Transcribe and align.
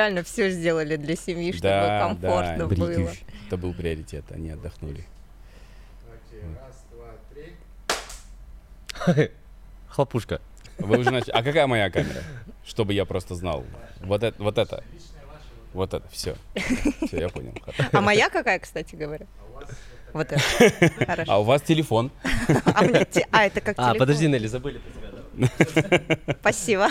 Реально 0.00 0.22
все 0.22 0.48
сделали 0.48 0.96
для 0.96 1.14
семьи, 1.14 1.52
чтобы 1.52 1.68
Да, 1.68 2.00
комфортно 2.08 2.56
да. 2.56 2.74
было. 2.74 3.10
Это 3.48 3.56
был 3.58 3.74
приоритет, 3.74 4.24
они 4.30 4.48
отдохнули. 4.48 5.04
Хлопушка. 9.88 10.40
Вы 10.78 11.00
уже 11.00 11.10
начали. 11.10 11.32
А 11.32 11.42
какая 11.42 11.66
моя 11.66 11.90
камера? 11.90 12.22
Чтобы 12.64 12.94
я 12.94 13.04
просто 13.04 13.34
знал. 13.34 13.62
Вот 14.00 14.22
это, 14.22 14.42
вот 14.42 14.56
это. 14.56 14.82
Вот 15.74 15.92
это, 15.92 16.08
все. 16.08 16.34
Все, 17.06 17.18
я 17.20 17.28
понял. 17.28 17.52
А 17.92 18.00
моя 18.00 18.30
какая, 18.30 18.58
кстати 18.58 18.94
говоря? 18.96 19.26
Вот 20.14 20.32
это. 20.32 21.04
Хорошо. 21.04 21.30
А 21.32 21.40
у 21.40 21.44
вас 21.44 21.60
телефон. 21.60 22.10
А, 22.74 22.82
мне 22.84 23.04
те- 23.04 23.26
а, 23.30 23.44
это 23.44 23.60
как 23.60 23.74
А, 23.76 23.82
телефон. 23.82 23.98
подожди, 23.98 24.28
Нелли, 24.28 24.46
забыли 24.46 24.78
про 24.78 24.90
тебя. 24.92 25.09
Спасибо. 26.40 26.88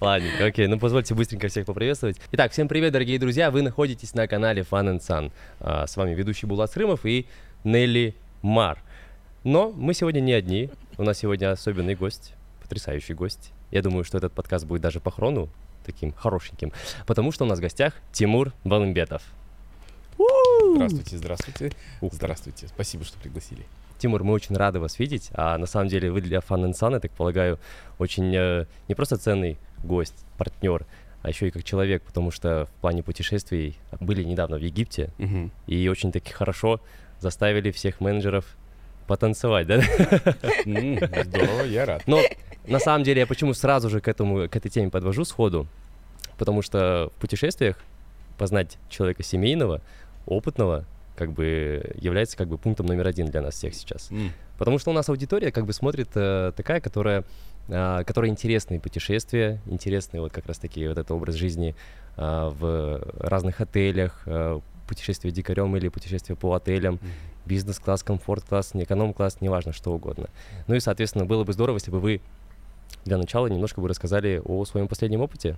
Ладненько, 0.00 0.46
окей, 0.46 0.66
ну 0.66 0.78
позвольте 0.78 1.14
быстренько 1.14 1.48
всех 1.48 1.66
поприветствовать. 1.66 2.18
Итак, 2.32 2.52
всем 2.52 2.68
привет, 2.68 2.92
дорогие 2.92 3.18
друзья, 3.18 3.50
вы 3.50 3.62
находитесь 3.62 4.14
на 4.14 4.26
канале 4.28 4.62
Fun 4.62 4.96
and 4.96 5.00
Sun. 5.00 5.32
А, 5.60 5.86
С 5.86 5.96
вами 5.96 6.14
ведущий 6.14 6.46
Булат 6.46 6.72
Срымов 6.72 7.04
и 7.06 7.26
Нелли 7.64 8.14
Мар. 8.42 8.82
Но 9.44 9.70
мы 9.70 9.94
сегодня 9.94 10.20
не 10.20 10.32
одни, 10.32 10.70
у 10.98 11.02
нас 11.02 11.18
сегодня 11.18 11.50
особенный 11.50 11.94
гость, 11.94 12.34
потрясающий 12.62 13.14
гость. 13.14 13.52
Я 13.70 13.82
думаю, 13.82 14.04
что 14.04 14.18
этот 14.18 14.32
подкаст 14.32 14.66
будет 14.66 14.82
даже 14.82 15.00
по 15.00 15.10
хрону 15.10 15.48
таким 15.84 16.12
хорошеньким, 16.12 16.72
потому 17.06 17.32
что 17.32 17.44
у 17.44 17.48
нас 17.48 17.58
в 17.58 17.62
гостях 17.62 17.94
Тимур 18.12 18.52
Балымбетов. 18.64 19.22
Здравствуйте, 20.74 21.16
здравствуйте. 21.16 21.72
Здравствуйте. 22.02 22.68
Спасибо, 22.68 23.04
что 23.04 23.18
пригласили. 23.18 23.64
Тимур, 24.00 24.24
мы 24.24 24.32
очень 24.32 24.56
рады 24.56 24.80
вас 24.80 24.98
видеть. 24.98 25.28
А 25.34 25.58
на 25.58 25.66
самом 25.66 25.88
деле 25.88 26.10
вы 26.10 26.22
для 26.22 26.38
Fun 26.38 26.70
Sun, 26.72 26.92
я 26.94 27.00
так 27.00 27.10
полагаю, 27.12 27.58
очень 27.98 28.34
э, 28.34 28.64
не 28.88 28.94
просто 28.94 29.18
ценный 29.18 29.58
гость, 29.84 30.24
партнер, 30.38 30.86
а 31.22 31.28
еще 31.28 31.48
и 31.48 31.50
как 31.50 31.64
человек, 31.64 32.02
потому 32.02 32.30
что 32.30 32.64
в 32.66 32.80
плане 32.80 33.02
путешествий 33.02 33.76
были 34.00 34.22
недавно 34.24 34.56
в 34.56 34.62
Египте 34.62 35.10
Мгм. 35.18 35.50
и 35.66 35.86
очень 35.88 36.12
таки 36.12 36.32
хорошо 36.32 36.80
заставили 37.18 37.70
всех 37.70 38.00
менеджеров 38.00 38.46
потанцевать, 39.06 39.66
да? 39.66 39.82
Здорово, 40.64 41.62
я 41.66 41.84
рад. 41.84 42.02
Но 42.06 42.22
на 42.66 42.78
самом 42.78 43.04
деле 43.04 43.20
я 43.20 43.26
почему 43.26 43.52
сразу 43.54 43.90
же 43.90 44.00
к 44.00 44.08
этому, 44.08 44.48
к 44.48 44.56
этой 44.56 44.70
теме 44.70 44.90
подвожу 44.90 45.24
сходу, 45.26 45.66
потому 46.38 46.62
что 46.62 47.10
в 47.16 47.20
путешествиях 47.20 47.76
познать 48.38 48.78
человека 48.88 49.22
семейного, 49.22 49.82
опытного, 50.26 50.86
как 51.20 51.32
бы 51.32 51.92
является 51.96 52.34
как 52.36 52.48
бы 52.48 52.56
пунктом 52.56 52.86
номер 52.86 53.06
один 53.06 53.26
для 53.26 53.42
нас 53.42 53.54
всех 53.54 53.74
сейчас. 53.74 54.10
М, 54.10 54.32
Потому 54.56 54.78
что 54.78 54.90
у 54.90 54.94
нас 54.94 55.06
аудитория 55.10 55.52
как 55.52 55.66
бы 55.66 55.74
смотрит 55.74 56.08
э, 56.14 56.52
такая, 56.56 56.80
которая, 56.80 57.24
а, 57.68 58.02
которой 58.04 58.30
интересные 58.30 58.80
путешествия, 58.80 59.60
интересный 59.66 60.20
вот 60.20 60.32
как 60.32 60.46
раз 60.46 60.58
таки 60.58 60.88
вот 60.88 60.92
этот 60.96 61.10
образ 61.10 61.34
жизни 61.34 61.74
а, 62.16 62.48
в 62.48 63.02
разных 63.20 63.60
отелях, 63.60 64.22
а, 64.24 64.60
путешествие 64.88 65.30
дикарем 65.30 65.76
или 65.76 65.88
путешествие 65.88 66.36
по 66.36 66.54
отелям, 66.54 66.94
Мгм. 66.94 67.10
бизнес-класс, 67.44 68.02
комфорт-класс, 68.02 68.72
не 68.74 68.84
эконом-класс, 68.84 69.42
неважно, 69.42 69.72
что 69.74 69.92
угодно. 69.92 70.28
Ну 70.68 70.74
и, 70.74 70.80
соответственно, 70.80 71.26
было 71.26 71.44
бы 71.44 71.52
здорово, 71.52 71.76
если 71.76 71.90
бы 71.90 72.00
вы 72.00 72.20
для 73.04 73.18
начала 73.18 73.46
немножко 73.46 73.80
бы 73.82 73.88
рассказали 73.88 74.40
о 74.42 74.64
своем 74.64 74.88
последнем 74.88 75.20
опыте. 75.20 75.56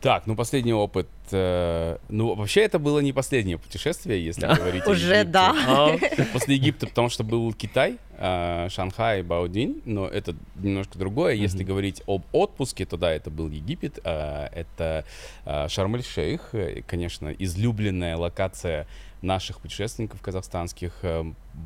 Так, 0.00 0.26
ну 0.26 0.36
последний 0.36 0.72
опыт. 0.72 1.08
э, 1.32 1.98
ну, 2.08 2.34
вообще 2.34 2.60
это 2.60 2.78
было 2.78 3.00
не 3.00 3.12
последнее 3.12 3.58
путешествие, 3.58 4.24
если 4.24 4.46
говорить 4.46 4.86
о 4.86 4.90
Уже 4.90 5.14
Египте. 5.16 5.24
да. 5.32 5.96
После 6.32 6.54
Египта, 6.54 6.86
потому 6.86 7.08
что 7.08 7.24
был 7.24 7.52
Китай, 7.52 7.98
э, 8.16 8.68
Шанхай, 8.70 9.22
Баодинь, 9.22 9.82
но 9.84 10.06
это 10.06 10.36
немножко 10.56 10.98
другое. 10.98 11.34
Если 11.34 11.64
говорить 11.64 12.02
об 12.06 12.22
отпуске, 12.32 12.86
то 12.86 12.96
да, 12.96 13.10
это 13.12 13.30
был 13.30 13.48
Египет, 13.48 13.98
э, 14.04 14.48
это 14.54 15.04
э, 15.44 15.68
Шарм-эль-Шейх, 15.68 16.50
э, 16.52 16.82
конечно, 16.86 17.30
излюбленная 17.30 18.16
локация 18.16 18.86
наших 19.20 19.60
путешественников 19.60 20.20
казахстанских. 20.22 20.92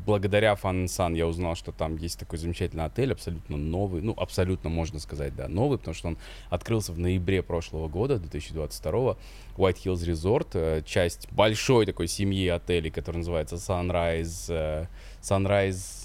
Благодаря 0.04 0.54
and 0.54 0.86
Sun 0.86 1.16
я 1.16 1.26
узнал, 1.26 1.54
что 1.54 1.70
там 1.70 1.96
есть 1.96 2.18
такой 2.18 2.38
замечательный 2.38 2.84
отель, 2.84 3.12
абсолютно 3.12 3.56
новый, 3.56 4.02
ну, 4.02 4.14
абсолютно 4.16 4.68
можно 4.68 4.98
сказать, 4.98 5.36
да, 5.36 5.48
новый, 5.48 5.78
потому 5.78 5.94
что 5.94 6.08
он 6.08 6.18
открылся 6.50 6.92
в 6.92 6.98
ноябре 6.98 7.42
прошлого 7.42 7.88
года, 7.88 8.18
2022 8.18 9.16
White 9.56 9.76
Hills 9.84 10.06
Resort, 10.06 10.48
э, 10.54 10.82
часть 10.84 11.30
большой 11.30 11.86
такой 11.86 12.08
семьи 12.08 12.48
отелей, 12.48 12.90
который 12.90 13.18
называется 13.18 13.56
Sunrise, 13.56 14.46
э, 14.48 14.86
Sunrise, 15.20 16.01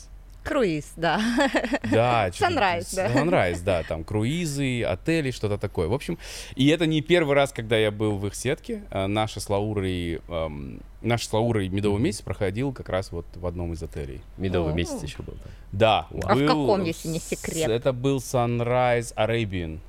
Круиз, 0.48 0.94
да. 0.96 1.20
да, 1.92 2.28
Sunrise, 2.30 2.96
да. 2.96 3.08
Sunrise, 3.14 3.62
да, 3.64 3.84
там 3.84 4.04
круизы, 4.04 4.84
отели, 4.84 5.32
что-то 5.32 5.58
такое. 5.58 5.88
В 5.88 5.94
общем, 5.94 6.18
и 6.56 6.68
это 6.68 6.86
не 6.86 7.02
первый 7.02 7.36
раз, 7.36 7.52
когда 7.52 7.78
я 7.78 7.92
был 7.92 8.18
в 8.18 8.26
их 8.28 8.36
сетке. 8.36 8.84
Наша 8.92 9.40
с 9.40 9.50
Лаурой, 9.50 10.22
эм, 10.28 10.82
наш 11.02 11.28
с 11.28 11.34
Лаурой 11.34 11.70
медовый 11.70 12.02
месяц 12.02 12.22
проходил 12.22 12.72
как 12.74 12.90
раз 12.90 13.12
вот 13.12 13.26
в 13.36 13.46
одном 13.46 13.74
из 13.74 13.84
отелей. 13.84 14.22
Медовый 14.38 14.74
месяц 14.74 15.04
еще 15.04 15.24
был. 15.24 15.34
там. 15.34 15.52
Да. 15.72 16.08
А 16.24 16.36
в 16.36 16.40
был 16.40 16.48
каком, 16.48 16.84
если 16.84 17.10
не 17.10 17.20
секрет? 17.20 17.70
Это 17.70 17.94
был 17.94 18.18
Sunrise 18.18 19.14
Arabian. 19.16 19.80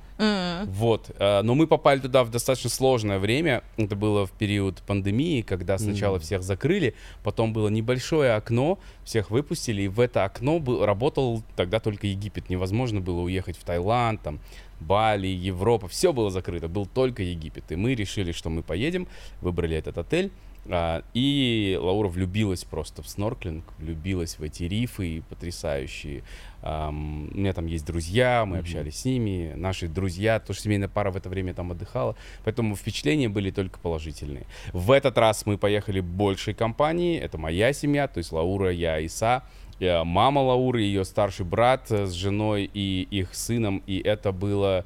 Вот. 0.67 1.11
э, 1.17 1.41
Но 1.43 1.55
мы 1.55 1.65
попали 1.65 1.99
туда 1.99 2.23
в 2.23 2.29
достаточно 2.29 2.69
сложное 2.69 3.19
время. 3.19 3.63
Это 3.77 3.95
было 3.95 4.25
в 4.25 4.31
период 4.31 4.81
пандемии, 4.85 5.41
когда 5.41 5.77
сначала 5.77 6.15
Мгм. 6.15 6.23
всех 6.23 6.43
закрыли, 6.43 6.93
потом 7.23 7.53
было 7.53 7.69
небольшое 7.69 8.33
окно, 8.33 8.79
всех 9.05 9.31
выпустили, 9.31 9.83
и 9.83 9.87
в 9.87 9.99
это 9.99 10.25
окно 10.25 10.59
был, 10.59 10.85
работал 10.85 11.41
тогда 11.55 11.79
только 11.79 12.07
Египет. 12.07 12.49
Невозможно 12.49 12.99
было 12.99 13.21
уехать 13.21 13.57
в 13.57 13.63
Таиланд, 13.63 14.21
там, 14.21 14.39
Бали, 14.81 15.27
Европа, 15.27 15.87
все 15.87 16.13
было 16.13 16.29
закрыто, 16.31 16.67
был 16.67 16.85
только 16.85 17.23
Египет. 17.23 17.71
И 17.71 17.75
мы 17.75 17.95
решили, 17.95 18.31
что 18.31 18.49
мы 18.49 18.61
поедем, 18.63 19.07
выбрали 19.41 19.75
этот 19.77 19.97
отель. 19.97 20.31
А, 20.67 21.03
И 21.13 21.77
Лаура 21.81 22.07
влюбилась 22.07 22.63
просто 22.63 23.01
в 23.01 23.07
снорклинг, 23.09 23.63
влюбилась 23.77 24.37
в 24.39 24.43
эти 24.43 24.63
рифы 24.63 25.23
потрясающие. 25.29 26.23
У 26.61 26.91
меня 26.91 27.53
там 27.53 27.67
есть 27.67 27.85
друзья, 27.85 28.43
мы 28.45 28.57
Мгм. 28.57 28.59
общались 28.65 28.99
с 28.99 29.05
ними, 29.05 29.53
наши 29.55 29.87
друзья, 29.87 30.41
тоже 30.41 30.59
семейная 30.59 30.89
пара 30.89 31.09
в 31.09 31.15
это 31.15 31.29
время 31.29 31.53
там 31.53 31.71
отдыхала, 31.71 32.17
поэтому 32.43 32.75
впечатления 32.75 33.29
были 33.29 33.49
только 33.49 33.79
положительные. 33.79 34.45
В 34.73 34.91
этот 34.91 35.17
раз 35.17 35.45
мы 35.45 35.57
поехали 35.57 36.01
большей 36.01 36.53
компанией, 36.53 37.17
это 37.17 37.37
моя 37.37 37.71
семья, 37.71 38.09
то 38.09 38.17
есть 38.17 38.33
Лаура, 38.33 38.71
я, 38.71 38.99
Иса, 38.99 39.43
э, 39.79 40.03
мама 40.03 40.39
Лауры, 40.39 40.81
ее 40.81 41.05
старший 41.05 41.45
брат 41.45 41.89
э, 41.91 42.05
с 42.07 42.11
женой 42.11 42.69
и 42.73 43.07
их 43.09 43.33
сыном, 43.35 43.81
и 43.87 43.97
это 43.97 44.33
было 44.33 44.85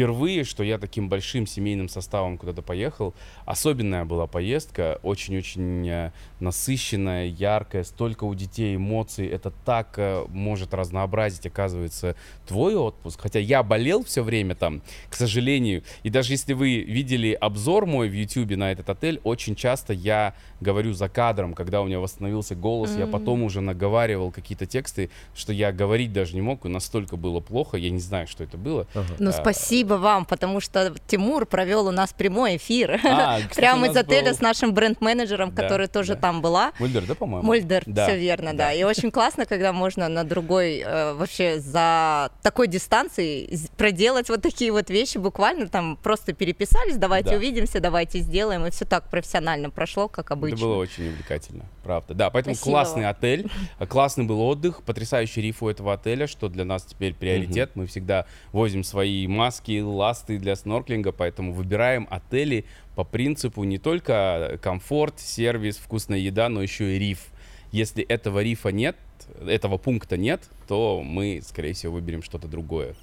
впервые, 0.00 0.44
что 0.44 0.62
я 0.64 0.78
таким 0.78 1.10
большим 1.10 1.46
семейным 1.46 1.90
составом 1.90 2.38
куда-то 2.38 2.62
поехал. 2.62 3.12
Особенная 3.44 4.06
была 4.06 4.26
поездка, 4.26 4.98
очень-очень 5.02 5.86
э, 5.86 6.12
насыщенная, 6.40 7.26
яркая, 7.26 7.84
столько 7.84 8.24
у 8.24 8.34
детей 8.34 8.76
эмоций. 8.76 9.26
Это 9.26 9.50
так 9.50 9.98
э, 9.98 10.24
может 10.28 10.72
разнообразить, 10.72 11.46
оказывается, 11.46 12.16
твой 12.46 12.76
отпуск. 12.76 13.20
Хотя 13.20 13.40
я 13.40 13.62
болел 13.62 14.02
все 14.02 14.22
время 14.22 14.54
там, 14.54 14.80
к 15.10 15.14
сожалению. 15.14 15.82
И 16.02 16.08
даже 16.08 16.32
если 16.32 16.54
вы 16.54 16.78
видели 16.80 17.32
обзор 17.32 17.84
мой 17.84 18.08
в 18.08 18.14
YouTube 18.14 18.56
на 18.56 18.72
этот 18.72 18.88
отель, 18.88 19.20
очень 19.22 19.54
часто 19.54 19.92
я 19.92 20.34
говорю 20.62 20.94
за 20.94 21.10
кадром, 21.10 21.52
когда 21.52 21.82
у 21.82 21.86
меня 21.86 22.00
восстановился 22.00 22.54
голос, 22.54 22.96
я 22.96 23.04
М. 23.04 23.10
потом 23.10 23.42
уже 23.42 23.60
наговаривал 23.60 24.30
какие-то 24.30 24.64
тексты, 24.64 25.10
что 25.34 25.52
я 25.52 25.72
говорить 25.72 26.14
даже 26.14 26.34
не 26.34 26.40
мог, 26.40 26.64
и 26.64 26.68
настолько 26.70 27.16
было 27.16 27.40
плохо, 27.40 27.76
я 27.76 27.90
не 27.90 28.00
знаю, 28.00 28.26
что 28.26 28.44
это 28.44 28.56
было. 28.56 28.86
Ага. 28.94 29.14
Ну, 29.18 29.28
А. 29.28 29.32
спасибо 29.90 30.02
вам, 30.02 30.24
потому 30.24 30.60
что 30.60 30.94
Тимур 31.06 31.46
провел 31.46 31.86
у 31.86 31.90
нас 31.90 32.12
прямой 32.12 32.56
эфир. 32.56 33.00
А, 33.04 33.38
кстати, 33.38 33.54
Прямо 33.56 33.88
из 33.88 33.96
отеля 33.96 34.30
был- 34.30 34.36
с 34.36 34.40
нашим 34.40 34.72
бренд-менеджером, 34.72 35.50
Да, 35.54 35.62
который 35.62 35.88
тоже 35.88 36.14
да. 36.14 36.20
там 36.20 36.42
была. 36.42 36.72
Мульдер, 36.78 37.04
да, 37.06 37.14
по-моему? 37.14 37.46
Мульдер, 37.46 37.82
Да, 37.86 38.06
все 38.06 38.18
верно, 38.18 38.52
да. 38.52 38.66
да. 38.66 38.72
И 38.72 38.82
очень 38.84 39.10
классно, 39.10 39.46
когда 39.46 39.72
можно 39.72 40.08
на 40.08 40.24
другой, 40.24 40.82
э, 40.84 41.14
вообще 41.14 41.58
за 41.60 42.30
такой 42.42 42.68
дистанцией 42.68 43.48
з- 43.54 43.68
проделать 43.76 44.28
вот 44.28 44.42
такие 44.42 44.70
вот 44.72 44.90
вещи, 44.90 45.18
буквально 45.18 45.68
там 45.68 45.96
просто 46.02 46.32
переписались, 46.32 46.96
давайте 46.96 47.30
Да. 47.30 47.36
увидимся, 47.36 47.80
давайте 47.80 48.20
сделаем, 48.20 48.66
и 48.66 48.70
все 48.70 48.84
так 48.84 49.08
профессионально 49.10 49.70
прошло, 49.70 50.08
как 50.08 50.30
обычно. 50.30 50.56
Это 50.56 50.64
было 50.64 50.76
очень 50.76 51.08
увлекательно, 51.08 51.64
правда. 51.82 52.14
Да, 52.14 52.30
поэтому 52.30 52.54
Спасибо 52.54 52.72
классный 52.76 53.08
отель, 53.08 53.50
классный 53.88 54.24
был 54.24 54.40
отдых, 54.42 54.82
потрясающий 54.82 55.40
риф 55.42 55.62
у 55.62 55.68
этого 55.68 55.92
отеля, 55.94 56.26
что 56.26 56.48
для 56.48 56.64
нас 56.64 56.84
теперь 56.84 57.14
приоритет. 57.14 57.72
Мы 57.74 57.86
всегда 57.86 58.26
возим 58.52 58.84
свои 58.84 59.26
маски, 59.26 59.69
ласты 59.78 60.38
для 60.38 60.56
снорклинга, 60.56 61.12
поэтому 61.12 61.52
выбираем 61.52 62.06
отели 62.10 62.64
по 62.96 63.04
принципу 63.04 63.64
не 63.64 63.78
только 63.78 64.58
комфорт, 64.62 65.20
сервис, 65.20 65.76
вкусная 65.76 66.18
еда, 66.18 66.48
но 66.48 66.62
еще 66.62 66.96
и 66.96 66.98
риф. 66.98 67.26
Если 67.72 68.02
этого 68.02 68.42
рифа 68.42 68.72
нет, 68.72 68.96
этого 69.46 69.78
пункта 69.78 70.16
нет, 70.16 70.42
то 70.66 71.02
мы, 71.04 71.40
скорее 71.46 71.72
всего, 71.72 71.94
выберем 71.94 72.22
что-то 72.22 72.48
другое. 72.48 72.94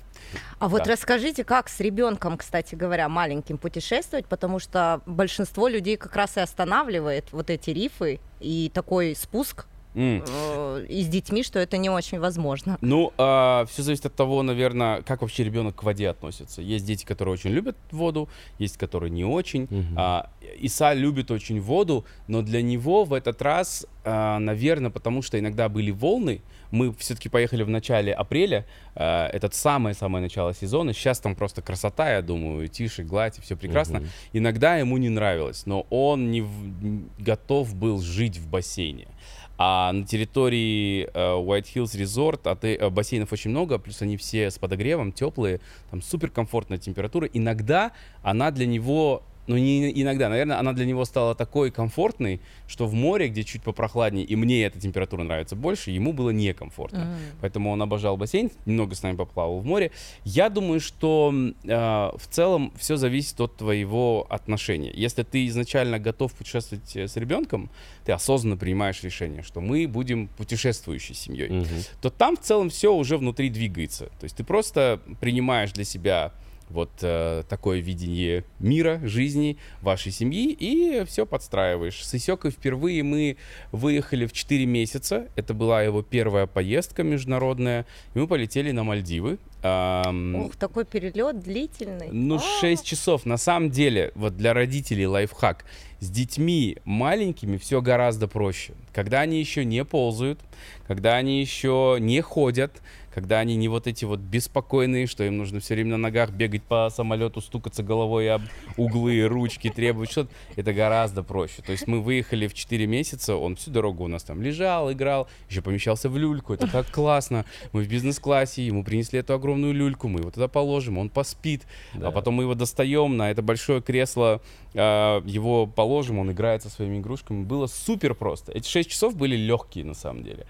А 0.60 0.68
вот 0.68 0.84
Да. 0.84 0.92
расскажите, 0.92 1.46
как 1.46 1.70
с 1.70 1.80
ребенком, 1.80 2.38
кстати 2.38 2.76
говоря, 2.76 3.08
маленьким 3.08 3.58
путешествовать, 3.58 4.26
потому 4.26 4.60
что 4.60 5.02
большинство 5.06 5.70
людей 5.70 5.96
как 5.96 6.16
раз 6.16 6.36
и 6.36 6.42
останавливает 6.42 7.32
вот 7.32 7.50
эти 7.50 7.70
рифы 7.70 8.20
и 8.42 8.70
такой 8.74 9.16
спуск 9.16 9.68
Э, 9.98 10.86
и 10.88 11.02
с 11.02 11.08
детьми, 11.08 11.44
что 11.44 11.60
это 11.60 11.78
не 11.78 11.90
очень 11.90 12.20
возможно. 12.20 12.78
Ну, 12.82 13.12
все 13.18 13.82
зависит 13.84 14.06
от 14.06 14.16
того, 14.16 14.44
наверное, 14.44 15.02
как 15.02 15.22
вообще 15.22 15.44
ребенок 15.44 15.76
к 15.76 15.84
воде 15.84 16.10
относится. 16.10 16.62
Есть 16.62 16.86
дети, 16.86 17.06
которые 17.06 17.34
очень 17.34 17.50
любят 17.50 17.76
воду, 17.92 18.30
есть, 18.60 18.78
которые 18.78 19.10
не 19.10 19.26
очень. 19.26 19.68
Мгм. 19.70 19.96
А, 19.98 20.30
Иса 20.60 20.94
любит 20.94 21.32
очень 21.32 21.60
воду, 21.60 22.06
но 22.28 22.42
для 22.42 22.62
него 22.62 23.04
в 23.06 23.14
этот 23.14 23.42
раз, 23.42 23.86
наверное, 24.06 24.92
потому 24.92 25.22
что 25.22 25.38
иногда 25.40 25.68
были 25.70 25.92
волны, 25.92 26.42
мы 26.72 26.94
все-таки 26.94 27.30
поехали 27.30 27.64
в 27.64 27.70
начале 27.70 28.14
апреля, 28.14 28.66
а, 28.96 29.28
это 29.28 29.50
самое-самое 29.52 30.22
начало 30.22 30.54
сезона, 30.54 30.94
сейчас 30.94 31.20
там 31.20 31.36
просто 31.36 31.62
красота, 31.62 32.12
я 32.14 32.22
думаю, 32.22 32.68
тише, 32.68 33.04
гладь, 33.04 33.40
все 33.42 33.56
прекрасно. 33.56 34.00
Мгм. 34.00 34.08
Иногда 34.34 34.76
ему 34.78 34.98
не 34.98 35.10
нравилось, 35.10 35.66
но 35.66 35.86
он 35.90 36.32
не 36.32 36.42
в- 36.42 37.08
готов 37.20 37.74
был 37.76 38.00
жить 38.02 38.38
в 38.38 38.48
бассейне. 38.48 39.08
А 39.58 39.92
на 39.92 40.06
территории 40.06 41.06
э, 41.06 41.10
White 41.14 41.66
Hills 41.74 42.00
Resort 42.00 42.42
оте- 42.44 42.76
э, 42.76 42.90
бассейнов 42.90 43.32
очень 43.34 43.50
много, 43.50 43.80
плюс 43.80 44.02
они 44.02 44.16
все 44.18 44.52
с 44.52 44.60
подогревом, 44.60 45.12
теплые, 45.12 45.60
там 45.90 46.02
супер 46.02 46.30
комфортная 46.30 46.78
температура. 46.78 47.28
Иногда 47.34 47.92
она 48.22 48.52
для 48.52 48.68
него, 48.68 49.24
ну 49.48 49.58
не 49.58 49.90
иногда, 50.02 50.30
наверное, 50.30 50.60
она 50.60 50.74
для 50.74 50.86
него 50.86 51.06
стала 51.06 51.34
такой 51.36 51.72
комфортной, 51.72 52.42
что 52.68 52.86
в 52.86 52.94
море, 52.94 53.30
где 53.30 53.44
чуть 53.44 53.64
попрохладнее, 53.64 54.26
и 54.26 54.36
мне 54.36 54.64
эта 54.64 54.80
температура 54.80 55.24
нравится 55.24 55.56
больше, 55.56 55.92
ему 55.92 56.14
было 56.14 56.30
некомфортно. 56.32 57.00
М. 57.00 57.16
Поэтому 57.42 57.72
он 57.72 57.82
обожал 57.82 58.18
бассейн, 58.18 58.52
немного 58.66 58.94
с 58.96 59.04
нами 59.04 59.16
поплавал 59.16 59.60
в 59.60 59.66
море. 59.66 59.92
Я 60.24 60.50
думаю, 60.50 60.80
что 60.80 61.34
э, 61.64 61.68
в 61.70 62.28
целом 62.30 62.72
все 62.78 62.98
зависит 62.98 63.40
от 63.42 63.56
твоего 63.58 64.28
отношения. 64.30 64.92
Если 64.94 65.24
ты 65.24 65.48
изначально 65.48 66.00
готов 66.00 66.34
путешествовать 66.34 66.96
э, 66.96 67.08
с 67.08 67.16
ребенком, 67.16 67.70
ты 68.06 68.12
осознанно 68.12 68.58
принимаешь 68.58 69.02
решение, 69.04 69.44
что 69.44 69.62
мы 69.62 69.88
будем 69.88 70.28
путешествующей 70.38 71.16
семьей, 71.16 71.50
Мгм. 71.50 71.68
то 72.02 72.10
там 72.10 72.36
в 72.36 72.42
целом 72.42 72.70
все 72.70 72.94
уже 72.94 73.18
внутри 73.18 73.50
двигается. 73.50 74.06
То 74.20 74.24
есть 74.24 74.36
ты 74.36 74.44
просто 74.44 75.00
принимаешь 75.20 75.72
для 75.72 75.84
себя 75.84 76.32
вот 76.70 76.92
э, 77.02 77.44
такое 77.48 77.80
видение 77.80 78.44
мира, 78.60 79.00
жизни, 79.04 79.58
вашей 79.82 80.12
семьи, 80.12 80.52
и 80.52 81.04
все 81.06 81.26
подстраиваешь. 81.26 82.04
С 82.06 82.14
Исекой 82.16 82.52
впервые 82.52 83.04
мы 83.04 83.38
выехали 83.72 84.26
в 84.26 84.34
4 84.34 84.66
месяца. 84.66 85.28
Это 85.36 85.54
была 85.54 85.82
его 85.84 86.02
первая 86.02 86.46
поездка 86.48 87.04
международная. 87.04 87.86
И 88.14 88.20
мы 88.20 88.28
полетели 88.28 88.72
на 88.72 88.84
Мальдивы. 88.84 89.38
Ам, 89.64 90.36
Ух, 90.36 90.56
такой 90.56 90.86
перелет 90.86 91.42
длительный. 91.42 92.10
ну, 92.12 92.36
А, 92.36 92.62
6 92.62 92.86
часов. 92.86 93.26
На 93.26 93.38
самом 93.38 93.70
деле, 93.72 94.12
вот 94.16 94.38
для 94.38 94.54
родителей 94.54 95.08
лайфхак. 95.08 95.66
С 96.00 96.10
детьми 96.12 96.78
маленькими 96.86 97.58
все 97.58 97.82
гораздо 97.82 98.28
проще. 98.28 98.74
Когда 98.94 99.22
они 99.22 99.40
еще 99.40 99.66
не 99.66 99.84
ползают, 99.84 100.40
когда 100.88 101.16
они 101.16 101.42
еще 101.42 101.98
не 102.00 102.22
ходят, 102.22 102.72
когда 103.18 103.40
они 103.40 103.56
не 103.56 103.68
вот 103.68 103.88
эти 103.88 104.06
вот 104.06 104.20
беспокойные, 104.20 105.08
что 105.08 105.24
им 105.24 105.40
нужно 105.40 105.60
все 105.60 105.74
время 105.74 105.94
на 105.94 105.98
ногах 105.98 106.30
бегать 106.30 106.62
по 106.62 106.88
самолету, 106.92 107.42
стукаться 107.42 107.82
головой 107.82 108.30
об 108.30 108.44
углы, 108.78 109.26
ручки, 109.28 109.72
требовать 109.72 110.12
что-то, 110.12 110.30
это 110.56 110.72
гораздо 110.72 111.24
проще. 111.24 111.64
То 111.64 111.72
есть 111.72 111.88
мы 111.88 112.00
выехали 112.00 112.46
в 112.46 112.54
4 112.54 112.86
месяца, 112.86 113.36
он 113.36 113.56
всю 113.56 113.72
дорогу 113.72 114.04
у 114.04 114.08
нас 114.08 114.22
там 114.22 114.44
лежал, 114.44 114.92
играл, 114.92 115.28
еще 115.50 115.64
помещался 115.64 116.10
в 116.10 116.18
люльку, 116.18 116.54
это 116.54 116.68
так 116.68 116.92
классно. 116.92 117.46
Мы 117.72 117.82
в 117.82 117.90
бизнес-классе, 117.90 118.64
ему 118.64 118.84
принесли 118.84 119.18
эту 119.18 119.34
огромную 119.34 119.74
люльку, 119.74 120.08
мы 120.08 120.20
его 120.20 120.30
туда 120.30 120.48
положим, 120.48 121.00
он 121.00 121.10
поспит, 121.10 121.64
Да. 121.96 122.10
а 122.10 122.12
потом 122.12 122.36
мы 122.36 122.44
его 122.44 122.54
достаем 122.54 123.18
на 123.18 123.32
это 123.32 123.42
большое 123.42 123.82
кресло, 123.82 124.44
а, 124.76 125.24
его 125.26 125.66
положим, 125.66 126.20
он 126.20 126.32
играет 126.34 126.62
со 126.62 126.70
своими 126.70 127.00
игрушками. 127.00 127.44
Было 127.44 127.66
супер 127.66 128.14
просто. 128.14 128.52
Эти 128.52 128.68
6 128.70 128.92
часов 128.92 129.16
были 129.16 129.36
легкие 129.36 129.86
на 129.86 129.96
самом 129.96 130.24
деле. 130.24 130.46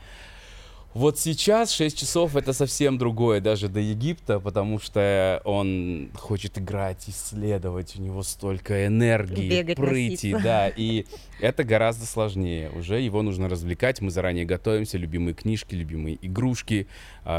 Вот 0.98 1.20
сейчас 1.20 1.74
6 1.74 1.96
часов 1.96 2.36
это 2.36 2.54
совсем 2.54 2.98
другое, 2.98 3.40
даже 3.40 3.70
до 3.70 3.80
Египта, 3.80 4.40
потому 4.40 4.80
что 4.80 5.40
он 5.46 6.10
хочет 6.16 6.58
играть, 6.58 7.08
исследовать, 7.08 7.96
у 7.98 8.02
него 8.02 8.24
столько 8.24 8.88
энергии, 8.88 9.48
Бегать, 9.48 9.78
прыти, 9.78 10.32
носиться. 10.32 10.44
да, 10.44 10.72
и 10.76 11.06
это 11.40 11.64
гораздо 11.64 12.08
сложнее. 12.08 12.72
Уже 12.72 13.00
его 13.00 13.22
нужно 13.22 13.48
развлекать, 13.48 14.02
мы 14.02 14.10
заранее 14.10 14.46
готовимся, 14.46 14.98
любимые 14.98 15.36
книжки, 15.36 15.76
любимые 15.76 16.18
игрушки, 16.20 16.88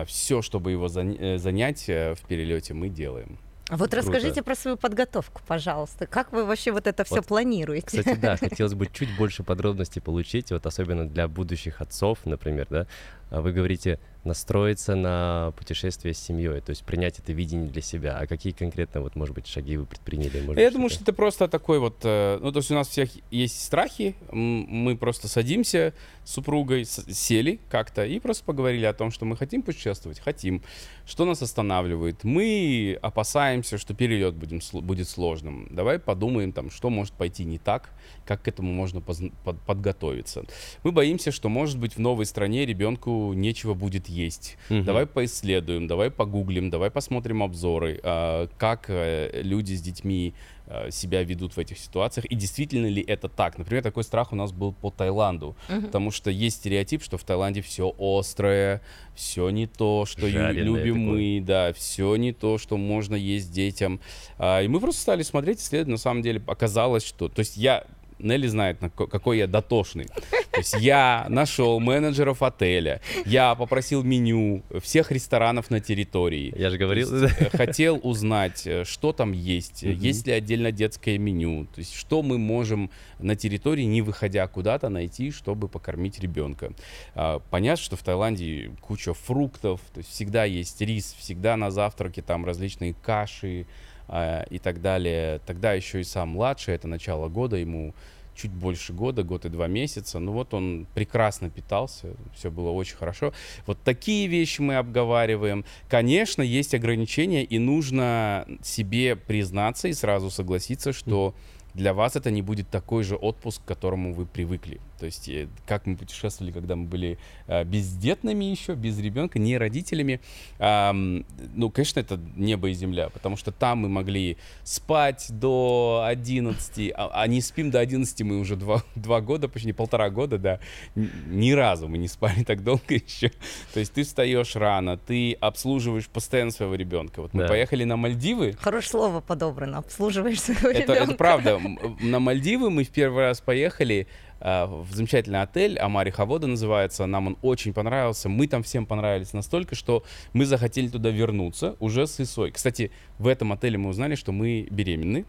все, 0.07 0.41
чтобы 0.41 0.71
его 0.71 0.87
э, 0.87 1.39
занять 1.39 1.89
э, 1.89 2.15
в 2.15 2.21
перелете, 2.29 2.75
мы 2.75 2.89
делаем. 2.89 3.41
А 3.69 3.77
вот 3.77 3.91
Круто. 3.91 3.97
расскажите 3.99 4.43
про 4.43 4.55
свою 4.55 4.79
подготовку, 4.79 5.43
пожалуйста. 5.47 6.07
Как 6.07 6.33
вы 6.33 6.47
вообще 6.47 6.73
вот 6.73 6.87
это 6.87 7.05
все 7.05 7.17
Вот, 7.17 7.27
планируете? 7.27 7.99
Кстати, 7.99 8.19
да, 8.19 8.37
хотелось 8.41 8.73
бы 8.73 8.87
чуть 8.87 9.15
больше 9.17 9.43
подробностей 9.43 10.01
получить, 10.01 10.51
вот 10.53 10.65
особенно 10.65 11.07
для 11.07 11.29
будущих 11.29 11.83
отцов, 11.83 12.19
например, 12.25 12.67
да. 12.71 12.87
А 13.31 13.41
Вы 13.41 13.53
говорите 13.53 13.99
настроиться 14.25 14.95
на 14.95 15.53
путешествие 15.57 16.13
с 16.15 16.19
семьей, 16.19 16.61
то 16.61 16.71
есть 16.71 16.85
принять 16.85 17.19
это 17.19 17.33
видение 17.33 17.69
для 17.69 17.83
себя. 17.83 18.19
А 18.19 18.27
какие 18.27 18.53
конкретно, 18.53 19.01
вот, 19.01 19.17
может 19.17 19.35
быть, 19.35 19.47
шаги 19.47 19.77
вы 19.77 19.87
предприняли? 19.87 20.41
Может 20.41 20.59
Я 20.59 20.67
быть, 20.67 20.75
думаю, 20.75 20.91
что 20.91 21.03
это 21.03 21.13
просто 21.13 21.49
такой 21.49 21.79
вот, 21.79 22.01
э, 22.03 22.39
ну, 22.41 22.53
то 22.53 22.59
есть 22.59 22.71
у 22.71 22.75
нас 22.75 22.89
всех 22.89 23.11
есть 23.31 23.63
страхи, 23.63 24.17
мы 24.31 24.97
просто 24.97 25.29
садимся 25.29 25.95
с 26.25 26.33
супругой, 26.33 26.85
сели 26.85 27.59
как-то 27.71 28.05
и 28.05 28.21
просто 28.21 28.45
поговорили 28.45 28.85
о 28.85 28.93
том, 28.93 29.11
что 29.11 29.25
мы 29.25 29.37
хотим 29.37 29.63
путешествовать, 29.63 30.21
хотим, 30.21 30.63
что 31.07 31.25
нас 31.25 31.41
останавливает. 31.41 32.23
Мы 32.25 32.99
опасаемся, 33.01 33.79
что 33.79 33.95
перелет 33.95 34.35
будем, 34.35 34.61
будет 34.83 35.09
сложным. 35.09 35.69
Давай 35.71 35.99
подумаем, 35.99 36.53
там, 36.53 36.71
что 36.71 36.91
может 36.91 37.15
пойти 37.15 37.45
не 37.45 37.59
так, 37.59 37.91
как 38.27 38.43
к 38.43 38.49
этому 38.49 38.73
можно 38.73 39.01
подготовиться. 39.01 40.45
Мы 40.83 40.93
боимся, 40.93 41.31
что, 41.31 41.49
может 41.49 41.79
быть, 41.79 41.97
в 41.97 41.99
новой 41.99 42.27
стране 42.27 42.67
ребенку 42.67 43.18
нечего 43.35 43.75
будет 43.75 44.09
есть. 44.09 44.57
Мгм. 44.71 44.85
Давай 44.85 45.07
поисследуем, 45.07 45.87
давай 45.87 46.11
погуглим, 46.11 46.71
давай 46.71 46.91
посмотрим 46.91 47.43
обзоры, 47.43 48.01
а, 48.03 48.49
как 48.59 48.87
э, 48.89 49.43
люди 49.43 49.75
с 49.75 49.81
детьми 49.81 50.35
э, 50.67 50.91
себя 50.91 51.23
ведут 51.23 51.57
в 51.57 51.59
этих 51.59 51.79
ситуациях, 51.79 52.27
и 52.27 52.35
действительно 52.35 52.87
ли 52.87 53.03
это 53.03 53.29
так. 53.29 53.59
Например, 53.59 53.83
такой 53.83 54.05
страх 54.05 54.33
у 54.33 54.37
нас 54.37 54.53
был 54.53 54.73
по 54.73 54.91
Таиланду, 54.91 55.57
потому 55.69 56.11
что 56.11 56.31
есть 56.31 56.59
стереотип, 56.59 57.03
что 57.03 57.17
в 57.17 57.25
Таиланде 57.25 57.63
все 57.63 57.95
острое, 57.99 58.83
все 59.15 59.49
не 59.51 59.67
то, 59.67 60.05
что 60.07 60.29
Жареное 60.29 60.63
любим 60.63 60.95
такое. 60.95 61.41
мы, 61.41 61.41
да, 61.45 61.73
все 61.73 62.17
не 62.17 62.33
то, 62.33 62.59
что 62.59 62.77
можно 62.77 63.15
есть 63.15 63.51
детям. 63.51 64.01
А, 64.39 64.63
И 64.63 64.69
мы 64.69 64.81
просто 64.81 65.01
стали 65.03 65.23
смотреть, 65.23 65.61
исследовать, 65.61 65.89
на 65.93 65.97
самом 65.97 66.23
деле 66.23 66.43
оказалось, 66.47 67.05
что... 67.05 67.29
То 67.29 67.41
есть 67.41 67.57
я 67.57 67.85
Нелли 68.19 68.47
знает, 68.49 68.81
на 68.83 68.91
ко- 68.91 69.07
какой 69.07 69.39
я 69.39 69.47
дотошный. 69.47 70.07
То 70.51 70.59
есть 70.59 70.75
я 70.81 71.27
нашел 71.29 71.79
менеджеров 71.79 72.43
отеля, 72.43 73.01
я 73.27 73.55
попросил 73.55 74.03
меню 74.03 74.63
всех 74.83 75.13
ресторанов 75.13 75.71
на 75.71 75.79
территории. 75.81 76.53
Я 76.59 76.71
же 76.71 76.79
говорил, 76.79 77.23
есть, 77.23 77.41
э, 77.41 77.51
хотел 77.57 78.01
узнать, 78.03 78.67
э, 78.67 78.85
что 78.85 79.13
там 79.13 79.33
есть, 79.33 79.85
Мгм. 79.85 79.99
есть 80.01 80.27
ли 80.27 80.33
отдельно 80.33 80.73
детское 80.73 81.17
меню, 81.19 81.67
то 81.73 81.79
есть 81.81 81.95
что 81.95 82.23
мы 82.23 82.39
можем 82.39 82.91
на 83.21 83.37
территории, 83.37 83.85
не 83.85 84.03
выходя 84.03 84.47
куда-то, 84.49 84.89
найти, 84.89 85.31
чтобы 85.31 85.69
покормить 85.69 86.19
ребенка. 86.21 86.73
А, 87.15 87.41
Понятно, 87.51 87.83
что 87.85 87.97
в 87.97 88.03
Таиланде 88.03 88.71
куча 88.81 89.15
фруктов, 89.15 89.81
то 89.95 89.99
есть 89.99 90.11
всегда 90.11 90.45
есть 90.45 90.81
рис, 90.81 91.15
всегда 91.19 91.57
на 91.57 91.71
завтраке 91.71 92.23
там 92.23 92.45
различные 92.45 92.95
каши 92.95 93.67
а, 94.09 94.45
и 94.51 94.59
так 94.59 94.81
далее. 94.81 95.41
Тогда 95.47 95.73
еще 95.73 96.01
и 96.01 96.05
сам 96.05 96.31
младший, 96.31 96.75
это 96.75 96.89
начало 96.89 97.29
года, 97.29 97.57
ему 97.57 97.95
чуть 98.39 98.53
больше 98.53 98.93
года, 98.93 99.23
год 99.23 99.45
и 99.45 99.49
два 99.49 99.67
месяца. 99.67 100.19
Ну 100.19 100.33
вот 100.33 100.55
он 100.55 100.87
прекрасно 100.95 101.51
питался, 101.51 102.09
все 102.35 102.51
было 102.51 102.71
очень 102.71 102.97
хорошо. 102.97 103.33
Вот 103.67 103.79
такие 103.83 104.29
вещи 104.29 104.61
мы 104.61 104.77
обговариваем. 104.77 105.65
Конечно, 105.89 106.43
есть 106.43 106.75
ограничения, 106.75 107.45
и 107.45 107.59
нужно 107.59 108.47
себе 108.63 109.17
признаться 109.17 109.89
и 109.89 109.93
сразу 109.93 110.31
согласиться, 110.31 110.93
что 110.93 111.35
для 111.75 111.95
вас 111.95 112.17
это 112.17 112.31
не 112.31 112.43
будет 112.43 112.69
такой 112.71 113.05
же 113.05 113.17
отпуск, 113.17 113.63
к 113.63 113.69
которому 113.69 114.13
вы 114.13 114.27
привыкли. 114.27 114.81
То 114.99 115.07
есть, 115.07 115.29
э, 115.29 115.49
как 115.67 115.87
мы 115.87 115.97
путешествовали, 115.97 116.53
когда 116.53 116.77
мы 116.77 116.87
были 116.87 117.19
э, 117.47 117.65
бездетными 117.65 118.45
еще, 118.47 118.75
без 118.75 118.99
ребенка, 118.99 119.39
не 119.39 119.57
родителями. 119.59 120.21
ну, 120.59 121.71
конечно, 121.71 122.01
это 122.01 122.19
небо 122.37 122.69
и 122.69 122.73
земля, 122.73 123.09
потому 123.11 123.37
что 123.37 123.53
там 123.53 123.79
мы 123.79 123.89
могли 123.89 124.37
спать 124.65 125.27
до 125.31 126.05
11, 126.07 126.93
а, 126.95 127.11
а 127.13 127.27
не 127.27 127.41
спим 127.41 127.71
до 127.71 127.81
11 127.81 128.23
мы 128.23 128.39
уже 128.39 128.57
два, 128.57 128.83
два 128.95 129.21
года, 129.21 129.49
почти 129.49 129.73
полтора 129.73 130.11
года, 130.11 130.39
да. 130.39 130.61
Ни 130.95 131.53
разу 131.53 131.89
мы 131.89 131.99
не 131.99 132.09
спали 132.09 132.43
так 132.47 132.63
долго 132.65 132.95
еще. 132.95 133.31
То 133.73 133.81
есть 133.81 133.93
ты 133.93 134.03
встаешь 134.03 134.57
рано, 134.57 134.97
ты 134.97 135.33
обслуживаешь 135.35 136.09
постоянно 136.09 136.51
своего 136.51 136.75
ребенка. 136.75 137.23
Вот 137.23 137.35
мы 137.35 137.43
Да. 137.43 137.49
поехали 137.49 137.85
на 137.85 137.97
Мальдивы, 137.97 138.53
Хорошее 138.61 138.91
слово 138.91 139.21
подобрано. 139.21 139.79
Обслуживаешь 139.79 140.41
своего 140.41 140.69
это, 140.71 140.93
это 140.93 140.95
ребенка. 140.95 141.15
правда. 141.15 141.51
м, 141.53 141.79
на 142.01 142.19
Мальдивы 142.21 142.71
мы 142.71 142.85
в 142.85 142.91
первый 142.91 143.25
раз 143.25 143.41
поехали 143.41 144.07
в 144.41 144.87
замечательный 144.93 145.43
отель, 145.43 145.79
Амари 145.79 146.11
Хавода 146.11 146.47
называется. 146.47 147.07
Нам 147.07 147.27
он 147.29 147.39
очень 147.43 147.73
понравился. 147.73 148.29
Мы 148.29 148.47
там 148.47 148.63
всем 148.63 148.87
понравились 148.87 149.33
настолько, 149.33 149.75
что 149.75 150.05
мы 150.33 150.45
захотели 150.47 150.89
туда 150.89 151.11
вернуться 151.11 151.77
уже 151.81 152.07
с 152.07 152.21
Исой. 152.21 152.53
Кстати, 152.53 152.91
в 153.19 153.27
этом 153.27 153.53
отеле 153.53 153.79
мы 153.79 153.91
узнали, 153.91 154.15
что 154.15 154.33
мы 154.33 154.69
беременны 154.71 155.25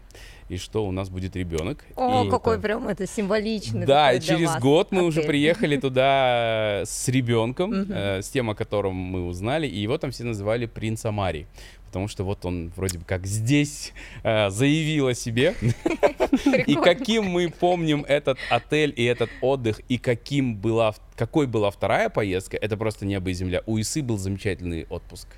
и 0.48 0.56
что 0.56 0.84
у 0.84 0.90
нас 0.90 1.08
будет 1.10 1.36
ребенок. 1.36 1.84
О, 1.96 2.24
И- 2.24 2.30
какой 2.30 2.60
прям 2.60 2.88
это 2.88 3.06
символичный. 3.06 3.86
Да, 3.86 4.12
и 4.12 4.20
через 4.20 4.56
год 4.58 4.90
мы 4.90 5.02
уже 5.04 5.20
отель. 5.20 5.28
приехали 5.28 5.76
туда 5.76 6.80
э, 6.82 6.86
с 6.86 7.08
ребенком, 7.08 7.72
э, 7.72 8.20
с 8.22 8.28
тем, 8.28 8.50
о 8.50 8.54
котором 8.54 8.94
мы 8.96 9.26
узнали, 9.26 9.66
и 9.68 9.78
его 9.78 9.96
там 9.98 10.10
все 10.10 10.24
называли 10.24 10.66
принц 10.66 11.04
Амари. 11.04 11.46
Потому 11.90 12.06
что 12.06 12.22
вот 12.22 12.44
он 12.44 12.70
вроде 12.76 12.98
бы 12.98 13.04
как 13.04 13.26
здесь 13.26 13.92
э, 14.22 14.48
заявил 14.50 15.08
о 15.08 15.14
себе. 15.14 15.56
И 16.66 16.76
каким 16.76 17.24
мы 17.24 17.48
помним 17.48 18.04
этот 18.06 18.38
отель 18.48 18.94
и 18.96 19.04
этот 19.04 19.30
отдых, 19.40 19.80
и 19.88 19.98
каким 19.98 20.54
была, 20.54 20.94
какой 21.20 21.46
была 21.46 21.70
вторая 21.70 22.08
поездка, 22.08 22.56
это 22.56 22.78
просто 22.78 23.04
небо 23.04 23.28
и 23.28 23.34
земля. 23.34 23.62
У 23.66 23.78
Исы 23.78 24.02
был 24.02 24.16
замечательный 24.16 24.86
отпуск. 24.88 25.28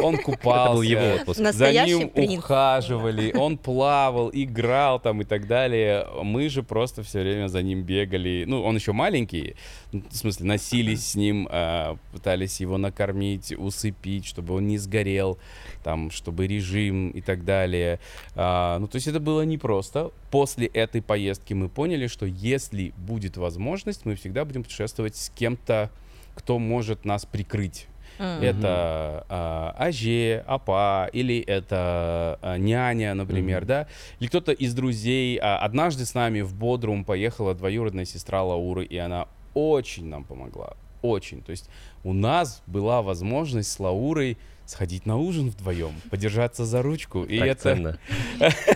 Он 0.00 0.16
купался. 0.16 0.62
Это 0.62 0.74
был 0.74 0.82
его 0.82 1.14
отпуск. 1.16 1.40
За 1.52 1.72
ним 1.72 2.12
ухаживали, 2.14 3.32
он 3.36 3.58
плавал, 3.58 4.30
играл 4.32 5.00
там 5.00 5.22
и 5.22 5.24
так 5.24 5.48
далее. 5.48 6.06
Мы 6.22 6.48
же 6.48 6.62
просто 6.62 7.02
все 7.02 7.22
время 7.22 7.48
за 7.48 7.62
ним 7.62 7.82
бегали. 7.82 8.44
Ну, 8.46 8.62
он 8.62 8.76
еще 8.76 8.92
маленький, 8.92 9.56
ну, 9.90 10.04
в 10.08 10.14
смысле, 10.14 10.46
носились 10.46 11.04
с 11.04 11.14
ним, 11.16 11.48
а, 11.50 11.96
пытались 12.12 12.60
его 12.60 12.78
накормить, 12.78 13.52
усыпить, 13.58 14.26
чтобы 14.26 14.54
он 14.54 14.68
не 14.68 14.78
сгорел, 14.78 15.40
там, 15.82 16.12
чтобы 16.12 16.46
режим 16.46 17.10
и 17.10 17.20
так 17.20 17.44
далее. 17.44 17.98
А, 18.36 18.78
ну, 18.78 18.86
то 18.86 18.94
есть 18.94 19.08
это 19.08 19.18
было 19.18 19.42
непросто. 19.42 20.12
После 20.30 20.68
этой 20.68 21.02
поездки 21.02 21.54
мы 21.54 21.68
поняли, 21.68 22.06
что 22.06 22.24
если 22.24 22.92
будет 22.96 23.36
возможность, 23.36 24.06
мы 24.06 24.14
всегда 24.14 24.44
будем 24.44 24.62
путешествовать 24.62 25.23
с 25.24 25.30
кем-то, 25.30 25.90
кто 26.34 26.58
может 26.58 27.04
нас 27.04 27.24
прикрыть. 27.26 27.86
М. 28.18 28.42
Это 28.42 29.26
а, 29.28 29.74
аже, 29.76 30.44
апа, 30.46 31.08
или 31.12 31.40
это 31.40 32.38
а, 32.42 32.56
няня, 32.58 33.14
например, 33.14 33.60
Мгм. 33.62 33.66
да? 33.68 33.86
Или 34.20 34.28
кто-то 34.28 34.52
из 34.52 34.72
друзей. 34.74 35.38
А, 35.42 35.58
однажды 35.58 36.04
с 36.04 36.14
нами 36.14 36.40
в 36.42 36.54
Бодрум 36.54 37.04
поехала 37.04 37.54
двоюродная 37.54 38.04
сестра 38.04 38.42
Лауры, 38.44 38.84
и 38.84 38.96
она 38.96 39.26
очень 39.54 40.06
нам 40.06 40.24
помогла. 40.24 40.74
Очень. 41.02 41.42
То 41.42 41.50
есть 41.50 41.68
у 42.04 42.12
нас 42.12 42.62
была 42.66 43.02
возможность 43.02 43.70
с 43.70 43.80
Лаурой 43.80 44.38
сходить 44.66 45.06
на 45.06 45.16
ужин 45.16 45.50
вдвоем, 45.50 45.92
подержаться 46.10 46.64
за 46.64 46.82
ручку. 46.82 47.22
И 47.24 47.38
Так 47.38 47.48
это... 47.48 47.62
ценно. 47.62 47.98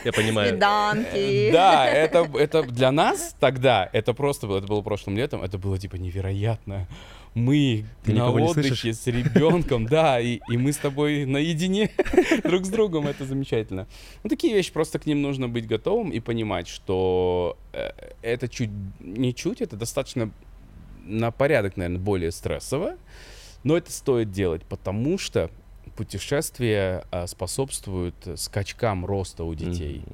Я 0.05 0.13
понимаю. 0.13 0.51
Свиданки. 0.51 1.51
Да, 1.53 1.87
это, 1.89 2.29
это 2.35 2.63
для 2.63 2.93
нас 2.93 3.35
тогда, 3.41 3.89
это 3.93 4.15
просто 4.15 4.47
было, 4.47 4.59
это 4.59 4.67
было 4.67 4.83
прошлым 4.83 5.17
летом, 5.17 5.43
это 5.43 5.59
было 5.59 5.79
типа 5.79 5.97
невероятно. 5.97 6.87
Мы 7.35 7.85
Ты 8.05 8.15
на 8.15 8.31
отдыхе 8.31 8.93
с 8.93 9.07
ребенком, 9.07 9.87
да, 9.87 10.19
и, 10.19 10.41
и 10.51 10.57
мы 10.57 10.73
с 10.73 10.79
тобой 10.79 11.25
наедине 11.25 11.91
друг 12.43 12.65
с 12.65 12.69
другом, 12.69 13.07
это 13.07 13.25
замечательно. 13.25 13.87
Ну, 14.25 14.31
такие 14.31 14.55
вещи, 14.55 14.73
просто 14.73 14.99
к 14.99 15.07
ним 15.07 15.23
нужно 15.23 15.49
быть 15.49 15.67
готовым 15.67 16.11
и 16.11 16.21
понимать, 16.21 16.69
что 16.69 17.57
э, 17.73 17.91
это 18.23 18.49
чуть, 18.49 18.71
не 19.01 19.35
чуть, 19.35 19.61
это 19.61 19.77
достаточно 19.77 20.31
на 21.05 21.31
порядок, 21.31 21.77
наверное, 21.77 22.01
более 22.01 22.33
стрессово, 22.33 22.97
но 23.63 23.77
это 23.77 23.93
стоит 23.93 24.31
делать, 24.31 24.65
потому 24.65 25.19
что 25.19 25.51
путешествия 25.99 27.05
а, 27.11 27.27
способствуют 27.27 28.15
скачкам 28.37 29.05
роста 29.05 29.43
у 29.43 29.53
детей. 29.55 30.05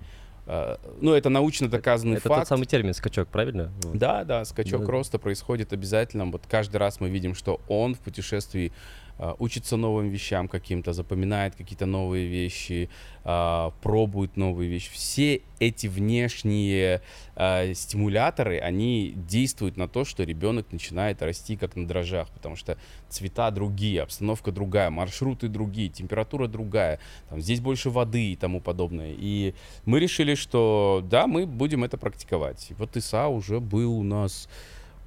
А, 0.47 0.79
Ну, 1.03 1.13
это 1.13 1.29
научно 1.29 1.69
доказанный 1.69 2.15
Это 2.17 2.29
тот 2.29 2.39
факт. 2.39 2.49
самый 2.49 2.65
термин 2.65 2.95
скачок, 2.95 3.29
правильно? 3.29 3.71
Да, 3.93 4.25
да, 4.25 4.47
скачок 4.47 4.87
Да. 4.87 4.91
роста 4.93 5.19
происходит 5.19 5.75
обязательно. 5.75 6.25
Вот 6.25 6.43
каждый 6.49 6.79
раз 6.79 7.01
мы 7.01 7.11
видим, 7.11 7.35
что 7.35 7.61
он 7.69 7.95
в 7.95 7.99
путешествии 7.99 8.73
учится 9.39 9.77
новым 9.77 10.09
вещам 10.09 10.49
каким-то, 10.49 10.93
запоминает 10.93 11.55
какие-то 11.55 11.87
новые 11.87 12.27
вещи, 12.27 12.89
а, 13.27 13.73
пробует 13.83 14.37
новые 14.37 14.69
вещи. 14.69 14.91
Все 14.93 15.41
эти 15.59 15.87
внешние 15.87 17.01
а, 17.37 17.73
стимуляторы, 17.73 18.59
они 18.59 19.15
действуют 19.17 19.79
на 19.79 19.89
то, 19.89 20.05
что 20.05 20.25
ребенок 20.25 20.71
начинает 20.73 21.23
расти 21.23 21.57
как 21.57 21.75
на 21.75 21.87
дрожжах, 21.87 22.29
потому 22.31 22.55
что 22.57 22.77
цвета 23.09 23.51
другие, 23.51 24.03
обстановка 24.03 24.53
другая, 24.53 24.91
маршруты 24.91 25.49
другие, 25.49 25.89
температура 25.89 26.49
другая, 26.49 26.99
там, 27.31 27.41
здесь 27.41 27.61
больше 27.61 27.89
воды 27.89 28.33
и 28.33 28.37
тому 28.37 28.61
подобное. 28.61 29.15
И 29.17 29.55
мы 29.87 30.01
решили, 30.01 30.35
что 30.35 31.03
да, 31.09 31.27
мы 31.27 31.47
будем 31.47 31.83
это 31.83 31.97
практиковать. 31.97 32.71
И 32.71 32.75
вот 32.75 32.97
Иса 32.97 33.29
уже 33.29 33.59
был 33.61 33.99
у 33.99 34.03
нас 34.03 34.49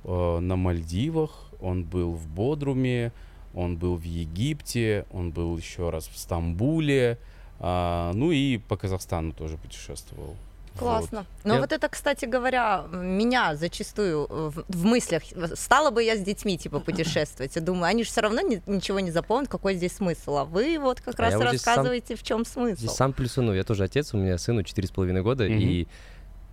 на 0.04 0.56
Мальдивах, 0.56 1.52
он 1.60 1.84
был 1.84 2.14
в 2.14 2.28
Бодруме, 2.28 3.12
он 3.58 3.76
был 3.78 3.96
в 3.96 4.04
Египте, 4.04 5.06
он 5.12 5.32
был 5.32 5.58
еще 5.58 5.90
раз 5.90 6.08
в 6.08 6.18
Стамбуле, 6.18 7.18
а, 7.60 8.12
ну 8.14 8.32
и 8.32 8.58
по 8.58 8.78
Казахстану 8.78 9.32
тоже 9.34 9.58
путешествовал. 9.58 10.36
Классно. 10.78 11.26
Но 11.44 11.56
Я- 11.56 11.60
вот 11.62 11.72
это, 11.72 11.90
кстати 11.90 12.26
говоря, 12.26 12.86
меня 12.94 13.56
зачастую 13.56 14.28
в, 14.30 14.64
в 14.68 14.86
мыслях, 14.86 15.24
стала 15.56 15.90
бы 15.90 16.04
я 16.04 16.16
с 16.16 16.22
детьми, 16.22 16.56
типа, 16.56 16.80
путешествовать, 16.80 17.56
я 17.56 17.62
думаю, 17.64 17.86
они 17.86 18.04
же 18.04 18.12
все 18.12 18.22
равно 18.22 18.42
ни- 18.42 18.62
ничего 18.68 19.00
не 19.00 19.10
запомнят, 19.10 19.50
какой 19.50 19.74
здесь 19.74 19.94
смысл. 19.94 20.38
А 20.38 20.46
вы 20.46 20.78
вот 20.80 21.02
как 21.02 21.20
А 21.20 21.24
раз 21.24 21.34
вот 21.34 21.48
здесь 21.50 21.62
сам- 21.62 21.72
рассказываете, 21.78 22.16
в 22.16 22.22
чем 22.22 22.46
смысл. 22.46 22.78
Здесь 22.80 22.92
сам 22.92 23.12
плюсану. 23.12 23.56
Я 23.56 23.64
тоже 23.64 23.86
отец, 23.86 24.14
у 24.14 24.18
меня 24.18 24.38
сыну 24.38 24.62
4,5 24.62 25.24
года, 25.24 25.46
Мгм. 25.46 25.58
и 25.58 25.88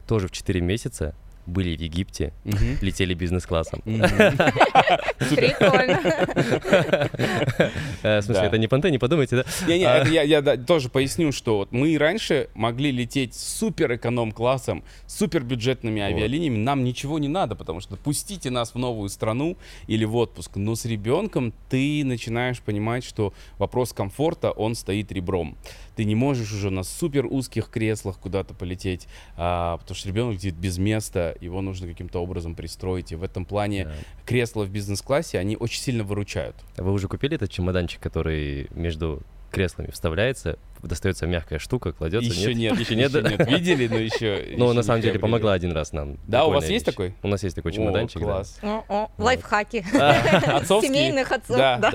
тоже 0.07 0.29
в 0.29 0.31
4 0.33 0.63
месяца 0.63 1.15
были 1.47 1.77
в 1.77 1.81
Египте, 1.81 2.33
Мгм. 2.45 2.79
летели 2.81 3.15
бизнес-классом. 3.15 3.81
Прикольно. 5.19 6.01
Э, 8.03 8.21
В 8.21 8.23
смысле, 8.23 8.47
это 8.47 8.59
не 8.59 8.69
понты, 8.69 8.91
не 8.91 8.99
подумайте, 8.99 9.37
да? 9.37 9.45
Не-не, 9.67 9.85
А. 9.87 10.05
я, 10.07 10.57
тоже 10.57 10.89
поясню, 10.89 11.33
что 11.33 11.59
вот 11.59 11.73
мы 11.73 11.97
раньше 11.99 12.49
могли 12.55 12.91
лететь 12.91 13.35
супер 13.35 13.95
эконом-классом, 13.95 14.83
супер 15.07 15.43
бюджетными 15.43 16.03
авиалиниями, 16.03 16.59
нам 16.59 16.85
ничего 16.85 17.19
не 17.19 17.29
надо, 17.29 17.55
потому 17.55 17.81
что 17.81 17.97
пустите 17.97 18.51
нас 18.51 18.75
в 18.75 18.79
новую 18.79 19.09
страну 19.09 19.57
или 19.87 20.05
в 20.05 20.17
отпуск, 20.17 20.57
но 20.57 20.75
с 20.75 20.85
ребенком 20.85 21.53
ты 21.71 22.03
начинаешь 22.05 22.61
понимать, 22.61 23.05
что 23.05 23.33
вопрос 23.59 23.93
комфорта, 23.93 24.51
он 24.51 24.75
стоит 24.75 25.13
ребром. 25.13 25.57
Ты 25.97 26.05
не 26.05 26.15
можешь 26.15 26.53
уже 26.53 26.71
на 26.71 26.83
супер 26.83 27.27
узких 27.27 27.69
креслах 27.69 28.19
куда-то 28.19 28.55
полететь, 28.55 29.07
а, 29.37 29.79
потому 29.79 29.95
что 29.97 30.09
ребенок 30.09 30.39
сидит 30.39 30.55
без 30.57 30.79
места, 30.79 31.37
его 31.41 31.61
нужно 31.61 31.87
каким-то 31.87 32.21
образом 32.23 32.55
пристроить, 32.55 33.13
и 33.13 33.17
в 33.17 33.23
этом 33.23 33.45
плане 33.45 33.85
Да. 33.85 33.93
кресла 34.27 34.65
в 34.65 34.71
бизнес-классе, 34.71 35.39
они 35.39 35.57
очень 35.57 35.81
сильно 35.81 36.05
выручают. 36.05 36.57
Вы 36.77 36.93
уже 36.93 37.09
купили 37.09 37.37
этот 37.37 37.51
чемоданчик, 37.51 38.01
который 38.01 38.69
между 38.75 39.23
креслами 39.51 39.91
вставляется, 39.93 40.59
достается 40.89 41.27
мягкая 41.27 41.59
штука, 41.59 41.93
кладется? 41.93 42.29
Еще 42.31 42.55
нет, 42.55 42.79
Еще 42.79 42.95
нет? 42.95 43.13
Видели, 43.13 43.89
но 43.89 43.99
еще. 43.99 44.45
Ну, 44.57 44.73
на 44.73 44.83
самом 44.83 45.01
деле, 45.01 45.19
помогла 45.19 45.53
один 45.53 45.73
раз 45.73 45.93
нам. 45.93 46.19
Да, 46.27 46.45
у 46.45 46.51
вас 46.51 46.69
есть 46.69 46.85
такой? 46.87 47.15
У 47.23 47.29
нас 47.29 47.43
есть 47.43 47.57
такой 47.57 47.73
чемоданчик, 47.73 48.21
да. 48.21 48.25
класс. 48.27 48.61
Лайфхаки. 49.19 49.85
Отцовские? 50.47 50.93
Семейных 50.93 51.33
отцов, 51.33 51.57
Да, 51.57 51.79
да. 51.79 51.91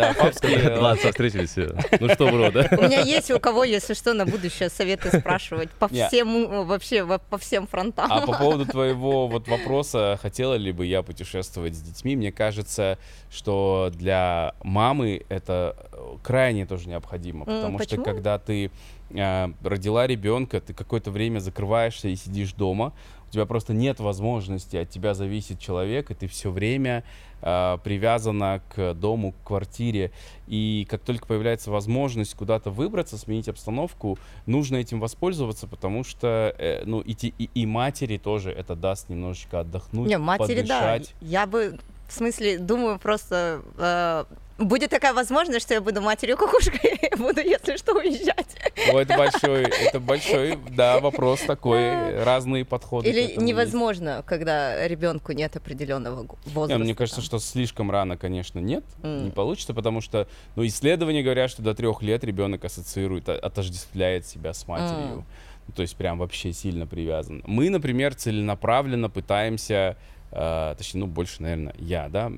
Два 0.75 0.91
отца 0.91 1.09
встретились. 1.09 1.55
Ну 1.99 2.09
что, 2.09 2.27
бро, 2.29 2.51
да? 2.51 2.67
У 2.71 2.81
меня 2.83 3.01
есть 3.01 3.31
у 3.31 3.39
кого, 3.39 3.63
если 3.63 3.93
что, 3.93 4.13
на 4.13 4.25
будущее 4.25 4.69
советы 4.69 5.17
спрашивать 5.19 5.69
по 5.71 5.87
всем, 5.87 6.65
вообще, 6.65 7.03
во- 7.03 7.19
по 7.19 7.37
всем 7.37 7.67
фронтам. 7.67 8.11
А 8.11 8.25
по 8.25 8.33
поводу 8.37 8.65
твоего 8.65 9.27
вот 9.27 9.47
вопроса, 9.47 10.19
хотела 10.21 10.55
ли 10.55 10.71
бы 10.71 10.85
я 10.85 11.01
путешествовать 11.01 11.75
с 11.75 11.81
детьми, 11.81 12.15
мне 12.15 12.31
кажется, 12.31 12.97
что 13.31 13.91
для 13.93 14.53
мамы 14.63 15.23
это 15.29 15.75
крайне 16.23 16.65
тоже 16.65 16.89
необходимо, 16.89 17.45
потому 17.45 17.79
что 17.79 17.89
почему? 17.89 18.05
когда 18.05 18.39
ты 18.39 18.71
э, 19.11 19.47
родила 19.63 20.07
ребенка, 20.07 20.61
ты 20.61 20.73
какое-то 20.73 21.11
время 21.11 21.39
закрываешься 21.39 22.07
и 22.07 22.15
сидишь 22.15 22.53
дома, 22.53 22.93
у 23.29 23.31
тебя 23.31 23.45
просто 23.45 23.73
нет 23.73 23.99
возможности, 23.99 24.75
от 24.75 24.89
тебя 24.89 25.13
зависит 25.13 25.59
человек, 25.59 26.09
и 26.09 26.15
ты 26.15 26.27
все 26.27 26.49
время 26.49 27.03
э, 27.41 27.77
привязана 27.83 28.61
к 28.73 28.95
дому, 28.95 29.33
к 29.33 29.47
квартире. 29.47 30.11
И 30.47 30.87
как 30.89 31.01
только 31.01 31.27
появляется 31.27 31.69
возможность 31.69 32.33
куда-то 32.33 32.71
выбраться, 32.71 33.19
сменить 33.19 33.47
обстановку, 33.47 34.17
нужно 34.47 34.77
этим 34.77 34.99
воспользоваться, 34.99 35.67
потому 35.67 36.03
что 36.03 36.55
э, 36.57 36.83
ну, 36.85 37.01
и, 37.01 37.13
и, 37.13 37.49
и 37.53 37.65
матери 37.67 38.17
тоже 38.17 38.51
это 38.51 38.75
даст 38.75 39.09
немножечко 39.09 39.59
отдохнуть, 39.59 40.09
Не, 40.09 40.17
матери, 40.17 40.63
да. 40.63 40.79
подышать. 40.79 41.13
Я 41.21 41.45
бы, 41.45 41.77
в 42.07 42.13
смысле, 42.13 42.57
думаю, 42.57 42.97
просто 42.97 43.61
э, 43.77 44.25
будет 44.59 44.89
такая 44.91 45.13
возможность, 45.13 45.61
что 45.65 45.73
я 45.73 45.81
буду 45.81 46.01
матерью 46.01 46.37
кукушкой, 46.37 46.99
буду, 47.17 47.41
если 47.41 47.77
что, 47.77 47.93
уезжать. 47.93 48.55
О, 48.93 48.99
это 48.99 49.17
большой, 49.17 49.63
это 49.63 49.99
большой, 49.99 50.57
да, 50.71 50.99
вопрос 50.99 51.41
такой, 51.41 52.23
разные 52.23 52.65
подходы. 52.65 53.09
Или 53.09 53.23
этому 53.23 53.35
есть. 53.35 53.47
невозможно, 53.47 54.23
когда 54.25 54.87
ребенку 54.87 55.31
нет 55.31 55.55
определенного 55.55 56.23
Не, 56.23 56.51
возраста. 56.53 56.83
мне 56.83 56.95
кажется, 56.95 57.21
что 57.21 57.39
слишком 57.39 57.89
рано, 57.91 58.17
конечно, 58.17 58.59
нет, 58.59 58.83
М. 59.03 59.25
не 59.25 59.31
получится, 59.31 59.73
потому 59.73 60.01
что, 60.01 60.27
ну, 60.55 60.65
исследования 60.65 61.23
говорят, 61.23 61.49
что 61.49 61.61
до 61.61 61.73
трех 61.73 62.01
лет 62.01 62.23
ребенок 62.23 62.63
ассоциирует, 62.65 63.29
о- 63.29 63.37
отождествляет 63.39 64.25
себя 64.25 64.53
с 64.53 64.67
матерью. 64.67 65.25
Ну, 65.67 65.73
то 65.75 65.81
есть 65.83 65.95
прям 65.95 66.17
вообще 66.17 66.51
сильно 66.51 66.87
привязан. 66.87 67.43
Мы, 67.45 67.69
например, 67.69 68.15
целенаправленно 68.15 69.09
пытаемся, 69.09 69.97
э, 70.31 70.75
точнее, 70.77 71.01
ну, 71.01 71.07
больше, 71.07 71.41
наверное, 71.43 71.75
я, 71.77 72.09
да, 72.09 72.31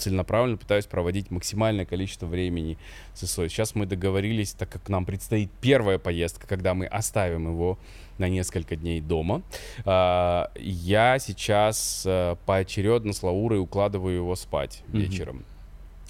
целенаправленно 0.00 0.56
пытаюсь 0.56 0.86
проводить 0.86 1.30
максимальное 1.30 1.84
количество 1.84 2.26
времени 2.26 2.78
с 3.14 3.24
ИСой. 3.24 3.48
Сейчас 3.48 3.74
мы 3.74 3.86
договорились, 3.86 4.52
так 4.52 4.68
как 4.68 4.88
нам 4.88 5.04
предстоит 5.04 5.50
первая 5.60 5.98
поездка, 5.98 6.46
когда 6.46 6.74
мы 6.74 6.86
оставим 6.86 7.48
его 7.48 7.78
на 8.18 8.28
несколько 8.28 8.76
дней 8.76 9.00
дома. 9.00 9.42
А, 9.84 10.50
я 10.56 11.18
сейчас 11.18 12.04
а, 12.06 12.36
поочередно 12.46 13.12
с 13.12 13.22
Лаурой 13.22 13.60
укладываю 13.60 14.16
его 14.16 14.36
спать 14.36 14.82
вечером. 14.88 15.44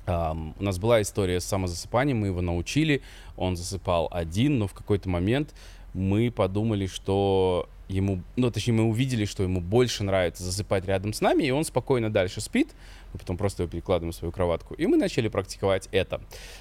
Ам, 0.07 0.55
у 0.59 0.65
нас 0.65 0.79
была 0.79 1.03
история 1.03 1.41
с 1.41 1.45
самозасыпанием, 1.45 2.19
мы 2.19 2.29
его 2.29 2.41
научили, 2.41 3.03
он 3.37 3.57
засыпал 3.57 4.09
один, 4.11 4.59
но 4.59 4.67
в 4.67 4.73
какой-то 4.73 5.09
момент 5.09 5.55
мы 5.95 6.31
подумали, 6.31 6.87
что 6.87 7.69
ему, 7.89 8.23
ну, 8.37 8.51
точнее, 8.51 8.75
мы 8.75 8.85
увидели, 8.85 9.25
что 9.25 9.43
ему 9.43 9.61
больше 9.61 10.05
нравится 10.05 10.43
засыпать 10.43 10.87
рядом 10.87 11.13
с 11.13 11.21
нами, 11.21 11.45
и 11.45 11.51
он 11.51 11.65
спокойно 11.65 12.11
дальше 12.11 12.41
спит, 12.41 12.69
мы 13.13 13.19
потом 13.19 13.37
просто 13.37 13.63
его 13.63 13.71
перекладываем 13.71 14.13
в 14.13 14.17
свою 14.17 14.33
кроватку, 14.33 14.75
и 14.75 14.87
мы 14.87 14.97
начали 14.97 15.29
практиковать 15.29 15.89
это. 15.93 16.21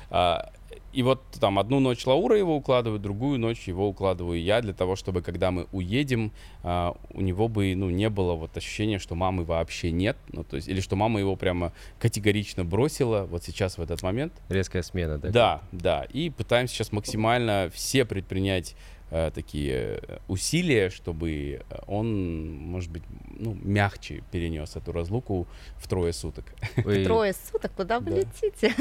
А, 0.09 0.51
и 0.91 1.03
вот 1.03 1.21
там 1.39 1.59
одну 1.59 1.79
ночь 1.79 2.05
Лаура 2.05 2.37
его 2.37 2.55
укладывает, 2.55 3.01
другую 3.01 3.39
ночь 3.39 3.67
его 3.67 3.87
укладываю 3.87 4.41
я, 4.41 4.61
для 4.61 4.73
того, 4.73 4.95
чтобы, 4.95 5.21
когда 5.21 5.51
мы 5.51 5.67
уедем, 5.71 6.31
а, 6.63 6.95
у 7.11 7.21
него 7.21 7.47
бы, 7.47 7.75
ну, 7.75 7.89
не 7.89 8.09
было 8.09 8.33
вот 8.33 8.55
ощущения, 8.57 8.99
что 8.99 9.15
мамы 9.15 9.43
вообще 9.43 9.91
нет, 9.91 10.17
ну, 10.31 10.43
то 10.43 10.55
есть, 10.55 10.67
или 10.67 10.81
что 10.81 10.95
мама 10.95 11.19
его 11.19 11.35
прямо 11.35 11.73
категорично 11.99 12.65
бросила 12.65 13.23
вот 13.29 13.43
сейчас 13.43 13.77
в 13.77 13.81
этот 13.81 14.01
момент. 14.01 14.33
Резкая 14.49 14.81
смена, 14.81 15.17
да? 15.19 15.29
Да, 15.29 15.61
да. 15.71 16.03
И 16.05 16.29
пытаемся 16.29 16.75
сейчас 16.75 16.91
максимально 16.91 17.69
все 17.73 18.05
предпринять 18.05 18.75
такие 19.33 19.99
э, 20.07 20.17
усилия, 20.27 20.89
чтобы 20.89 21.61
э, 21.69 21.75
он, 21.87 22.51
может 22.51 22.91
быть, 22.91 23.03
ну, 23.39 23.57
мягче 23.63 24.21
перенес 24.31 24.75
эту 24.75 24.91
разлуку 24.91 25.47
в 25.77 25.87
трое 25.87 26.13
суток. 26.13 26.45
Вы 26.77 27.03
Трое 27.03 27.33
суток, 27.33 27.71
куда 27.75 27.99
вы 27.99 28.11
Да. 28.11 28.17
летите? 28.17 28.73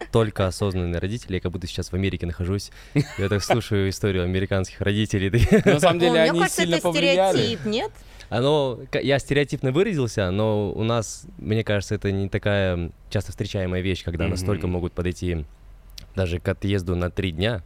настолько 0.00 0.46
осознанные 0.46 0.98
родители, 0.98 1.34
я 1.34 1.40
как 1.40 1.52
будто 1.52 1.66
сейчас 1.66 1.90
в 1.90 1.94
Америке 1.94 2.26
нахожусь. 2.26 2.70
Я 3.18 3.28
так 3.28 3.42
слушаю 3.44 3.90
историю 3.90 4.24
американских 4.24 4.80
родителей. 4.80 5.30
Но 5.64 5.72
на 5.74 5.80
самом 5.80 5.94
Ну, 5.96 6.00
деле 6.00 6.12
Мне 6.12 6.30
они 6.30 6.38
кажется, 6.40 6.62
сильно 6.62 6.74
это 6.76 6.82
повлияли. 6.82 7.36
стереотип, 7.36 7.66
нет? 7.66 7.92
Оно, 8.28 8.80
я 8.92 9.18
стереотипно 9.18 9.72
выразился, 9.72 10.30
но 10.30 10.72
у 10.72 10.82
нас, 10.82 11.26
мне 11.38 11.62
кажется, 11.62 11.94
это 11.94 12.10
не 12.10 12.28
такая 12.28 12.90
часто 13.10 13.30
встречаемая 13.30 13.82
вещь, 13.82 14.02
когда 14.04 14.26
настолько 14.26 14.66
могут 14.66 14.94
подойти 14.94 15.44
даже 16.16 16.40
к 16.40 16.48
отъезду 16.48 16.96
на 16.96 17.10
три 17.10 17.30
дня. 17.30 17.62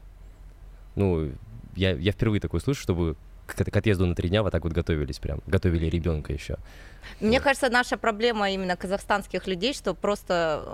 Ну, 0.97 1.31
я, 1.77 1.93
я 1.93 2.13
впервые 2.13 2.41
такое 2.41 2.61
слышу, 2.61 2.81
чтобы 2.81 3.17
к, 3.47 3.55
к 3.55 3.77
отъезду 3.77 4.07
на 4.07 4.15
три 4.15 4.29
дня 4.29 4.43
вот 4.43 4.53
так 4.53 4.65
вот 4.65 4.73
готовились 4.73 5.19
прям, 5.19 5.41
готовили 5.47 5.87
ребенка 5.87 6.33
еще. 6.33 6.57
Мне 7.21 7.39
Вот. 7.39 7.45
кажется, 7.45 7.71
наша 7.71 7.97
проблема 7.97 8.51
именно 8.51 8.77
казахстанских 8.77 9.47
людей, 9.47 9.75
что 9.75 9.95
просто 9.95 10.65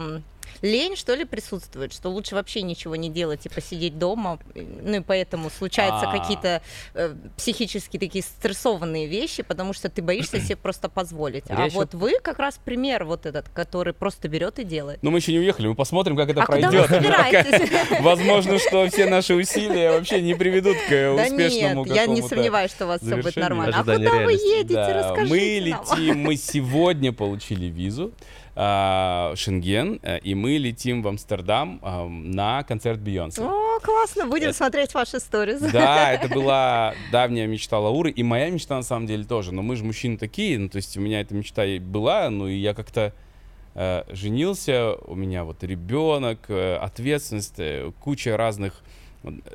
эм, 0.00 0.24
лень, 0.62 0.96
что 0.96 1.14
ли, 1.14 1.24
присутствует, 1.24 1.92
что 1.92 2.08
лучше 2.08 2.34
вообще 2.34 2.62
ничего 2.62 2.96
не 2.96 3.10
делать 3.10 3.46
и 3.46 3.48
посидеть 3.48 3.98
дома. 3.98 4.38
Ну 4.54 4.96
и 4.96 5.00
поэтому 5.00 5.50
случаются 5.50 6.10
А. 6.10 6.18
какие-то 6.18 6.62
э, 6.94 7.14
психически 7.36 7.98
такие 7.98 8.22
стрессованные 8.22 9.06
вещи, 9.06 9.42
потому 9.42 9.72
что 9.72 9.88
ты 9.88 10.02
боишься 10.02 10.40
себе 10.40 10.56
просто 10.56 10.88
позволить. 10.88 11.44
Я 11.48 11.56
А 11.56 11.66
ещё- 11.66 11.76
вот 11.76 11.94
вы 11.94 12.18
как 12.20 12.38
раз 12.38 12.58
пример 12.64 13.04
вот 13.04 13.26
этот, 13.26 13.48
который 13.48 13.92
просто 13.92 14.28
берет 14.28 14.58
и 14.58 14.64
делает. 14.64 15.02
Но 15.02 15.10
мы 15.10 15.18
еще 15.18 15.32
не 15.32 15.38
уехали, 15.38 15.68
мы 15.68 15.74
посмотрим, 15.74 16.16
как 16.16 16.30
это 16.30 16.42
а 16.42 16.46
пройдет. 16.46 16.90
Возможно, 18.00 18.58
что 18.58 18.88
все 18.88 19.06
наши 19.06 19.34
усилия 19.34 19.90
вообще 19.92 20.20
не 20.22 20.34
приведут 20.34 20.76
к 20.88 20.92
э, 20.92 21.16
Да 21.16 21.28
нет, 21.28 21.52
успешному 21.52 21.86
я 21.86 22.06
не 22.06 22.22
сомневаюсь, 22.22 22.70
что 22.70 22.84
у 22.84 22.88
вас 22.88 23.00
все 23.00 23.16
будет 23.16 23.36
нормально. 23.36 23.76
А 23.78 23.84
куда 23.84 24.12
вы 24.20 24.32
едете? 24.32 24.92
Расскажите 24.92 25.30
мы 25.30 25.38
летим, 25.38 26.18
мы 26.18 26.36
сегодня 26.36 27.12
получили 27.12 27.66
визу 27.66 28.12
Шенген, 28.54 29.98
э, 30.02 30.20
и 30.20 30.34
мы 30.34 30.58
летим 30.58 31.02
в 31.02 31.08
Амстердам 31.08 31.80
а, 31.82 32.06
на 32.06 32.62
концерт 32.62 33.00
Бейонсе. 33.00 33.42
О, 33.42 33.80
классно, 33.80 34.26
будем 34.26 34.48
Это- 34.48 34.56
смотреть 34.56 34.94
ваши 34.94 35.18
сторис. 35.18 35.60
Да, 35.60 36.12
это 36.14 36.28
была 36.32 36.94
давняя 37.10 37.46
мечта 37.48 37.80
Лауры, 37.80 38.10
и 38.10 38.22
моя 38.22 38.50
мечта 38.50 38.76
на 38.76 38.82
самом 38.82 39.06
деле 39.06 39.24
тоже. 39.24 39.52
Но 39.52 39.62
мы 39.62 39.74
же 39.74 39.84
мужчины 39.84 40.16
такие, 40.16 40.58
ну 40.58 40.68
то 40.68 40.76
есть 40.76 40.96
у 40.96 41.00
меня 41.00 41.20
эта 41.20 41.34
мечта 41.34 41.64
и 41.64 41.80
была, 41.80 42.30
ну 42.30 42.46
и 42.46 42.54
я 42.54 42.74
как-то 42.74 43.12
э, 43.74 44.04
женился, 44.10 44.94
у 45.06 45.16
меня 45.16 45.42
вот 45.42 45.64
ребенок, 45.64 46.38
э, 46.48 46.76
ответственность, 46.76 47.54
э, 47.58 47.90
куча 48.00 48.36
разных 48.36 48.82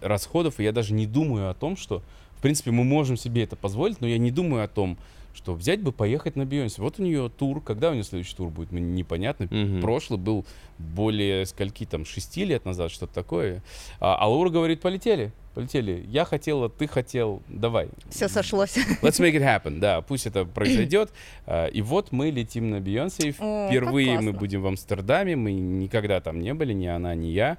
расходов, 0.02 0.60
и 0.60 0.64
я 0.64 0.72
даже 0.72 0.94
не 0.94 1.06
думаю 1.06 1.50
о 1.50 1.54
том, 1.54 1.78
что, 1.78 2.02
в 2.38 2.42
принципе, 2.42 2.72
мы 2.72 2.84
можем 2.84 3.16
себе 3.16 3.44
это 3.44 3.56
позволить, 3.56 4.02
но 4.02 4.08
я 4.08 4.18
не 4.18 4.32
думаю 4.32 4.66
о 4.66 4.68
том, 4.68 4.98
что 5.40 5.54
взять 5.54 5.82
бы 5.82 5.94
поехать 5.94 6.36
на 6.36 6.46
Бейонсе. 6.46 6.82
Вот 6.82 7.00
у 7.00 7.04
нее 7.04 7.30
тур, 7.30 7.62
когда 7.62 7.92
у 7.92 7.94
нее 7.94 8.04
следующий 8.04 8.36
тур 8.36 8.50
будет, 8.50 8.74
мне 8.74 8.82
непонятно. 8.82 9.48
Мгм. 9.50 9.80
Прошлый 9.80 10.20
был 10.20 10.46
более 10.80 11.46
скольки 11.46 11.86
там, 11.86 12.06
шести 12.06 12.46
лет 12.46 12.66
назад, 12.66 12.92
что-то 12.92 13.14
такое. 13.14 13.62
А, 14.00 14.16
а 14.16 14.28
Лаура 14.30 14.50
говорит, 14.50 14.80
полетели, 14.80 15.34
полетели. 15.54 16.06
Я 16.08 16.24
хотела, 16.24 16.70
ты 16.70 16.88
хотел, 16.88 17.44
давай. 17.50 17.90
Все 18.10 18.30
сошлось. 18.30 18.78
Let's 19.02 19.20
make 19.20 19.34
it 19.34 19.42
happen, 19.44 19.80
да, 19.80 20.02
пусть 20.02 20.26
это 20.26 20.46
произойдет. 20.56 21.12
А, 21.46 21.68
И 21.68 21.82
вот 21.82 22.12
мы 22.12 22.30
летим 22.32 22.70
на 22.70 22.80
Бейонсе, 22.80 23.32
впервые 23.32 24.20
мы 24.22 24.32
будем 24.32 24.62
в 24.62 24.68
Амстердаме, 24.68 25.36
мы 25.36 25.52
никогда 25.52 26.22
там 26.22 26.40
не 26.40 26.54
были, 26.54 26.74
ни 26.74 26.88
она, 26.88 27.14
ни 27.14 27.28
я. 27.28 27.58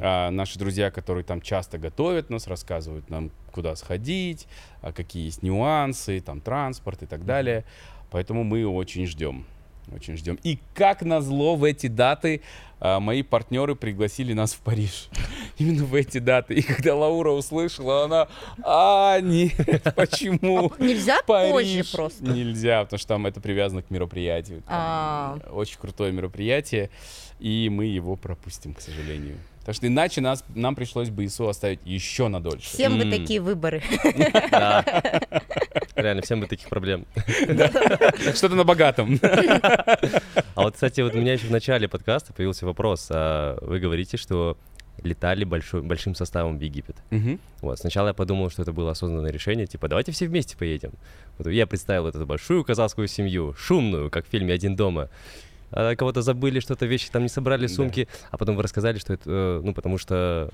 А, 0.00 0.30
наши 0.30 0.58
друзья, 0.58 0.90
которые 0.90 1.24
там 1.24 1.42
часто 1.42 1.76
готовят 1.78 2.30
нас, 2.30 2.46
рассказывают 2.46 3.10
нам, 3.10 3.30
куда 3.52 3.76
сходить, 3.76 4.48
а 4.80 4.92
какие 4.92 5.26
есть 5.26 5.42
нюансы, 5.42 6.20
там 6.20 6.40
транспорт 6.40 7.02
и 7.02 7.06
так 7.06 7.26
далее. 7.26 7.64
Поэтому 8.10 8.44
мы 8.44 8.66
очень 8.66 9.06
ждем. 9.06 9.44
Очень 9.94 10.16
ждем. 10.16 10.38
И 10.42 10.58
как 10.74 11.02
назло 11.02 11.56
в 11.56 11.64
эти 11.64 11.86
даты 11.86 12.40
а, 12.84 12.98
мои 12.98 13.22
партнеры 13.22 13.76
пригласили 13.76 14.32
нас 14.32 14.54
в 14.54 14.58
Париж. 14.58 15.08
Именно 15.58 15.84
в 15.84 15.94
эти 15.94 16.18
даты. 16.18 16.54
И 16.54 16.62
когда 16.62 16.96
Лаура 16.96 17.30
услышала, 17.30 18.04
она, 18.04 18.28
а, 18.64 19.20
нет, 19.20 19.54
почему? 19.96 20.72
Нельзя 20.80 21.18
позже 21.24 21.52
Париж 21.52 21.92
просто. 21.92 22.24
нельзя, 22.24 22.82
потому 22.82 22.98
что 22.98 23.08
там 23.08 23.26
это 23.26 23.40
привязано 23.40 23.82
к 23.82 23.90
мероприятию. 23.90 24.64
А. 24.66 25.38
Очень 25.52 25.78
крутое 25.78 26.10
мероприятие, 26.10 26.90
и 27.38 27.68
мы 27.70 27.84
его 27.86 28.16
пропустим, 28.16 28.74
к 28.74 28.80
сожалению. 28.80 29.36
Потому 29.60 29.74
что 29.74 29.86
иначе 29.86 30.20
нас, 30.20 30.44
нам 30.56 30.74
пришлось 30.74 31.10
бы 31.10 31.24
ИСУ 31.24 31.48
оставить 31.48 31.78
еще 31.84 32.26
на 32.26 32.42
дольше. 32.42 32.68
Всем 32.68 32.98
бы 32.98 33.08
такие 33.08 33.40
выборы. 33.40 33.80
Да. 35.96 36.02
Реально, 36.02 36.22
всем 36.22 36.40
бы 36.40 36.46
таких 36.46 36.68
проблем. 36.68 37.06
Что-то 38.34 38.54
на 38.54 38.64
богатом. 38.64 39.18
А 39.22 40.62
вот, 40.62 40.74
кстати, 40.74 41.00
вот 41.00 41.14
у 41.14 41.18
меня 41.18 41.34
еще 41.34 41.46
в 41.46 41.50
начале 41.50 41.88
подкаста 41.88 42.32
появился 42.32 42.66
вопрос. 42.66 43.08
А 43.10 43.58
Вы 43.62 43.78
говорите, 43.78 44.16
что 44.16 44.56
летали 45.02 45.44
большой, 45.44 45.82
большим 45.82 46.14
составом 46.14 46.58
в 46.58 46.60
Египет. 46.60 46.96
Вот. 47.60 47.78
Сначала 47.78 48.08
я 48.08 48.14
подумал, 48.14 48.50
что 48.50 48.62
это 48.62 48.72
было 48.72 48.90
осознанное 48.92 49.30
решение, 49.32 49.66
типа, 49.66 49.88
давайте 49.88 50.12
все 50.12 50.26
вместе 50.26 50.56
поедем. 50.56 50.92
Вот 51.38 51.48
я 51.48 51.66
представил 51.66 52.06
эту 52.06 52.24
большую 52.26 52.64
казахскую 52.64 53.08
семью, 53.08 53.54
шумную, 53.58 54.10
как 54.10 54.26
в 54.26 54.30
фильме 54.30 54.54
«Один 54.54 54.76
дома». 54.76 55.08
А 55.74 55.96
кого-то 55.96 56.20
забыли, 56.20 56.60
что-то 56.60 56.84
вещи 56.84 57.08
там 57.10 57.22
не 57.22 57.30
собрали, 57.30 57.66
Да. 57.66 57.72
сумки, 57.72 58.06
а 58.30 58.36
потом 58.36 58.56
вы 58.56 58.62
рассказали, 58.62 58.98
что 58.98 59.14
это, 59.14 59.22
э, 59.30 59.60
ну, 59.64 59.72
потому 59.72 59.96
что 59.96 60.50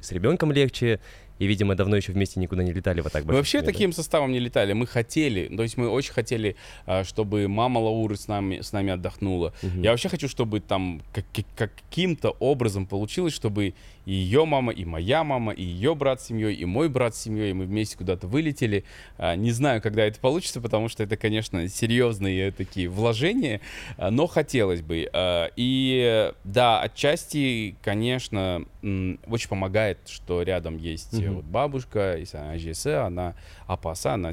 с 0.00 0.12
ребенком 0.12 0.52
легче, 0.52 1.00
и, 1.42 1.46
видимо, 1.46 1.74
давно 1.74 1.96
еще 1.96 2.12
вместе 2.12 2.38
никуда 2.38 2.62
не 2.62 2.72
летали 2.72 3.00
вот 3.00 3.12
так 3.12 3.24
Мы 3.24 3.34
вообще 3.34 3.60
да? 3.62 3.66
таким 3.66 3.92
составом 3.92 4.30
не 4.30 4.38
летали. 4.38 4.74
Мы 4.74 4.86
хотели, 4.86 5.48
то 5.56 5.64
есть 5.64 5.76
мы 5.76 5.88
очень 5.88 6.12
хотели, 6.12 6.54
а, 6.86 7.02
чтобы 7.02 7.48
мама 7.48 7.80
Лауры 7.80 8.14
с 8.16 8.28
нами, 8.28 8.60
с 8.60 8.70
нами 8.72 8.92
отдохнула. 8.92 9.52
Мгм. 9.62 9.82
Я 9.82 9.90
вообще 9.90 10.08
хочу, 10.08 10.28
чтобы 10.28 10.60
там 10.60 11.02
как- 11.12 11.24
каким-то 11.56 12.30
образом 12.38 12.86
получилось, 12.86 13.34
чтобы 13.34 13.74
и 14.04 14.12
ее 14.12 14.44
мама, 14.44 14.72
и 14.72 14.84
моя 14.84 15.22
мама, 15.24 15.52
и 15.52 15.62
ее 15.62 15.94
брат 15.94 16.20
с 16.20 16.26
семьей, 16.26 16.54
и 16.54 16.64
мой 16.64 16.88
брат 16.88 17.14
с 17.14 17.22
семьей, 17.22 17.50
и 17.50 17.52
мы 17.52 17.64
вместе 17.66 17.96
куда-то 17.96 18.26
вылетели. 18.26 18.84
А, 19.18 19.36
Не 19.36 19.52
знаю, 19.52 19.80
когда 19.80 20.04
это 20.04 20.18
получится, 20.18 20.60
потому 20.60 20.88
что 20.88 21.02
это, 21.02 21.16
конечно, 21.16 21.68
серьезные 21.68 22.50
такие 22.50 22.88
вложения, 22.88 23.60
а, 23.96 24.10
но 24.10 24.26
хотелось 24.26 24.82
бы. 24.82 25.08
А, 25.12 25.50
И 25.56 26.32
да, 26.44 26.80
отчасти, 26.80 27.76
конечно, 27.82 28.64
очень 28.82 29.48
помогает, 29.48 29.98
что 30.06 30.42
рядом 30.42 30.76
есть 30.78 31.12
Мгм. 31.12 31.34
вот 31.36 31.44
бабушка, 31.44 32.16
и 32.16 32.24
Ажесе, 32.36 32.96
она 32.96 33.34
апаса, 33.66 34.14
она 34.14 34.32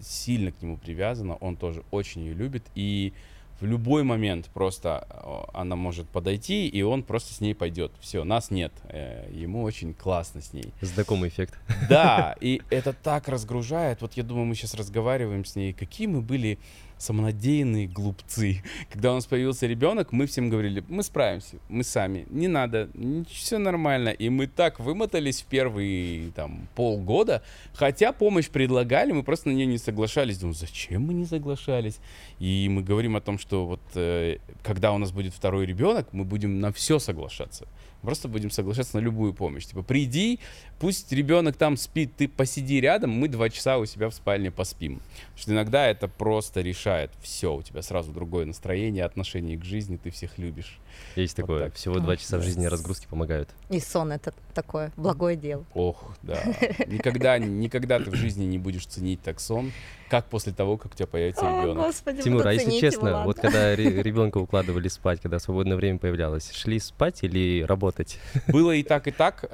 сильно 0.00 0.52
к 0.52 0.62
нему 0.62 0.76
привязана, 0.76 1.34
он 1.36 1.56
тоже 1.56 1.82
очень 1.90 2.22
ее 2.24 2.34
любит, 2.34 2.62
и 2.74 3.12
в 3.60 3.66
любой 3.66 4.02
момент 4.02 4.50
просто 4.52 5.06
э, 5.10 5.58
она 5.58 5.76
может 5.76 6.08
подойти, 6.08 6.68
и 6.68 6.82
он 6.82 7.02
просто 7.02 7.34
с 7.34 7.40
ней 7.40 7.54
пойдет. 7.54 7.92
Все, 8.00 8.24
нас 8.24 8.50
нет. 8.50 8.72
Э, 8.84 9.28
Ему 9.32 9.62
очень 9.62 9.94
классно 9.94 10.40
с 10.40 10.52
ней. 10.52 10.72
Знакомый 10.80 11.28
эффект. 11.28 11.58
Да, 11.88 12.34
и 12.40 12.62
это 12.70 12.92
так 12.92 13.28
разгружает. 13.28 14.00
Вот 14.02 14.14
я 14.14 14.22
думаю, 14.22 14.46
мы 14.46 14.54
сейчас 14.54 14.74
разговариваем 14.74 15.44
с 15.44 15.56
ней, 15.56 15.72
какие 15.72 16.06
мы 16.06 16.20
были 16.20 16.58
самонадеянные 16.98 17.86
глупцы. 17.86 18.62
Когда 18.92 19.12
у 19.12 19.14
нас 19.14 19.26
появился 19.26 19.66
ребенок, 19.66 20.12
мы 20.12 20.26
всем 20.26 20.50
говорили, 20.50 20.84
мы 20.88 21.02
справимся, 21.02 21.58
мы 21.68 21.84
сами, 21.84 22.26
не 22.30 22.48
надо, 22.48 22.88
все 23.30 23.58
нормально. 23.58 24.10
И 24.10 24.28
мы 24.28 24.46
так 24.46 24.80
вымотались 24.80 25.42
в 25.42 25.46
первые 25.46 26.30
там 26.32 26.68
полгода, 26.74 27.42
хотя 27.72 28.12
помощь 28.12 28.48
предлагали, 28.48 29.12
мы 29.12 29.22
просто 29.22 29.48
на 29.48 29.52
нее 29.52 29.66
не 29.66 29.78
соглашались. 29.78 30.38
Думаю, 30.38 30.54
зачем 30.54 31.02
мы 31.02 31.14
не 31.14 31.24
соглашались? 31.24 31.98
И 32.38 32.68
мы 32.70 32.82
говорим 32.82 33.16
о 33.16 33.20
том, 33.20 33.38
что 33.38 33.66
вот 33.66 33.80
э, 33.94 34.38
когда 34.62 34.92
у 34.92 34.98
нас 34.98 35.12
будет 35.12 35.34
второй 35.34 35.66
ребенок, 35.66 36.08
мы 36.12 36.24
будем 36.24 36.60
на 36.60 36.72
все 36.72 36.98
соглашаться. 36.98 37.66
Просто 38.04 38.28
будем 38.28 38.50
соглашаться 38.50 38.96
на 38.98 39.00
любую 39.00 39.32
помощь. 39.32 39.64
Типа, 39.64 39.82
приди, 39.82 40.38
пусть 40.78 41.10
ребенок 41.10 41.56
там 41.56 41.78
спит, 41.78 42.14
ты 42.16 42.28
посиди 42.28 42.80
рядом, 42.80 43.10
мы 43.10 43.28
два 43.28 43.48
часа 43.48 43.78
у 43.78 43.86
себя 43.86 44.10
в 44.10 44.14
спальне 44.14 44.50
поспим. 44.50 44.96
Потому 44.96 45.38
что 45.38 45.52
иногда 45.52 45.86
это 45.86 46.06
просто 46.06 46.60
решает 46.60 47.10
все. 47.22 47.54
У 47.54 47.62
тебя 47.62 47.80
сразу 47.80 48.12
другое 48.12 48.44
настроение, 48.44 49.04
отношение 49.04 49.56
к 49.56 49.64
жизни, 49.64 49.96
ты 49.96 50.10
всех 50.10 50.36
любишь. 50.36 50.78
Есть 51.16 51.38
Вот 51.38 51.42
такое. 51.46 51.64
так. 51.64 51.74
Всего 51.74 51.98
два 51.98 52.16
часа 52.16 52.38
в 52.38 52.42
жизни 52.42 52.66
разгрузки 52.66 53.06
помогают. 53.06 53.48
И 53.70 53.80
сон 53.80 54.12
это 54.12 54.32
такое 54.54 54.92
благое 54.96 55.36
дело. 55.36 55.64
Ох, 55.74 56.14
да. 56.22 56.38
Никогда, 56.86 57.38
никогда 57.38 57.98
ты 58.00 58.10
в 58.10 58.14
жизни 58.14 58.44
не 58.44 58.58
будешь 58.58 58.86
ценить 58.86 59.20
так 59.22 59.40
сон, 59.40 59.72
как 60.08 60.26
после 60.26 60.52
того, 60.52 60.76
как 60.76 60.92
у 60.92 60.94
тебя 60.96 61.06
появится 61.06 61.42
О, 61.46 61.62
ребенок. 61.62 61.86
господи, 61.86 62.22
Тимур, 62.22 62.46
а 62.46 62.52
если 62.52 62.78
честно, 62.78 63.08
его, 63.08 63.22
вот 63.24 63.38
когда 63.38 63.74
ре- 63.74 64.02
ребенка 64.02 64.38
укладывали 64.38 64.88
спать, 64.88 65.20
когда 65.20 65.38
свободное 65.38 65.76
время 65.76 65.98
появлялось, 65.98 66.50
шли 66.52 66.78
спать 66.78 67.22
или 67.22 67.62
работать? 67.62 68.18
Было 68.48 68.72
и 68.72 68.82
так, 68.82 69.08
и 69.08 69.10
так. 69.12 69.48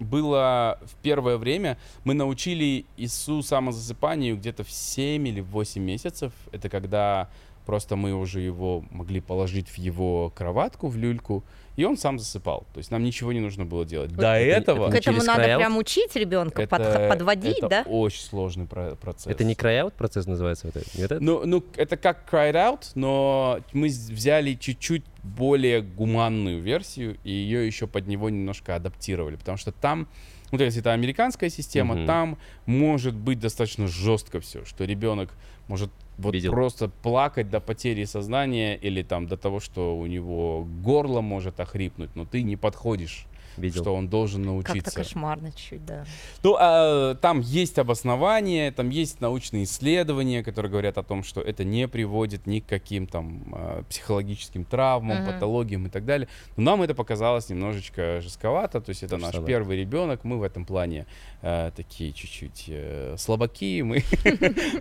Было 0.00 0.80
в 0.82 0.96
первое 1.02 1.36
время, 1.38 1.78
мы 2.02 2.14
научили 2.14 2.84
ИСУ 2.96 3.42
самозасыпанию 3.42 4.36
где-то 4.36 4.64
в 4.64 4.70
7 4.70 5.28
или 5.28 5.40
в 5.40 5.46
8 5.50 5.80
месяцев. 5.80 6.32
Это 6.50 6.68
когда 6.68 7.30
просто 7.66 7.96
мы 7.96 8.14
уже 8.14 8.40
его 8.40 8.84
могли 8.90 9.20
положить 9.20 9.68
в 9.68 9.78
его 9.78 10.30
кроватку, 10.34 10.88
в 10.88 10.96
люльку, 10.96 11.44
и 11.76 11.84
он 11.84 11.96
сам 11.96 12.18
засыпал. 12.18 12.66
То 12.72 12.78
есть 12.78 12.90
нам 12.90 13.02
ничего 13.02 13.32
не 13.32 13.40
нужно 13.40 13.64
было 13.64 13.84
делать. 13.84 14.12
До 14.12 14.34
это- 14.34 14.60
этого... 14.72 14.90
К 14.90 14.94
этому 14.94 15.18
надо 15.18 15.34
край-аут? 15.42 15.60
прям 15.60 15.76
учить 15.78 16.14
ребенка, 16.14 16.62
это- 16.62 17.08
подводить, 17.08 17.58
это 17.58 17.68
да? 17.68 17.82
очень 17.86 18.22
сложный 18.22 18.66
про- 18.66 18.94
процесс. 18.94 19.26
Это 19.26 19.42
не 19.44 19.54
край 19.54 19.90
процесс 19.90 20.26
называется? 20.26 20.66
Вот 20.66 20.76
это? 20.76 20.86
Нет, 20.94 21.10
это? 21.10 21.20
Ну, 21.20 21.42
ну, 21.44 21.64
это 21.76 21.96
как 21.96 22.32
Cried 22.32 22.52
Out, 22.54 22.90
но 22.94 23.58
мы 23.72 23.88
взяли 23.88 24.54
чуть-чуть 24.54 25.04
более 25.22 25.80
гуманную 25.82 26.60
версию 26.60 27.16
и 27.24 27.30
ее 27.30 27.66
еще 27.66 27.86
под 27.86 28.06
него 28.06 28.30
немножко 28.30 28.76
адаптировали, 28.76 29.36
потому 29.36 29.58
что 29.58 29.72
там, 29.72 30.06
ну, 30.52 30.58
то 30.58 30.64
есть 30.64 30.76
это 30.76 30.92
американская 30.92 31.48
система, 31.50 31.94
Мгм. 31.96 32.06
там 32.06 32.38
может 32.66 33.14
быть 33.14 33.40
достаточно 33.40 33.88
жестко 33.88 34.38
все, 34.40 34.64
что 34.64 34.84
ребенок 34.84 35.30
может 35.68 35.90
вот 36.18 36.34
Видел. 36.34 36.52
просто 36.52 36.88
плакать 36.88 37.50
до 37.50 37.60
потери 37.60 38.04
сознания 38.04 38.76
или 38.76 39.02
там 39.02 39.26
до 39.26 39.36
того, 39.36 39.60
что 39.60 39.98
у 39.98 40.06
него 40.06 40.64
горло 40.82 41.20
может 41.20 41.58
охрипнуть, 41.60 42.14
но 42.14 42.24
ты 42.24 42.42
не 42.42 42.56
подходишь, 42.56 43.26
Видел. 43.56 43.82
что 43.82 43.94
он 43.94 44.08
должен 44.08 44.42
Как-то 44.42 44.72
научиться. 44.74 44.94
кошмарно 44.96 45.52
чуть, 45.52 45.84
да. 45.84 46.04
Ну, 46.42 46.56
а, 46.58 47.14
там 47.16 47.40
есть 47.40 47.78
обоснования, 47.78 48.70
там 48.72 48.90
есть 48.90 49.20
научные 49.20 49.64
исследования, 49.64 50.42
которые 50.42 50.70
говорят 50.70 50.98
о 50.98 51.02
том, 51.02 51.22
что 51.24 51.40
это 51.40 51.64
не 51.64 51.88
приводит 51.88 52.46
ни 52.46 52.60
к 52.60 52.66
каким 52.66 53.06
там 53.06 53.44
а, 53.52 53.82
психологическим 53.88 54.64
травмам, 54.64 55.22
Мгм. 55.22 55.32
патологиям 55.32 55.86
и 55.86 55.90
так 55.90 56.04
далее. 56.04 56.28
Но 56.56 56.62
нам 56.64 56.82
это 56.82 56.94
показалось 56.94 57.48
немножечко 57.48 58.20
жестковато, 58.20 58.80
то 58.80 58.90
есть 58.90 59.02
это 59.02 59.16
наш 59.16 59.32
самое. 59.32 59.46
первый 59.46 59.78
ребенок, 59.78 60.24
мы 60.24 60.38
в 60.38 60.42
этом 60.42 60.64
плане 60.64 61.06
а, 61.42 61.70
такие 61.72 62.12
чуть-чуть 62.12 62.64
э, 62.68 63.16
слабаки, 63.18 63.82
мы, 63.84 64.02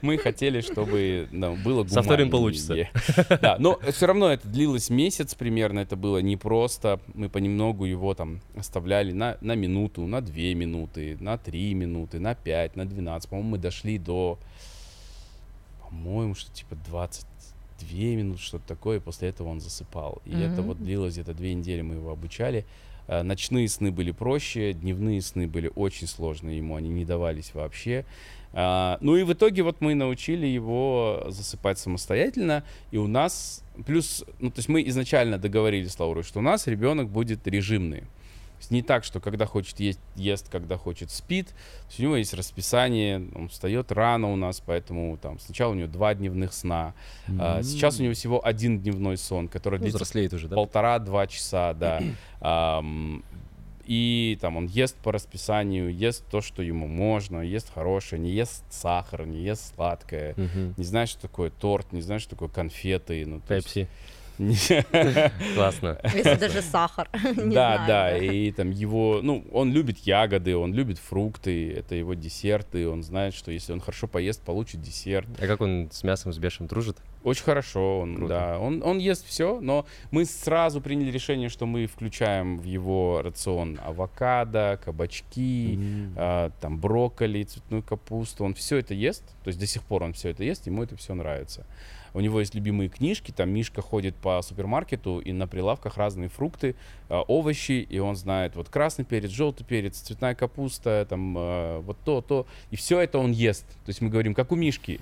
мы 0.01 0.17
хотели, 0.17 0.61
чтобы 0.61 1.27
было 1.63 1.85
Со 1.87 2.01
вторым 2.01 2.29
гуманнее. 2.29 2.31
получится. 2.31 3.37
Да, 3.41 3.57
но 3.59 3.79
все 3.91 4.07
равно 4.07 4.29
это 4.29 4.47
длилось 4.47 4.89
месяц 4.89 5.35
примерно, 5.35 5.79
это 5.79 5.95
было 5.95 6.19
непросто. 6.19 6.99
Мы 7.13 7.29
понемногу 7.29 7.85
его 7.85 8.13
там 8.13 8.39
оставляли 8.63 9.11
на, 9.11 9.37
на 9.41 9.55
минуту, 9.55 10.05
на 10.07 10.21
две 10.21 10.55
минуты, 10.55 11.17
на 11.19 11.37
три 11.37 11.73
минуты, 11.73 12.19
на 12.19 12.33
пять, 12.33 12.75
на 12.75 12.85
12. 12.85 13.29
По-моему, 13.29 13.51
мы 13.51 13.57
дошли 13.57 13.97
до, 13.97 14.39
по-моему, 15.81 16.33
что 16.35 16.51
типа 16.51 16.75
22 16.89 17.89
минуты, 18.15 18.41
что-то 18.41 18.67
такое, 18.67 18.97
и 18.97 19.01
после 19.01 19.29
этого 19.29 19.49
он 19.49 19.59
засыпал. 19.59 20.21
И 20.25 20.31
это 20.31 20.61
Мгм. 20.61 20.63
вот 20.67 20.77
длилось 20.83 21.13
где-то 21.13 21.33
две 21.33 21.53
недели, 21.53 21.81
мы 21.81 21.95
его 21.95 22.11
обучали. 22.11 22.65
Э, 23.07 23.21
Ночные 23.21 23.67
сны 23.67 23.91
были 23.91 24.11
проще, 24.11 24.73
дневные 24.73 25.21
сны 25.21 25.47
были 25.47 25.71
очень 25.75 26.07
сложные 26.07 26.57
ему, 26.57 26.75
они 26.75 26.89
не 26.89 27.05
давались 27.05 27.53
вообще. 27.53 28.05
А, 28.55 28.97
Ну 29.01 29.17
и 29.17 29.23
в 29.23 29.33
итоге 29.33 29.63
вот 29.63 29.81
мы 29.81 29.95
научили 29.95 30.45
его 30.45 31.25
засыпать 31.29 31.79
самостоятельно, 31.79 32.63
и 32.91 32.97
у 32.97 33.07
нас 33.07 33.63
плюс, 33.87 34.23
ну 34.39 34.51
то 34.51 34.59
есть 34.59 34.69
мы 34.69 34.83
изначально 34.87 35.37
договорились 35.39 35.91
с 35.91 35.99
Лаурой, 35.99 36.23
что 36.23 36.39
у 36.39 36.43
нас 36.43 36.67
ребенок 36.67 37.09
будет 37.09 37.45
режимный. 37.47 38.03
Есть 38.63 38.71
не 38.71 38.81
так, 38.81 39.03
что 39.03 39.19
когда 39.19 39.45
хочет 39.45 39.77
есть, 39.81 39.99
ест, 40.15 40.47
когда 40.49 40.77
хочет 40.77 41.11
спит. 41.11 41.53
Есть 41.89 41.99
у 41.99 42.03
него 42.03 42.15
есть 42.15 42.33
расписание, 42.33 43.21
он 43.35 43.49
встает 43.49 43.91
рано 43.91 44.31
у 44.31 44.37
нас, 44.37 44.61
поэтому 44.65 45.17
там 45.17 45.37
сначала 45.39 45.73
у 45.73 45.75
него 45.75 45.89
два 45.89 46.15
дневных 46.15 46.53
сна. 46.53 46.93
А, 47.37 47.61
Сейчас 47.61 47.99
у 47.99 48.03
него 48.03 48.13
всего 48.13 48.45
один 48.45 48.79
дневной 48.79 49.17
сон, 49.17 49.49
который 49.49 49.79
Ну, 49.79 49.87
длится 49.89 50.33
уже, 50.33 50.47
да? 50.47 50.55
полтора-два 50.55 51.27
часа, 51.27 51.73
да. 51.73 52.01
Ам, 52.39 53.21
И 53.85 54.37
там 54.39 54.55
он 54.55 54.67
ест 54.67 54.95
по 55.03 55.11
расписанию, 55.11 55.93
ест 55.93 56.23
то, 56.31 56.39
что 56.39 56.61
ему 56.63 56.87
можно, 56.87 57.41
ест 57.41 57.69
хорошее, 57.73 58.21
не 58.21 58.31
ест 58.31 58.63
сахар, 58.69 59.25
не 59.25 59.43
ест 59.43 59.75
сладкое, 59.75 60.35
Мгм. 60.37 60.75
не 60.77 60.85
знает, 60.85 61.09
что 61.09 61.23
такое 61.23 61.49
торт, 61.49 61.91
не 61.91 61.99
знает, 62.01 62.21
что 62.21 62.29
такое 62.29 62.47
конфеты. 62.47 63.25
Ну, 63.25 63.35
есть 63.35 63.47
Пепси. 63.49 63.79
не- 63.79 63.87
Классно. 65.55 65.99
Если 66.13 66.35
даже 66.35 66.61
сахар. 66.61 67.09
Да, 67.53 67.85
да, 67.87 68.17
и 68.17 68.51
там 68.51 68.71
его, 68.71 69.19
ну, 69.21 69.45
он 69.51 69.71
любит 69.71 69.99
ягоды, 69.99 70.55
он 70.55 70.73
любит 70.73 70.97
фрукты, 70.97 71.71
это 71.71 71.95
его 71.95 72.13
десерты, 72.13 72.87
он 72.87 73.03
знает, 73.03 73.33
что 73.33 73.51
если 73.51 73.73
он 73.73 73.79
хорошо 73.79 74.07
поест, 74.07 74.41
получит 74.41 74.81
десерт. 74.81 75.27
А 75.39 75.47
как 75.47 75.61
он 75.61 75.89
с 75.91 76.03
мясом, 76.03 76.33
с 76.33 76.37
бешем 76.37 76.67
дружит? 76.67 76.97
Очень 77.23 77.43
хорошо, 77.43 77.99
он, 77.99 78.15
Круто. 78.15 78.33
да, 78.33 78.59
он, 78.59 78.83
он 78.83 78.97
ест 78.97 79.25
все, 79.25 79.59
но 79.61 79.85
мы 80.11 80.25
сразу 80.25 80.81
приняли 80.81 81.09
решение, 81.09 81.47
что 81.47 81.65
мы 81.65 81.85
включаем 81.85 82.57
в 82.57 82.65
его 82.65 83.21
рацион 83.23 83.79
авокадо, 83.83 84.79
кабачки, 84.83 85.79
а, 86.17 86.51
там 86.59 86.79
брокколи, 86.79 87.43
цветную 87.43 87.81
капусту, 87.81 88.43
он 88.43 88.53
все 88.55 88.77
это 88.77 88.93
ест, 88.93 89.23
то 89.43 89.47
есть 89.47 89.59
до 89.59 89.67
сих 89.67 89.83
пор 89.83 90.03
он 90.03 90.13
все 90.13 90.29
это 90.29 90.43
ест, 90.43 90.67
ему 90.67 90.83
это 90.83 90.97
все 90.97 91.13
нравится. 91.13 91.65
У 92.13 92.19
него 92.19 92.39
есть 92.39 92.53
любимые 92.53 92.89
книжки, 92.89 93.31
там 93.31 93.49
Мишка 93.49 93.81
ходит 93.81 94.15
по 94.15 94.41
супермаркету, 94.41 95.19
и 95.19 95.31
на 95.31 95.47
прилавках 95.47 95.97
разные 95.97 96.29
фрукты, 96.29 96.75
а, 97.09 97.21
овощи, 97.21 97.85
и 97.89 97.99
он 97.99 98.15
знает, 98.15 98.55
вот 98.55 98.69
красный 98.69 99.05
перец, 99.05 99.31
желтый 99.31 99.65
перец, 99.65 99.97
цветная 99.97 100.35
капуста, 100.35 101.05
там 101.09 101.35
а, 101.37 101.81
вот 101.81 101.97
то, 102.05 102.21
то, 102.21 102.45
и 102.71 102.75
все 102.75 102.99
это 102.99 103.17
он 103.17 103.31
ест. 103.31 103.65
То 103.85 103.89
есть 103.89 104.01
мы 104.01 104.09
говорим, 104.09 104.33
как 104.33 104.51
у 104.51 104.55
Мишки. 104.55 104.99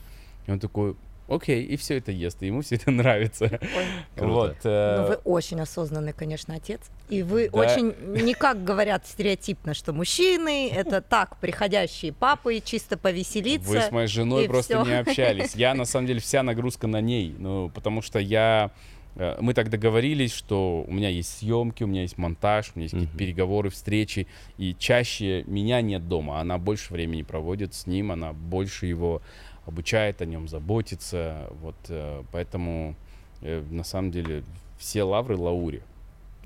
И 0.48 0.52
он 0.52 0.60
такой, 0.60 0.96
окей, 1.36 1.64
и 1.64 1.76
все 1.78 1.98
это 1.98 2.12
ест, 2.12 2.42
и 2.44 2.48
ему 2.48 2.62
все 2.62 2.76
это 2.76 2.92
нравится. 2.92 3.46
Ой, 3.46 3.86
Круто. 4.16 4.32
Вот. 4.34 4.58
э, 4.64 4.98
Ну, 5.02 5.08
вы 5.08 5.16
очень 5.24 5.60
осознанный, 5.62 6.14
конечно, 6.14 6.56
отец. 6.56 6.82
И 7.10 7.24
вы 7.24 7.50
Да. 7.50 7.60
очень, 7.60 7.94
не 8.24 8.34
как 8.34 8.64
говорят 8.64 9.08
стереотипно, 9.08 9.74
что 9.74 9.94
мужчины— 9.94 10.70
это 10.74 11.02
так, 11.02 11.38
приходящие 11.38 12.14
папы, 12.14 12.62
чисто 12.64 12.98
повеселиться. 12.98 13.70
Вы 13.70 13.82
с 13.82 13.92
моей 13.92 14.08
женой 14.08 14.48
просто 14.48 14.82
всё. 14.84 14.90
не 14.90 15.00
общались. 15.00 15.56
Я, 15.56 15.74
на 15.74 15.86
самом 15.86 16.08
деле, 16.08 16.20
вся 16.20 16.44
нагрузка 16.44 16.88
на 16.88 17.02
ней. 17.02 17.36
Ну, 17.38 17.70
потому 17.74 18.02
что 18.02 18.20
я... 18.20 18.72
э, 19.16 19.38
Мы 19.42 19.54
так 19.54 19.70
договорились, 19.70 20.32
что 20.34 20.84
у 20.88 20.92
меня 20.92 21.10
есть 21.10 21.38
съемки, 21.40 21.84
у 21.84 21.88
меня 21.88 22.02
есть 22.04 22.18
монтаж, 22.18 22.72
у 22.76 22.80
меня 22.80 22.84
есть 22.86 22.94
какие-то 22.94 23.18
переговоры, 23.18 23.70
встречи, 23.70 24.28
и 24.58 24.74
чаще 24.80 25.44
меня 25.48 25.82
нет 25.82 26.08
дома. 26.08 26.40
Она 26.40 26.58
больше 26.58 26.94
времени 26.94 27.24
проводит 27.24 27.74
с 27.74 27.88
ним, 27.88 28.12
она 28.12 28.32
больше 28.34 28.86
его 28.86 29.22
обучает, 29.66 30.22
о 30.22 30.26
нем 30.26 30.48
заботится. 30.48 31.48
Вот, 31.62 31.76
э, 31.90 32.24
поэтому, 32.32 32.96
э, 33.42 33.64
на 33.70 33.84
самом 33.84 34.12
деле, 34.12 34.44
все 34.78 35.04
лавры 35.04 35.38
Лауре. 35.38 35.82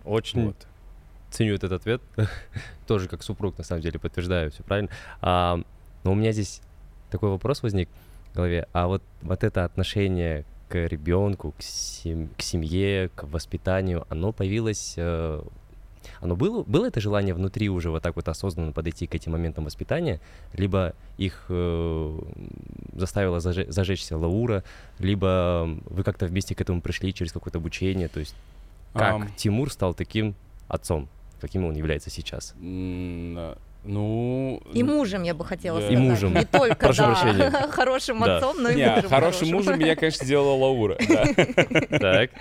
Очень 0.04 0.48
Вот. 0.48 0.68
ценю 1.32 1.56
этот 1.56 1.72
ответ. 1.72 2.02
Тоже 2.88 3.08
как 3.08 3.24
супруг, 3.24 3.58
на 3.58 3.64
самом 3.64 3.82
деле, 3.82 4.00
подтверждаю, 4.00 4.52
все 4.52 4.64
правильно. 4.64 4.90
А, 5.22 5.60
но 6.04 6.12
у 6.12 6.16
меня 6.16 6.32
здесь 6.32 6.62
такой 7.10 7.30
вопрос 7.30 7.64
возник 7.64 7.90
в 8.32 8.36
голове. 8.36 8.68
А 8.74 8.88
вот, 8.88 9.02
вот 9.22 9.44
это 9.44 9.64
отношение 9.66 10.46
к 10.70 10.76
ребенку, 10.88 11.52
к, 11.58 11.62
сем- 11.62 12.30
к 12.38 12.42
семье, 12.42 13.10
к 13.16 13.24
воспитанию, 13.24 14.06
оно 14.10 14.32
появилось... 14.32 14.94
э, 14.98 15.42
оно 16.22 16.36
было, 16.36 16.64
было 16.64 16.86
это 16.88 17.00
желание 17.00 17.34
внутри 17.34 17.70
уже 17.70 17.90
вот 17.90 18.04
так 18.04 18.16
вот 18.16 18.28
осознанно 18.28 18.72
подойти 18.72 19.08
к 19.08 19.16
этим 19.16 19.34
моментам 19.34 19.66
воспитания, 19.66 20.20
либо 20.54 20.94
их 21.18 21.46
э, 21.50 22.20
заставила 22.94 23.38
заже- 23.38 23.72
зажечься 23.72 24.18
Лаура, 24.18 24.64
либо 25.00 25.70
вы 25.86 26.04
как-то 26.04 26.26
вместе 26.26 26.56
к 26.56 26.62
этому 26.62 26.82
пришли 26.82 27.14
через 27.14 27.32
какое-то 27.32 27.60
обучение, 27.60 28.08
то 28.08 28.20
есть 28.20 28.36
как 28.94 29.14
Ам. 29.14 29.30
Тимур 29.36 29.72
стал 29.72 29.94
таким 29.94 30.36
отцом, 30.68 31.10
каким 31.42 31.66
он 31.66 31.76
является 31.76 32.10
сейчас? 32.10 32.54
Ну... 33.86 34.62
И 34.74 34.84
мужем, 34.84 35.24
я 35.24 35.34
бы 35.34 35.46
хотела 35.46 35.80
Да. 35.80 35.86
сказать. 35.86 36.04
И 36.04 36.10
мужем. 36.10 36.34
Не 36.34 36.46
только, 36.46 36.76
Прошу 36.76 37.04
да, 37.04 37.08
прощения. 37.10 37.52
хорошим 37.72 38.20
Да. 38.24 38.38
отцом, 38.38 38.62
но 38.62 38.70
и 38.70 38.76
Не, 38.76 38.90
мужем 38.90 39.10
хорошим 39.10 39.48
мужем 39.50 39.80
меня, 39.80 39.96
конечно, 39.96 40.26
сделала 40.26 40.56
Лаура. 40.56 40.98
Так. 41.90 42.32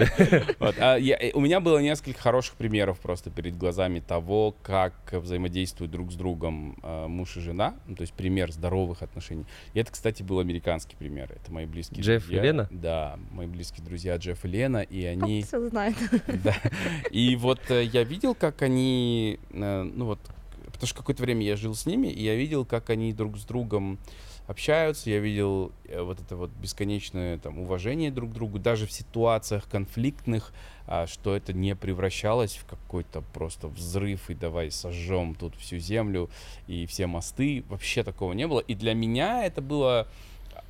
А 0.80 0.96
я- 0.96 1.16
э, 1.20 1.30
у 1.34 1.40
меня 1.40 1.60
было 1.60 1.78
несколько 1.78 2.20
хороших 2.20 2.54
примеров 2.56 2.98
просто 2.98 3.30
перед 3.30 3.56
глазами 3.56 4.00
того, 4.00 4.54
как 4.62 4.94
взаимодействуют 5.12 5.92
друг 5.92 6.12
с 6.12 6.14
другом 6.14 6.78
э, 6.82 7.06
муж 7.06 7.36
и 7.36 7.40
жена. 7.40 7.74
Ну, 7.86 7.94
то 7.96 8.02
есть 8.02 8.12
пример 8.14 8.50
здоровых 8.52 9.02
отношений. 9.02 9.44
И 9.74 9.78
это, 9.80 9.92
кстати, 9.92 10.22
был 10.22 10.38
американский 10.40 10.96
пример. 10.96 11.30
Это 11.32 11.52
мои 11.52 11.66
близкие 11.66 12.02
Джефф 12.02 12.22
и 12.24 12.26
друзья. 12.26 12.42
Лена? 12.42 12.68
Да, 12.70 13.18
мои 13.30 13.46
близкие 13.46 13.84
друзья 13.84 14.16
Джефф 14.16 14.44
и 14.44 14.48
Лена. 14.48 14.78
И 14.78 15.04
они... 15.04 15.42
Все 15.42 15.68
знает. 15.68 15.96
Да. 16.42 16.54
И 17.10 17.36
вот 17.36 17.60
э, 17.70 17.84
я 17.84 18.04
видел, 18.04 18.34
как 18.34 18.62
они, 18.62 19.38
э, 19.50 19.82
ну 19.82 20.06
вот, 20.06 20.18
потому 20.84 20.90
что 20.90 20.98
какое-то 20.98 21.22
время 21.22 21.46
я 21.46 21.56
жил 21.56 21.74
с 21.74 21.86
ними, 21.86 22.08
и 22.08 22.22
я 22.22 22.34
видел, 22.34 22.66
как 22.66 22.90
они 22.90 23.14
друг 23.14 23.38
с 23.38 23.44
другом 23.44 23.98
общаются, 24.46 25.08
я 25.08 25.18
видел 25.18 25.72
э, 25.86 26.02
вот 26.02 26.20
это 26.20 26.36
вот 26.36 26.50
бесконечное 26.50 27.38
там 27.38 27.58
уважение 27.58 28.10
друг 28.10 28.30
к 28.30 28.34
другу, 28.34 28.58
даже 28.58 28.86
в 28.86 28.92
ситуациях 28.92 29.66
конфликтных, 29.66 30.52
а, 30.86 31.06
что 31.06 31.34
это 31.34 31.54
не 31.54 31.74
превращалось 31.74 32.56
в 32.56 32.66
какой-то 32.66 33.22
просто 33.32 33.68
взрыв 33.68 34.28
и 34.28 34.34
давай 34.34 34.70
сожжем 34.70 35.34
тут 35.34 35.56
всю 35.56 35.78
землю 35.78 36.28
и 36.66 36.84
все 36.84 37.06
мосты, 37.06 37.64
вообще 37.70 38.02
такого 38.02 38.34
не 38.34 38.46
было. 38.46 38.60
И 38.60 38.74
для 38.74 38.92
меня 38.92 39.46
это 39.46 39.62
было 39.62 40.06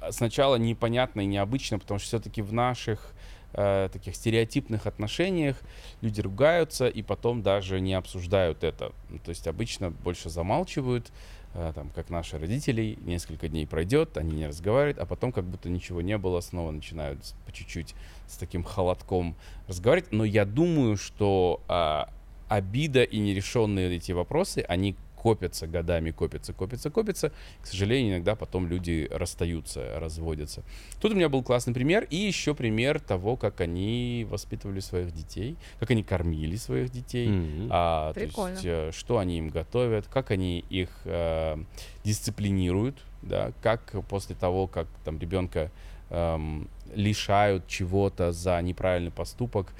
а, 0.00 0.12
сначала 0.12 0.54
непонятно 0.54 1.22
и 1.22 1.26
необычно, 1.26 1.80
потому 1.80 1.98
что 1.98 2.06
все-таки 2.06 2.40
в 2.40 2.52
наших 2.52 3.13
э, 3.54 3.88
таких 3.92 4.14
стереотипных 4.14 4.86
отношениях 4.86 5.60
люди 6.00 6.20
ругаются 6.20 6.86
и 6.86 7.02
потом 7.02 7.42
даже 7.42 7.80
не 7.80 7.94
обсуждают 7.94 8.64
это. 8.64 8.92
Ну, 9.10 9.18
То 9.18 9.30
есть 9.30 9.46
обычно 9.46 9.90
больше 9.90 10.28
замалчивают, 10.28 11.10
э, 11.54 11.72
там, 11.74 11.90
как 11.90 12.10
наши 12.10 12.38
родители, 12.38 12.98
несколько 13.02 13.48
дней 13.48 13.66
пройдет, 13.66 14.16
они 14.16 14.36
не 14.36 14.46
разговаривают, 14.46 14.98
а 14.98 15.06
потом 15.06 15.32
как 15.32 15.44
будто 15.44 15.68
ничего 15.68 16.02
не 16.02 16.18
было, 16.18 16.40
снова 16.40 16.70
начинают 16.70 17.18
по 17.46 17.52
чуть-чуть 17.52 17.94
с 18.26 18.36
таким 18.36 18.64
холодком 18.64 19.36
разговаривать. 19.68 20.12
Но 20.12 20.24
я 20.24 20.44
думаю, 20.44 20.96
что 20.96 21.60
а, 21.68 22.10
обида 22.48 23.02
и 23.02 23.18
нерешенные 23.18 23.96
эти 23.96 24.12
вопросы, 24.12 24.64
они 24.68 24.96
копятся 25.24 25.66
годами, 25.66 26.10
копятся, 26.10 26.52
копятся, 26.52 26.90
копятся. 26.90 27.32
К 27.62 27.66
сожалению, 27.66 28.16
иногда 28.16 28.34
потом 28.36 28.68
люди 28.68 29.08
расстаются, 29.10 29.98
разводятся. 29.98 30.62
Тут 31.00 31.12
у 31.12 31.14
меня 31.14 31.30
был 31.30 31.42
классный 31.42 31.72
пример. 31.72 32.06
И 32.10 32.16
еще 32.16 32.54
пример 32.54 33.00
того, 33.00 33.38
как 33.38 33.62
они 33.62 34.26
воспитывали 34.28 34.80
своих 34.80 35.12
детей, 35.12 35.56
как 35.80 35.90
они 35.90 36.02
кормили 36.02 36.56
своих 36.56 36.90
детей. 36.90 37.28
Мгм. 37.28 37.68
А, 37.70 38.12
то 38.12 38.20
Прикольно. 38.20 38.52
есть, 38.52 38.66
э, 38.66 38.90
что 38.92 39.16
они 39.16 39.38
им 39.38 39.48
готовят, 39.48 40.06
как 40.08 40.30
они 40.30 40.62
их 40.68 40.90
э, 41.06 41.56
дисциплинируют, 42.04 42.98
да, 43.22 43.52
как 43.62 43.94
после 44.06 44.36
того, 44.36 44.66
как 44.66 44.88
там 45.06 45.18
ребенка 45.18 45.70
эм, 46.10 46.68
лишают 46.94 47.66
чего-то 47.66 48.30
за 48.32 48.60
неправильный 48.60 49.10
поступок, 49.10 49.72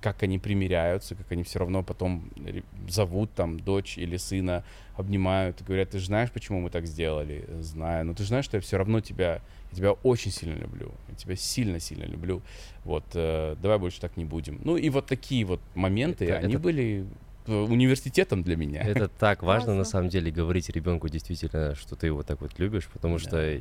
как 0.00 0.22
они 0.22 0.38
примиряются, 0.38 1.14
как 1.14 1.30
они 1.32 1.42
все 1.42 1.58
равно 1.58 1.82
потом 1.82 2.30
ре- 2.36 2.62
зовут 2.88 3.32
там 3.34 3.58
дочь 3.60 3.98
или 3.98 4.16
сына, 4.16 4.64
обнимают 4.96 5.60
и 5.60 5.64
говорят, 5.64 5.90
ты 5.90 5.98
же 5.98 6.06
знаешь, 6.06 6.30
почему 6.30 6.60
мы 6.60 6.70
так 6.70 6.86
сделали? 6.86 7.44
Знаю, 7.60 8.06
но 8.06 8.14
ты 8.14 8.22
же 8.22 8.28
знаешь, 8.28 8.44
что 8.44 8.56
я 8.56 8.60
все 8.60 8.76
равно 8.78 9.00
тебя, 9.00 9.40
я 9.72 9.76
тебя 9.76 9.92
очень 9.92 10.30
сильно 10.30 10.54
люблю, 10.54 10.92
я 11.08 11.14
тебя 11.14 11.36
сильно-сильно 11.36 12.04
люблю, 12.04 12.42
вот, 12.84 13.04
э, 13.14 13.56
давай 13.62 13.78
больше 13.78 14.00
так 14.00 14.16
не 14.16 14.24
будем. 14.24 14.60
Ну 14.64 14.76
и 14.76 14.88
вот 14.90 15.06
такие 15.06 15.44
вот 15.44 15.60
моменты, 15.74 16.24
Это- 16.26 16.38
они 16.38 16.54
это- 16.54 16.62
были 16.62 17.06
э, 17.46 17.52
университетом 17.54 18.42
для 18.42 18.56
меня. 18.56 18.82
Это 18.82 19.08
так 19.08 19.42
важно, 19.42 19.74
на 19.74 19.84
самом 19.84 20.08
деле, 20.08 20.30
говорить 20.30 20.68
ребенку 20.70 21.08
действительно, 21.08 21.74
что 21.74 21.96
ты 21.96 22.06
его 22.06 22.22
так 22.22 22.40
вот 22.40 22.58
любишь, 22.58 22.86
потому 22.92 23.14
Да. 23.18 23.24
что 23.24 23.60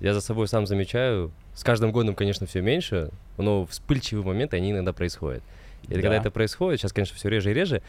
я 0.00 0.14
за 0.14 0.20
собой 0.20 0.48
сам 0.48 0.66
замечаю, 0.66 1.30
с 1.54 1.64
каждым 1.64 1.90
годом, 1.92 2.14
конечно, 2.14 2.46
все 2.46 2.60
меньше, 2.60 3.10
но 3.38 3.64
вспыльчивые 3.66 4.24
моменты, 4.24 4.56
они 4.56 4.70
иногда 4.72 4.92
происходят. 4.92 5.42
И 5.84 5.92
когда 5.94 6.10
Да. 6.10 6.16
это 6.16 6.30
происходит, 6.30 6.80
сейчас, 6.80 6.92
конечно, 6.92 7.16
все 7.16 7.28
реже 7.28 7.50
и 7.50 7.54
реже, 7.54 7.82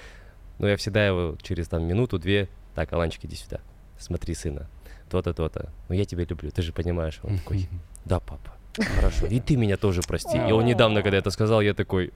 но 0.59 0.67
я 0.67 0.77
всегда 0.77 1.05
его 1.05 1.35
через 1.41 1.67
там 1.67 1.83
минуту-две, 1.83 2.47
так, 2.75 2.91
Аланчик, 2.93 3.25
иди 3.25 3.35
сюда, 3.35 3.59
смотри, 3.99 4.33
сына, 4.35 4.67
то-то, 5.09 5.33
то-то, 5.33 5.69
ну 5.89 5.95
я 5.95 6.05
тебя 6.05 6.23
люблю, 6.25 6.51
ты 6.51 6.61
же 6.61 6.71
понимаешь. 6.73 7.19
Он 7.23 7.37
такой, 7.37 7.67
да, 8.05 8.19
папа, 8.19 8.53
хорошо, 8.95 9.25
и 9.27 9.39
ты 9.39 9.55
меня 9.55 9.77
тоже 9.77 10.01
прости. 10.07 10.37
И 10.37 10.51
он 10.51 10.65
недавно, 10.65 11.01
когда 11.01 11.17
это 11.17 11.29
сказал, 11.31 11.61
я 11.61 11.73
такой, 11.73 12.11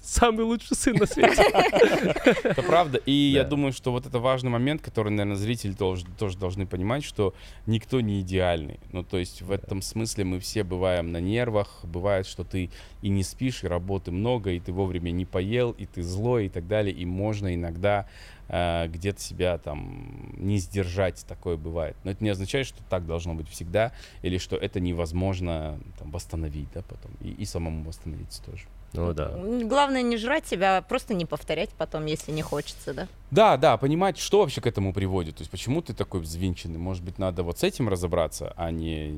самый 0.00 0.44
лучший 0.44 0.76
сын 0.76 0.96
на 0.96 1.06
свете. 1.06 1.42
Это 2.42 2.62
правда. 2.62 2.98
И 2.98 3.12
я 3.12 3.44
думаю, 3.44 3.72
что 3.72 3.92
вот 3.92 4.06
это 4.06 4.18
важный 4.18 4.50
момент, 4.50 4.82
который, 4.82 5.10
наверное, 5.10 5.36
зрители 5.36 5.72
тоже, 5.72 6.04
тоже 6.18 6.38
должны 6.38 6.66
понимать, 6.66 7.04
что 7.04 7.34
никто 7.66 8.00
не 8.00 8.20
идеальный. 8.20 8.80
Ну, 8.92 9.02
то 9.02 9.18
есть 9.18 9.42
в 9.42 9.50
этом 9.50 9.82
смысле 9.82 10.24
мы 10.24 10.40
все 10.40 10.64
бываем 10.64 11.12
на 11.12 11.20
нервах. 11.20 11.80
Бывает, 11.84 12.26
что 12.26 12.44
ты 12.44 12.70
и 13.02 13.08
не 13.08 13.22
спишь, 13.22 13.64
и 13.64 13.66
работы 13.66 14.10
много, 14.10 14.50
и 14.50 14.60
ты 14.60 14.72
вовремя 14.72 15.10
не 15.10 15.26
поел, 15.26 15.72
и 15.72 15.86
ты 15.86 16.02
злой, 16.02 16.46
и 16.46 16.48
так 16.48 16.66
далее. 16.66 16.94
И 16.94 17.04
можно 17.04 17.54
иногда 17.54 18.08
э, 18.48 18.88
где-то 18.88 19.20
себя 19.20 19.58
там 19.58 20.34
не 20.36 20.58
сдержать, 20.58 21.24
такое 21.28 21.56
бывает. 21.56 21.96
Но 22.04 22.10
это 22.10 22.24
не 22.24 22.30
означает, 22.30 22.66
что 22.66 22.82
так 22.88 23.06
должно 23.06 23.34
быть 23.34 23.48
всегда, 23.48 23.92
или 24.22 24.38
что 24.38 24.56
это 24.56 24.80
невозможно 24.80 25.78
там, 25.98 26.10
восстановить, 26.10 26.68
да, 26.74 26.82
потом, 26.82 27.12
и, 27.20 27.30
и 27.30 27.44
самому 27.44 27.84
восстановиться 27.84 28.42
тоже. 28.42 28.64
Ну 28.92 29.12
да. 29.12 29.28
Главное 29.64 30.02
не 30.02 30.16
жрать 30.16 30.46
себя, 30.46 30.78
а 30.78 30.82
просто 30.82 31.14
не 31.14 31.24
повторять 31.24 31.70
потом, 31.70 32.06
если 32.06 32.32
не 32.32 32.42
хочется, 32.42 32.92
да? 32.92 33.08
Да, 33.30 33.56
да, 33.56 33.76
понимать, 33.76 34.18
что 34.18 34.40
вообще 34.40 34.60
к 34.60 34.66
этому 34.66 34.92
приводит. 34.92 35.36
То 35.36 35.42
есть 35.42 35.50
почему 35.50 35.80
ты 35.82 35.94
такой 35.94 36.20
взвинченный. 36.20 36.78
Может 36.78 37.04
быть, 37.04 37.18
надо 37.18 37.42
вот 37.44 37.58
с 37.58 37.62
этим 37.62 37.88
разобраться, 37.88 38.52
а 38.56 38.70
не, 38.72 39.10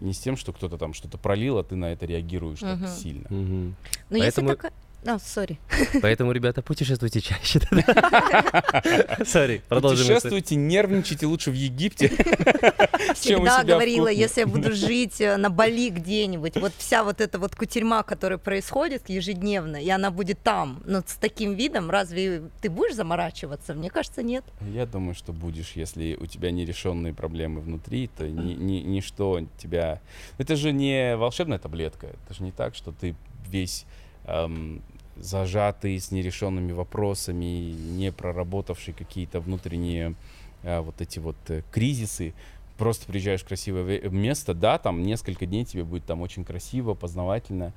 не 0.00 0.12
с 0.14 0.18
тем, 0.18 0.36
что 0.36 0.52
кто-то 0.52 0.78
там 0.78 0.94
что-то 0.94 1.18
пролил, 1.18 1.58
а 1.58 1.64
ты 1.64 1.76
на 1.76 1.92
это 1.92 2.06
реагируешь 2.06 2.60
так 2.60 2.78
Мгм. 2.78 2.88
сильно. 2.88 3.26
Мгм. 3.28 3.76
Но 4.10 4.18
Поэтому- 4.18 4.48
если 4.50 4.54
такая... 4.56 4.72
А, 5.06 5.18
сори. 5.20 5.58
Поэтому, 6.02 6.32
ребята, 6.32 6.60
путешествуйте 6.60 7.20
чаще. 7.20 7.60
Сори, 9.24 9.62
продолжим. 9.68 10.06
Путешествуйте, 10.06 10.56
нервничайте 10.56 11.26
лучше 11.26 11.50
в 11.50 11.54
Египте. 11.54 12.08
Всегда 13.14 13.62
говорила, 13.62 14.08
если 14.08 14.40
я 14.40 14.46
буду 14.46 14.72
жить 14.74 15.20
э, 15.20 15.36
на 15.36 15.50
Бали 15.50 15.90
где-нибудь, 15.90 16.56
вот 16.56 16.72
вся 16.76 17.04
вот 17.04 17.20
эта 17.20 17.38
вот 17.38 17.54
кутерьма, 17.54 18.02
которая 18.02 18.38
происходит 18.38 19.08
ежедневно, 19.08 19.76
и 19.76 19.88
она 19.88 20.10
будет 20.10 20.40
там, 20.40 20.82
но 20.84 21.00
с 21.06 21.14
таким 21.14 21.54
видом, 21.54 21.90
разве 21.90 22.42
ты 22.60 22.68
будешь 22.68 22.94
заморачиваться? 22.96 23.74
Мне 23.74 23.90
кажется, 23.90 24.22
нет. 24.24 24.44
Я 24.74 24.84
думаю, 24.84 25.14
что 25.14 25.32
будешь, 25.32 25.72
если 25.74 26.16
у 26.20 26.26
тебя 26.26 26.50
нерешенные 26.50 27.14
проблемы 27.14 27.60
внутри, 27.60 28.08
то 28.08 28.26
ни- 28.26 28.54
ни- 28.54 28.82
ничто 28.82 29.40
тебя... 29.58 30.00
Это 30.38 30.56
же 30.56 30.72
не 30.72 31.16
волшебная 31.16 31.58
таблетка. 31.58 32.08
Это 32.08 32.34
же 32.34 32.42
не 32.42 32.50
так, 32.52 32.74
что 32.74 32.90
ты 32.92 33.14
весь 33.48 33.86
эм, 34.24 34.82
зажатый 35.20 35.98
с 35.98 36.10
нерешенными 36.10 36.72
вопросами, 36.72 37.72
не 37.96 38.12
проработавший 38.12 38.94
какие-то 38.94 39.40
внутренние 39.40 40.14
э, 40.62 40.80
вот 40.80 41.00
эти 41.00 41.18
вот 41.18 41.36
э, 41.48 41.62
кризисы. 41.70 42.34
Просто 42.76 43.06
приезжаешь 43.06 43.42
в 43.42 43.46
красивое 43.46 43.82
ве- 43.82 44.08
место, 44.10 44.54
да, 44.54 44.78
там 44.78 45.02
несколько 45.02 45.46
дней 45.46 45.64
тебе 45.64 45.84
будет 45.84 46.04
там 46.04 46.20
очень 46.22 46.44
красиво, 46.44 46.94
познавательно, 46.94 47.72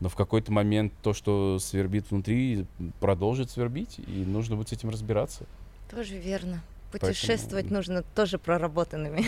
но 0.00 0.08
в 0.08 0.14
какой-то 0.14 0.52
момент 0.52 0.92
то, 1.02 1.12
что 1.12 1.58
свербит 1.58 2.10
внутри, 2.10 2.66
продолжит 3.00 3.50
свербить, 3.50 3.98
и 3.98 4.24
нужно 4.24 4.56
будет 4.56 4.68
с 4.68 4.72
этим 4.72 4.90
разбираться. 4.90 5.44
Тоже 5.90 6.18
верно. 6.18 6.62
Поэтому- 7.00 7.12
Путешествовать 7.12 7.70
нужно 7.70 8.02
тоже 8.02 8.38
проработанными. 8.38 9.24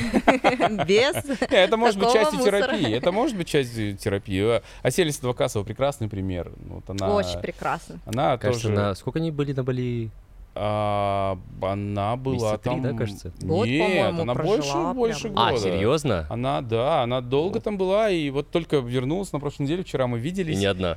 Без. 0.86 1.14
Это 1.50 1.76
может 1.76 1.98
быть 1.98 2.12
частью 2.12 2.40
терапии. 2.40 2.92
Это 2.92 3.12
может 3.12 3.36
быть 3.36 3.48
частью 3.48 3.96
терапии. 3.96 4.62
Аселис 4.82 5.18
Двокасова 5.18 5.64
прекрасный 5.64 6.08
пример. 6.08 6.52
Вот 6.68 6.84
Очень 7.02 7.40
прекрасно. 7.40 7.98
Она 8.06 8.36
тоже. 8.38 8.94
сколько 8.94 9.18
они 9.18 9.30
были 9.30 9.52
на 9.52 9.64
Бали? 9.64 10.10
а, 10.58 11.38
она 11.60 12.16
была 12.16 12.34
Месяца 12.34 12.58
три, 12.58 12.70
там. 12.72 12.82
да, 12.82 12.92
кажется? 12.94 13.32
Год, 13.42 13.66
Нет, 13.66 13.86
по-моему, 13.86 14.22
она 14.22 14.34
прожила 14.34 14.94
больше, 14.94 14.94
больше 14.94 15.20
прям. 15.24 15.34
года. 15.34 15.48
А, 15.54 15.58
серьезно? 15.58 16.26
Она, 16.30 16.60
да, 16.62 17.02
она 17.02 17.20
долго 17.20 17.60
там 17.60 17.76
была, 17.76 18.08
и 18.08 18.30
вот 18.30 18.50
только 18.50 18.78
вернулась 18.78 19.32
на 19.32 19.38
прошлой 19.40 19.64
неделе, 19.64 19.82
вчера 19.84 20.06
мы 20.06 20.16
И 20.16 20.20
виделись. 20.22 20.58
не 20.58 20.64
одна. 20.64 20.96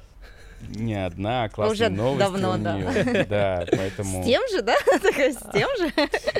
Не 0.68 1.06
одна, 1.06 1.50
классные 1.50 1.74
Уже 1.74 1.90
новости 1.90 2.20
давно, 2.20 2.54
у 2.54 2.58
да. 2.58 2.78
неё. 2.78 3.26
Да, 3.28 3.66
поэтому... 3.72 4.24
С 4.24 4.26
тем 4.26 4.42
же, 4.52 4.62
да? 4.62 4.74
С 4.96 5.52
тем 5.52 5.70
же? 5.78 5.92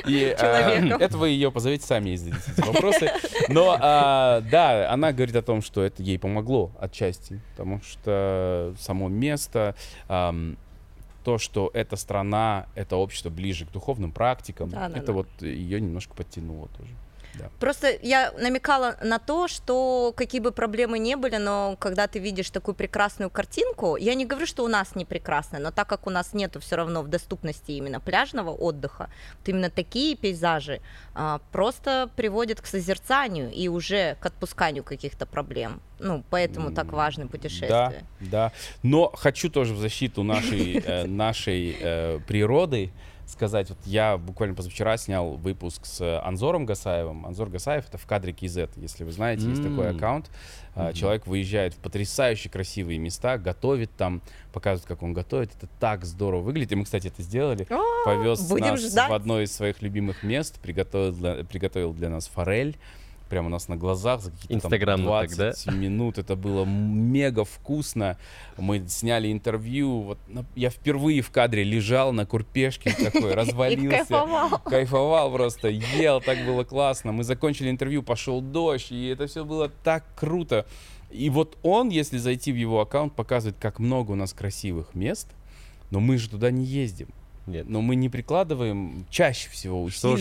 И, 0.06 0.34
а, 0.38 0.40
человеком. 0.40 1.00
это 1.00 1.18
вы 1.18 1.28
ее 1.30 1.50
позовите 1.50 1.86
сами 1.86 2.10
и 2.10 2.16
зададите 2.16 2.52
эти 2.56 2.66
вопросы. 2.66 3.10
Но 3.48 3.76
а, 3.80 4.40
да, 4.50 4.90
она 4.92 5.12
говорит 5.12 5.36
о 5.36 5.42
том, 5.42 5.62
что 5.62 5.82
это 5.82 6.02
ей 6.02 6.18
помогло 6.18 6.70
отчасти, 6.78 7.40
потому 7.52 7.80
что 7.82 8.74
само 8.78 9.08
место, 9.08 9.74
ам, 10.08 10.56
то, 11.24 11.38
что 11.38 11.70
эта 11.74 11.96
страна, 11.96 12.66
это 12.74 12.96
общество 12.96 13.30
ближе 13.30 13.66
к 13.66 13.70
духовным 13.70 14.12
практикам, 14.12 14.70
Да, 14.70 14.88
да, 14.88 14.96
это 14.96 15.08
да. 15.08 15.12
вот 15.12 15.28
ее 15.40 15.80
немножко 15.80 16.14
подтянуло 16.14 16.68
тоже. 16.78 16.90
Да. 17.34 17.50
Просто 17.58 17.96
я 18.02 18.32
намекала 18.38 18.96
на 19.02 19.18
то, 19.18 19.48
что 19.48 20.12
какие 20.16 20.40
бы 20.40 20.52
проблемы 20.52 20.98
ни 20.98 21.14
были, 21.14 21.36
но 21.36 21.76
когда 21.78 22.06
ты 22.06 22.18
видишь 22.18 22.50
такую 22.50 22.74
прекрасную 22.74 23.30
картинку, 23.30 23.96
я 23.96 24.14
не 24.14 24.26
говорю, 24.26 24.46
что 24.46 24.64
у 24.64 24.68
нас 24.68 24.94
не 24.96 25.04
прекрасная, 25.04 25.60
но 25.60 25.70
так 25.70 25.88
как 25.88 26.06
у 26.06 26.10
нас 26.10 26.34
нету 26.34 26.60
все 26.60 26.76
равно 26.76 27.02
в 27.02 27.08
доступности 27.08 27.72
именно 27.72 28.00
пляжного 28.00 28.50
отдыха, 28.50 29.10
вот 29.38 29.48
именно 29.48 29.70
такие 29.70 30.16
пейзажи 30.16 30.80
а, 31.14 31.40
просто 31.52 32.10
приводят 32.16 32.60
к 32.60 32.66
созерцанию 32.66 33.50
и 33.52 33.68
уже 33.68 34.16
к 34.20 34.26
отпусканию 34.26 34.84
каких-то 34.84 35.26
проблем. 35.26 35.80
Ну, 35.98 36.24
поэтому 36.30 36.72
так 36.72 36.92
важны 36.92 37.28
путешествия. 37.28 37.68
Да, 38.20 38.26
да. 38.30 38.52
Но 38.82 39.12
хочу 39.14 39.50
тоже 39.50 39.74
в 39.74 39.78
защиту 39.78 40.22
нашей, 40.22 40.78
э, 40.78 41.06
нашей 41.06 41.76
э, 41.78 42.20
природы 42.26 42.90
сказать, 43.30 43.68
вот 43.70 43.78
я 43.84 44.16
буквально 44.18 44.54
позавчера 44.54 44.96
снял 44.96 45.36
выпуск 45.36 45.86
с 45.86 46.20
Анзором 46.22 46.66
Гасаевым. 46.66 47.24
Анзор 47.26 47.48
Гасаев 47.50 47.88
это 47.88 47.98
в 47.98 48.06
кадре 48.06 48.32
KZ, 48.32 48.70
если 48.76 49.04
вы 49.04 49.12
знаете, 49.12 49.48
есть 49.48 49.62
такой 49.62 49.90
аккаунт. 49.90 50.30
А, 50.74 50.84
Мгм. 50.86 50.92
Человек 50.94 51.26
выезжает 51.26 51.74
в 51.74 51.78
потрясающе 51.78 52.48
красивые 52.48 52.98
места, 52.98 53.38
готовит 53.38 53.90
там, 53.96 54.22
показывает, 54.52 54.86
как 54.88 55.02
он 55.02 55.12
готовит. 55.12 55.50
Это 55.56 55.66
так 55.80 56.04
здорово 56.04 56.42
выглядит. 56.42 56.72
И 56.72 56.74
мы, 56.76 56.84
кстати, 56.84 57.08
это 57.08 57.22
сделали. 57.22 57.66
О, 57.70 58.04
Повез 58.04 58.48
нас 58.50 58.80
ждать. 58.80 59.10
в 59.10 59.12
одно 59.14 59.40
из 59.40 59.52
своих 59.52 59.82
любимых 59.82 60.22
мест, 60.22 60.60
приготовил 60.60 61.12
для, 61.12 61.44
приготовил 61.44 61.92
для 61.92 62.08
нас 62.08 62.28
форель. 62.28 62.76
Прямо 63.30 63.46
у 63.46 63.50
нас 63.50 63.68
на 63.68 63.76
глазах 63.76 64.20
за 64.20 64.32
какие-то 64.32 64.48
там 64.48 64.56
Инстаграмно 64.56 65.06
так, 65.08 65.30
20 65.36 65.66
да? 65.66 65.72
минут. 65.72 66.18
Это 66.18 66.34
было 66.34 66.64
мега 66.64 67.44
вкусно. 67.44 68.18
Мы 68.58 68.84
сняли 68.88 69.30
интервью. 69.30 70.00
Вот 70.00 70.18
на- 70.26 70.44
я 70.56 70.68
впервые 70.68 71.22
в 71.22 71.30
кадре 71.30 71.62
лежал 71.62 72.12
на 72.12 72.26
курпешке 72.26 72.90
такой, 72.92 73.32
развалился. 73.34 73.98
кайфовал. 73.98 74.58
Кайфовал 74.64 75.32
просто, 75.32 75.68
ел, 75.68 76.20
так 76.20 76.44
было 76.44 76.64
классно. 76.64 77.12
Мы 77.12 77.22
закончили 77.22 77.70
интервью, 77.70 78.02
пошел 78.02 78.40
дождь, 78.40 78.90
и 78.90 79.06
это 79.06 79.28
все 79.28 79.44
было 79.44 79.68
так 79.68 80.04
круто. 80.16 80.66
И 81.12 81.30
вот 81.30 81.56
он, 81.62 81.88
если 81.88 82.18
зайти 82.18 82.52
в 82.52 82.56
его 82.56 82.80
аккаунт, 82.80 83.14
показывает, 83.14 83.56
как 83.60 83.78
много 83.78 84.10
у 84.10 84.16
нас 84.16 84.32
красивых 84.32 84.94
мест, 84.94 85.28
но 85.90 86.00
мы 86.00 86.18
же 86.18 86.28
туда 86.28 86.50
не 86.50 86.64
ездим. 86.64 87.08
Нет. 87.46 87.68
Но 87.68 87.80
мы 87.80 87.96
не 87.96 88.08
прикладываем 88.08 89.06
чаще 89.10 89.50
всего 89.50 89.88
Что 89.90 90.16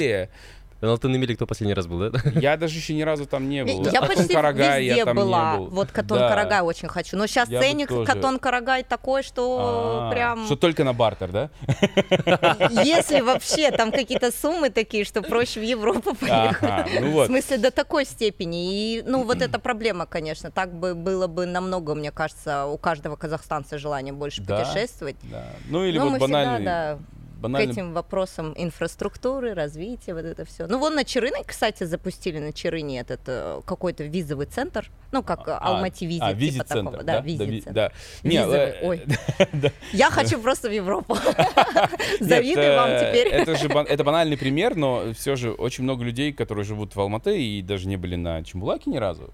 На 0.81 0.91
Алтын-Эмиле 0.93 1.35
кто 1.35 1.45
последний 1.45 1.73
раз 1.73 1.87
был, 1.87 2.09
да? 2.09 2.19
Я 2.39 2.55
даже 2.55 2.77
еще 2.77 2.93
ни 2.93 3.01
разу 3.01 3.25
там 3.25 3.49
не 3.49 3.65
был. 3.65 3.85
Я 3.91 4.01
почти 4.01 4.27
Катон-Карагай 4.33 4.79
везде 4.85 4.97
я 4.99 5.05
там 5.05 5.15
была. 5.17 5.51
не 5.53 5.57
был. 5.57 5.67
Вот 5.67 5.91
Катон 5.91 6.19
Да. 6.19 6.29
Карагай 6.29 6.61
очень 6.61 6.87
хочу. 6.87 7.17
Но 7.17 7.27
сейчас 7.27 7.49
Я 7.49 7.59
ценник 7.59 7.89
тоже. 7.89 8.05
Катон 8.05 8.39
Карагай 8.39 8.83
такой, 8.83 9.23
что 9.23 10.07
А, 10.07 10.11
прям... 10.11 10.45
Что 10.45 10.55
только 10.55 10.85
на 10.85 10.93
бартер, 10.93 11.31
да? 11.31 11.49
Если 12.83 13.19
вообще 13.21 13.71
там 13.71 13.91
какие-то 13.91 14.31
суммы 14.31 14.69
такие, 14.69 15.03
что 15.03 15.21
проще 15.21 15.59
в 15.59 15.63
Европу 15.63 16.15
поехать. 16.15 17.01
Ну 17.01 17.07
В 17.09 17.11
вот. 17.11 17.27
смысле, 17.27 17.57
до 17.57 17.71
такой 17.71 18.05
степени. 18.05 18.73
И, 18.73 19.03
ну, 19.05 19.23
вот 19.23 19.41
эта 19.41 19.59
проблема, 19.59 20.05
конечно. 20.05 20.49
Так 20.49 20.73
бы 20.73 20.95
было 20.95 21.27
бы 21.27 21.45
намного, 21.45 21.93
мне 21.93 22.11
кажется, 22.11 22.65
у 22.67 22.77
каждого 22.77 23.15
казахстанца 23.17 23.77
желание 23.77 24.13
больше 24.13 24.41
Да. 24.41 24.59
путешествовать. 24.63 25.17
Да. 25.23 25.45
Ну 25.69 25.83
или 25.83 25.97
Но 25.97 26.09
вот 26.09 26.19
банальный, 26.19 26.97
да, 27.41 27.57
к 27.57 27.61
этим 27.61 27.93
вопросам 27.93 28.53
инфраструктуры, 28.57 29.53
развития, 29.53 30.13
вот 30.13 30.25
это 30.25 30.45
все. 30.45 30.67
Ну, 30.67 30.79
вон 30.79 30.95
на 30.95 31.03
Чарыне, 31.03 31.43
кстати, 31.45 31.83
запустили 31.85 32.39
на 32.39 32.51
Чарыне 32.53 32.99
этот 32.99 33.21
э, 33.27 33.61
какой-то 33.65 34.03
визовый 34.03 34.45
центр. 34.47 34.89
Ну, 35.11 35.23
как 35.23 35.47
э, 35.47 35.51
А, 35.51 35.75
Алмати 35.75 36.05
визит, 36.05 36.21
а, 36.23 36.29
типа 36.29 36.39
визит-центр, 36.39 36.91
такого. 36.91 37.03
да? 37.03 37.21
Да, 37.21 37.21
Да, 37.21 37.43
ви- 37.45 37.63
да. 37.65 37.91
Не, 38.23 38.29
Визовый, 38.37 38.57
э, 38.59 38.87
ой. 38.87 39.01
Я 39.93 40.09
хочу 40.11 40.39
просто 40.39 40.69
в 40.69 40.73
Европу. 40.73 41.17
Завидую 42.19 42.75
вам 42.75 42.89
э, 42.89 42.99
теперь. 43.09 43.27
Это 43.27 43.55
же 43.55 43.67
это 43.67 44.03
банальный 44.03 44.37
пример, 44.37 44.75
но 44.75 45.13
все 45.13 45.35
же 45.35 45.51
очень 45.51 45.83
много 45.83 46.03
людей, 46.03 46.33
которые 46.33 46.65
живут 46.65 46.95
в 46.95 46.99
Алматы 46.99 47.41
и 47.41 47.61
даже 47.61 47.87
не 47.87 47.97
были 47.97 48.15
на 48.15 48.43
Чембулаке 48.43 48.89
ни 48.89 48.97
разу, 48.97 49.33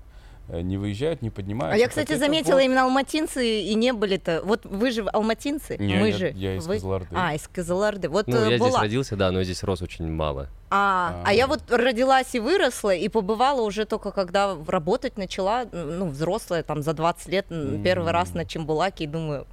не 0.50 0.78
выезжают, 0.78 1.22
не 1.22 1.30
поднимаются. 1.30 1.76
А 1.76 1.78
я, 1.78 1.88
кстати, 1.88 2.14
заметила, 2.16 2.56
вот- 2.56 2.64
именно 2.64 2.84
алматинцы 2.84 3.62
и 3.62 3.74
не 3.76 3.94
были-то. 3.94 4.42
Вот 4.44 4.66
вы 4.66 4.92
же 4.92 5.02
алматинцы, 5.12 5.78
Не, 5.78 5.96
мы 5.96 6.08
я- 6.10 6.18
же. 6.18 6.32
я 6.36 6.56
из 6.58 6.68
вы- 6.68 6.76
Кызылорды. 6.76 7.08
А, 7.14 7.34
из 7.34 7.48
Кызылорды. 7.48 8.10
Вот 8.10 8.28
Ну, 8.28 8.36
э, 8.38 8.40
я 8.52 8.58
здесь 8.58 8.60
была. 8.60 8.82
родился, 8.82 9.16
да, 9.16 9.32
но 9.32 9.44
здесь 9.44 9.64
рос 9.64 9.82
очень 9.82 10.08
мало. 10.12 10.48
А, 10.70 11.22
а 11.26 11.30
А. 11.30 11.34
я 11.34 11.48
вот 11.48 11.62
родилась 11.72 12.36
и 12.36 12.40
выросла, 12.40 12.94
и 12.94 13.08
побывала 13.10 13.62
уже 13.62 13.86
только 13.86 14.12
когда 14.12 14.56
работать 14.68 15.18
начала, 15.18 15.66
ну, 15.72 16.08
взрослая, 16.10 16.64
там, 16.64 16.82
за 16.84 16.94
20 16.94 17.30
лет, 17.30 17.46
м, 17.50 17.82
первый 17.84 18.12
раз 18.12 18.34
на 18.34 18.46
Чембулаке, 18.46 19.06
и 19.06 19.08
думаю, 19.08 19.48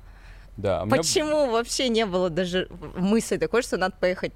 Да, 0.58 0.84
меня- 0.84 0.96
почему 0.96 1.50
вообще 1.50 1.88
не 1.88 2.04
было 2.04 2.28
даже 2.28 2.68
мысли 2.96 3.38
такой, 3.38 3.62
что 3.62 3.78
надо 3.78 3.94
поехать? 3.98 4.32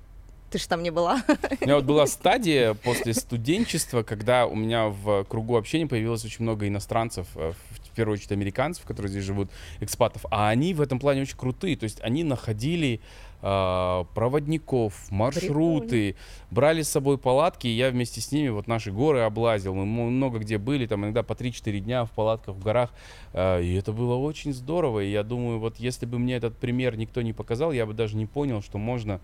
Ты 0.50 0.58
же 0.58 0.68
там 0.68 0.82
не 0.82 0.90
была. 0.90 1.22
У 1.60 1.64
меня 1.64 1.76
вот 1.76 1.84
была 1.84 2.06
стадия 2.06 2.74
после 2.74 3.14
студенчества, 3.14 4.02
когда 4.02 4.46
у 4.46 4.54
меня 4.54 4.88
в 4.88 5.24
кругу 5.24 5.56
общения 5.56 5.86
появилось 5.86 6.24
очень 6.24 6.44
много 6.44 6.68
иностранцев, 6.68 7.26
э, 7.34 7.52
в 7.70 7.96
первую 7.96 8.14
очередь 8.14 8.32
американцев, 8.32 8.84
которые 8.84 9.10
здесь 9.10 9.24
живут, 9.24 9.50
экспатов, 9.80 10.24
а 10.30 10.48
они 10.48 10.74
в 10.74 10.80
этом 10.80 11.00
плане 11.00 11.22
очень 11.22 11.36
крутые, 11.36 11.76
то 11.76 11.84
есть 11.84 12.00
они 12.02 12.22
находили 12.22 13.00
э, 13.42 14.04
проводников, 14.14 15.10
маршруты, 15.10 16.14
брали 16.50 16.82
с 16.82 16.90
собой 16.90 17.18
палатки, 17.18 17.66
и 17.66 17.70
я 17.70 17.90
вместе 17.90 18.20
с 18.20 18.30
ними 18.30 18.50
вот 18.50 18.68
наши 18.68 18.92
горы 18.92 19.20
облазил, 19.20 19.74
мы 19.74 19.84
много 19.84 20.38
где 20.38 20.58
были, 20.58 20.86
там 20.86 21.04
иногда 21.04 21.22
по 21.22 21.32
3-4 21.32 21.78
дня 21.80 22.04
в 22.04 22.10
палатках 22.12 22.54
в 22.54 22.62
горах, 22.62 22.90
э, 23.32 23.62
и 23.62 23.74
это 23.74 23.92
было 23.92 24.14
очень 24.14 24.52
здорово, 24.52 25.00
и 25.00 25.10
я 25.10 25.22
думаю, 25.22 25.58
вот 25.58 25.78
если 25.78 26.06
бы 26.06 26.18
мне 26.18 26.36
этот 26.36 26.56
пример 26.56 26.96
никто 26.96 27.22
не 27.22 27.32
показал, 27.32 27.72
я 27.72 27.86
бы 27.86 27.94
даже 27.94 28.16
не 28.16 28.26
понял, 28.26 28.62
что 28.62 28.78
можно 28.78 29.20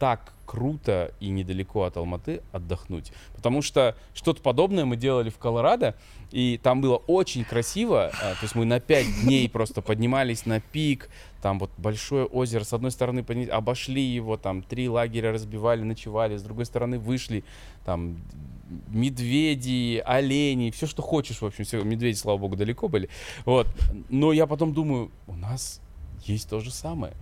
так 0.00 0.32
круто 0.46 1.12
и 1.20 1.28
недалеко 1.28 1.84
от 1.84 1.96
Алматы 1.96 2.40
отдохнуть. 2.50 3.12
Потому 3.36 3.62
что 3.62 3.94
что-то 4.14 4.42
подобное 4.42 4.84
мы 4.84 4.96
делали 4.96 5.28
в 5.30 5.38
Колорадо, 5.38 5.94
и 6.32 6.58
там 6.60 6.80
было 6.80 6.96
очень 6.96 7.44
красиво. 7.44 8.10
а, 8.20 8.32
То 8.34 8.42
есть 8.42 8.54
мы 8.56 8.64
на 8.64 8.80
5 8.80 9.22
дней 9.22 9.48
просто 9.48 9.82
поднимались 9.82 10.46
на 10.46 10.58
пик, 10.60 11.10
там 11.42 11.58
вот 11.58 11.70
большое 11.76 12.24
озеро, 12.24 12.64
с 12.64 12.72
одной 12.72 12.90
стороны 12.90 13.20
обошли 13.52 14.02
его, 14.02 14.36
там 14.38 14.62
три 14.62 14.88
лагеря 14.88 15.32
разбивали, 15.32 15.82
ночевали, 15.82 16.36
с 16.36 16.42
другой 16.42 16.64
стороны 16.64 16.98
вышли, 16.98 17.44
там 17.84 18.16
медведи, 18.88 20.02
олени, 20.04 20.70
все, 20.70 20.86
что 20.86 21.02
хочешь, 21.02 21.42
в 21.42 21.46
общем, 21.46 21.64
все, 21.64 21.82
медведи, 21.84 22.16
слава 22.16 22.38
богу, 22.38 22.56
далеко 22.56 22.88
были. 22.88 23.08
Вот. 23.44 23.68
Но 24.08 24.32
я 24.32 24.46
потом 24.46 24.72
думаю, 24.72 25.10
у 25.26 25.36
нас 25.36 25.80
есть 26.24 26.48
то 26.48 26.58
же 26.60 26.70
самое. 26.70 27.12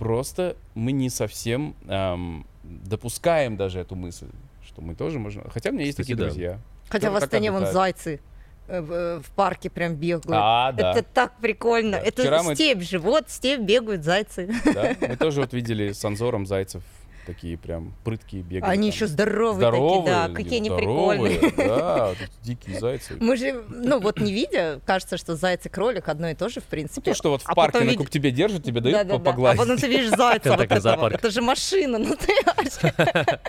Просто 0.00 0.56
мы 0.74 0.92
не 0.92 1.10
совсем 1.10 1.76
эм, 1.86 2.46
допускаем 2.64 3.58
даже 3.58 3.80
эту 3.80 3.96
мысль, 3.96 4.28
что 4.66 4.80
мы 4.80 4.94
тоже 4.94 5.18
можем. 5.18 5.44
Хотя 5.50 5.68
у 5.68 5.72
меня 5.74 5.84
есть 5.84 5.98
Кстати, 5.98 6.06
такие 6.06 6.16
да. 6.16 6.24
друзья. 6.24 6.58
Хотя 6.88 7.10
в 7.10 7.16
Астане 7.16 7.52
вон 7.52 7.66
зайцы 7.66 8.18
э, 8.66 8.80
в 8.80 8.90
э, 8.90 9.20
в 9.20 9.30
парке 9.32 9.68
прям 9.68 9.96
бегают. 9.96 10.24
А, 10.30 10.72
да. 10.72 10.92
Это 10.92 11.02
так 11.02 11.36
прикольно. 11.38 11.92
Да. 11.92 11.98
Это 11.98 12.22
Вчера 12.22 12.42
мы- 12.42 12.54
степь 12.54 12.80
же. 12.80 12.98
Вот 12.98 13.28
степь 13.28 13.60
бегают 13.60 14.02
зайцы. 14.02 14.50
Да? 14.64 14.96
Мы 15.02 15.16
тоже 15.16 15.42
вот 15.42 15.52
видели 15.52 15.92
с 15.92 16.02
Анзором 16.02 16.46
зайцев 16.46 16.82
такие 17.26 17.56
прям 17.58 17.94
прыткие 18.04 18.42
бегают. 18.42 18.72
Они 18.72 18.88
там. 18.90 18.96
еще 18.96 19.06
здоровые, 19.06 19.56
здоровые, 19.56 20.02
такие, 20.04 20.28
да. 20.28 20.34
Какие 20.34 20.56
они 20.58 20.68
здоровые, 20.68 21.38
прикольные. 21.38 21.68
Да, 21.70 22.14
дикие 22.42 22.78
зайцы. 22.80 23.16
Мы 23.20 23.36
же, 23.36 23.64
ну 23.68 24.00
вот 24.00 24.20
не 24.20 24.32
видя, 24.32 24.80
кажется, 24.86 25.16
что 25.16 25.36
заяц 25.36 25.64
и 25.66 25.68
кролик 25.68 26.08
одно 26.08 26.28
и 26.30 26.34
то 26.34 26.48
же, 26.48 26.60
в 26.60 26.64
принципе. 26.64 27.10
То, 27.12 27.16
что 27.16 27.30
вот 27.30 27.42
в 27.42 27.48
А 27.48 27.54
парке 27.54 27.84
на 27.84 27.94
кук 27.94 28.10
тебе 28.10 28.30
держат, 28.30 28.64
тебе 28.64 28.80
дают 28.80 28.98
Да-да-да. 28.98 29.18
по- 29.18 29.24
погладить. 29.32 29.60
А 29.60 29.62
потом 29.62 29.76
ты 29.78 29.86
видишь 29.88 30.10
зайца 30.10 30.50
вот 30.50 30.60
этого. 30.60 31.08
Это 31.08 31.30
же 31.30 31.42
машина 31.42 31.98
настоящая. 31.98 33.40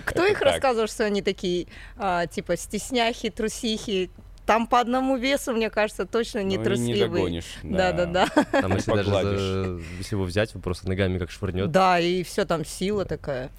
Кто 0.04 0.26
их 0.26 0.40
рассказывал, 0.40 0.88
что 0.88 1.04
они 1.04 1.22
такие, 1.22 1.66
а, 1.96 2.26
типа, 2.26 2.56
стесняхи, 2.56 3.30
трусихи? 3.30 4.10
Там 4.46 4.68
по 4.68 4.78
одному 4.80 5.16
весу, 5.16 5.52
мне 5.52 5.70
кажется, 5.70 6.06
точно 6.06 6.42
не 6.44 6.56
Ну, 6.56 6.62
и 6.62 6.64
трусливые. 6.64 6.94
не 6.94 7.00
догонишь. 7.08 7.54
Да-да-да. 7.64 8.26
Там, 8.52 8.74
если 8.74 8.92
даже 8.94 9.10
за- 9.10 9.80
если 9.98 10.14
его 10.14 10.24
взять, 10.24 10.54
он 10.54 10.62
просто 10.62 10.88
ногами 10.88 11.18
как 11.18 11.30
швырнет. 11.32 11.70
Да, 11.72 11.98
и 11.98 12.22
все 12.22 12.44
там 12.44 12.64
сила 12.64 13.04
такая. 13.04 13.50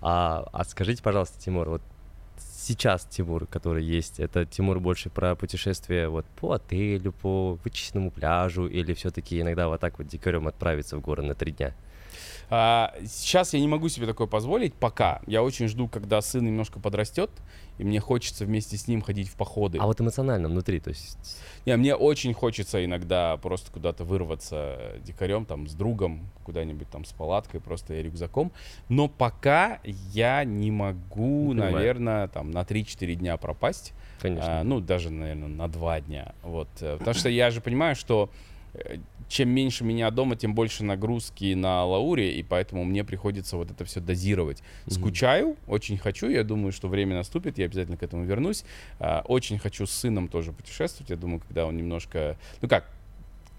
А, 0.00 0.48
а 0.52 0.64
скажите, 0.64 1.00
пожалуйста, 1.02 1.40
Тимур, 1.40 1.68
вот 1.68 1.82
сейчас 2.36 3.04
Тимур, 3.04 3.46
который 3.46 3.84
есть, 3.84 4.18
это 4.18 4.44
Тимур 4.44 4.80
больше 4.80 5.10
про 5.10 5.36
путешествия 5.36 6.08
вот 6.08 6.26
по 6.40 6.54
отелю, 6.54 7.12
по 7.12 7.54
вычищенному 7.62 8.10
пляжу, 8.10 8.66
или 8.66 8.94
все-таки 8.94 9.40
иногда 9.40 9.68
вот 9.68 9.80
так 9.80 9.98
вот 9.98 10.08
дикарем 10.08 10.48
отправиться 10.48 10.96
в 10.96 11.00
горы 11.00 11.22
на 11.22 11.34
три 11.36 11.52
дня? 11.52 11.74
А, 12.50 12.94
сейчас 13.06 13.54
я 13.54 13.60
не 13.60 13.68
могу 13.68 13.88
себе 13.88 14.06
такое 14.06 14.26
позволить 14.26 14.74
пока. 14.74 15.20
Я 15.26 15.42
очень 15.42 15.68
жду, 15.68 15.88
когда 15.88 16.20
сын 16.20 16.44
немножко 16.44 16.80
подрастет, 16.80 17.30
и 17.78 17.84
мне 17.84 18.00
хочется 18.00 18.44
вместе 18.44 18.76
с 18.76 18.88
ним 18.88 19.00
ходить 19.02 19.28
в 19.28 19.34
походы. 19.34 19.78
А 19.80 19.86
вот 19.86 20.00
эмоционально 20.00 20.48
внутри, 20.48 20.80
то 20.80 20.90
есть... 20.90 21.18
Не, 21.64 21.76
мне 21.76 21.94
очень 21.94 22.34
хочется 22.34 22.84
иногда 22.84 23.36
просто 23.38 23.70
куда-то 23.72 24.04
вырваться 24.04 24.76
э, 24.78 24.98
дикарем, 25.04 25.46
там, 25.46 25.66
с 25.66 25.74
другом, 25.74 26.30
куда-нибудь 26.44 26.88
там 26.90 27.04
с 27.04 27.12
палаткой, 27.12 27.60
просто 27.60 27.94
и 27.94 28.02
рюкзаком. 28.02 28.52
Но 28.88 29.08
пока 29.08 29.80
я 29.84 30.44
не 30.44 30.70
могу, 30.70 31.48
Понимаю. 31.50 31.72
наверное, 31.72 32.28
там, 32.28 32.50
на 32.50 32.62
3-4 32.62 33.14
дня 33.14 33.36
пропасть. 33.36 33.92
Конечно. 34.20 34.60
А, 34.60 34.64
ну, 34.64 34.80
даже, 34.80 35.10
наверное, 35.10 35.48
на 35.48 35.68
2 35.68 36.00
дня. 36.02 36.34
Вот. 36.42 36.68
э, 36.80 36.98
Потому 36.98 37.14
что 37.14 37.28
я 37.28 37.50
же 37.50 37.60
понимаю, 37.60 37.96
что 37.96 38.30
э, 38.74 38.98
чем 39.32 39.48
меньше 39.48 39.82
меня 39.82 40.10
дома, 40.10 40.36
тем 40.36 40.54
больше 40.54 40.84
нагрузки 40.84 41.54
на 41.54 41.84
Лауре, 41.86 42.34
и 42.34 42.42
поэтому 42.42 42.84
мне 42.84 43.02
приходится 43.02 43.56
вот 43.56 43.70
это 43.70 43.84
все 43.86 44.00
дозировать. 44.00 44.62
Мгм. 44.84 44.94
Скучаю, 44.94 45.56
очень 45.66 45.96
хочу, 45.96 46.28
я 46.28 46.44
думаю, 46.44 46.70
что 46.70 46.88
время 46.88 47.16
наступит, 47.16 47.56
я 47.56 47.64
обязательно 47.64 47.96
к 47.96 48.02
этому 48.02 48.24
вернусь. 48.24 48.64
А, 48.98 49.24
Очень 49.26 49.58
хочу 49.58 49.86
с 49.86 49.90
сыном 49.90 50.28
тоже 50.28 50.52
путешествовать, 50.52 51.08
я 51.08 51.16
думаю, 51.16 51.40
когда 51.40 51.64
он 51.64 51.76
немножко, 51.78 52.36
ну 52.60 52.68
как, 52.68 52.90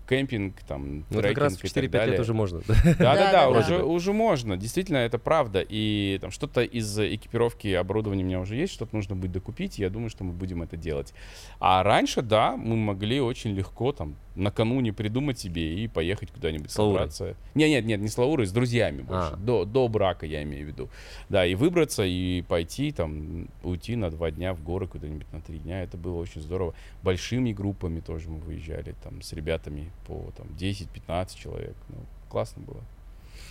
кемпинг, 0.07 0.55
там, 0.67 1.05
Ну, 1.09 1.21
как 1.21 1.37
раз 1.37 1.57
в 1.57 1.61
трекинг 1.61 1.63
и 1.63 1.79
4-5 1.79 1.81
так 1.81 1.91
далее. 1.91 2.11
лет 2.11 2.19
уже 2.19 2.33
можно. 2.33 2.61
Да, 2.67 2.73
да, 2.83 2.93
да, 2.93 3.15
Да-да-да. 3.15 3.49
уже, 3.49 3.83
уже 3.83 4.13
можно. 4.13 4.57
Действительно, 4.57 4.97
это 4.97 5.17
правда. 5.17 5.65
И 5.67 6.17
там 6.21 6.31
что-то 6.31 6.61
из 6.61 6.97
экипировки 6.99 7.67
оборудования 7.73 8.23
у 8.23 8.27
меня 8.27 8.39
уже 8.39 8.55
есть, 8.55 8.73
что-то 8.73 8.95
нужно 8.95 9.15
будет 9.15 9.31
докупить. 9.31 9.79
и 9.79 9.81
Я 9.81 9.89
думаю, 9.89 10.09
что 10.09 10.23
мы 10.23 10.33
будем 10.33 10.61
это 10.61 10.77
делать. 10.77 11.13
А 11.59 11.83
раньше, 11.83 12.21
да, 12.21 12.55
мы 12.57 12.75
могли 12.75 13.21
очень 13.21 13.51
легко 13.51 13.91
там 13.91 14.15
накануне 14.35 14.91
придумать 14.93 15.37
себе 15.37 15.75
и 15.75 15.87
поехать 15.87 16.31
куда-нибудь 16.31 16.71
С 16.71 16.73
собраться. 16.73 17.35
Не, 17.53 17.69
нет, 17.69 17.85
нет, 17.85 18.01
не 18.01 18.07
с 18.07 18.17
Лаурой, 18.17 18.47
с 18.47 18.51
друзьями 18.51 19.01
больше. 19.03 19.33
А. 19.33 19.37
До, 19.37 19.63
до 19.63 19.87
брака 19.87 20.25
я 20.25 20.41
имею 20.41 20.65
в 20.65 20.67
виду. 20.69 20.89
Да, 21.29 21.45
и 21.45 21.53
выбраться, 21.53 22.03
и 22.03 22.41
пойти 22.41 22.91
там, 22.91 23.47
уйти 23.63 23.95
на 23.95 24.09
два 24.09 24.31
дня 24.31 24.55
в 24.55 24.63
горы 24.63 24.87
куда-нибудь 24.87 25.31
на 25.31 25.39
три 25.41 25.59
дня. 25.59 25.83
Это 25.83 25.97
было 25.97 26.17
очень 26.17 26.41
здорово. 26.41 26.73
Большими 27.03 27.53
группами 27.53 27.99
тоже 27.99 28.27
мы 28.29 28.39
выезжали 28.39 28.95
там 29.03 29.21
с 29.21 29.33
ребятами 29.33 29.91
по 30.07 30.31
там 30.37 30.47
10-15 30.59 31.37
человек. 31.37 31.75
Ну, 31.89 31.95
классно 32.29 32.63
было. 32.63 32.81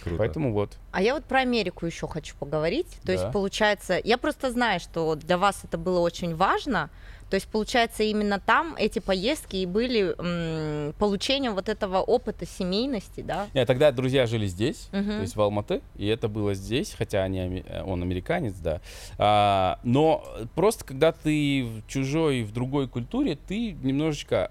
Круто. 0.05 0.19
Поэтому 0.19 0.53
вот. 0.53 0.77
А 0.91 1.01
я 1.01 1.15
вот 1.15 1.25
про 1.25 1.41
Америку 1.41 1.87
еще 1.87 2.09
хочу 2.09 2.35
поговорить. 2.39 2.89
То 3.03 3.07
Да. 3.07 3.13
есть, 3.13 3.33
получается, 3.33 4.01
я 4.03 4.19
просто 4.19 4.51
знаю, 4.51 4.81
что 4.81 5.15
для 5.15 5.39
вас 5.39 5.61
это 5.65 5.79
было 5.79 6.01
очень 6.01 6.35
важно. 6.35 6.91
То 7.31 7.37
есть, 7.37 7.47
получается, 7.49 8.03
именно 8.03 8.39
там 8.41 8.75
эти 8.77 8.99
поездки 8.99 9.57
и 9.57 9.65
были 9.65 10.15
м, 10.19 10.93
получением 10.99 11.55
вот 11.55 11.69
этого 11.71 11.99
опыта 12.03 12.45
семейности, 12.45 13.23
да? 13.23 13.49
Нет, 13.55 13.67
тогда 13.67 13.91
друзья 13.91 14.27
жили 14.27 14.47
здесь, 14.47 14.89
Мгм. 14.93 15.07
то 15.17 15.21
есть 15.23 15.37
в 15.37 15.41
Алматы, 15.41 15.81
и 15.97 16.07
это 16.09 16.29
было 16.29 16.53
здесь, 16.53 16.95
хотя 16.99 17.23
они, 17.23 17.63
э, 17.67 17.83
он 17.85 18.03
американец, 18.03 18.55
да. 18.57 18.83
А, 19.17 19.79
но 19.83 20.23
просто 20.55 20.85
когда 20.85 21.13
ты 21.13 21.65
в 21.65 21.87
чужой, 21.89 22.43
в 22.43 22.53
другой 22.53 22.87
культуре, 22.87 23.39
ты 23.49 23.73
немножечко 23.83 24.51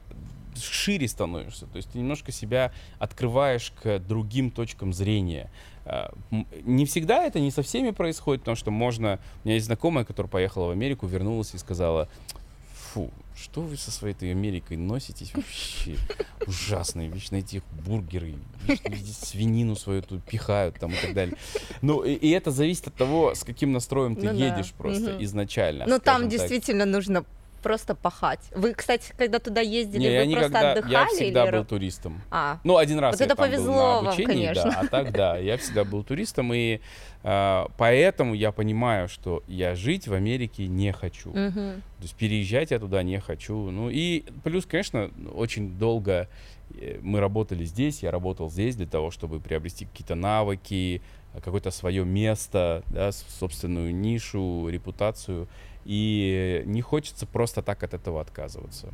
шире 0.64 1.08
становишься, 1.08 1.66
то 1.68 1.78
есть 1.78 1.90
ты 1.92 2.00
немножко 2.00 2.32
себя 2.32 2.72
открываешь 3.00 3.72
к 3.82 4.00
другим 4.00 4.52
точкам 4.52 4.94
зрения. 4.94 5.52
А, 5.86 6.14
Не 6.64 6.86
всегда 6.86 7.24
это 7.24 7.40
не 7.40 7.52
со 7.52 7.64
всеми 7.64 7.92
происходит, 7.92 8.42
потому 8.42 8.56
что 8.56 8.72
можно... 8.72 9.20
У 9.44 9.48
меня 9.48 9.56
есть 9.56 9.66
знакомая, 9.66 10.06
которая 10.06 10.30
поехала 10.30 10.68
в 10.68 10.72
Америку, 10.72 11.08
вернулась 11.08 11.54
и 11.54 11.58
сказала, 11.58 12.08
фу, 12.94 13.10
что 13.36 13.62
вы 13.62 13.78
со 13.78 13.92
своей 13.92 14.14
этой 14.14 14.32
Америкой 14.32 14.78
носитесь 14.78 15.34
вообще? 15.34 15.96
Ужасные, 16.46 17.10
вечно 17.10 17.38
эти 17.38 17.64
бургеры, 17.86 18.36
вечно 18.68 19.14
свинину 19.14 19.76
свою 19.76 20.02
тут 20.02 20.24
пихают 20.24 20.80
там 20.80 20.92
и 20.92 20.98
так 20.98 21.14
далее. 21.14 21.36
Ну, 21.82 22.04
и, 22.04 22.14
и 22.14 22.30
это 22.32 22.52
зависит 22.52 22.88
от 22.88 22.96
того, 22.96 23.34
с 23.34 23.44
каким 23.44 23.72
настроем 23.72 24.16
ты 24.16 24.32
Ну 24.32 24.38
да, 24.38 24.46
едешь 24.56 24.74
просто 24.74 25.14
мгм. 25.14 25.24
изначально. 25.24 25.86
Ну, 25.88 26.00
там 26.00 26.22
так. 26.24 26.32
действительно 26.32 26.86
нужно 26.86 27.26
просто 27.62 27.96
пахать. 27.96 28.40
Вы, 28.56 28.74
кстати, 28.74 29.14
когда 29.18 29.40
туда 29.40 29.62
ездили, 29.62 30.02
Не, 30.02 30.14
я 30.14 30.26
вы 30.26 30.32
просто 30.32 30.50
никогда, 30.50 30.72
отдыхали? 30.72 30.92
я 30.94 31.06
всегда 31.08 31.44
или... 31.46 31.52
был 31.52 31.66
туристом. 31.66 32.22
А, 32.30 32.60
Ну, 32.64 32.78
один 32.78 33.00
раз 33.00 33.14
Вот 33.14 33.20
я 33.20 33.26
это 33.26 33.36
там 33.36 33.46
был 33.46 33.52
повезло 33.56 33.74
на 33.74 33.82
вам, 33.82 34.08
обучении, 34.08 34.46
конечно. 34.48 34.72
да, 34.72 34.80
а 34.82 34.88
так 34.88 35.12
да, 35.12 35.38
я 35.38 35.58
всегда 35.58 35.84
был 35.84 36.04
туристом, 36.04 36.54
и 36.54 36.80
а, 37.24 37.68
поэтому 37.78 38.34
я 38.34 38.52
понимаю, 38.52 39.08
что 39.08 39.44
я 39.48 39.76
жить 39.76 40.08
в 40.08 40.14
Америке 40.14 40.68
не 40.68 40.92
хочу. 40.92 41.30
мгм. 41.30 41.82
То 41.98 42.04
есть 42.04 42.16
переезжать 42.16 42.72
я 42.72 42.80
туда 42.80 43.04
не 43.04 43.20
хочу. 43.20 43.70
Ну 43.70 43.90
и 43.90 44.24
плюс, 44.44 44.66
конечно, 44.66 45.12
очень 45.34 45.78
долго 45.78 46.28
э, 46.80 47.00
мы 47.02 47.20
работали 47.20 47.64
здесь, 47.64 48.02
я 48.02 48.10
работал 48.12 48.50
здесь 48.50 48.76
для 48.76 48.88
того, 48.88 49.12
чтобы 49.12 49.40
приобрести 49.40 49.86
какие-то 49.86 50.16
навыки, 50.16 51.02
э, 51.34 51.42
какое-то 51.42 51.70
свое 51.70 52.04
место, 52.04 52.84
да, 52.88 53.12
собственную 53.12 53.94
нишу, 53.94 54.68
репутацию. 54.68 55.48
И 55.86 56.64
не 56.66 56.82
хочется 56.82 57.26
просто 57.26 57.62
так 57.62 57.84
от 57.84 57.94
этого 57.94 58.22
отказываться. 58.22 58.90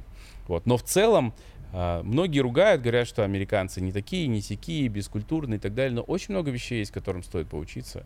Вот. 0.47 0.65
Но 0.65 0.77
в 0.77 0.83
целом 0.83 1.33
а, 1.73 2.01
многие 2.03 2.39
ругают, 2.39 2.81
говорят, 2.81 3.07
что 3.07 3.23
американцы 3.23 3.81
не 3.81 3.91
такие, 3.91 4.27
не 4.27 4.41
сякие, 4.41 4.87
бескультурные 4.87 5.57
и 5.57 5.59
так 5.59 5.73
далее. 5.73 5.93
Но 5.93 6.01
очень 6.01 6.33
много 6.33 6.49
вещей 6.49 6.79
есть, 6.79 6.91
которым 6.91 7.23
стоит 7.23 7.47
поучиться, 7.47 8.05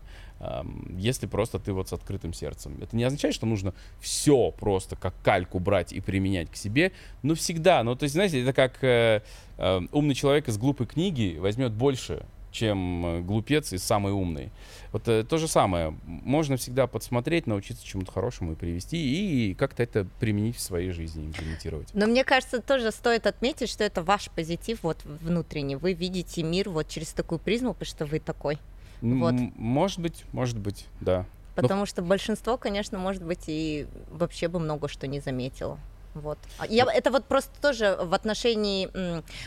если 0.90 1.28
просто 1.28 1.60
ты 1.60 1.74
вот 1.74 1.90
с 1.90 1.94
открытым 1.94 2.34
сердцем. 2.34 2.78
Это 2.82 2.96
не 2.96 3.04
означает, 3.04 3.36
что 3.36 3.46
нужно 3.46 3.74
все 4.00 4.52
просто 4.52 4.96
как 4.96 5.14
кальку 5.24 5.60
брать 5.60 5.94
и 5.94 6.02
применять 6.02 6.50
к 6.50 6.56
себе, 6.56 6.92
но 7.22 7.36
всегда. 7.36 7.84
Ну, 7.84 7.96
то 7.96 8.04
есть, 8.04 8.14
знаете, 8.14 8.42
это 8.42 8.54
как 8.54 8.84
э, 8.84 9.22
э, 9.58 9.82
умный 9.92 10.16
человек 10.16 10.48
из 10.48 10.58
глупой 10.58 10.88
книги 10.88 11.38
возьмет 11.40 11.72
больше, 11.72 12.26
чем 12.52 13.06
э, 13.06 13.22
глупец 13.22 13.74
из 13.74 13.84
самой 13.84 14.12
умной. 14.12 14.52
Вот 14.92 15.08
э, 15.08 15.24
то 15.24 15.38
же 15.38 15.48
самое. 15.48 15.96
Можно 16.06 16.58
всегда 16.58 16.88
подсмотреть, 16.88 17.48
научиться 17.48 17.86
чему-то 17.86 18.12
хорошему 18.12 18.54
и 18.54 18.56
привести, 18.56 18.98
и 18.98 19.54
как-то 19.54 19.84
это 19.84 20.06
применить 20.20 20.58
в 20.58 20.62
своей 20.62 20.92
жизни, 20.92 21.26
имплементировать. 21.26 21.90
Но 21.94 22.08
мне 22.08 22.24
кажется, 22.24 22.62
тоже 22.62 22.92
стоит 22.92 23.26
отметить, 23.28 23.70
что 23.70 23.84
это 23.84 24.04
ваш 24.04 24.30
позитив 24.30 24.84
вот 24.84 24.98
внутренний. 25.06 25.76
Вы 25.76 25.94
видите 25.94 26.44
мир 26.44 26.70
вот 26.70 26.88
через 26.88 27.14
такую 27.14 27.40
призму, 27.40 27.74
потому 27.74 27.88
что 27.88 28.06
вы 28.06 28.20
такой. 28.20 28.58
Вот. 29.02 29.34
Может 29.56 30.00
быть, 30.00 30.26
может 30.32 30.60
быть, 30.60 30.86
да. 31.00 31.26
Потому 31.56 31.86
что 31.86 32.02
большинство, 32.02 32.58
конечно, 32.58 32.98
может 32.98 33.24
быть, 33.24 33.44
и 33.48 33.88
вообще 34.10 34.48
бы 34.48 34.60
много 34.60 34.88
что 34.88 35.08
не 35.08 35.20
заметило. 35.20 35.80
Вот. 36.14 36.38
А 36.58 36.66
Я, 36.68 36.86
это 36.94 37.10
вот 37.10 37.26
просто 37.26 37.52
тоже 37.62 37.98
в 38.02 38.14
отношении... 38.14 38.90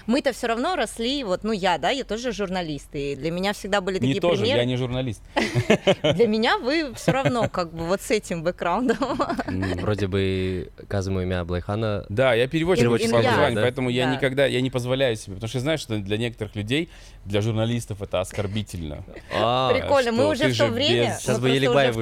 Мы-то 0.07 0.33
все 0.33 0.47
равно 0.47 0.77
росли, 0.77 1.23
вот, 1.25 1.45
ну 1.45 1.53
я, 1.53 1.77
да, 1.79 1.91
я 1.91 2.05
тоже 2.05 2.33
журналист, 2.33 2.89
и 2.95 3.15
для 3.17 3.31
меня 3.31 3.53
всегда 3.53 3.81
были 3.81 3.97
Не 3.97 4.01
такие 4.15 4.21
тоже, 4.21 4.41
примеры. 4.43 4.61
я 4.61 4.65
не 4.65 4.77
журналист. 4.77 5.23
Для 6.15 6.27
меня 6.27 6.59
вы 6.59 6.95
все 6.95 7.13
равно 7.13 7.49
как 7.49 7.73
бы 7.73 7.85
вот 7.87 8.01
с 8.01 8.11
этим 8.11 8.43
бэкграундом. 8.43 8.97
Вроде 9.81 10.07
бы 10.07 10.71
казано 10.89 11.21
имя 11.21 11.41
Аблайхана. 11.41 12.07
Да, 12.09 12.35
я 12.35 12.47
переводчик 12.49 12.89
по 12.89 12.95
образованию, 12.95 13.61
поэтому 13.61 13.91
я 13.91 14.07
Да. 14.07 14.15
никогда, 14.15 14.47
я 14.47 14.61
не 14.61 14.71
позволяю 14.71 15.17
себе, 15.17 15.35
потому 15.35 15.49
что 15.49 15.59
я 15.59 15.63
знаю, 15.63 15.79
что 15.79 15.99
для 15.99 16.17
некоторых 16.17 16.57
людей, 16.57 16.89
для 17.25 17.41
журналистов 17.43 18.01
это 18.03 18.21
оскорбительно. 18.21 19.05
А, 19.35 19.73
Прикольно, 19.73 20.13
мы 20.13 20.29
уже 20.29 20.49
в 20.49 20.57
то 20.57 20.67
время... 20.69 21.17
Сейчас 21.21 21.39
бы 21.41 21.51
Елибаев. 21.51 21.97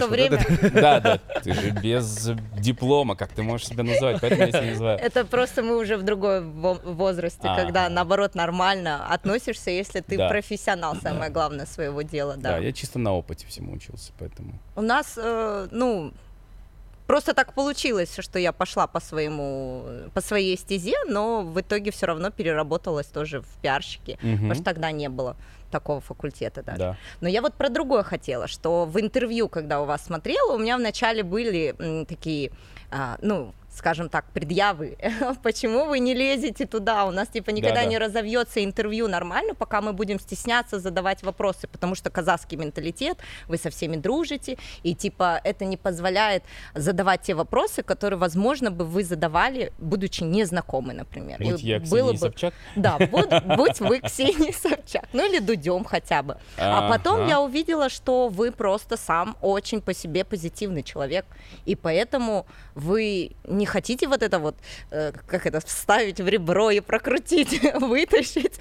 Да, 0.73 1.01
да, 1.01 1.19
ты 1.43 1.53
же 1.53 1.71
без 1.71 2.31
диплома, 2.57 3.17
как 3.17 3.31
ты 3.31 3.43
можешь 3.43 3.67
себя 3.67 3.83
называть, 3.83 4.21
поэтому 4.21 4.52
я 4.53 4.61
себя 4.63 4.71
называю. 4.73 4.99
Это 4.99 5.25
просто 5.25 5.63
мы 5.63 5.77
уже 5.79 5.97
в 5.97 6.03
другой 6.03 6.41
во- 6.41 6.75
возрасте, 6.75 7.49
Ага. 7.49 7.63
когда 7.63 7.89
наоборот 7.89 8.35
нормально 8.35 9.07
относишься, 9.15 9.71
если 9.71 10.01
ты 10.01 10.17
профессионал, 10.17 10.97
самое 10.97 11.31
главное, 11.31 11.67
своего 11.67 12.03
дела, 12.03 12.37
да. 12.37 12.59
Я 12.59 12.73
чисто 12.73 12.99
на 12.99 13.13
опыте 13.13 13.47
всему 13.47 13.73
учился, 13.75 14.13
поэтому. 14.19 14.53
У 14.77 14.83
нас, 14.83 15.15
э, 15.17 15.69
ну, 15.71 16.13
просто 17.07 17.35
так 17.35 17.53
получилось, 17.55 18.17
что 18.19 18.39
я 18.39 18.53
пошла 18.53 18.87
по 18.87 19.01
своему, 19.01 19.85
по 20.15 20.21
своей 20.21 20.57
стезе, 20.57 20.95
но 21.09 21.43
в 21.43 21.61
итоге 21.61 21.91
все 21.91 22.07
равно 22.07 22.31
переработалась 22.31 23.07
тоже 23.07 23.41
в 23.41 23.47
пиарщике, 23.61 24.17
потому 24.17 24.55
что 24.55 24.65
тогда 24.65 24.91
не 24.93 25.09
было 25.09 25.37
такого 25.71 26.01
факультета 26.01 26.63
даже. 26.63 26.79
Да. 26.79 26.97
Но 27.23 27.29
я 27.29 27.41
вот 27.41 27.55
про 27.55 27.69
другое 27.71 28.03
хотела, 28.03 28.47
что 28.47 28.85
в 28.85 29.01
интервью, 29.01 29.49
когда 29.49 29.81
у 29.81 29.87
вас 29.87 30.05
смотрела, 30.05 30.53
у 30.55 30.59
меня 30.59 30.77
вначале 30.77 31.23
были 31.23 31.75
м, 31.79 32.05
такие, 32.07 32.51
а, 32.91 33.17
ну, 33.23 33.55
скажем 33.83 34.09
так, 34.09 34.25
предъявы. 34.33 34.97
Почему 35.43 35.87
вы 35.87 35.99
не 35.99 36.15
лезете 36.15 36.67
туда? 36.67 37.05
У 37.05 37.11
нас 37.11 37.27
типа 37.27 37.51
никогда 37.51 37.81
Да-да. 37.81 37.91
не 37.91 37.99
разовьется 37.99 38.63
интервью 38.63 39.09
нормально, 39.09 39.55
пока 39.55 39.81
мы 39.81 39.93
будем 39.93 40.21
стесняться 40.21 40.79
задавать 40.79 41.25
вопросы, 41.25 41.67
потому 41.67 41.97
что 41.97 42.09
казахский 42.09 42.57
менталитет, 42.57 43.19
вы 43.49 43.59
со 43.59 43.71
всеми 43.71 43.97
дружите, 43.97 44.57
и 44.85 44.95
типа 44.95 45.41
это 45.43 45.65
не 45.65 45.77
позволяет 45.77 46.45
задавать 46.77 47.23
те 47.23 47.35
вопросы, 47.35 47.83
которые, 47.83 48.21
возможно, 48.21 48.71
бы 48.71 48.85
вы 48.85 49.03
задавали, 49.03 49.73
будучи 49.79 50.23
незнакомы, 50.23 50.93
например. 50.93 51.43
И 51.43 51.51
Будь 51.51 51.63
я 51.63 51.81
было 51.81 52.13
бы- 52.13 52.19
Собчак. 52.19 52.55
да, 52.77 52.99
будь, 52.99 53.31
будь 53.57 53.81
вы 53.81 53.99
Ксения 53.99 54.53
Собчак, 54.53 55.09
ну 55.13 55.29
или 55.29 55.41
Дудем 55.41 55.83
хотя 55.83 56.23
бы. 56.23 56.37
А 56.57 56.89
потом 56.89 57.23
Ага. 57.23 57.29
я 57.31 57.41
увидела, 57.41 57.89
что 57.89 58.29
вы 58.29 58.53
просто 58.53 58.97
сам 58.97 59.37
очень 59.41 59.81
по 59.81 59.93
себе 59.93 60.25
позитивный 60.25 60.85
человек, 60.85 61.27
и 61.65 61.75
поэтому 61.75 62.47
вы 62.77 63.33
не 63.43 63.67
хотите 63.73 64.07
вот 64.09 64.23
это 64.23 64.39
вот, 64.39 64.55
э, 64.91 65.13
как 65.27 65.47
это, 65.47 65.59
вставить 65.61 66.21
в 66.21 66.29
ребро 66.29 66.71
и 66.71 66.81
прокрутить, 66.81 67.61
вытащить, 67.81 68.61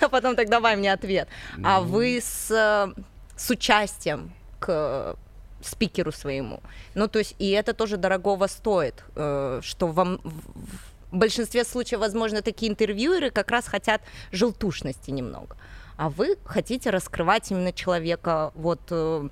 а 0.00 0.08
потом 0.08 0.36
так 0.36 0.48
давай 0.48 0.76
мне 0.76 0.92
ответ. 0.92 1.28
А 1.64 1.80
Ну. 1.80 1.86
вы 1.86 2.18
с, 2.20 2.50
э, 2.50 3.02
с 3.36 3.50
участием 3.50 4.30
к 4.60 5.16
спикеру 5.62 6.12
своему. 6.12 6.60
Ну, 6.94 7.08
то 7.08 7.18
есть, 7.18 7.34
и 7.38 7.50
это 7.50 7.72
тоже 7.74 7.96
дорогого 7.96 8.46
стоит, 8.48 8.94
э, 9.16 9.60
что 9.62 9.86
вам 9.86 10.20
в- 10.22 11.16
большинстве 11.16 11.64
случаев, 11.64 12.00
возможно, 12.00 12.42
такие 12.42 12.70
интервьюеры 12.70 13.30
как 13.30 13.50
раз 13.50 13.66
хотят 13.66 14.00
желтушности 14.32 15.10
немного. 15.12 15.56
А 15.96 16.08
вы 16.08 16.36
хотите 16.44 16.90
раскрывать 16.90 17.50
именно 17.50 17.72
человека 17.72 18.50
вот 18.54 18.80
э, 18.90 19.28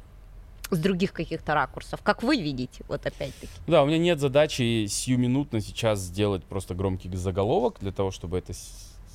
с 0.71 0.79
других 0.79 1.13
каких-то 1.13 1.55
ракурсов, 1.55 2.01
как 2.03 2.23
вы 2.23 2.37
видите, 2.37 2.85
вот 2.89 3.07
опять-таки. 3.07 3.53
Да, 3.67 3.83
у 3.83 3.87
меня 3.87 3.99
нет 3.99 4.21
задачи 4.21 4.87
сиюминутно 4.87 5.61
сейчас 5.61 6.01
сделать 6.01 6.45
просто 6.45 6.75
громкий 6.75 7.15
заголовок 7.15 7.77
для 7.81 7.93
того, 7.93 8.11
чтобы 8.11 8.39
это 8.39 8.53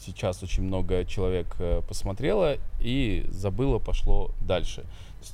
сейчас 0.06 0.44
очень 0.44 0.64
много 0.64 1.06
человек 1.06 1.56
э, 1.60 1.82
посмотрело 1.88 2.58
и 2.80 3.26
забыло, 3.30 3.80
пошло 3.80 4.32
дальше. 4.42 4.86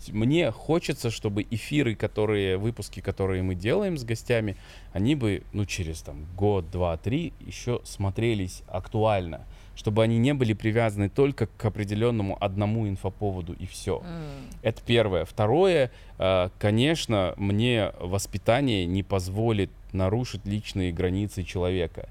Мне 0.08 0.52
хочется, 0.52 1.12
чтобы 1.12 1.46
эфиры, 1.50 1.96
которые, 1.96 2.58
выпуски, 2.58 3.02
которые 3.02 3.44
мы 3.44 3.54
делаем 3.54 3.98
с 3.98 4.04
гостями, 4.04 4.58
они 4.94 5.16
бы, 5.16 5.44
ну, 5.54 5.66
через 5.66 6.02
там 6.02 6.26
год, 6.36 6.72
два, 6.72 6.98
три 6.98 7.34
еще 7.40 7.82
смотрелись 7.84 8.64
актуально 8.68 9.46
чтобы 9.76 10.04
они 10.04 10.18
не 10.18 10.34
были 10.34 10.54
привязаны 10.54 11.10
только 11.10 11.48
к 11.48 11.66
определенному 11.66 12.38
одному 12.40 12.88
инфоповоду 12.88 13.54
и 13.54 13.66
все. 13.66 14.00
М. 14.00 14.24
Это 14.62 14.82
первое. 14.86 15.26
Второе, 15.26 15.92
э, 16.18 16.50
конечно, 16.60 17.34
мне 17.38 17.92
воспитание 18.00 18.86
не 18.86 19.04
позволит 19.04 19.70
нарушить 19.92 20.46
личные 20.46 20.92
границы 20.92 21.44
человека. 21.44 22.10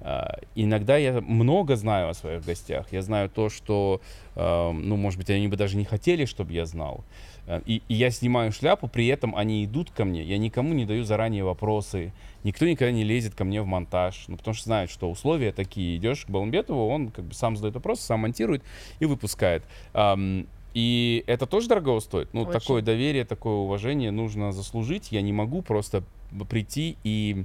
Э, 0.00 0.40
Иногда 0.54 0.96
я 0.96 1.20
много 1.20 1.76
знаю 1.76 2.10
о 2.10 2.14
своих 2.14 2.44
гостях. 2.44 2.86
Я 2.92 3.02
знаю 3.02 3.28
то, 3.30 3.48
что, 3.48 4.00
э, 4.34 4.70
ну, 4.72 4.96
может 4.96 5.18
быть, 5.18 5.30
они 5.30 5.48
бы 5.48 5.56
даже 5.56 5.76
не 5.76 5.84
хотели, 5.84 6.26
чтобы 6.26 6.52
я 6.52 6.66
знал. 6.66 7.04
И, 7.64 7.80
и 7.88 7.94
я 7.94 8.10
снимаю 8.10 8.50
шляпу, 8.50 8.88
при 8.88 9.06
этом 9.06 9.36
они 9.36 9.64
идут 9.64 9.90
ко 9.90 10.04
мне. 10.04 10.24
Я 10.24 10.36
никому 10.36 10.74
не 10.74 10.84
даю 10.84 11.04
заранее 11.04 11.44
вопросы. 11.44 12.12
Никто 12.46 12.64
никогда 12.64 12.92
не 12.92 13.02
лезет 13.02 13.34
ко 13.34 13.42
мне 13.42 13.60
в 13.60 13.66
монтаж. 13.66 14.26
Ну, 14.28 14.36
потому 14.36 14.54
что 14.54 14.66
знают, 14.66 14.88
что 14.88 15.10
условия 15.10 15.50
такие. 15.50 15.96
Идешь 15.96 16.26
к 16.26 16.30
Баламбетову, 16.30 16.86
он 16.86 17.10
как 17.10 17.24
бы 17.24 17.34
сам 17.34 17.56
задает 17.56 17.74
вопросы, 17.74 18.02
сам 18.02 18.20
монтирует 18.20 18.62
и 19.00 19.04
выпускает. 19.04 19.64
Ам, 19.92 20.46
И 20.72 21.24
это 21.26 21.46
тоже 21.46 21.66
дорого 21.66 21.98
стоит. 21.98 22.32
Ну, 22.34 22.42
Очень. 22.42 22.52
такое 22.52 22.82
доверие, 22.82 23.24
такое 23.24 23.54
уважение 23.54 24.12
нужно 24.12 24.52
заслужить. 24.52 25.10
Я 25.10 25.22
не 25.22 25.32
могу 25.32 25.60
просто 25.60 26.04
прийти 26.48 26.96
и 27.02 27.44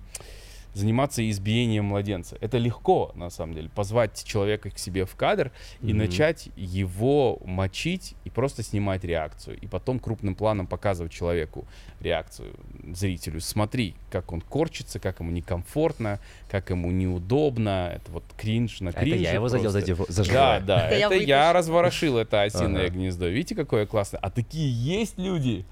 заниматься 0.74 1.28
избиением 1.30 1.86
младенца. 1.86 2.38
Это 2.42 2.58
легко, 2.58 3.12
на 3.16 3.30
самом 3.30 3.54
деле, 3.56 3.70
позвать 3.70 4.24
человека 4.24 4.70
к 4.70 4.78
себе 4.80 5.06
в 5.06 5.16
кадр 5.16 5.52
и 5.82 5.88
Мгм. 5.88 5.98
начать 5.98 6.50
его 6.56 7.40
мочить 7.46 8.16
и 8.24 8.30
просто 8.30 8.64
снимать 8.64 9.04
реакцию. 9.04 9.58
И 9.60 9.68
потом 9.68 10.00
крупным 10.00 10.36
планом 10.36 10.68
показывать 10.68 11.12
человеку 11.12 11.66
реакцию, 12.00 12.54
зрителю. 12.94 13.42
Смотри, 13.42 13.96
как 14.10 14.32
он 14.32 14.42
корчится, 14.42 15.00
как 15.00 15.20
ему 15.20 15.32
некомфортно, 15.32 16.20
как 16.50 16.70
ему 16.70 16.90
неудобно. 16.92 17.92
Это 17.96 18.12
вот 18.12 18.24
кринж 18.38 18.80
на 18.82 18.90
Это 18.90 19.02
кринже. 19.02 19.24
я 19.24 19.34
его 19.34 19.50
задел 19.50 19.72
за, 19.72 19.80
просто. 19.82 19.96
дев- 20.04 20.10
за 20.10 20.32
Да, 20.32 20.60
да, 20.60 20.88
Это 20.90 20.96
я 21.00 21.06
это 21.08 21.16
я 21.16 21.20
вытащила. 21.20 21.54
разворошил 21.54 22.18
это 22.18 22.42
осиное 22.44 22.86
Ага. 22.86 22.94
гнездо. 22.94 23.28
Видите, 23.28 23.56
какое 23.56 23.86
классное? 23.86 24.20
А 24.22 24.30
такие 24.30 24.72
есть 24.72 25.18
люди 25.18 25.66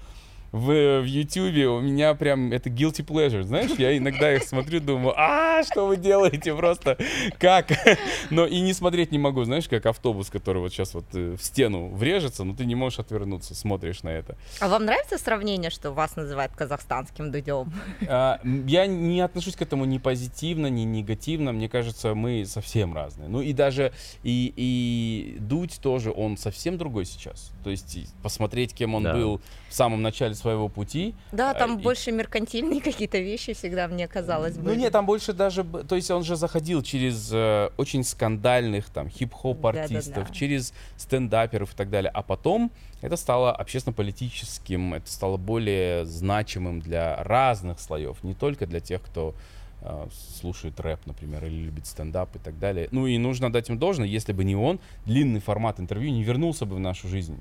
в, 0.52 1.00
в 1.00 1.04
Ютубе. 1.04 1.68
У 1.68 1.80
меня 1.80 2.14
прям 2.14 2.52
это 2.52 2.68
guilty 2.70 3.04
pleasure. 3.04 3.42
Знаешь, 3.42 3.70
я 3.78 3.96
иногда 3.96 4.34
их 4.34 4.42
смотрю, 4.44 4.80
думаю, 4.80 5.14
а, 5.16 5.62
что 5.62 5.86
вы 5.86 5.96
делаете 5.96 6.54
просто? 6.54 6.96
Как? 7.38 7.68
Но 8.30 8.46
и 8.46 8.60
не 8.60 8.72
смотреть 8.72 9.12
не 9.12 9.18
могу, 9.18 9.44
знаешь, 9.44 9.68
как 9.68 9.86
автобус, 9.86 10.28
который 10.30 10.58
вот 10.58 10.72
сейчас 10.72 10.94
вот 10.94 11.04
э, 11.14 11.36
в 11.38 11.42
стену 11.42 11.88
врежется, 11.94 12.44
но 12.44 12.54
ты 12.54 12.64
не 12.64 12.74
можешь 12.74 12.98
отвернуться, 12.98 13.54
смотришь 13.54 14.02
на 14.02 14.08
это. 14.10 14.36
А 14.60 14.68
вам 14.68 14.84
нравится 14.84 15.18
сравнение, 15.18 15.70
что 15.70 15.92
вас 15.92 16.16
называют 16.16 16.52
казахстанским 16.54 17.30
дудем? 17.30 17.72
А, 18.08 18.40
Я 18.66 18.86
не 18.86 19.20
отношусь 19.20 19.56
к 19.56 19.62
этому 19.62 19.84
ни 19.84 19.98
позитивно, 19.98 20.66
ни 20.68 20.82
негативно. 20.82 21.52
Мне 21.52 21.68
кажется, 21.68 22.14
мы 22.14 22.44
совсем 22.46 22.94
разные. 22.94 23.28
Ну 23.28 23.40
и 23.40 23.52
даже 23.52 23.92
и, 24.22 24.52
и 24.56 25.36
Дудь 25.40 25.78
тоже, 25.80 26.10
он 26.12 26.36
совсем 26.36 26.78
другой 26.78 27.04
сейчас. 27.04 27.52
То 27.64 27.70
есть 27.70 27.98
посмотреть, 28.22 28.74
кем 28.74 28.94
он 28.94 29.04
Да. 29.04 29.14
был 29.14 29.40
в 29.68 29.74
самом 29.74 30.02
начале 30.02 30.34
своего 30.40 30.68
пути. 30.68 31.14
Да, 31.32 31.50
А, 31.50 31.54
там 31.54 31.78
и- 31.78 31.82
больше 31.82 32.10
меркантильные 32.12 32.80
какие-то 32.90 33.18
вещи 33.18 33.52
всегда 33.52 33.86
мне 33.88 34.08
казалось 34.08 34.56
бы. 34.58 34.70
Ну 34.70 34.74
нет, 34.74 34.92
там 34.92 35.06
больше 35.06 35.32
даже, 35.32 35.62
то 35.64 35.94
есть 35.96 36.10
он 36.10 36.24
же 36.24 36.36
заходил 36.36 36.82
через 36.82 37.30
э, 37.32 37.70
очень 37.76 38.02
скандальных 38.04 38.86
там 38.90 39.08
хип-хоп 39.08 39.64
артистов, 39.66 40.14
Да-да-да. 40.14 40.34
через 40.34 40.72
стендаперов 40.96 41.72
и 41.72 41.76
так 41.76 41.90
далее. 41.90 42.10
А 42.14 42.22
потом 42.22 42.70
это 43.02 43.16
стало 43.16 43.52
общественно-политическим, 43.52 44.94
это 44.94 45.10
стало 45.10 45.36
более 45.36 46.04
значимым 46.06 46.80
для 46.80 47.16
разных 47.22 47.80
слоев, 47.80 48.22
не 48.24 48.34
только 48.34 48.66
для 48.66 48.80
тех, 48.80 49.02
кто 49.02 49.34
э, 49.82 50.06
слушает 50.40 50.78
рэп, 50.80 51.00
например, 51.06 51.44
или 51.44 51.54
любит 51.54 51.86
стендап 51.86 52.34
и 52.36 52.38
так 52.38 52.58
далее. 52.58 52.88
Ну 52.90 53.06
и 53.06 53.16
нужно 53.18 53.50
дать 53.52 53.68
им 53.70 53.78
должное, 53.78 54.06
если 54.06 54.32
бы 54.32 54.44
не 54.44 54.56
он, 54.56 54.78
длинный 55.06 55.40
формат 55.40 55.80
интервью 55.80 56.10
не 56.12 56.22
вернулся 56.22 56.66
бы 56.66 56.76
в 56.76 56.80
нашу 56.80 57.08
жизнь. 57.08 57.36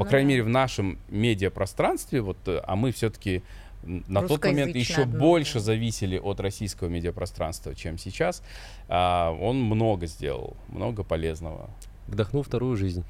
По 0.00 0.04
Ну 0.04 0.10
крайней 0.10 0.28
да. 0.28 0.30
мере, 0.30 0.42
в 0.44 0.48
нашем 0.48 0.98
медиапространстве, 1.10 2.22
вот, 2.22 2.38
э, 2.46 2.62
а 2.64 2.74
мы 2.74 2.90
все-таки 2.90 3.42
на 3.82 4.26
тот 4.26 4.42
момент 4.42 4.74
еще 4.74 5.02
одно, 5.02 5.18
больше 5.18 5.54
да. 5.54 5.60
зависели 5.60 6.16
от 6.16 6.40
российского 6.40 6.88
медиапространства, 6.88 7.74
чем 7.74 7.98
сейчас. 7.98 8.42
А, 8.88 9.30
он 9.38 9.60
много 9.62 10.06
сделал, 10.06 10.56
много 10.68 11.04
полезного. 11.04 11.68
Вдохнул 12.06 12.42
вторую 12.42 12.78
жизнь. 12.78 13.04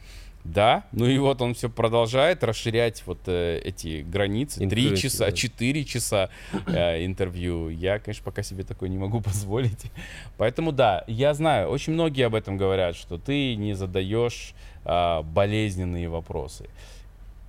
Да, 0.45 0.85
ну 0.93 1.07
и 1.07 1.19
вот 1.19 1.43
он 1.43 1.55
все 1.55 1.69
продолжает 1.69 2.43
расширять 2.43 3.03
вот 3.07 3.19
э, 3.27 3.61
эти 3.63 4.01
границы. 4.03 4.67
Три 4.69 4.97
часа, 4.97 5.27
да. 5.27 5.33
четыре 5.33 5.85
часа 5.85 6.31
э, 6.67 7.05
интервью. 7.05 7.69
Я, 7.69 7.99
конечно, 7.99 8.25
пока 8.25 8.43
себе 8.43 8.65
такое 8.65 8.89
не 8.89 8.97
могу 8.97 9.21
позволить. 9.23 9.91
Поэтому 10.39 10.73
да, 10.73 11.05
я 11.07 11.35
знаю, 11.35 11.69
очень 11.69 11.93
многие 11.93 12.27
об 12.27 12.35
этом 12.35 12.57
говорят, 12.57 12.97
что 12.97 13.19
ты 13.19 13.55
не 13.55 13.75
задаешь 13.75 14.55
а, 14.85 15.23
болезненные 15.23 16.09
вопросы. 16.09 16.69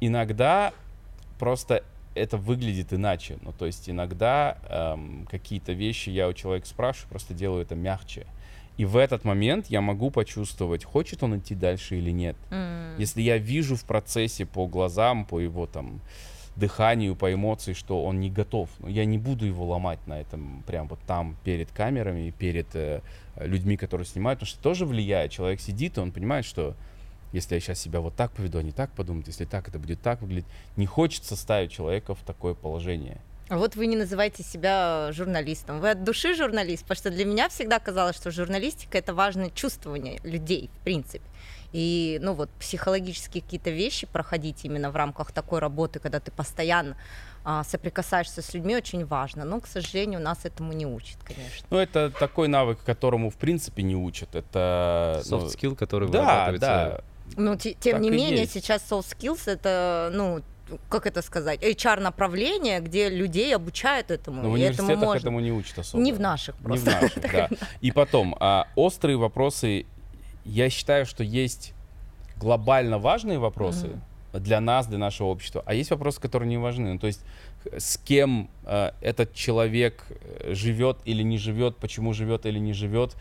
Иногда 0.02 0.74
просто 1.40 1.84
это 2.14 2.38
выглядит 2.38 2.92
иначе. 2.92 3.38
Ну, 3.42 3.54
то 3.54 3.66
есть 3.66 3.90
иногда 3.90 4.58
эм, 4.68 5.28
какие-то 5.32 5.72
вещи 5.72 6.10
я 6.10 6.28
у 6.28 6.34
человека 6.34 6.68
спрашиваю, 6.68 7.10
просто 7.10 7.34
делаю 7.34 7.62
это 7.62 7.76
мягче. 7.76 8.26
И 8.82 8.86
в 8.86 8.98
этот 8.98 9.26
момент 9.26 9.68
я 9.68 9.80
могу 9.80 10.10
почувствовать, 10.10 10.84
хочет 10.86 11.22
он 11.22 11.38
идти 11.38 11.54
дальше 11.54 11.98
или 11.98 12.10
нет. 12.10 12.36
М. 12.50 12.98
Если 12.98 13.22
я 13.22 13.38
вижу 13.38 13.76
в 13.76 13.84
процессе 13.84 14.48
по 14.48 14.66
глазам, 14.66 15.26
по 15.26 15.40
его 15.40 15.68
там 15.68 16.02
дыханию, 16.56 17.16
по 17.16 17.32
эмоции, 17.32 17.74
что 17.74 18.04
он 18.04 18.20
не 18.20 18.32
готов, 18.32 18.72
я 18.88 19.06
не 19.06 19.20
буду 19.20 19.46
его 19.46 19.68
ломать 19.68 20.00
на 20.08 20.20
этом, 20.20 20.64
прям 20.66 20.88
вот 20.88 20.98
там, 21.06 21.38
перед 21.44 21.72
камерами, 21.72 22.32
перед 22.32 22.76
э, 22.76 23.02
людьми, 23.36 23.78
которые 23.78 24.08
снимают, 24.08 24.40
потому 24.40 24.52
что 24.52 24.64
тоже 24.64 24.88
влияет. 24.88 25.32
Человек 25.32 25.62
сидит, 25.62 26.00
и 26.00 26.02
он 26.02 26.12
понимает, 26.12 26.44
что 26.44 26.76
если 27.34 27.54
я 27.54 27.62
сейчас 27.62 27.80
себя 27.80 28.00
вот 28.00 28.16
так 28.16 28.32
поведу, 28.32 28.58
они 28.58 28.72
так 28.72 28.92
подумают, 28.94 29.28
если 29.28 29.46
так, 29.46 29.68
это 29.68 29.78
будет 29.78 30.02
так 30.02 30.24
выглядеть. 30.24 30.50
Не 30.76 30.88
хочется 30.88 31.36
ставить 31.36 31.72
человека 31.72 32.16
в 32.16 32.24
такое 32.24 32.56
положение. 32.56 33.22
А 33.52 33.58
вот 33.58 33.76
вы 33.76 33.88
не 33.88 33.98
называете 33.98 34.44
себя 34.44 35.10
журналистом. 35.12 35.82
Вы 35.82 35.90
от 35.90 36.06
души 36.06 36.36
журналист, 36.36 36.84
потому 36.84 36.96
что 36.96 37.10
для 37.10 37.26
меня 37.26 37.50
всегда 37.50 37.80
казалось, 37.80 38.16
что 38.16 38.32
журналистика 38.32 38.98
это 38.98 39.14
важное 39.14 39.50
чувствование 39.50 40.22
людей, 40.24 40.70
в 40.74 40.84
принципе. 40.86 41.26
И, 41.74 42.18
ну 42.22 42.32
вот, 42.34 42.50
психологические 42.52 43.44
какие-то 43.44 43.70
вещи 43.70 44.08
проходить 44.08 44.64
именно 44.64 44.90
в 44.90 44.96
рамках 44.96 45.34
такой 45.34 45.60
работы, 45.60 46.00
когда 46.00 46.22
ты 46.22 46.32
постоянно 46.32 46.96
а, 47.44 47.66
соприкасаешься 47.66 48.42
с 48.42 48.54
людьми, 48.54 48.74
очень 48.74 49.06
важно. 49.06 49.44
Но, 49.44 49.60
к 49.60 49.68
сожалению, 49.68 50.22
нас 50.22 50.46
этому 50.46 50.72
не 50.72 50.86
учат, 50.86 51.18
конечно. 51.22 51.68
Ну, 51.72 51.78
это 51.78 52.10
такой 52.10 52.48
навык, 52.48 52.80
которому, 52.86 53.30
в 53.30 53.36
принципе, 53.36 53.84
не 53.84 53.98
учат. 53.98 54.34
Это... 54.34 55.18
ну, 55.26 55.42
Софт 55.42 55.52
скилл, 55.52 55.76
который 55.76 56.10
да, 56.10 56.22
вырабатывается. 56.22 56.66
да. 56.66 57.02
Ну, 57.36 57.58
те- 57.58 57.74
тем 57.74 57.94
Так 57.96 58.02
не 58.02 58.12
менее, 58.12 58.42
есть. 58.44 58.54
сейчас 58.54 58.82
soft 58.90 59.14
skills 59.18 59.42
это, 59.52 60.10
ну, 60.14 60.42
как 60.90 61.06
это 61.08 61.22
сказать, 61.22 61.62
HR-направление, 61.64 62.80
где 62.80 63.10
людей 63.10 63.56
обучают 63.56 64.12
этому. 64.12 64.42
Но 64.44 64.50
в 64.52 64.58
и 64.58 64.62
этому 64.62 64.88
университетах 64.88 65.04
можно. 65.06 65.20
этому 65.20 65.40
не 65.40 65.52
учат 65.52 65.80
особо. 65.80 66.04
Не 66.04 66.14
в 66.14 66.20
наших 66.20 66.60
Не 66.60 66.64
просто. 66.64 66.90
в 66.92 67.02
наших, 67.02 67.22
да. 67.32 67.50
И 67.82 67.92
потом, 67.92 68.36
а, 68.40 68.68
острые 68.76 69.18
вопросы, 69.18 69.86
я 70.46 70.70
считаю, 70.70 71.06
что 71.06 71.24
есть 71.24 71.74
глобально 72.38 72.98
важные 72.98 73.38
вопросы 73.40 73.90
для 74.34 74.60
нас, 74.62 74.88
для 74.88 74.98
нашего 74.98 75.28
общества, 75.28 75.62
а 75.66 75.74
есть 75.74 75.92
вопросы, 75.92 76.22
которые 76.22 76.50
не 76.50 76.58
важны. 76.58 76.94
Ну, 76.94 77.00
то 77.00 77.08
есть 77.08 77.22
х- 77.64 77.80
с 77.80 77.98
кем 77.98 78.50
э, 78.66 78.92
этот 79.02 79.34
человек 79.34 80.06
э, 80.10 80.54
живет 80.54 80.98
или 81.06 81.22
не 81.22 81.38
живет, 81.38 81.76
почему 81.78 82.14
живет 82.14 82.46
или 82.46 82.58
не 82.58 82.74
живет, 82.74 83.16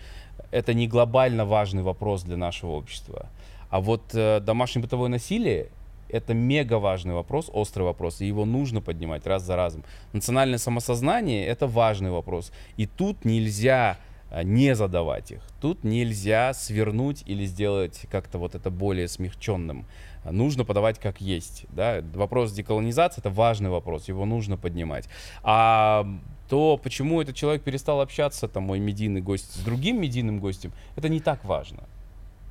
это 0.52 0.72
не 0.72 0.86
глобально 0.86 1.44
важный 1.44 1.82
вопрос 1.82 2.22
для 2.22 2.36
нашего 2.36 2.70
общества. 2.72 3.28
А 3.70 3.80
вот 3.80 4.02
э, 4.14 4.40
домашнее 4.40 4.82
бытовое 4.84 5.08
насилие 5.08 5.68
это 6.12 6.34
мега 6.34 6.78
важный 6.78 7.14
вопрос, 7.14 7.50
острый 7.52 7.82
вопрос, 7.82 8.20
и 8.20 8.26
его 8.26 8.44
нужно 8.44 8.80
поднимать 8.80 9.26
раз 9.26 9.42
за 9.42 9.56
разом. 9.56 9.84
Национальное 10.12 10.58
самосознание 10.58 11.46
это 11.46 11.66
важный 11.66 12.10
вопрос, 12.10 12.52
и 12.76 12.86
тут 12.86 13.24
нельзя 13.24 13.98
а, 14.30 14.44
не 14.44 14.74
задавать 14.76 15.32
их. 15.32 15.42
Тут 15.60 15.82
нельзя 15.82 16.54
свернуть 16.54 17.24
или 17.26 17.44
сделать 17.44 18.06
как-то 18.10 18.38
вот 18.38 18.54
это 18.54 18.70
более 18.70 19.08
смягченным. 19.08 19.86
Нужно 20.24 20.64
подавать 20.64 20.98
как 20.98 21.20
есть. 21.20 21.66
Да? 21.70 22.02
Вопрос 22.14 22.52
деколонизации 22.52 23.20
это 23.20 23.30
важный 23.30 23.70
вопрос, 23.70 24.08
его 24.08 24.24
нужно 24.26 24.56
поднимать. 24.56 25.08
А 25.42 26.06
то, 26.48 26.78
почему 26.82 27.20
этот 27.20 27.34
человек 27.34 27.62
перестал 27.62 28.00
общаться, 28.00 28.46
там, 28.48 28.64
мой 28.64 28.78
медийный 28.78 29.20
гость, 29.20 29.52
с 29.54 29.64
другим 29.64 30.00
медийным 30.00 30.38
гостем, 30.40 30.72
это 30.96 31.08
не 31.08 31.20
так 31.20 31.44
важно. 31.44 31.88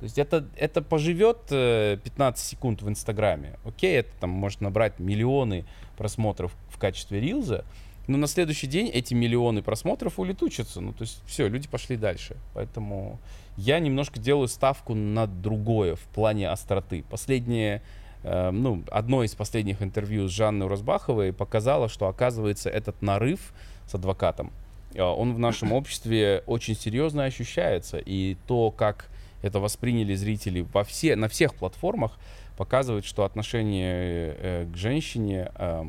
То 0.00 0.04
есть 0.04 0.18
это, 0.18 0.46
это 0.56 0.80
поживет 0.80 1.38
э, 1.50 1.98
15 2.02 2.44
секунд 2.44 2.80
в 2.80 2.88
Инстаграме. 2.88 3.58
Окей, 3.66 3.98
это 3.98 4.10
там 4.18 4.30
может 4.30 4.62
набрать 4.62 4.98
миллионы 4.98 5.66
просмотров 5.98 6.52
в 6.70 6.78
качестве 6.78 7.20
рилза, 7.20 7.66
но 8.06 8.16
на 8.16 8.26
следующий 8.26 8.66
день 8.66 8.88
эти 8.88 9.12
миллионы 9.12 9.62
просмотров 9.62 10.18
улетучатся. 10.18 10.80
Ну, 10.80 10.94
то 10.94 11.02
есть 11.02 11.22
все, 11.26 11.48
люди 11.48 11.68
пошли 11.68 11.98
дальше. 11.98 12.38
Поэтому 12.54 13.20
я 13.58 13.78
немножко 13.78 14.18
делаю 14.18 14.48
ставку 14.48 14.94
на 14.94 15.26
другое 15.26 15.96
в 15.96 16.02
плане 16.14 16.48
остроты. 16.48 17.04
Последнее, 17.10 17.82
э, 18.22 18.50
ну, 18.50 18.82
одно 18.90 19.22
из 19.22 19.34
последних 19.34 19.82
интервью 19.82 20.28
с 20.28 20.30
Жанной 20.32 20.66
Розбаховой 20.66 21.34
показало, 21.34 21.90
что, 21.90 22.08
оказывается, 22.08 22.70
этот 22.70 23.02
нарыв 23.02 23.52
с 23.86 23.94
адвокатом, 23.94 24.50
э, 24.94 25.02
он 25.02 25.34
в 25.34 25.38
нашем 25.38 25.72
обществе 25.72 26.42
очень 26.46 26.74
серьезно 26.74 27.24
ощущается. 27.24 27.98
И 27.98 28.38
то, 28.46 28.70
как 28.70 29.10
это 29.42 29.60
восприняли 29.60 30.14
зрители 30.14 30.66
во 30.72 30.84
все, 30.84 31.16
на 31.16 31.28
всех 31.28 31.54
платформах, 31.54 32.18
показывает, 32.56 33.06
что 33.06 33.24
отношение 33.24 34.36
э, 34.36 34.66
к 34.70 34.76
женщине, 34.76 35.50
э, 35.54 35.82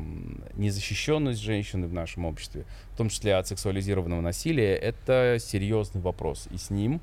незащищенность 0.54 1.40
женщины 1.40 1.86
в 1.86 1.92
нашем 1.92 2.24
обществе, 2.24 2.64
в 2.92 2.96
том 2.96 3.10
числе 3.10 3.34
от 3.36 3.46
сексуализированного 3.46 4.22
насилия, 4.22 4.74
это 4.74 5.36
серьезный 5.38 6.00
вопрос. 6.00 6.48
И 6.50 6.56
с 6.56 6.70
ним 6.70 7.00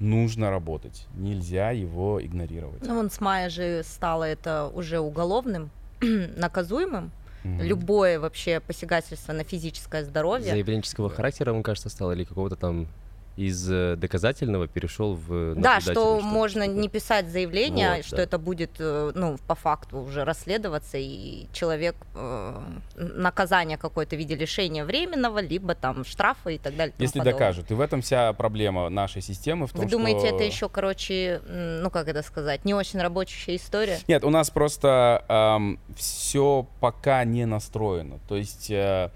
нужно 0.00 0.50
работать. 0.50 1.06
Нельзя 1.14 1.70
его 1.70 2.20
игнорировать. 2.20 2.84
Ну, 2.84 2.96
вон 2.96 3.10
с 3.10 3.20
мая 3.20 3.48
же 3.48 3.82
стало 3.84 4.24
это 4.24 4.70
уже 4.74 4.98
уголовным, 4.98 5.70
наказуемым. 6.00 7.12
Мгм. 7.44 7.62
Любое 7.62 8.20
вообще 8.20 8.60
посягательство 8.60 9.32
на 9.32 9.44
физическое 9.44 10.04
здоровье. 10.04 10.50
Заявленческого 10.50 11.10
характера, 11.10 11.52
мне 11.52 11.62
кажется, 11.62 11.88
стало 11.88 12.12
или 12.12 12.24
какого-то 12.24 12.56
там 12.56 12.88
из 13.36 13.70
э, 13.70 13.96
доказательного 13.96 14.68
перешел 14.68 15.14
в 15.14 15.54
Да, 15.54 15.80
что 15.80 15.92
что-то 15.92 16.20
можно 16.20 16.66
не 16.66 16.88
писать 16.88 17.28
заявление, 17.28 17.96
Вот, 17.96 18.04
что 18.04 18.16
да. 18.16 18.22
это 18.22 18.38
будет, 18.38 18.72
э, 18.78 19.12
ну, 19.14 19.38
по 19.46 19.54
факту 19.54 19.98
уже 19.98 20.24
расследоваться, 20.24 20.98
и 20.98 21.46
человек 21.52 21.96
э, 22.14 22.60
наказание 22.96 23.78
какое-то 23.78 24.16
в 24.16 24.18
виде 24.18 24.34
лишения 24.34 24.84
временного, 24.84 25.40
либо 25.40 25.74
там 25.74 26.04
штрафа 26.04 26.50
и 26.50 26.58
так 26.58 26.76
далее. 26.76 26.94
Если 26.98 27.18
подобное. 27.18 27.32
докажут. 27.32 27.70
И 27.70 27.74
в 27.74 27.80
этом 27.80 28.02
вся 28.02 28.32
проблема 28.32 28.88
нашей 28.88 29.22
системы. 29.22 29.66
В 29.66 29.72
том, 29.72 29.82
Вы 29.82 29.90
думаете, 29.90 30.26
что... 30.26 30.36
это 30.36 30.44
еще, 30.44 30.68
короче, 30.68 31.40
ну 31.48 31.90
как 31.90 32.08
это 32.08 32.22
сказать, 32.22 32.64
не 32.64 32.74
очень 32.74 33.00
рабочая 33.00 33.56
история? 33.56 33.98
Нет, 34.08 34.24
у 34.24 34.30
нас 34.30 34.50
просто 34.50 35.72
все 35.96 36.66
пока 36.80 37.24
не 37.24 37.46
настроено. 37.46 38.18
То 38.28 38.36
есть, 38.36 38.70
э, 38.70 39.10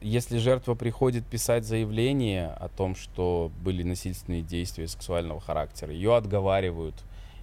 если 0.00 0.38
жертва 0.38 0.74
приходит 0.74 1.26
писать 1.26 1.64
заявление 1.64 2.48
о 2.48 2.68
том, 2.68 2.94
что 2.94 3.50
были 3.62 3.82
насильственные 3.82 4.42
действия 4.42 4.86
сексуального 4.86 5.40
характера, 5.40 5.92
ее 5.92 6.16
отговаривают, 6.16 6.94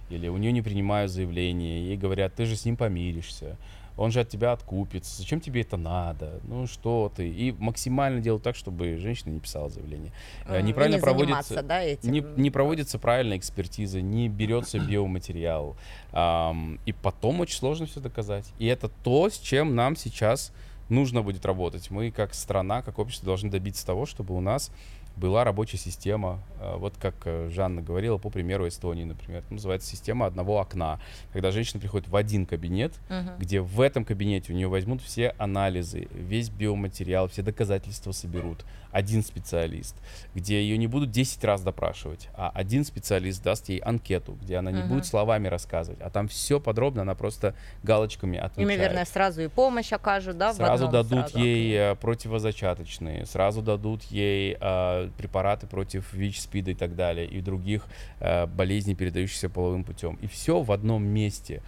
или 0.08 0.28
у 0.28 0.36
нее 0.36 0.52
не 0.52 0.62
принимают 0.62 1.12
заявление, 1.12 1.86
ей 1.86 1.96
говорят, 1.96 2.34
ты 2.34 2.46
же 2.46 2.56
с 2.56 2.64
ним 2.64 2.76
помиришься, 2.76 3.56
он 3.96 4.10
же 4.10 4.20
от 4.20 4.28
тебя 4.30 4.52
откупится, 4.52 5.18
зачем 5.18 5.40
тебе 5.40 5.60
это 5.60 5.76
надо, 5.76 6.40
ну 6.44 6.66
что 6.66 7.12
ты, 7.14 7.28
и 7.28 7.52
максимально 7.52 8.20
делают 8.20 8.42
так, 8.42 8.56
чтобы 8.56 8.96
женщина 8.96 9.30
не 9.30 9.40
писала 9.40 9.68
заявление. 9.68 10.12
Э, 10.46 10.62
Неправильно 10.62 10.96
не 10.96 11.02
проводится, 11.02 11.62
да, 11.62 11.82
этим. 11.82 12.10
не, 12.10 12.24
не 12.36 12.50
проводится 12.50 12.98
правильная 12.98 13.36
экспертиза, 13.36 14.00
не 14.00 14.30
берется 14.30 14.78
биоматериал. 14.88 15.76
И 16.12 16.92
потом 17.02 17.40
очень 17.40 17.56
сложно 17.56 17.86
все 17.86 18.00
доказать. 18.00 18.50
И 18.58 18.66
это 18.66 18.88
то, 18.88 19.28
с 19.28 19.38
чем 19.38 19.74
нам 19.74 19.96
сейчас 19.96 20.52
нужно 20.90 21.22
будет 21.22 21.46
работать. 21.46 21.90
Мы 21.90 22.10
как 22.10 22.34
страна, 22.34 22.82
как 22.82 22.98
общество 22.98 23.26
должны 23.26 23.50
добиться 23.50 23.86
того, 23.86 24.06
чтобы 24.06 24.36
у 24.36 24.40
нас 24.40 24.70
была 25.16 25.44
рабочая 25.44 25.76
система, 25.76 26.40
э, 26.60 26.76
вот 26.76 26.94
как 26.98 27.14
э, 27.24 27.48
Жанна 27.50 27.82
говорила, 27.82 28.16
по 28.18 28.30
примеру 28.30 28.66
Эстонии, 28.68 29.04
например. 29.04 29.40
Это 29.40 29.52
называется 29.52 29.88
система 29.90 30.26
одного 30.26 30.58
окна. 30.60 30.98
Когда 31.32 31.50
женщина 31.50 31.78
приходит 31.80 32.08
в 32.08 32.16
один 32.16 32.46
кабинет, 32.46 32.94
Мгм. 33.08 33.32
где 33.38 33.60
в 33.60 33.80
этом 33.80 34.04
кабинете 34.04 34.52
у 34.52 34.56
нее 34.56 34.68
возьмут 34.68 35.02
все 35.02 35.34
анализы, 35.38 36.08
весь 36.12 36.48
биоматериал, 36.48 37.28
все 37.28 37.42
доказательства 37.42 38.12
соберут. 38.12 38.64
Один 38.92 39.22
специалист, 39.22 39.94
где 40.34 40.60
ее 40.60 40.76
не 40.76 40.88
будут 40.88 41.12
10 41.12 41.44
раз 41.44 41.60
допрашивать, 41.62 42.28
а 42.34 42.50
один 42.52 42.84
специалист 42.84 43.40
даст 43.40 43.68
ей 43.68 43.78
анкету, 43.78 44.36
где 44.42 44.56
она 44.56 44.72
не 44.72 44.80
Мгм. 44.80 44.88
будет 44.88 45.06
словами 45.06 45.46
рассказывать, 45.46 46.00
а 46.00 46.10
там 46.10 46.26
все 46.26 46.58
подробно, 46.58 47.02
она 47.02 47.14
просто 47.14 47.54
галочками 47.84 48.36
отмечает. 48.38 48.78
наверное, 48.80 49.04
сразу 49.04 49.42
и 49.42 49.48
помощь 49.48 49.92
окажут, 49.92 50.38
да? 50.38 50.52
Сразу 50.54 50.86
одном 50.86 51.02
дадут 51.04 51.28
сразу 51.30 51.38
ей 51.38 51.72
э, 51.92 51.94
противозачаточные, 51.96 53.26
сразу 53.26 53.62
дадут 53.62 54.02
ей 54.04 54.56
э, 54.60 54.99
препараты 55.16 55.66
против 55.66 56.12
ВИЧ, 56.12 56.40
СПИДа 56.40 56.70
и 56.72 56.74
так 56.74 56.96
далее, 56.96 57.26
и 57.26 57.40
других 57.40 57.86
э, 58.20 58.46
болезней, 58.46 58.94
передающихся 58.94 59.48
половым 59.48 59.84
путем. 59.84 60.18
И 60.22 60.26
все 60.26 60.60
в 60.62 60.72
одном 60.72 61.04
месте. 61.04 61.62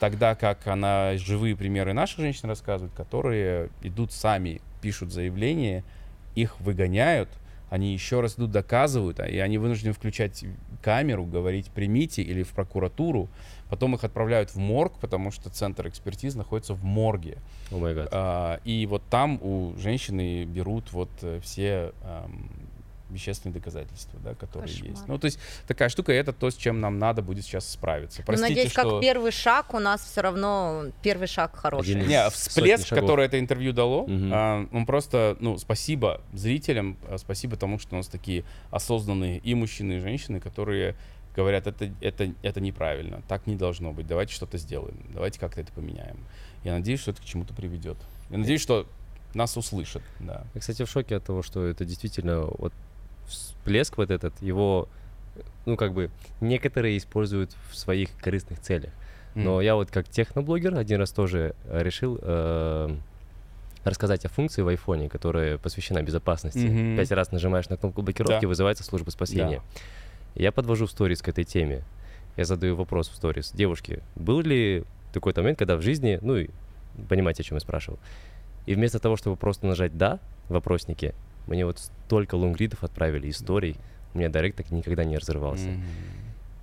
Тогда 0.00 0.34
как 0.34 0.66
она 0.66 1.16
живые 1.16 1.56
примеры 1.56 1.92
наших 1.92 2.18
женщин 2.20 2.48
рассказывают, 2.48 2.92
которые 2.94 3.70
идут 3.82 4.12
сами, 4.12 4.60
пишут 4.80 5.12
заявление, 5.12 5.84
их 6.34 6.60
выгоняют, 6.60 7.28
они 7.70 7.92
еще 7.94 8.20
раз 8.20 8.34
идут, 8.34 8.50
доказывают, 8.50 9.20
а- 9.20 9.26
и 9.26 9.38
они 9.38 9.56
вынуждены 9.58 9.94
включать 9.94 10.44
камеру, 10.82 11.24
говорить 11.24 11.70
«примите» 11.70 12.20
или 12.20 12.42
в 12.42 12.50
прокуратуру, 12.50 13.28
потом 13.70 13.94
их 13.94 14.04
отправляют 14.04 14.50
в 14.50 14.56
морг, 14.58 14.92
потому 15.00 15.30
что 15.30 15.48
центр 15.48 15.88
экспертиз 15.88 16.34
находится 16.34 16.74
в 16.74 16.84
морге. 16.84 17.38
О 17.70 17.78
май 17.78 17.94
гад. 17.94 18.08
А, 18.12 18.60
и 18.64 18.84
вот 18.86 19.02
там 19.08 19.38
у 19.40 19.74
женщины 19.78 20.44
берут 20.44 20.92
вот 20.92 21.08
э, 21.22 21.40
все 21.42 21.92
ам, 22.02 22.50
вещественные 23.12 23.54
доказательства, 23.54 24.18
да, 24.20 24.34
которые 24.34 24.68
Кошмар. 24.68 24.90
есть. 24.90 25.08
Ну, 25.08 25.18
то 25.18 25.26
есть 25.26 25.38
такая 25.66 25.88
штука, 25.88 26.12
и 26.12 26.16
это 26.16 26.32
то, 26.32 26.50
с 26.50 26.54
чем 26.54 26.80
нам 26.80 26.98
надо 26.98 27.22
будет 27.22 27.44
сейчас 27.44 27.68
справиться. 27.68 28.20
Ну, 28.20 28.26
Простите, 28.26 28.50
надеюсь, 28.50 28.72
что... 28.72 28.90
как 28.90 29.00
первый 29.00 29.32
шаг 29.32 29.74
у 29.74 29.78
нас 29.78 30.04
все 30.04 30.20
равно 30.20 30.86
первый 31.02 31.28
шаг 31.28 31.56
хороший. 31.56 31.96
Один 31.96 32.08
Не, 32.08 32.30
Сотни 32.30 32.36
всплеск, 32.36 32.88
который 32.88 33.26
это 33.26 33.38
интервью 33.38 33.72
дало, 33.72 34.06
а, 34.08 34.66
он 34.72 34.86
просто, 34.86 35.36
ну, 35.40 35.58
спасибо 35.58 36.20
зрителям, 36.32 36.96
а, 37.08 37.18
спасибо 37.18 37.56
тому, 37.56 37.78
что 37.78 37.94
у 37.94 37.98
нас 37.98 38.08
такие 38.08 38.44
осознанные 38.70 39.38
и 39.38 39.54
мужчины, 39.54 39.94
и 39.94 39.98
женщины, 39.98 40.40
которые 40.40 40.96
говорят, 41.34 41.66
это, 41.66 41.90
это, 42.00 42.32
это 42.42 42.60
неправильно, 42.60 43.22
так 43.28 43.46
не 43.46 43.56
должно 43.56 43.92
быть, 43.92 44.06
давайте 44.06 44.34
что-то 44.34 44.58
сделаем, 44.58 44.96
давайте 45.12 45.40
как-то 45.40 45.60
это 45.60 45.72
поменяем. 45.72 46.18
Я 46.64 46.72
надеюсь, 46.74 47.00
что 47.00 47.10
это 47.10 47.22
к 47.22 47.24
чему-то 47.24 47.54
приведет. 47.54 47.96
Я 48.30 48.38
надеюсь, 48.38 48.60
что 48.60 48.86
нас 49.34 49.56
услышат, 49.56 50.02
да. 50.20 50.44
Я, 50.54 50.60
кстати, 50.60 50.84
в 50.84 50.90
шоке 50.90 51.16
от 51.16 51.24
того, 51.24 51.42
что 51.42 51.64
это 51.64 51.84
действительно 51.84 52.42
вот 52.42 52.72
всплеск 53.26 53.96
вот 53.96 54.10
этот, 54.10 54.40
его, 54.42 54.88
ну, 55.66 55.76
как 55.76 55.92
бы, 55.92 56.10
некоторые 56.40 56.96
используют 56.98 57.56
в 57.70 57.76
своих 57.76 58.10
корыстных 58.18 58.60
целях. 58.60 58.90
Но 59.34 59.58
М. 59.60 59.64
я 59.64 59.74
вот 59.76 59.90
как 59.90 60.08
техноблогер 60.08 60.76
один 60.76 61.00
раз 61.00 61.10
тоже 61.10 61.54
э, 61.64 61.82
решил 61.82 62.18
э, 62.20 62.94
рассказать 63.84 64.24
о 64.24 64.28
функции 64.28 64.62
в 64.62 64.68
айфоне, 64.68 65.08
которая 65.08 65.58
посвящена 65.58 66.02
безопасности. 66.02 66.58
Мгм. 66.66 66.96
Пять 66.96 67.10
раз 67.12 67.32
нажимаешь 67.32 67.68
на 67.68 67.76
кнопку 67.76 68.02
блокировки, 68.02 68.42
Да. 68.42 68.48
вызывается 68.48 68.84
служба 68.84 69.10
спасения. 69.10 69.62
Я 70.34 70.52
подвожу 70.52 70.86
сторис 70.86 71.20
к 71.22 71.28
этой 71.28 71.44
теме. 71.44 71.82
Я 72.36 72.44
задаю 72.44 72.76
вопрос 72.76 73.08
в 73.08 73.14
сторис. 73.16 73.52
Девушки, 73.52 74.02
был 74.16 74.40
ли 74.40 74.84
такой 75.12 75.32
момент, 75.36 75.58
когда 75.58 75.76
в 75.76 75.82
жизни, 75.82 76.18
ну, 76.22 76.46
понимаете, 77.08 77.42
о 77.42 77.44
чем 77.44 77.56
я 77.56 77.60
спрашивал, 77.60 77.98
и 78.66 78.74
вместо 78.74 78.98
того, 78.98 79.16
чтобы 79.16 79.36
просто 79.36 79.66
нажать 79.66 79.96
«да» 79.98 80.20
в 80.48 80.52
вопроснике, 80.54 81.14
мне 81.46 81.64
вот 81.66 81.78
столько 81.78 82.34
лонгридов 82.34 82.84
отправили, 82.84 83.30
историй, 83.30 83.76
у 84.14 84.18
меня 84.18 84.28
директ 84.28 84.56
так 84.58 84.70
никогда 84.70 85.04
не 85.04 85.18
разрывался. 85.18 85.66
Мгм. 85.68 85.82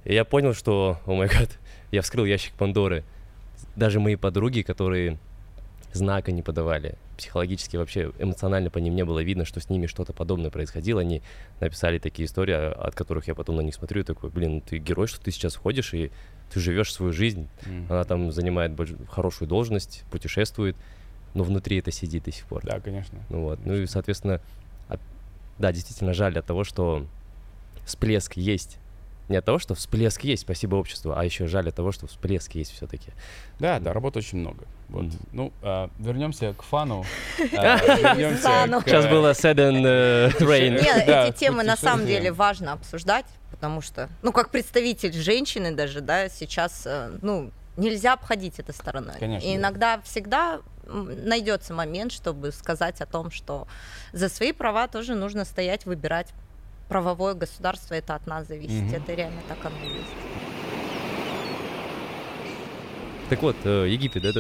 И 0.06 0.14
я 0.14 0.24
понял, 0.26 0.54
что, 0.54 1.00
о 1.06 1.16
май 1.16 1.28
гад, 1.28 1.50
я 1.92 2.02
вскрыл 2.02 2.26
ящик 2.26 2.54
Пандоры. 2.54 3.04
Даже 3.76 4.00
мои 4.00 4.16
подруги, 4.16 4.62
которые 4.62 5.18
знака 5.92 6.32
не 6.32 6.42
подавали, 6.42 6.96
психологически 7.18 7.76
вообще 7.76 8.12
эмоционально 8.20 8.70
по 8.70 8.78
ним 8.78 8.96
не 8.96 9.04
было 9.04 9.22
видно, 9.22 9.44
что 9.44 9.60
с 9.60 9.70
ними 9.70 9.88
что-то 9.88 10.14
подобное 10.14 10.52
происходило. 10.52 11.02
Они 11.02 11.22
написали 11.60 11.98
такие 12.00 12.26
истории, 12.28 12.54
от 12.54 12.96
которых 12.96 13.28
я 13.28 13.36
потом 13.36 13.58
на 13.58 13.62
них 13.62 13.74
смотрю 13.74 14.02
и 14.02 14.04
такой, 14.06 14.30
блин, 14.30 14.62
ты 14.62 14.78
герой, 14.78 15.08
что 15.08 15.20
ты 15.20 15.32
сейчас 15.32 15.56
ходишь 15.56 15.94
и 15.94 16.12
ты 16.54 16.60
живешь 16.60 16.94
свою 16.94 17.12
жизнь. 17.12 17.50
Мгм. 17.66 17.88
Она 17.90 18.04
там 18.06 18.32
занимает 18.32 18.72
больш- 18.72 19.06
хорошую 19.08 19.48
должность, 19.50 20.04
путешествует, 20.12 20.76
но 21.34 21.44
внутри 21.44 21.78
это 21.80 21.92
сидит 21.92 22.24
до 22.24 22.32
сих 22.32 22.46
пор. 22.46 22.64
Да, 22.64 22.80
конечно. 22.80 23.20
Ну 23.30 23.42
вот, 23.42 23.60
ну 23.66 23.76
и, 23.76 23.86
соответственно, 23.88 24.36
от- 24.36 24.42
да, 25.60 25.72
действительно 25.72 26.14
жаль 26.14 26.38
от 26.40 26.46
того, 26.46 26.64
что 26.64 27.06
всплеск 27.86 28.34
есть. 28.38 28.78
Не 29.28 29.38
от 29.38 29.46
того, 29.46 29.60
что 29.60 29.76
всплеск 29.76 30.24
есть, 30.24 30.42
спасибо 30.42 30.76
обществу, 30.76 31.14
а 31.16 31.24
еще 31.24 31.46
жаль 31.46 31.70
от 31.70 31.76
того, 31.76 31.92
что 31.92 32.08
всплеск 32.08 32.56
есть 32.56 32.72
все-таки. 32.72 33.12
Да, 33.60 33.80
да, 33.80 33.94
работы 33.94 34.20
очень 34.20 34.40
много. 34.40 34.66
Вот. 34.88 35.04
Мгм. 35.04 35.18
Ну, 35.34 35.54
а, 35.62 35.90
вернемся 36.00 36.54
к 36.54 36.64
фану. 36.64 37.06
А, 37.56 37.78
Сейчас 37.78 39.06
э, 39.06 39.10
было 39.12 39.32
Sudden 39.32 39.86
э, 39.86 40.30
Rain. 40.40 40.82
Нет, 40.82 41.08
эти 41.08 41.38
темы 41.38 41.64
на 41.64 41.78
самом 41.78 42.08
деле 42.08 42.32
важно 42.32 42.74
обсуждать, 42.74 43.28
потому 43.52 43.82
что, 43.82 44.10
ну, 44.24 44.32
как 44.32 44.50
представитель 44.50 45.14
женщины 45.14 45.76
даже, 45.76 46.02
да, 46.02 46.28
сейчас, 46.28 46.84
э, 46.88 47.12
ну, 47.22 47.52
нельзя 47.78 48.14
обходить 48.14 48.58
это 48.58 48.74
стороной. 48.74 49.14
Конечно, 49.20 49.46
И 49.46 49.52
да. 49.52 49.58
иногда 49.58 50.02
всегда 50.02 50.62
найдется 50.90 51.74
момент, 51.74 52.12
чтобы 52.12 52.52
сказать 52.52 53.02
о 53.02 53.06
том, 53.06 53.32
что 53.32 53.68
за 54.12 54.30
свои 54.30 54.52
права 54.52 54.88
тоже 54.88 55.16
нужно 55.16 55.46
стоять, 55.46 55.86
выбирать. 55.86 56.34
Правовое 56.88 57.36
государство 57.36 57.94
это 57.94 58.16
от 58.16 58.26
нас 58.26 58.48
зависит. 58.48 58.84
Мгм. 58.84 58.96
Это 58.96 59.14
реально 59.14 59.42
так 59.48 59.64
оно 59.64 59.78
и 59.86 59.98
есть. 59.98 60.10
Так 63.30 63.44
вот, 63.44 63.56
э, 63.64 63.86
Египет, 63.88 64.26
это... 64.26 64.40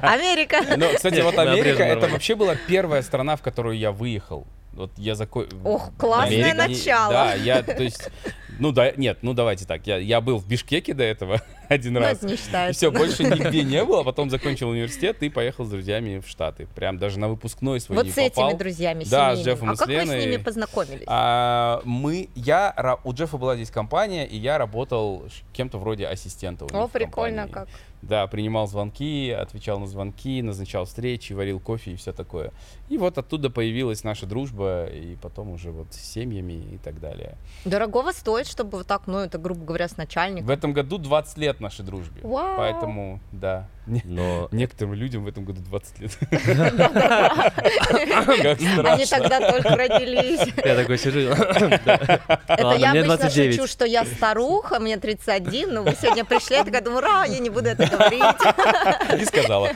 Америка. 0.00 0.60
Ну, 0.76 0.94
кстати, 0.94 1.20
вот 1.20 1.36
Америка, 1.38 1.82
это 1.82 2.06
вообще 2.08 2.36
была 2.36 2.54
первая 2.68 3.02
страна, 3.02 3.34
в 3.34 3.42
которую 3.42 3.76
я 3.76 3.90
выехал. 3.90 4.46
Вот 4.74 4.92
я 4.96 5.14
зако... 5.16 5.46
Ох, 5.64 5.90
классное 5.98 6.54
начало. 6.54 7.12
Да, 7.12 7.34
я, 7.34 7.62
то 7.62 7.82
есть, 7.82 8.10
ну 8.58 8.72
да, 8.72 8.92
нет, 8.92 9.18
ну 9.22 9.32
давайте 9.34 9.64
так, 9.66 9.86
я, 9.86 9.96
я 9.98 10.20
был 10.20 10.38
в 10.38 10.46
Бишкеке 10.46 10.94
до 10.94 11.02
этого 11.04 11.40
один 11.68 11.94
Ну, 11.94 12.00
раз. 12.00 12.18
это 12.18 12.26
не 12.26 12.36
считается. 12.36 12.78
все, 12.78 12.90
больше 12.90 13.24
нигде 13.24 13.62
не 13.62 13.84
было, 13.84 14.00
а 14.00 14.04
потом 14.04 14.30
закончил 14.30 14.68
университет 14.70 15.22
и 15.22 15.28
поехал 15.28 15.64
с 15.64 15.70
друзьями 15.70 16.18
в 16.20 16.28
Штаты. 16.28 16.66
Прям 16.74 16.98
даже 16.98 17.18
на 17.18 17.28
выпускной 17.28 17.80
свой 17.80 17.96
Вот 17.96 18.06
не 18.06 18.12
с 18.12 18.18
этими 18.18 18.34
попал. 18.34 18.56
друзьями 18.56 19.04
Да, 19.10 19.34
с 19.36 19.38
семейными. 19.40 19.44
Джеффом 19.44 19.70
А 19.70 19.72
и 19.72 19.76
с 19.76 19.78
как 19.78 19.88
вы 19.88 19.94
с 19.94 19.98
Леной. 19.98 20.20
ними 20.26 20.36
познакомились? 20.36 21.04
А, 21.06 21.80
мы, 21.84 22.28
я, 22.34 22.74
ра- 22.76 23.00
у 23.04 23.12
Джеффа 23.12 23.36
была 23.38 23.56
здесь 23.56 23.70
компания, 23.70 24.26
и 24.26 24.36
я 24.36 24.58
работал 24.58 25.24
ш- 25.28 25.44
кем-то 25.52 25.78
вроде 25.78 26.06
ассистента 26.06 26.64
у 26.64 26.68
них 26.68 26.76
О, 26.76 26.86
в 26.86 26.90
прикольно 26.90 27.42
компании. 27.48 27.52
как. 27.52 27.68
Да, 28.08 28.26
принимал 28.26 28.66
звонки, 28.66 29.30
отвечал 29.30 29.78
на 29.78 29.86
звонки, 29.86 30.42
назначал 30.42 30.84
встречи, 30.84 31.32
варил 31.32 31.58
кофе 31.58 31.92
и 31.92 31.96
все 31.96 32.12
такое. 32.12 32.52
И 32.88 32.98
вот 32.98 33.16
оттуда 33.16 33.48
появилась 33.50 34.04
наша 34.04 34.26
дружба, 34.26 34.86
и 34.86 35.16
потом 35.16 35.50
уже 35.50 35.70
вот 35.70 35.92
с 35.92 35.96
семьями 35.96 36.52
и 36.74 36.78
так 36.78 37.00
далее. 37.00 37.38
Дорогого 37.64 38.12
стоит, 38.12 38.46
чтобы 38.46 38.78
вот 38.78 38.86
так, 38.86 39.06
ну, 39.06 39.18
это, 39.18 39.38
грубо 39.38 39.64
говоря, 39.64 39.88
с 39.88 39.96
начальником. 39.96 40.46
В 40.46 40.50
этом 40.50 40.72
году 40.74 40.98
20 40.98 41.38
лет 41.38 41.60
нашей 41.60 41.84
дружбе. 41.84 42.20
Вау. 42.22 42.56
Поэтому, 42.58 43.20
да, 43.32 43.68
Но 43.86 44.48
некоторым 44.52 44.94
людям 44.94 45.24
в 45.24 45.28
этом 45.28 45.44
году 45.44 45.62
20 45.62 46.00
лет. 46.00 46.18
Они 48.84 49.06
тогда 49.06 49.50
только 49.50 49.76
родились. 49.76 50.40
я 50.64 50.76
такой 50.76 50.98
сижу. 50.98 51.20
Это 52.48 52.74
я 52.78 52.90
обычно 52.90 53.16
29. 53.16 53.54
шучу, 53.54 53.66
что 53.66 53.84
я 53.86 54.04
старуха, 54.04 54.78
мне 54.78 54.96
31, 54.96 55.72
но 55.72 55.82
вы 55.82 55.94
сегодня 56.00 56.24
пришли, 56.24 56.56
я 56.56 56.64
такая 56.64 56.82
думаю, 56.82 56.98
ура, 56.98 57.24
я 57.24 57.38
не 57.38 57.50
буду 57.50 57.68
это 57.68 57.86
говорить. 57.96 59.20
Не 59.20 59.24
сказала. 59.26 59.70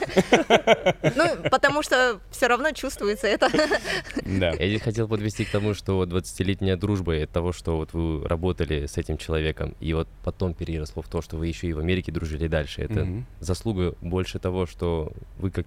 Ну, 1.16 1.48
потому 1.50 1.82
что 1.82 2.20
все 2.30 2.46
равно 2.48 2.72
чувствуется 2.72 3.26
это. 3.26 3.48
Да. 4.24 4.50
Я 4.50 4.68
здесь 4.68 4.82
хотел 4.82 5.08
подвести 5.08 5.44
к 5.44 5.50
тому, 5.50 5.74
что 5.74 5.96
вот 5.96 6.08
20-летняя 6.10 6.76
дружба 6.76 7.16
и 7.16 7.22
от 7.22 7.30
того, 7.30 7.52
что 7.52 7.76
вот 7.76 7.92
вы 7.92 8.26
работали 8.26 8.86
с 8.86 8.96
этим 8.96 9.16
человеком, 9.18 9.74
и 9.80 9.92
вот 9.94 10.08
потом 10.24 10.54
переросло 10.54 11.02
в 11.02 11.08
то, 11.08 11.22
что 11.22 11.36
вы 11.36 11.46
еще 11.46 11.66
и 11.66 11.72
в 11.72 11.78
Америке 11.78 12.12
дружили 12.12 12.46
дальше. 12.48 12.82
Это 12.82 13.04
Мгм. 13.04 13.26
заслуга 13.40 13.94
больше 14.00 14.38
того, 14.38 14.66
что 14.66 15.12
вы 15.38 15.50
как 15.50 15.66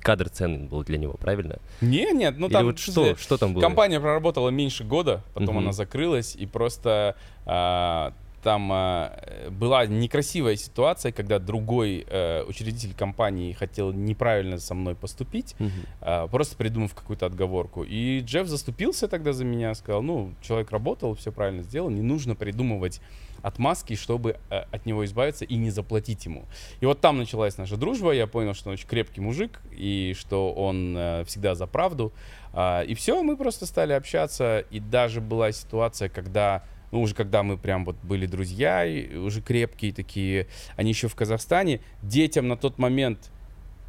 кадр 0.00 0.28
ценный 0.28 0.68
был 0.68 0.84
для 0.84 0.98
него, 0.98 1.14
правильно? 1.14 1.56
Не, 1.80 2.12
нет, 2.12 2.38
ну 2.38 2.46
Или 2.46 2.52
там 2.52 2.66
вот 2.66 2.78
что, 2.78 3.16
что 3.16 3.38
там 3.38 3.54
было? 3.54 3.60
Компания 3.60 3.98
проработала 3.98 4.50
меньше 4.50 4.84
года, 4.84 5.22
потом 5.34 5.56
Мгм. 5.56 5.58
она 5.64 5.72
закрылась, 5.72 6.36
и 6.36 6.46
просто 6.46 7.16
а, 7.44 8.12
там 8.46 8.70
э, 8.72 9.50
была 9.50 9.86
некрасивая 9.86 10.54
ситуация, 10.54 11.10
когда 11.10 11.40
другой 11.40 12.06
э, 12.08 12.44
учредитель 12.44 12.94
компании 12.94 13.52
хотел 13.52 13.92
неправильно 13.92 14.60
со 14.60 14.72
мной 14.72 14.94
поступить, 14.94 15.56
Мгм. 15.58 15.72
а, 16.00 16.28
просто 16.28 16.54
придумав 16.54 16.94
какую-то 16.94 17.26
отговорку. 17.26 17.82
И 17.82 18.20
Джефф 18.20 18.46
заступился 18.46 19.08
тогда 19.08 19.32
за 19.32 19.44
меня, 19.44 19.74
сказал, 19.74 20.00
ну, 20.00 20.32
человек 20.42 20.70
работал, 20.70 21.16
все 21.16 21.32
правильно 21.32 21.64
сделал, 21.64 21.90
не 21.90 22.02
нужно 22.02 22.36
придумывать 22.36 23.00
отмазки, 23.42 23.96
чтобы 23.96 24.36
э, 24.50 24.58
от 24.70 24.86
него 24.86 25.04
избавиться 25.04 25.44
и 25.44 25.56
не 25.56 25.70
заплатить 25.70 26.24
ему. 26.26 26.44
И 26.78 26.86
вот 26.86 27.00
там 27.00 27.18
началась 27.18 27.58
наша 27.58 27.76
дружба, 27.76 28.12
я 28.12 28.28
понял, 28.28 28.54
что 28.54 28.68
он 28.68 28.74
очень 28.74 28.86
крепкий 28.86 29.20
мужик, 29.20 29.60
и 29.72 30.14
что 30.16 30.52
он 30.52 30.96
э, 30.96 31.24
всегда 31.24 31.56
за 31.56 31.66
правду. 31.66 32.12
А, 32.52 32.82
и 32.82 32.94
все, 32.94 33.24
мы 33.24 33.36
просто 33.36 33.66
стали 33.66 33.92
общаться, 33.92 34.60
и 34.70 34.78
даже 34.78 35.20
была 35.20 35.50
ситуация, 35.50 36.08
когда 36.08 36.62
ну, 36.92 37.00
уже 37.02 37.14
когда 37.14 37.42
мы 37.42 37.56
прям 37.58 37.84
вот 37.84 37.96
были 38.02 38.26
друзья, 38.26 38.84
и 38.84 39.16
уже 39.16 39.40
крепкие 39.42 39.92
такие, 39.92 40.46
они 40.76 40.90
еще 40.90 41.08
в 41.08 41.14
Казахстане, 41.14 41.80
детям 42.02 42.48
на 42.48 42.56
тот 42.56 42.78
момент 42.78 43.30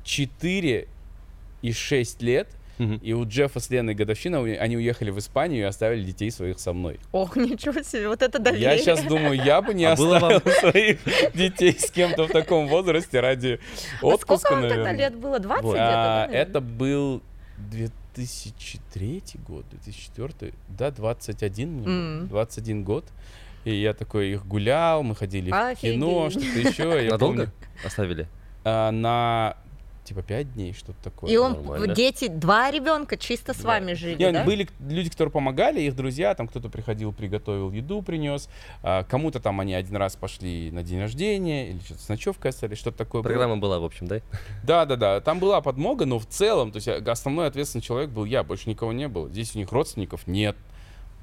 4 0.04 0.88
и 1.62 1.72
6 1.72 2.22
лет, 2.22 2.48
Мгм. 2.78 2.98
и 3.02 3.12
у 3.14 3.26
Джеффа 3.28 3.60
с 3.60 3.72
Леной 3.72 3.96
годовщина, 3.96 4.40
они 4.44 4.78
уехали 4.78 5.10
в 5.10 5.18
Испанию 5.18 5.62
и 5.62 5.64
оставили 5.64 6.04
детей 6.04 6.30
своих 6.30 6.60
со 6.60 6.74
мной. 6.74 7.00
Ох, 7.12 7.36
ничего 7.36 7.82
себе, 7.82 8.08
вот 8.08 8.22
это 8.22 8.38
доверие. 8.38 8.70
Я 8.70 8.78
сейчас 8.78 9.02
думаю, 9.04 9.34
я 9.44 9.64
бы 9.64 9.74
не 9.74 9.86
А 9.86 9.96
было 9.96 10.18
оставил 10.18 10.42
своих 10.60 11.00
детей 11.34 11.74
с 11.78 11.90
кем-то 11.90 12.28
в 12.28 12.32
таком 12.32 12.68
возрасте 12.68 13.20
ради 13.20 13.60
А 14.02 14.06
отпуска, 14.06 14.38
сколько 14.38 14.54
вам 14.54 14.62
тогда 14.70 14.84
наверное. 14.84 15.10
лет 15.10 15.16
было? 15.18 15.40
20 15.40 15.64
Вот. 15.64 15.72
где-то, 15.72 15.92
да, 15.92 16.24
А, 16.26 16.30
это 16.32 16.62
был 16.62 17.24
2003 18.18 19.24
год, 19.48 19.66
2004, 19.72 20.54
да, 20.70 20.92
21 20.92 21.70
мне 21.70 21.88
М. 21.88 22.20
был, 22.22 22.28
21 22.28 22.84
год. 22.84 23.06
И 23.66 23.74
я 23.74 23.94
такой 23.94 24.32
их 24.34 24.46
гулял, 24.46 25.04
мы 25.04 25.16
ходили 25.16 25.52
в 25.52 25.76
кино, 25.80 26.26
Офигеть. 26.26 26.44
что-то 26.44 26.68
еще. 26.70 27.04
Я 27.06 27.12
Надолго 27.12 27.36
помню, 27.46 27.52
оставили? 27.86 28.28
а, 28.64 28.92
на 28.92 29.58
типа 30.08 30.22
5 30.24 30.54
дней, 30.54 30.74
что-то 30.74 31.02
такое. 31.04 31.32
И 31.32 31.38
он, 31.38 31.54
Нормально. 31.54 31.94
дети, 31.94 32.28
два 32.28 32.72
ребенка 32.72 33.18
чисто 33.18 33.54
с 33.54 33.58
Да. 33.58 33.68
вами 33.68 33.94
жили, 33.94 34.16
Не, 34.24 34.32
да? 34.32 34.44
Были 34.44 34.68
люди, 34.80 35.10
которые 35.10 35.32
помогали, 35.32 35.82
их 35.82 35.96
друзья, 35.96 36.34
там 36.36 36.48
кто-то 36.48 36.70
приходил, 36.70 37.12
приготовил 37.14 37.72
еду, 37.72 38.02
принес. 38.02 38.50
а, 38.84 39.04
кому-то 39.04 39.40
там 39.40 39.60
они 39.60 39.74
один 39.74 39.96
раз 39.98 40.16
пошли 40.16 40.72
на 40.72 40.84
день 40.84 41.00
рождения, 41.02 41.70
или 41.72 41.80
что-то 41.80 42.02
с 42.02 42.10
ночевкой 42.10 42.52
остались, 42.52 42.78
что-то 42.78 42.98
такое 42.98 43.22
было. 43.22 43.30
Программа 43.30 43.58
была, 43.58 43.80
в 43.80 43.84
общем, 43.86 44.08
да? 44.08 44.22
Да, 44.64 44.86
да, 44.86 44.96
да. 44.96 45.22
Там 45.22 45.40
была 45.40 45.62
подмога, 45.62 46.06
но 46.06 46.20
в 46.20 46.26
целом, 46.26 46.72
то 46.72 46.78
есть 46.78 46.88
э, 46.88 46.98
основной 46.98 47.48
ответственный 47.48 47.82
человек 47.82 48.10
был 48.10 48.26
я, 48.26 48.44
больше 48.44 48.70
никого 48.70 48.94
не 48.94 49.08
было. 49.08 49.30
Здесь 49.30 49.56
у 49.56 49.60
них 49.60 49.72
родственников 49.72 50.28
нет. 50.28 50.56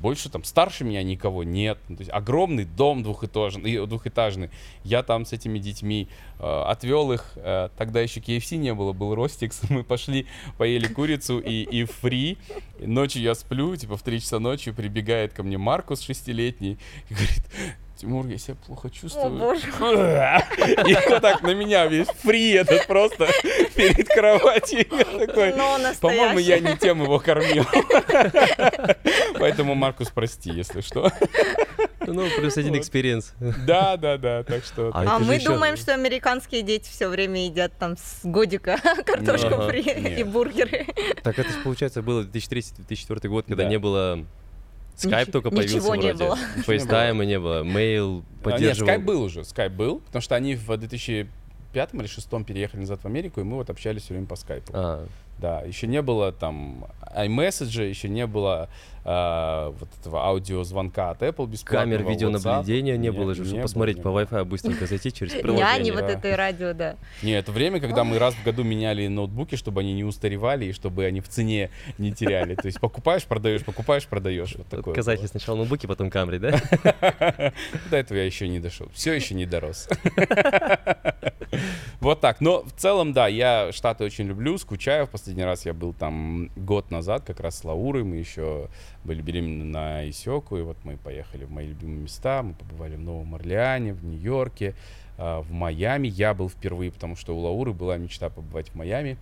Больше 0.04 0.28
там 0.28 0.44
старше 0.44 0.84
меня 0.84 1.02
никого 1.02 1.44
нет. 1.44 1.78
Ну, 1.88 1.96
то 1.96 2.02
есть 2.02 2.12
огромный 2.12 2.66
дом 2.66 3.02
двухэтажный, 3.02 3.86
двухэтажный. 3.86 4.50
Я 4.82 5.02
там 5.02 5.24
с 5.24 5.32
этими 5.32 5.58
детьми 5.58 6.08
э, 6.40 6.62
отвел 6.66 7.10
их. 7.10 7.32
э, 7.36 7.70
тогда 7.78 8.02
еще 8.02 8.20
KFC 8.20 8.58
не 8.58 8.74
было, 8.74 8.92
был 8.92 9.14
Ростикс. 9.14 9.62
Мы 9.70 9.82
пошли, 9.82 10.26
поели 10.58 10.88
курицу 10.88 11.38
и, 11.38 11.62
и 11.62 11.84
фри. 11.86 12.36
Ночью 12.80 13.22
я 13.22 13.34
сплю, 13.34 13.74
типа 13.76 13.96
в 13.96 14.02
3 14.02 14.20
часа 14.20 14.38
ночи 14.40 14.72
прибегает 14.72 15.32
ко 15.32 15.42
мне 15.42 15.56
Маркус 15.56 16.02
шестилетний 16.02 16.78
и 17.08 17.14
говорит, 17.14 17.42
Тимур, 17.96 18.26
я 18.26 18.38
себя 18.38 18.56
плохо 18.66 18.90
чувствую. 18.90 19.26
О, 19.26 19.30
боже. 19.30 19.66
И 20.88 20.94
вот 21.08 21.22
так 21.22 21.42
на 21.42 21.54
меня 21.54 21.86
весь 21.86 22.08
фри 22.08 22.52
этот 22.52 22.86
просто 22.86 23.28
перед 23.76 24.08
кроватью. 24.08 24.84
Я 24.90 25.26
такой, 25.26 25.54
Но 25.54 25.78
по-моему, 26.00 26.38
я 26.40 26.58
не 26.58 26.76
тем 26.76 27.02
его 27.02 27.18
кормил. 27.20 27.64
Поэтому, 29.38 29.74
Маркус, 29.74 30.10
прости, 30.10 30.50
если 30.50 30.80
что. 30.80 31.10
Ну, 32.06 32.28
плюс 32.36 32.56
один 32.56 32.72
Вот. 32.72 32.80
experience. 32.80 33.32
Да, 33.66 33.96
да, 33.96 34.18
да, 34.18 34.42
так 34.42 34.64
что... 34.64 34.90
А 34.92 35.16
А 35.16 35.18
мы 35.18 35.38
думаем, 35.40 35.76
что 35.76 35.94
американские 35.94 36.62
дети 36.62 36.90
все 36.90 37.08
время 37.08 37.46
едят 37.46 37.72
там 37.78 37.96
с 37.96 38.20
годика 38.24 38.78
картошку 39.06 39.62
фри 39.68 39.80
и 40.18 40.22
бургеры. 40.24 40.86
Так 41.22 41.38
это 41.38 41.48
же, 41.50 41.58
получается, 41.62 42.02
было 42.02 42.22
2003-2004 42.24 43.28
год, 43.28 43.46
когда 43.46 43.62
Да. 43.64 43.68
не 43.70 43.78
было... 43.78 44.24
Скайп 44.96 45.32
только 45.32 45.50
появился 45.50 45.76
ничего 45.76 45.94
не 45.96 46.12
вроде. 46.12 46.24
было. 46.24 46.36
Фейстайма 46.66 47.24
не 47.24 47.38
было. 47.38 47.62
Мейл 47.62 48.10
А, 48.10 48.16
Нет, 48.16 48.42
поддерживал... 48.42 48.86
скайп 48.88 49.02
был 49.02 49.22
уже, 49.22 49.44
скайп 49.44 49.72
был, 49.72 49.98
потому 50.00 50.22
что 50.22 50.34
они 50.36 50.54
в 50.54 50.66
2005 50.66 51.28
или 51.74 51.98
2006 51.98 52.46
переехали 52.46 52.80
назад 52.80 53.00
в 53.02 53.06
Америку, 53.06 53.40
и 53.40 53.44
мы 53.44 53.56
вот 53.56 53.70
общались 53.70 54.02
все 54.02 54.14
время 54.14 54.26
по 54.26 54.36
скайпу. 54.36 54.72
А, 54.74 55.06
Да, 55.38 55.60
еще 55.62 55.86
не 55.86 56.00
было 56.02 56.32
там 56.32 56.86
iMessage, 57.16 57.88
еще 57.88 58.08
не 58.08 58.26
было 58.26 58.68
а, 59.06 59.70
вот 59.78 59.88
этого 60.00 60.24
аудиозвонка 60.24 61.10
от 61.10 61.22
Apple 61.22 61.46
бесплатного. 61.46 61.98
камер 61.98 62.10
видеонаблюдения 62.10 62.96
не 62.96 63.08
WhatsApp. 63.08 63.12
было 63.12 63.34
же, 63.34 63.44
чтобы 63.44 63.56
не 63.56 63.62
посмотреть 63.62 63.96
было, 63.98 64.02
по 64.14 64.20
не. 64.20 64.24
Wi-Fi 64.24 64.44
быстренько 64.44 64.86
зайти 64.86 65.12
через 65.12 65.32
приложение. 65.34 65.92
вот 65.92 66.06
да. 66.06 66.12
этой 66.12 66.34
радио, 66.34 66.72
да. 66.72 66.96
Не, 67.22 67.32
это 67.32 67.52
время, 67.52 67.80
когда 67.80 68.02
мы 68.04 68.18
раз 68.18 68.34
в 68.34 68.42
году 68.42 68.64
меняли 68.64 69.06
ноутбуки, 69.08 69.56
чтобы 69.56 69.82
они 69.82 69.92
не 69.92 70.04
устаревали 70.04 70.66
и 70.66 70.72
чтобы 70.72 71.04
они 71.04 71.20
в 71.20 71.28
цене 71.28 71.70
не 71.98 72.12
теряли. 72.12 72.54
То 72.54 72.66
есть 72.66 72.80
покупаешь, 72.80 73.24
продаешь, 73.24 73.62
покупаешь, 73.62 74.06
продаешь. 74.06 74.54
Вот 74.56 74.68
такое 74.68 74.94
Казахи 74.94 75.26
сначала 75.26 75.56
ноутбуки, 75.56 75.86
потом 75.86 76.08
камеры, 76.08 76.38
да? 76.38 76.50
До 77.90 77.96
этого 77.98 78.16
я 78.16 78.24
еще 78.24 78.48
не 78.48 78.58
дошел. 78.58 78.88
Все 78.94 79.12
еще 79.12 79.34
не 79.34 79.44
дорос. 79.44 79.88
Вот 82.00 82.20
так. 82.20 82.40
Но 82.40 82.62
в 82.62 82.72
целом, 82.72 83.12
да, 83.12 83.28
я 83.28 83.72
Штаты 83.72 84.04
очень 84.04 84.26
люблю, 84.26 84.58
скучаю. 84.58 85.06
В 85.06 85.10
последний 85.10 85.44
раз 85.44 85.64
я 85.64 85.72
был 85.72 85.94
там 85.94 86.50
год 86.54 86.90
назад, 86.90 87.24
как 87.24 87.40
раз 87.40 87.58
с 87.58 87.64
Лаурой. 87.64 88.04
Мы 88.04 88.16
еще 88.16 88.68
были 89.04 89.22
беременны 89.22 89.64
на 89.64 90.08
Исеку. 90.08 90.56
И 90.56 90.62
вот 90.62 90.76
мы 90.84 90.96
поехали 90.96 91.44
в 91.44 91.50
мои 91.50 91.68
любимые 91.68 92.02
места. 92.02 92.42
Мы 92.42 92.54
побывали 92.54 92.96
в 92.96 93.00
Новом 93.00 93.34
Орлеане, 93.34 93.92
в 93.92 94.04
Нью-Йорке, 94.04 94.74
а, 95.18 95.40
в 95.42 95.50
Майами. 95.50 96.08
Я 96.08 96.34
был 96.34 96.48
впервые, 96.48 96.90
потому 96.90 97.16
что 97.16 97.36
у 97.36 97.40
Лауры 97.40 97.72
была 97.72 97.96
мечта 97.96 98.30
побывать 98.30 98.70
в 98.70 98.74
Майами 98.74 99.16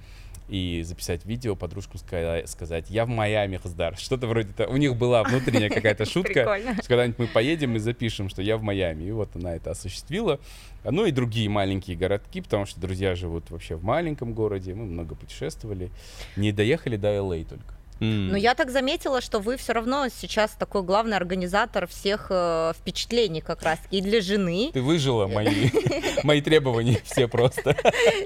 и 0.48 0.82
записать 0.84 1.24
видео, 1.24 1.56
подружкам 1.56 1.96
ска- 1.96 2.46
сказать, 2.46 2.90
я 2.90 3.06
в 3.06 3.08
Майами, 3.08 3.56
Хаздар. 3.56 3.96
Что-то 3.96 4.26
вроде 4.26 4.52
того. 4.52 4.72
У 4.72 4.76
них 4.76 4.96
была 4.96 5.22
внутренняя 5.22 5.70
какая-то 5.70 6.04
шутка. 6.04 6.44
Что 6.74 6.88
когда-нибудь 6.88 7.18
мы 7.18 7.26
поедем 7.26 7.76
и 7.76 7.78
запишем, 7.78 8.28
что 8.28 8.42
я 8.42 8.56
в 8.56 8.62
Майами. 8.62 9.04
И 9.04 9.10
вот 9.12 9.34
она 9.34 9.54
это 9.54 9.70
осуществила. 9.70 10.40
Ну 10.84 11.06
и 11.06 11.10
другие 11.10 11.48
маленькие 11.48 11.96
городки, 11.96 12.40
потому 12.40 12.66
что 12.66 12.80
друзья 12.80 13.14
живут 13.14 13.50
вообще 13.50 13.76
в 13.76 13.84
маленьком 13.84 14.34
городе. 14.34 14.74
Мы 14.74 14.84
много 14.84 15.14
путешествовали. 15.14 15.90
Не 16.36 16.52
доехали 16.52 16.96
до 16.96 17.08
LA 17.08 17.44
только. 17.48 17.74
Но 18.02 18.36
я 18.36 18.54
так 18.54 18.70
заметила, 18.70 19.20
что 19.20 19.38
вы 19.38 19.56
все 19.56 19.72
равно 19.72 20.08
сейчас 20.08 20.50
такой 20.52 20.82
главный 20.82 21.16
организатор 21.16 21.86
всех 21.86 22.26
э, 22.30 22.72
впечатлений 22.76 23.40
как 23.40 23.62
раз 23.62 23.78
и 23.90 24.00
для 24.00 24.20
жены. 24.20 24.70
Ты 24.72 24.82
выжила 24.82 25.28
мои, 25.28 25.70
мои 26.24 26.40
требования 26.40 27.00
все 27.04 27.28
просто. 27.28 27.76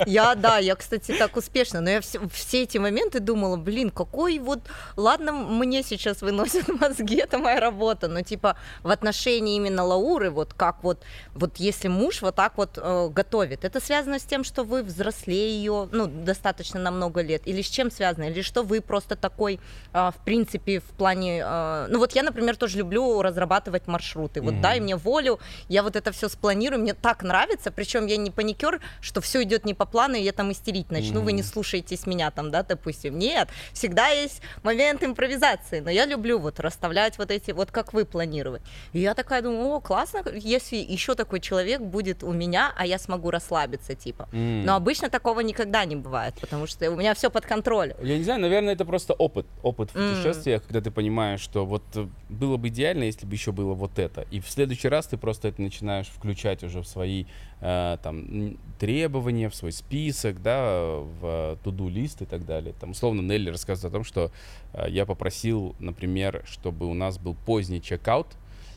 Я, 0.07 0.35
да, 0.35 0.59
я, 0.59 0.77
кстати, 0.77 1.13
так 1.19 1.37
успешно, 1.37 1.83
но 1.83 1.91
я 1.91 2.01
все, 2.01 2.21
все 2.33 2.63
эти 2.63 2.79
моменты 2.79 3.21
думала, 3.21 3.57
блин, 3.57 3.91
какой 3.91 4.39
вот, 4.39 4.61
ладно, 4.97 5.33
мне 5.33 5.83
сейчас 5.83 6.23
выносят 6.23 6.69
мозги, 6.81 7.17
это 7.17 7.39
моя 7.39 7.61
работа, 7.61 8.09
но 8.09 8.23
типа 8.23 8.57
в 8.83 8.91
отношении 8.91 9.57
именно 9.57 9.85
Лауры, 9.85 10.31
вот 10.31 10.55
как 10.55 10.83
вот, 10.85 11.03
вот 11.35 11.59
если 11.59 11.89
муж 11.89 12.23
вот 12.23 12.35
так 12.35 12.57
вот 12.57 12.79
э, 12.79 13.09
готовит, 13.11 13.65
это 13.65 13.81
связано 13.81 14.19
с 14.19 14.25
тем, 14.25 14.43
что 14.43 14.65
вы 14.65 14.83
взрослее 14.83 15.51
ее, 15.51 15.89
ну, 15.93 16.07
достаточно 16.07 16.81
на 16.81 16.91
много 16.91 17.21
лет, 17.21 17.43
или 17.47 17.61
с 17.61 17.69
чем 17.69 17.91
связано, 17.91 18.25
или 18.25 18.41
что 18.41 18.63
вы 18.63 18.81
просто 18.81 19.17
такой, 19.17 19.61
в 19.93 20.15
принципе, 20.25 20.81
в 20.81 20.85
плане, 20.85 21.43
э, 21.45 21.87
ну 21.89 21.99
вот 21.99 22.13
я, 22.13 22.23
например, 22.23 22.57
тоже 22.57 22.79
люблю 22.79 23.23
разрабатывать 23.23 23.87
маршруты, 23.87 24.43
вот 24.43 24.55
Мгм. 24.55 24.63
дай 24.63 24.81
мне 24.81 24.97
волю, 24.97 25.39
я 25.69 25.83
вот 25.83 25.97
это 25.97 26.13
все 26.13 26.29
спланирую, 26.29 26.81
мне 26.83 26.93
так 26.95 27.23
нравится, 27.23 27.71
причем 27.71 28.07
я 28.07 28.17
не 28.17 28.31
паникер, 28.31 28.81
что 29.01 29.21
все 29.21 29.43
идет 29.43 29.65
не 29.65 29.75
по 29.75 29.87
плану, 29.87 30.15
и 30.17 30.21
я 30.21 30.33
там 30.33 30.53
истерить 30.53 30.91
начну, 30.91 31.23
вы 31.23 31.33
не 31.33 31.43
слушаетесь 31.43 32.07
меня 32.07 32.31
там, 32.31 32.51
да, 32.51 32.63
допустим. 32.63 33.19
Нет, 33.19 33.49
всегда 33.73 34.09
есть 34.09 34.43
момент 34.63 35.03
импровизации, 35.03 35.81
но 35.81 35.91
я 35.91 36.05
люблю 36.07 36.39
вот 36.39 36.61
расставлять 36.61 37.19
вот 37.19 37.31
эти, 37.31 37.53
вот 37.53 37.71
как 37.71 37.93
вы 37.93 38.05
планировать. 38.05 38.63
И 38.93 39.01
я 39.01 39.15
такая 39.15 39.43
думаю, 39.43 39.77
о, 39.77 39.81
классно, 39.81 40.23
если 40.35 40.77
еще 40.77 41.15
такой 41.15 41.41
человек 41.41 41.81
будет 41.81 42.23
у 42.23 42.33
меня, 42.33 42.73
а 42.77 42.87
я 42.87 42.99
смогу 42.99 43.31
расслабиться, 43.31 43.95
типа. 43.95 44.29
М. 44.33 44.65
Но 44.65 44.77
обычно 44.77 45.09
такого 45.09 45.41
никогда 45.41 45.85
не 45.85 45.97
бывает, 45.97 46.35
потому 46.41 46.67
что 46.67 46.91
у 46.91 46.97
меня 46.97 47.15
все 47.15 47.31
под 47.31 47.47
контролем. 47.47 47.97
Я 48.03 48.19
не 48.19 48.25
знаю, 48.25 48.41
наверное, 48.41 48.75
это 48.75 48.85
просто 48.85 49.15
опыт. 49.15 49.47
Опыт 49.63 49.91
в 49.91 49.97
М. 49.97 50.11
путешествиях, 50.15 50.63
когда 50.63 50.81
ты 50.81 50.91
понимаешь, 50.91 51.41
что 51.41 51.65
вот 51.67 51.83
э, 51.95 52.07
было 52.29 52.57
бы 52.57 52.69
идеально, 52.69 53.05
если 53.05 53.27
бы 53.27 53.35
еще 53.35 53.53
было 53.53 53.75
вот 53.75 53.99
это. 53.99 54.23
И 54.31 54.41
в 54.41 54.49
следующий 54.49 54.89
раз 54.89 55.07
ты 55.07 55.17
просто 55.17 55.49
это 55.49 55.61
начинаешь 55.63 56.07
включать 56.09 56.63
уже 56.63 56.83
в 56.83 56.87
свои 56.87 57.25
э, 57.61 57.97
там 58.03 58.59
требования, 58.79 59.49
в 59.49 59.55
свой 59.55 59.73
список, 59.73 60.43
да, 60.43 60.99
в 61.21 61.59
туду 61.65 61.89
лист 61.89 62.23
и 62.23 62.27
так 62.27 62.45
далее. 62.45 62.75
Там, 62.79 62.91
условно, 62.91 63.23
Нелли 63.23 63.51
рассказывает 63.51 63.93
о 63.93 63.97
том, 63.97 64.05
что 64.05 64.31
э, 64.73 64.87
я 64.91 65.07
попросил, 65.07 65.75
например, 65.79 66.45
чтобы 66.47 66.87
у 66.87 66.95
нас 66.95 67.19
был 67.19 67.35
поздний 67.47 67.83
чекаут 67.83 68.29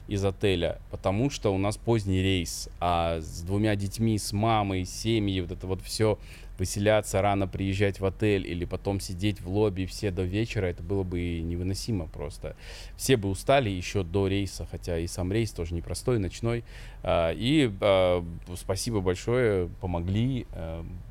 из 0.07 0.25
отеля, 0.25 0.79
потому 0.89 1.29
что 1.29 1.53
у 1.53 1.59
нас 1.59 1.77
поздний 1.77 2.23
рейс, 2.23 2.67
а 2.79 3.19
с 3.21 3.41
двумя 3.41 3.75
детьми, 3.75 4.17
с 4.17 4.33
мамой, 4.33 4.85
семьей, 4.85 5.41
вот 5.41 5.51
это 5.51 5.67
вот 5.67 5.81
все 5.83 6.17
выселяться, 6.59 7.21
рано 7.21 7.47
приезжать 7.47 7.99
в 7.99 8.05
отель 8.05 8.47
или 8.47 8.65
потом 8.65 8.99
сидеть 8.99 9.41
в 9.41 9.49
лобби 9.49 9.85
все 9.85 10.11
до 10.11 10.23
вечера, 10.23 10.65
это 10.67 10.83
было 10.83 11.03
бы 11.03 11.39
невыносимо 11.39 12.07
просто. 12.07 12.55
Все 12.97 13.17
бы 13.17 13.29
устали 13.29 13.69
еще 13.69 14.03
до 14.03 14.27
рейса, 14.27 14.67
хотя 14.69 14.97
и 14.99 15.07
сам 15.07 15.31
рейс 15.31 15.51
тоже 15.51 15.73
непростой, 15.73 16.19
ночной. 16.19 16.63
А, 17.03 17.31
И 17.31 17.71
а, 17.81 18.23
спасибо 18.55 19.01
большое, 19.01 19.69
помогли, 19.81 20.45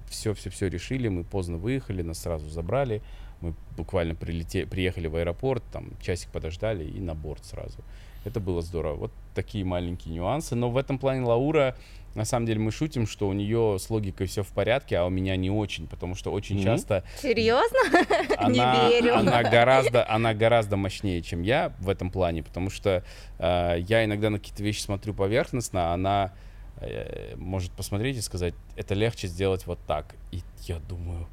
все-все-все 0.08 0.68
решили, 0.68 1.08
мы 1.08 1.24
поздно 1.24 1.58
выехали, 1.58 2.02
нас 2.02 2.18
сразу 2.18 2.48
забрали, 2.48 3.02
мы 3.40 3.54
буквально 3.76 4.14
прилете, 4.14 4.66
приехали 4.66 5.06
в 5.06 5.16
аэропорт, 5.16 5.62
там 5.72 5.90
часик 6.00 6.30
подождали 6.30 6.84
и 6.84 7.00
на 7.00 7.14
борт 7.14 7.44
сразу. 7.44 7.78
Это 8.24 8.40
было 8.40 8.62
здорово. 8.62 8.96
Вот 8.96 9.12
такие 9.34 9.64
маленькие 9.64 10.14
нюансы. 10.14 10.54
Но 10.54 10.70
в 10.70 10.76
этом 10.76 10.98
плане 10.98 11.22
Лаура, 11.22 11.76
на 12.18 12.24
самом 12.24 12.46
деле, 12.46 12.58
мы 12.58 12.72
шутим, 12.72 13.06
что 13.06 13.28
у 13.28 13.32
нее 13.32 13.78
с 13.78 13.88
логикой 13.90 14.26
все 14.26 14.42
в 14.42 14.48
порядке, 14.48 14.96
а 14.98 15.04
у 15.06 15.08
меня 15.08 15.36
не 15.36 15.50
очень, 15.50 15.86
потому 15.86 16.16
что 16.16 16.32
очень 16.32 16.56
Мгм. 16.56 16.64
часто 16.64 17.04
Серьезно? 17.22 17.78
она, 18.36 18.48
Не 18.88 18.90
верю. 19.00 19.16
она 19.16 19.42
гораздо, 19.50 20.04
она 20.10 20.34
гораздо 20.34 20.76
мощнее, 20.76 21.22
чем 21.22 21.42
я 21.42 21.72
в 21.78 21.88
этом 21.88 22.10
плане, 22.10 22.42
потому 22.42 22.70
что 22.70 23.04
э, 23.38 23.76
я 23.88 24.04
иногда 24.04 24.30
на 24.30 24.38
какие-то 24.38 24.64
вещи 24.64 24.80
смотрю 24.80 25.14
поверхностно, 25.14 25.92
а 25.92 25.94
она 25.94 26.32
э, 26.80 27.36
может 27.36 27.70
посмотреть 27.70 28.16
и 28.16 28.20
сказать, 28.20 28.54
это 28.76 28.94
легче 28.94 29.28
сделать 29.28 29.64
вот 29.66 29.78
так. 29.86 30.16
И 30.32 30.40
я 30.66 30.80
думаю, 30.80 31.28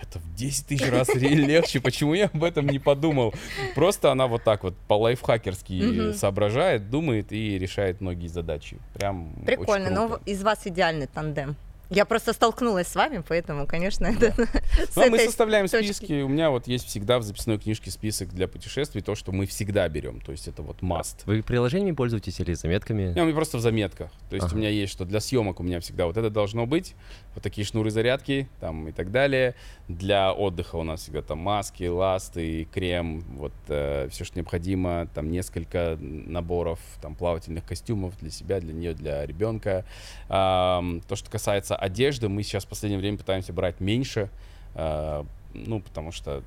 это 0.00 0.18
в 0.18 0.34
10 0.34 0.66
тысяч 0.66 0.90
раз 0.90 1.08
легче, 1.14 1.80
почему 1.80 2.14
я 2.14 2.26
об 2.32 2.44
этом 2.44 2.66
не 2.66 2.78
подумал? 2.78 3.34
Просто 3.74 4.10
она 4.12 4.26
вот 4.26 4.44
так 4.44 4.62
вот 4.64 4.74
по-лайфхакерски 4.88 5.72
Мгм. 5.72 6.14
соображает, 6.14 6.90
думает 6.90 7.32
и 7.32 7.58
решает 7.58 8.00
многие 8.00 8.28
задачи. 8.28 8.78
Прям 8.94 9.32
Прикольно, 9.46 9.90
но 9.90 10.20
из 10.26 10.42
вас 10.42 10.66
идеальный 10.66 11.06
тандем. 11.06 11.56
Я 11.90 12.04
просто 12.04 12.34
столкнулась 12.34 12.86
с 12.86 12.94
вами, 12.94 13.22
поэтому, 13.26 13.66
конечно, 13.66 14.04
это 14.08 14.32
с 14.90 14.94
Ну, 14.94 15.06
а 15.06 15.08
мы 15.08 15.18
составляем 15.20 15.66
точки. 15.68 15.92
списки. 15.92 16.20
У 16.20 16.28
меня 16.28 16.50
вот 16.50 16.66
есть 16.68 16.86
всегда 16.86 17.18
в 17.18 17.22
записной 17.22 17.56
книжке 17.58 17.90
список 17.90 18.28
для 18.34 18.46
путешествий, 18.46 19.00
то, 19.00 19.14
что 19.14 19.32
мы 19.32 19.46
всегда 19.46 19.88
берем. 19.88 20.20
То 20.20 20.32
есть 20.32 20.48
это 20.48 20.60
вот 20.60 20.80
must. 20.82 21.20
Вы 21.24 21.42
приложениями 21.42 21.94
пользуетесь 21.96 22.40
или 22.40 22.52
заметками? 22.52 23.14
Не, 23.14 23.22
у 23.22 23.24
меня 23.24 23.34
просто 23.34 23.56
в 23.56 23.62
заметках. 23.62 24.10
То 24.28 24.36
есть 24.36 24.48
Ага. 24.48 24.54
у 24.54 24.58
меня 24.58 24.68
есть, 24.68 24.92
что 24.92 25.06
для 25.06 25.18
съемок 25.20 25.60
у 25.60 25.62
меня 25.62 25.80
всегда 25.80 26.04
вот 26.04 26.18
это 26.18 26.28
должно 26.28 26.66
быть. 26.66 26.94
Вот 27.38 27.44
такие 27.44 27.64
шнуры 27.64 27.92
зарядки 27.92 28.48
там 28.58 28.88
и 28.88 28.90
так 28.90 29.12
далее. 29.12 29.54
Для 29.86 30.32
отдыха 30.32 30.74
у 30.74 30.82
нас 30.82 31.02
всегда 31.02 31.22
там 31.22 31.38
маски, 31.38 31.84
ласты, 31.84 32.64
крем, 32.64 33.20
вот 33.36 33.52
все, 33.64 34.24
что 34.24 34.36
необходимо. 34.36 35.06
Там 35.14 35.30
несколько 35.30 35.96
наборов 36.00 36.80
там 37.00 37.14
плавательных 37.14 37.64
костюмов 37.64 38.18
для 38.18 38.32
себя, 38.32 38.58
для 38.58 38.74
нее, 38.74 38.92
для 38.92 39.24
ребенка. 39.24 39.84
Ам, 40.28 41.00
то, 41.06 41.14
что 41.14 41.30
касается 41.30 41.76
одежды, 41.76 42.28
мы 42.28 42.42
сейчас 42.42 42.64
в 42.64 42.68
последнее 42.68 42.98
время 42.98 43.18
пытаемся 43.18 43.52
брать 43.52 43.78
меньше. 43.78 44.30
а, 44.74 45.24
ну, 45.54 45.78
потому 45.78 46.10
что 46.10 46.42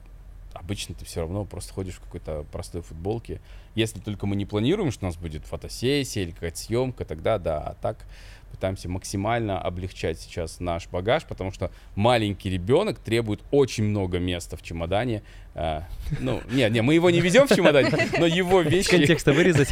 обычно 0.54 0.94
ты 0.94 1.06
все 1.06 1.22
равно 1.22 1.46
просто 1.46 1.74
ходишь 1.74 1.96
в 1.96 2.02
какой-то 2.02 2.46
простой 2.52 2.82
футболке. 2.82 3.40
Если 3.76 4.02
только 4.02 4.26
мы 4.26 4.36
не 4.36 4.46
планируем, 4.46 4.92
что 4.92 5.06
у 5.06 5.08
нас 5.08 5.16
будет 5.16 5.46
фотосессия 5.46 6.24
или 6.24 6.32
какая-то 6.32 6.58
съемка, 6.58 7.06
тогда 7.06 7.38
да. 7.38 7.60
А 7.60 7.76
так 7.76 8.06
пытаемся 8.52 8.90
максимально 8.90 9.60
облегчать 9.60 10.20
сейчас 10.20 10.60
наш 10.60 10.88
багаж, 10.88 11.24
потому 11.26 11.52
что 11.52 11.72
маленький 11.96 12.50
ребенок 12.50 13.00
требует 13.00 13.42
очень 13.52 13.86
много 13.86 14.20
места 14.20 14.58
в 14.58 14.62
чемодане. 14.62 15.24
А, 15.54 15.84
ну, 16.20 16.42
не, 16.50 16.70
не, 16.70 16.82
мы 16.82 16.94
его 16.94 17.10
не 17.10 17.20
везем 17.20 17.48
в 17.48 17.54
чемодане, 17.54 17.92
но 18.18 18.26
его 18.26 18.62
вещи, 18.62 18.90
контекста 18.90 19.34
вырезать. 19.34 19.70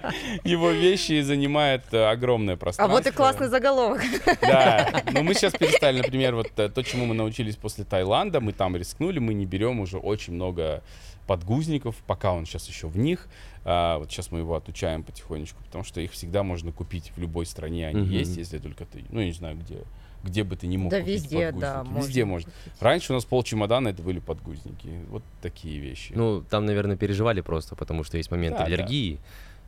его 0.44 0.70
вещи 0.70 1.22
занимают 1.22 1.84
э, 1.92 2.04
огромное 2.04 2.54
А 2.54 2.56
пространство. 2.58 2.96
вот 2.96 3.06
и 3.06 3.10
классный 3.10 3.48
заголовок. 3.48 4.02
Да, 4.42 5.02
но 5.12 5.22
мы 5.22 5.32
сейчас 5.34 5.54
перестали, 5.54 5.98
например, 5.98 6.34
вот 6.34 6.50
э, 6.56 6.68
то, 6.68 6.82
чему 6.82 7.06
мы 7.06 7.14
научились 7.14 7.56
после 7.56 7.84
Таиланда, 7.84 8.40
мы 8.40 8.52
там 8.52 8.76
рискнули, 8.76 9.20
мы 9.20 9.32
не 9.32 9.46
берем 9.46 9.80
уже 9.80 9.96
очень 9.96 10.34
много 10.34 10.82
подгузников, 11.26 11.96
пока 12.06 12.32
он 12.32 12.44
сейчас 12.44 12.68
еще 12.68 12.88
в 12.88 12.98
них. 12.98 13.26
А, 13.64 13.98
вот 13.98 14.10
сейчас 14.10 14.30
мы 14.32 14.40
его 14.40 14.54
отучаем 14.56 15.02
потихонечку, 15.04 15.62
потому 15.64 15.84
что 15.84 16.00
их 16.00 16.10
всегда 16.12 16.42
можно 16.42 16.72
купить 16.72 17.12
в 17.14 17.20
любой 17.20 17.46
стране, 17.46 17.86
они 17.86 18.02
Мгм. 18.02 18.10
есть, 18.10 18.36
если 18.36 18.58
только 18.58 18.84
ты, 18.86 19.04
ну, 19.10 19.20
я 19.20 19.26
не 19.26 19.32
знаю, 19.32 19.56
где, 19.56 19.78
где 20.24 20.42
бы 20.42 20.56
ты 20.56 20.66
не 20.66 20.78
мог 20.78 20.90
Да 20.90 20.98
купить 21.00 21.14
везде, 21.22 21.52
да. 21.52 21.78
подгузники. 21.78 22.06
Везде 22.08 22.24
можно. 22.24 22.52
Раньше 22.80 23.12
у 23.12 23.14
нас 23.14 23.24
пол 23.24 23.42
чемодана 23.44 23.88
это 23.88 24.02
были 24.02 24.18
подгузники. 24.18 24.88
Вот 25.10 25.22
такие 25.40 25.78
вещи. 25.78 26.12
Ну, 26.16 26.42
там, 26.48 26.66
наверное, 26.66 26.96
переживали 26.96 27.40
просто, 27.40 27.76
потому 27.76 28.02
что 28.04 28.16
есть 28.16 28.30
моменты 28.32 28.58
Да, 28.58 28.64
да. 28.64 28.74
аллергии. 28.74 29.20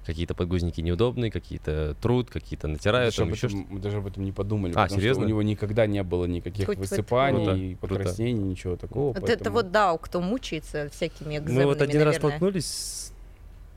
Какие-то 0.05 0.35
подгузники 0.35 0.83
неудобные, 0.83 1.31
какие-то 1.31 1.95
труд, 2.03 2.29
какие-то 2.29 2.69
натирают, 2.69 3.17
даже 3.17 3.23
там 3.25 3.33
еще 3.33 3.47
этом- 3.47 3.67
мы 3.71 3.79
даже 3.81 3.97
об 3.99 4.07
этом 4.07 4.23
не 4.23 4.33
подумали, 4.33 4.73
А, 4.73 4.83
потому 4.83 5.01
серьезно? 5.01 5.23
что 5.23 5.25
у 5.25 5.29
него 5.31 5.43
никогда 5.43 5.87
не 5.87 6.03
было 6.03 6.27
никаких 6.27 6.67
Хоть 6.67 6.77
высыпаний, 6.77 7.77
Круто, 7.77 7.79
круто. 7.87 7.95
покраснений, 8.05 8.43
ничего 8.43 8.77
такого. 8.77 9.07
Вот 9.15 9.17
это 9.17 9.27
поэтому- 9.29 9.55
вот, 9.55 9.71
да, 9.71 9.97
кто 9.97 10.21
мучается 10.21 10.91
всякими 10.93 11.39
экземами, 11.39 11.63
Мы 11.63 11.65
вот 11.65 11.81
один 11.81 12.03
раз 12.03 12.17
наверное. 12.17 12.31
столкнулись 12.33 12.67
с... 12.67 13.14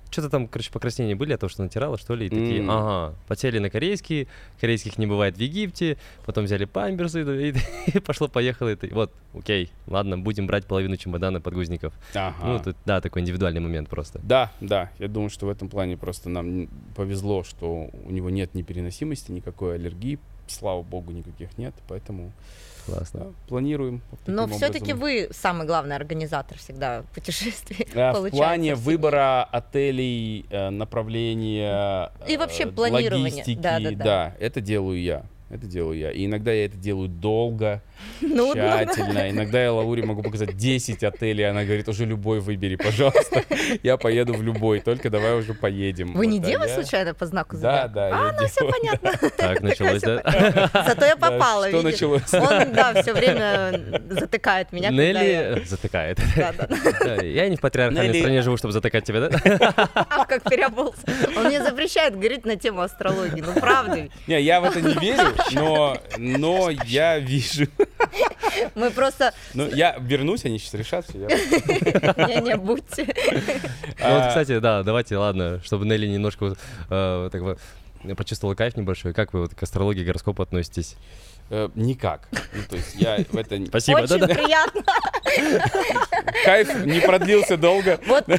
Что-то 0.10 0.30
там, 0.30 0.48
короче, 0.48 0.72
покраснения 0.72 1.16
были 1.16 1.34
от 1.34 1.40
того, 1.42 1.50
что 1.50 1.64
натирала, 1.64 1.98
что 1.98 2.16
ли, 2.16 2.28
и 2.28 2.30
такие, 2.30 2.60
М. 2.60 2.70
ага, 2.72 3.16
потели 3.28 3.60
на 3.60 3.70
корейские, 3.70 4.28
корейских 4.60 4.98
не 4.98 5.06
бывает 5.06 5.36
в 5.38 5.40
Египте, 5.40 5.98
потом 6.26 6.46
взяли 6.46 6.66
памперсы, 6.66 7.22
и, 7.50 7.54
и 7.94 8.00
пошло-поехало. 8.00 8.70
это. 8.70 8.88
Вот, 8.94 9.12
окей, 9.34 9.70
ладно, 9.88 10.18
будем 10.18 10.48
брать 10.48 10.66
половину 10.66 10.98
чемодана 10.98 11.42
подгузников. 11.42 11.94
Ага. 12.14 12.36
Ну, 12.46 12.60
тут, 12.64 12.78
да, 12.86 13.02
такой 13.02 13.22
индивидуальный 13.22 13.62
момент 13.62 13.90
просто. 13.90 14.20
Да, 14.24 14.52
да, 14.62 14.92
я 15.00 15.08
думаю, 15.08 15.30
что 15.30 15.46
в 15.46 15.50
этом 15.50 15.70
плане 15.70 15.98
просто 15.98 16.30
нам 16.30 16.68
повезло, 16.96 17.44
что 17.44 17.90
у 18.06 18.12
него 18.12 18.30
нет 18.30 18.54
непереносимости, 18.54 19.32
никакой 19.32 19.76
аллергии, 19.76 20.20
слава 20.48 20.82
богу, 20.84 21.12
никаких 21.12 21.58
нет, 21.58 21.74
поэтому 21.88 22.32
Классно. 22.88 23.20
да, 23.20 23.26
планируем. 23.48 24.02
Но 24.26 24.48
все-таки 24.48 24.94
вы 24.94 25.30
самый 25.32 25.68
главный 25.68 25.96
организатор 25.96 26.58
всегда 26.58 27.04
путешествий. 27.14 27.88
А, 27.96 28.14
В 28.14 28.30
плане 28.30 28.76
выбора 28.76 29.44
отелей, 29.44 30.46
э, 30.50 30.70
направления, 30.70 32.12
И 32.28 32.38
вообще 32.38 32.64
э, 32.64 32.68
планирование, 32.68 33.32
логистики, 33.32 33.60
да-да-да. 33.60 34.36
это 34.40 34.62
делаю 34.62 35.02
я. 35.02 35.24
Это 35.50 35.66
делаю 35.66 35.98
я. 35.98 36.12
И 36.12 36.26
иногда 36.26 36.52
я 36.52 36.66
это 36.66 36.76
делаю 36.76 37.08
долго, 37.08 37.82
Нудно. 38.22 38.86
тщательно. 38.86 39.30
Иногда 39.30 39.62
я 39.64 39.72
Лауре 39.72 40.04
могу 40.04 40.22
показать 40.22 40.58
10 40.58 41.04
отелей, 41.06 41.50
она 41.50 41.64
говорит, 41.64 41.88
уже 41.88 42.06
любой 42.06 42.40
выбери, 42.42 42.76
пожалуйста. 42.76 43.44
Я 43.84 43.98
поеду 43.98 44.34
в 44.34 44.42
любой, 44.44 44.80
только 44.82 45.10
давай 45.10 45.34
уже 45.36 45.54
поедем. 45.54 46.14
Вы 46.14 46.28
не 46.28 46.40
Вот, 46.40 46.48
а 46.48 46.50
дева 46.52 46.64
я- 46.66 46.74
случайно 46.76 47.14
по 47.14 47.26
знаку 47.26 47.58
Да, 47.58 47.88
зодиака? 47.88 47.94
да. 47.94 48.10
А, 48.30 48.42
ну 48.42 48.48
все 48.48 48.62
дева. 48.62 48.72
понятно. 48.72 49.30
Так 49.38 49.62
началось, 49.62 50.02
да? 50.02 50.70
Зато 50.88 51.06
я 51.06 51.16
Да, 51.16 51.30
попала, 51.32 51.68
Что 51.70 51.78
видишь? 51.78 51.92
началось? 51.94 52.34
Он, 52.34 52.74
да, 52.74 53.02
все 53.02 53.14
время 53.14 54.02
затыкает 54.10 54.72
меня. 54.72 54.90
когда 54.90 55.04
я- 55.04 55.50
Нелли 55.52 55.64
затыкает. 55.66 56.20
Да, 56.36 56.54
да, 56.58 56.68
да. 56.68 56.78
Да, 57.18 57.24
Я 57.24 57.50
не 57.50 57.56
в 57.58 57.62
патриархальной 57.62 58.10
Нелли- 58.14 58.20
стране 58.20 58.42
живу, 58.42 58.58
чтобы 58.58 58.74
затыкать 58.74 59.06
тебя, 59.06 59.28
да? 59.30 59.74
Ах, 59.96 60.28
как 60.28 60.44
переобулся. 60.44 61.02
Он 61.36 61.46
мне 61.46 61.62
запрещает 61.64 62.16
говорить 62.16 62.46
на 62.46 62.56
тему 62.58 62.82
астрологии. 62.82 63.42
Ну, 63.46 63.54
правда. 63.60 64.08
Не, 64.28 64.42
я 64.42 64.62
в 64.62 64.66
это 64.66 64.82
не 64.82 64.94
верю, 64.94 65.34
но, 65.52 65.98
но 66.18 66.70
я 66.70 67.20
вижу. 67.20 67.68
Мы 68.76 68.92
просто... 68.92 69.34
Ну, 69.54 69.68
я 69.68 69.98
вернусь, 70.00 70.46
они 70.46 70.60
сейчас 70.60 70.74
решат 70.74 71.06
все. 71.08 71.20
Не-не, 71.20 72.58
будьте. 72.58 73.08
Ну 74.00 74.16
вот, 74.16 74.28
кстати, 74.28 74.60
да, 74.60 74.84
давайте, 74.84 75.18
ладно, 75.18 75.62
чтобы 75.64 75.86
Нелли 75.86 76.08
немножко 76.08 76.56
э, 76.90 77.30
так 77.32 77.42
вот 77.42 77.60
почувствовала 78.16 78.56
кайф 78.56 78.76
небольшой. 78.78 79.14
Как 79.14 79.34
вы 79.34 79.42
вот 79.42 79.56
к 79.56 79.64
астрологии, 79.64 80.04
гороскопу 80.04 80.44
относитесь? 80.44 80.96
Э, 81.50 81.70
Никак. 81.76 82.28
Ну, 82.32 82.62
то 82.70 82.76
есть 82.76 82.96
я 82.96 83.18
в 83.30 83.38
это... 83.38 83.66
Спасибо, 83.68 84.00
Очень 84.00 84.20
да-да. 84.20 84.34
приятно. 84.34 84.84
Кайф 86.44 86.86
не 86.86 87.00
продлился 87.00 87.58
долго. 87.58 88.00
Вот 88.06 88.28
э, 88.28 88.38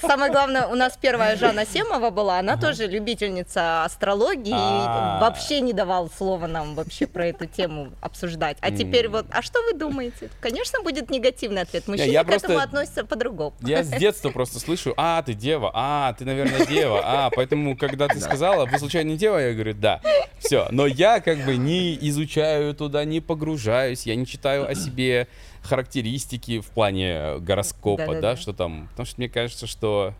самое 0.00 0.30
главное, 0.30 0.66
у 0.66 0.74
нас 0.74 0.96
первая 1.00 1.36
Жанна 1.36 1.66
Семова 1.66 2.10
была, 2.10 2.38
она 2.38 2.56
тоже 2.56 2.86
любительница 2.86 3.84
астрологии, 3.84 4.54
А. 4.54 5.18
и 5.18 5.20
вообще 5.20 5.60
не 5.60 5.72
давал 5.72 6.10
слова 6.16 6.46
нам 6.46 6.74
вообще 6.74 7.06
про 7.06 7.26
эту 7.26 7.46
тему 7.46 7.88
обсуждать. 8.00 8.56
А 8.60 8.70
теперь 8.70 9.08
вот, 9.08 9.26
а 9.30 9.42
что 9.42 9.60
вы 9.62 9.74
думаете? 9.74 10.30
Конечно, 10.40 10.82
будет 10.82 11.10
негативный 11.10 11.62
ответ. 11.62 11.88
Мужчины 11.88 12.10
я 12.10 12.22
к 12.24 12.30
этому 12.30 12.58
относятся 12.58 13.04
по-другому. 13.04 13.54
Я 13.62 13.82
с 13.82 13.88
детства 13.88 14.30
просто 14.30 14.60
слышу, 14.60 14.94
а, 14.96 15.22
ты 15.22 15.34
дева, 15.34 15.70
а, 15.74 16.12
ты, 16.12 16.24
наверное, 16.24 16.66
дева, 16.66 17.00
а, 17.04 17.30
поэтому, 17.34 17.76
когда 17.76 18.06
ты 18.06 18.20
сказала, 18.20 18.66
вы 18.66 18.78
случайно 18.78 19.08
не 19.10 19.16
дева, 19.16 19.38
я 19.38 19.52
говорю, 19.54 19.74
да, 19.74 20.00
все. 20.38 20.68
Но 20.70 20.86
я 20.86 21.20
как 21.20 21.38
бы 21.38 21.56
не 21.56 21.96
изучаю 22.08 22.27
туда, 22.74 23.04
не 23.04 23.20
погружаюсь, 23.20 24.06
я 24.06 24.14
не 24.16 24.26
читаю 24.26 24.68
о 24.68 24.74
себе 24.74 25.28
характеристики 25.62 26.60
в 26.60 26.66
плане 26.66 27.10
э, 27.12 27.38
гороскопа, 27.38 28.06
Да-да-да. 28.06 28.20
да, 28.20 28.36
что 28.36 28.52
там, 28.52 28.88
потому 28.90 29.06
что 29.06 29.16
мне 29.18 29.28
кажется, 29.28 29.66
что... 29.66 30.14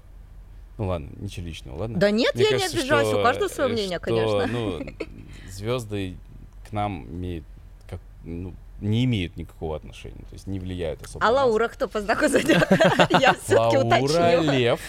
Ну 0.77 0.87
ладно, 0.87 1.09
ничего 1.17 1.47
личного, 1.47 1.77
ладно? 1.77 1.99
Да 1.99 2.11
нет, 2.11 2.35
Мне 2.35 2.45
я 2.45 2.51
не 2.51 2.59
кажется, 2.59 2.79
обижаюсь, 2.79 3.09
у 3.09 3.11
что, 3.13 3.23
каждого 3.23 3.49
свое 3.49 3.71
э, 3.71 3.73
мнение, 3.73 3.99
что, 3.99 4.07
конечно. 4.07 4.47
Ну, 4.47 4.81
звезды 5.51 6.17
к 6.69 6.73
нам 6.73 7.05
имеют, 7.07 7.45
как, 7.89 8.01
ну, 8.25 8.55
не 8.81 9.05
имеют 9.05 9.37
никакого 9.37 9.77
отношения, 9.77 10.23
то 10.29 10.35
есть 10.35 10.47
не 10.47 10.61
влияют 10.61 11.03
особо. 11.03 11.27
А. 11.27 11.31
Лаура 11.31 11.69
кто 11.69 11.89
по 11.89 12.01
знаку 12.01 12.29
зодиака? 12.29 13.09
Я 13.21 13.35
все-таки 13.35 13.77
Лаура 13.79 13.85
уточню. 13.85 14.53
Лев. 14.53 14.81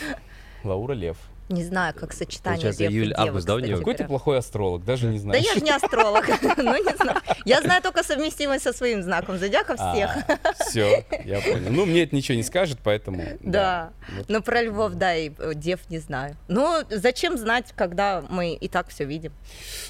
Лаура 0.63 0.93
Лев. 0.93 1.17
Не 1.49 1.63
знаю, 1.63 1.95
как 1.95 2.13
сочетание 2.13 2.57
Получается, 2.61 2.83
и 2.83 2.87
июль, 2.87 3.13
август, 3.17 3.47
да, 3.47 3.55
у 3.55 3.59
неё? 3.59 3.77
Какой 3.79 3.95
ты 3.95 4.05
плохой 4.05 4.37
астролог, 4.37 4.85
даже 4.85 5.07
не 5.07 5.17
Да 5.17 5.23
знаешь. 5.23 5.45
я 5.45 5.53
же 5.55 5.61
не 5.61 5.71
астролог, 5.71 6.27
ну 6.57 6.77
не 6.77 6.95
знаю. 6.95 7.19
Я 7.43 7.61
знаю 7.61 7.81
только 7.81 8.03
совместимость 8.03 8.63
со 8.63 8.71
своим 8.71 9.01
знаком 9.01 9.37
зодиака 9.39 9.75
всех. 9.75 10.11
Все, 10.59 11.03
я 11.25 11.41
понял. 11.41 11.71
Ну, 11.71 11.85
мне 11.87 12.03
это 12.03 12.15
ничего 12.15 12.35
не 12.35 12.43
скажет, 12.43 12.77
поэтому... 12.83 13.23
Да. 13.41 13.91
Но 14.27 14.41
про 14.41 14.61
львов, 14.61 14.93
да, 14.93 15.15
и 15.15 15.31
э, 15.39 15.53
дев 15.55 15.79
не 15.89 15.97
знаю. 15.97 16.35
Ну, 16.47 16.83
зачем 16.89 17.35
знать, 17.37 17.73
когда 17.75 18.23
мы 18.29 18.53
и 18.53 18.67
так 18.67 18.89
все 18.89 19.05
видим? 19.05 19.33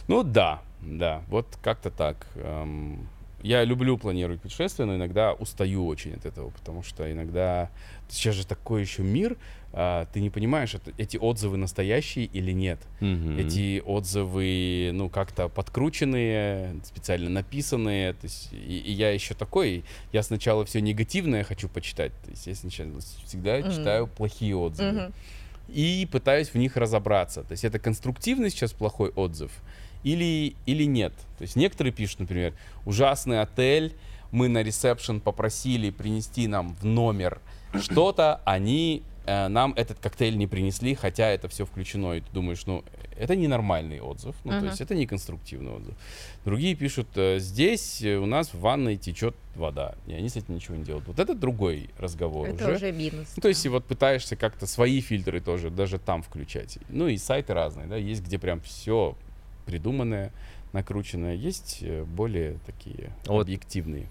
Ну, 0.08 0.24
да, 0.24 0.62
да, 0.82 1.24
вот 1.28 1.46
как-то 1.62 1.92
так. 1.92 2.26
Эм, 2.36 3.10
Я 3.42 3.66
люблю 3.66 3.98
планировать 3.98 4.42
путешествия, 4.42 4.86
но 4.86 4.96
иногда 4.96 5.34
устаю 5.34 5.86
очень 5.88 6.14
от 6.14 6.26
этого, 6.26 6.52
потому 6.52 6.84
что 6.84 7.12
иногда... 7.12 7.70
Сейчас 8.12 8.34
же 8.36 8.48
такой 8.48 8.82
еще 8.82 9.04
мир, 9.04 9.38
а, 9.72 10.06
ты 10.14 10.20
не 10.22 10.30
понимаешь, 10.30 10.74
это- 10.76 10.92
эти 10.98 11.18
отзывы 11.18 11.58
настоящие 11.58 12.26
или 12.26 12.52
нет. 12.52 12.80
Мгм. 13.02 13.38
Эти 13.38 13.82
отзывы, 13.86 14.92
ну, 14.94 15.10
как-то 15.10 15.48
подкрученные, 15.50 16.76
специально 16.84 17.30
написанные. 17.30 18.14
То 18.14 18.26
есть, 18.26 18.50
и, 18.52 18.78
и 18.80 18.92
я 18.92 19.12
еще 19.12 19.34
такой, 19.36 19.84
я 20.12 20.24
сначала 20.24 20.66
все 20.66 20.82
негативное 20.82 21.44
хочу 21.44 21.70
почитать. 21.70 22.12
То 22.24 22.32
есть 22.32 22.48
я 22.48 22.56
сначала 22.56 23.00
всегда 23.26 23.60
Мгм. 23.60 23.72
читаю 23.72 24.08
плохие 24.08 24.56
отзывы. 24.56 24.92
Мгм. 24.92 25.14
И 25.68 26.08
пытаюсь 26.12 26.50
в 26.50 26.56
них 26.56 26.78
разобраться. 26.78 27.44
То 27.44 27.52
есть 27.52 27.64
это 27.64 27.78
конструктивный 27.78 28.50
сейчас 28.50 28.74
плохой 28.74 29.10
отзыв 29.12 29.52
или, 30.04 30.56
или 30.66 30.84
нет. 30.86 31.14
То 31.38 31.44
есть 31.44 31.56
некоторые 31.56 31.94
пишут, 31.94 32.22
например, 32.22 32.54
ужасный 32.86 33.42
отель, 33.42 33.94
мы 34.32 34.48
на 34.48 34.64
ресепшн 34.64 35.20
попросили 35.20 35.90
принести 35.92 36.48
нам 36.48 36.76
в 36.76 36.86
номер 36.86 37.40
что-то, 37.80 38.42
они 38.46 39.04
нам 39.50 39.74
этот 39.76 40.00
коктейль 40.00 40.38
не 40.38 40.48
принесли, 40.48 40.96
хотя 40.96 41.28
это 41.30 41.48
все 41.48 41.66
включено. 41.66 42.14
И 42.14 42.22
ты 42.22 42.28
думаешь, 42.34 42.66
ну, 42.66 42.84
это 43.18 43.36
ненормальный 43.36 44.00
отзыв, 44.00 44.36
ну, 44.46 44.52
Мгм. 44.54 44.60
то 44.62 44.66
есть 44.68 44.82
это 44.82 44.96
не 44.96 45.06
конструктивный 45.06 45.72
отзыв. 45.74 45.94
Другие 46.46 46.74
пишут, 46.76 47.08
э, 47.16 47.40
здесь 47.40 48.02
э, 48.02 48.16
у 48.16 48.26
нас 48.26 48.54
в 48.54 48.60
ванной 48.60 48.96
течет 48.98 49.36
вода, 49.56 49.96
и 50.08 50.14
они 50.14 50.30
с 50.30 50.38
этим 50.38 50.56
ничего 50.56 50.76
не 50.78 50.84
делают. 50.86 51.06
Вот 51.08 51.20
это 51.20 51.36
другой 51.36 51.90
разговор 52.00 52.48
Это 52.48 52.74
уже 52.74 52.92
минус. 52.94 53.28
ну, 53.36 53.42
то 53.42 53.50
есть, 53.50 53.66
и 53.66 53.70
вот 53.70 53.84
пытаешься 53.86 54.36
как-то 54.38 54.66
свои 54.68 55.02
фильтры 55.02 55.42
тоже 55.42 55.70
даже 55.70 56.00
там 56.00 56.24
включать. 56.24 56.78
Ну, 56.90 57.08
и 57.10 57.18
сайты 57.18 57.54
разные, 57.54 57.88
да, 57.88 57.98
есть, 57.98 58.24
где 58.24 58.40
прям 58.40 58.62
все 58.62 59.16
придуманное, 59.66 60.32
накрученное, 60.74 61.36
есть 61.36 61.80
э, 61.82 62.04
более 62.06 62.58
такие 62.66 63.12
Вот. 63.26 63.42
объективные. 63.42 64.08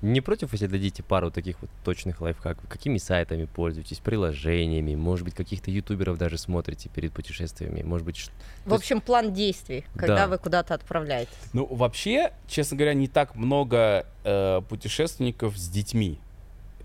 Не 0.00 0.20
против, 0.20 0.52
если 0.52 0.68
дадите 0.68 1.02
пару 1.02 1.30
таких 1.32 1.60
вот 1.60 1.70
точных 1.84 2.20
лайфхаков? 2.20 2.68
Какими 2.68 2.98
сайтами 2.98 3.46
пользуетесь, 3.46 3.98
приложениями? 3.98 4.94
Может 4.94 5.24
быть, 5.24 5.34
каких-то 5.34 5.72
ютуберов 5.72 6.18
даже 6.18 6.38
смотрите 6.38 6.88
перед 6.88 7.12
путешествиями? 7.12 7.82
Может 7.82 8.06
быть, 8.06 8.16
ш- 8.16 8.30
В 8.64 8.74
общем, 8.74 9.00
план 9.00 9.32
действий, 9.34 9.84
когда 9.96 10.16
Да. 10.16 10.26
вы 10.28 10.38
куда-то 10.38 10.74
отправляетесь. 10.74 11.32
Ну, 11.52 11.66
вообще, 11.66 12.32
честно 12.46 12.76
говоря, 12.76 12.94
не 12.94 13.08
так 13.08 13.34
много 13.34 14.06
э, 14.24 14.62
путешественников 14.68 15.58
с 15.58 15.68
детьми. 15.68 16.18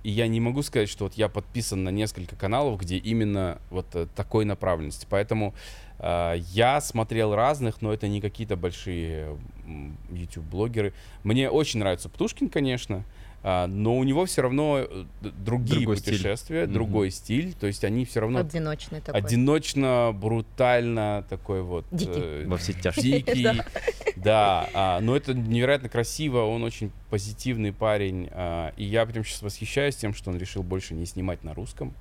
И 0.04 0.10
я 0.10 0.28
не 0.28 0.42
могу 0.42 0.64
сказать, 0.64 0.90
что 0.90 1.06
вот 1.06 1.14
я 1.14 1.30
подписан 1.30 1.84
на 1.84 1.90
несколько 1.90 2.36
каналов, 2.36 2.80
где 2.82 2.98
именно 2.98 3.60
вот 3.70 3.86
э, 3.94 4.08
такой 4.16 4.44
направленности. 4.44 5.06
Поэтому 5.10 5.54
э, 5.54 5.54
я 6.00 6.80
смотрел 6.82 7.34
разных, 7.36 7.82
но 7.82 7.94
это 7.94 8.08
не 8.08 8.20
какие-то 8.22 8.56
большие 8.56 9.38
YouTube-блогеры. 10.12 10.94
Мне 11.24 11.50
очень 11.50 11.80
нравится 11.80 12.10
Птушкин, 12.10 12.50
конечно, 12.50 13.04
а, 13.46 13.68
но 13.68 13.98
у 13.98 14.04
него 14.06 14.26
все 14.26 14.42
равно 14.42 14.80
э, 14.80 15.04
другие 15.22 15.80
Другой 15.82 15.98
стиль. 15.98 16.14
путешествия, 16.14 16.64
Мгм. 16.64 16.74
другой 16.74 17.12
стиль. 17.12 17.54
То 17.54 17.68
есть 17.68 17.84
они 17.84 18.06
все 18.06 18.22
равно 18.22 18.40
Одиночный 18.40 19.02
такой. 19.02 19.20
одиночно, 19.20 20.12
брутально 20.14 21.26
такой 21.30 21.62
вот. 21.62 21.86
Дикий. 21.92 22.12
э, 22.16 22.46
во 22.48 22.56
все 22.58 22.72
тяжкие? 22.74 23.22
дикий, 23.22 23.44
Да. 23.44 23.66
да, 24.16 24.70
а, 24.74 25.00
но 25.02 25.16
это 25.16 25.34
невероятно 25.34 25.90
красиво, 25.90 26.44
он 26.44 26.64
очень 26.64 26.92
позитивный 27.10 27.74
парень, 27.74 28.30
а, 28.32 28.72
и 28.78 28.86
я 28.86 29.06
прям 29.06 29.26
сейчас 29.26 29.42
восхищаюсь 29.42 29.98
тем, 29.98 30.14
что 30.14 30.30
он 30.32 30.38
решил 30.38 30.64
больше 30.64 30.94
не 30.94 31.06
снимать 31.06 31.44
на 31.44 31.54
русском 31.54 31.94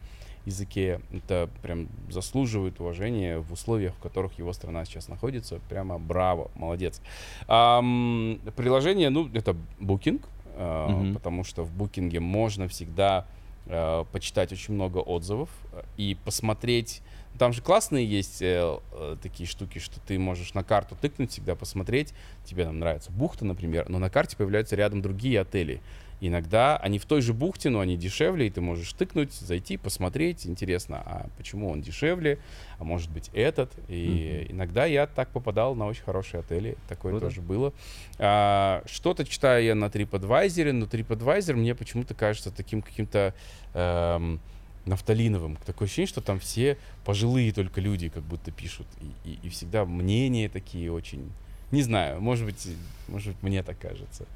языке, 0.44 1.00
это 1.12 1.48
прям 1.62 1.88
заслуживает 2.10 2.80
уважения 2.80 3.38
в 3.38 3.52
условиях, 3.52 3.94
в 3.94 3.98
которых 3.98 4.38
его 4.38 4.52
страна 4.52 4.84
сейчас 4.84 5.08
находится, 5.08 5.60
прямо 5.68 5.98
браво, 5.98 6.50
молодец. 6.54 7.00
Ам, 7.48 8.40
приложение, 8.56 9.10
ну, 9.10 9.28
это 9.32 9.56
Booking, 9.80 10.20
а, 10.54 10.88
Мгм. 10.88 11.14
потому 11.14 11.44
что 11.44 11.62
в 11.62 11.72
Букинге 11.72 12.20
можно 12.20 12.68
всегда 12.68 13.26
э, 13.66 14.04
почитать 14.10 14.52
очень 14.52 14.74
много 14.74 14.98
отзывов 14.98 15.48
и 15.96 16.16
посмотреть. 16.24 17.00
Там 17.38 17.52
же 17.52 17.62
классные 17.62 18.04
есть 18.04 18.42
э, 18.42 18.78
э, 18.92 19.16
такие 19.22 19.48
штуки, 19.48 19.78
что 19.78 20.00
ты 20.00 20.18
можешь 20.18 20.52
на 20.54 20.64
карту 20.64 20.96
тыкнуть, 21.00 21.30
всегда 21.30 21.54
посмотреть. 21.54 22.12
Тебе 22.44 22.64
там 22.64 22.80
нравится 22.80 23.12
бухта, 23.12 23.44
например, 23.44 23.88
но 23.88 24.00
на 24.00 24.10
карте 24.10 24.36
появляются 24.36 24.74
рядом 24.74 25.00
другие 25.00 25.40
отели. 25.40 25.80
Иногда 26.24 26.76
они 26.76 27.00
в 27.00 27.04
той 27.04 27.20
же 27.20 27.34
бухте, 27.34 27.68
но 27.68 27.80
они 27.80 27.96
дешевле, 27.96 28.46
и 28.46 28.50
ты 28.50 28.60
можешь 28.60 28.92
тыкнуть, 28.92 29.32
зайти, 29.32 29.76
посмотреть. 29.76 30.46
Интересно, 30.46 31.02
а 31.04 31.26
почему 31.36 31.68
он 31.68 31.82
дешевле? 31.82 32.38
А 32.78 32.84
может 32.84 33.10
быть 33.10 33.28
этот? 33.34 33.72
И 33.88 34.46
иногда 34.48 34.84
я 34.86 35.08
так 35.08 35.30
попадал 35.30 35.74
на 35.74 35.86
очень 35.86 36.04
хорошие 36.04 36.38
отели. 36.40 36.76
Такое 36.88 37.10
Круто. 37.10 37.26
тоже 37.26 37.40
было. 37.40 37.72
А, 38.18 38.84
что-то 38.86 39.24
читаю 39.24 39.64
я 39.64 39.74
на 39.74 39.86
TripAdvisor, 39.86 40.70
но 40.70 40.86
TripAdvisor 40.86 41.54
мне 41.54 41.74
почему-то 41.74 42.14
кажется 42.14 42.52
таким 42.52 42.82
каким-то 42.82 43.34
эм, 43.74 44.38
нафталиновым. 44.86 45.56
Такое 45.66 45.86
ощущение, 45.86 46.06
что 46.08 46.20
там 46.20 46.38
все 46.38 46.78
пожилые 47.04 47.52
только 47.52 47.80
люди 47.80 48.08
как 48.08 48.22
будто 48.22 48.52
пишут. 48.52 48.86
И, 49.24 49.30
и- 49.32 49.38
и 49.42 49.48
всегда 49.48 49.84
мнения 49.84 50.48
такие 50.48 50.92
очень... 50.92 51.32
Не 51.72 51.82
знаю, 51.82 52.20
может 52.20 52.44
быть, 52.44 52.68
может 53.08 53.28
быть, 53.32 53.42
мне 53.42 53.62
так 53.62 53.78
кажется. 53.78 54.26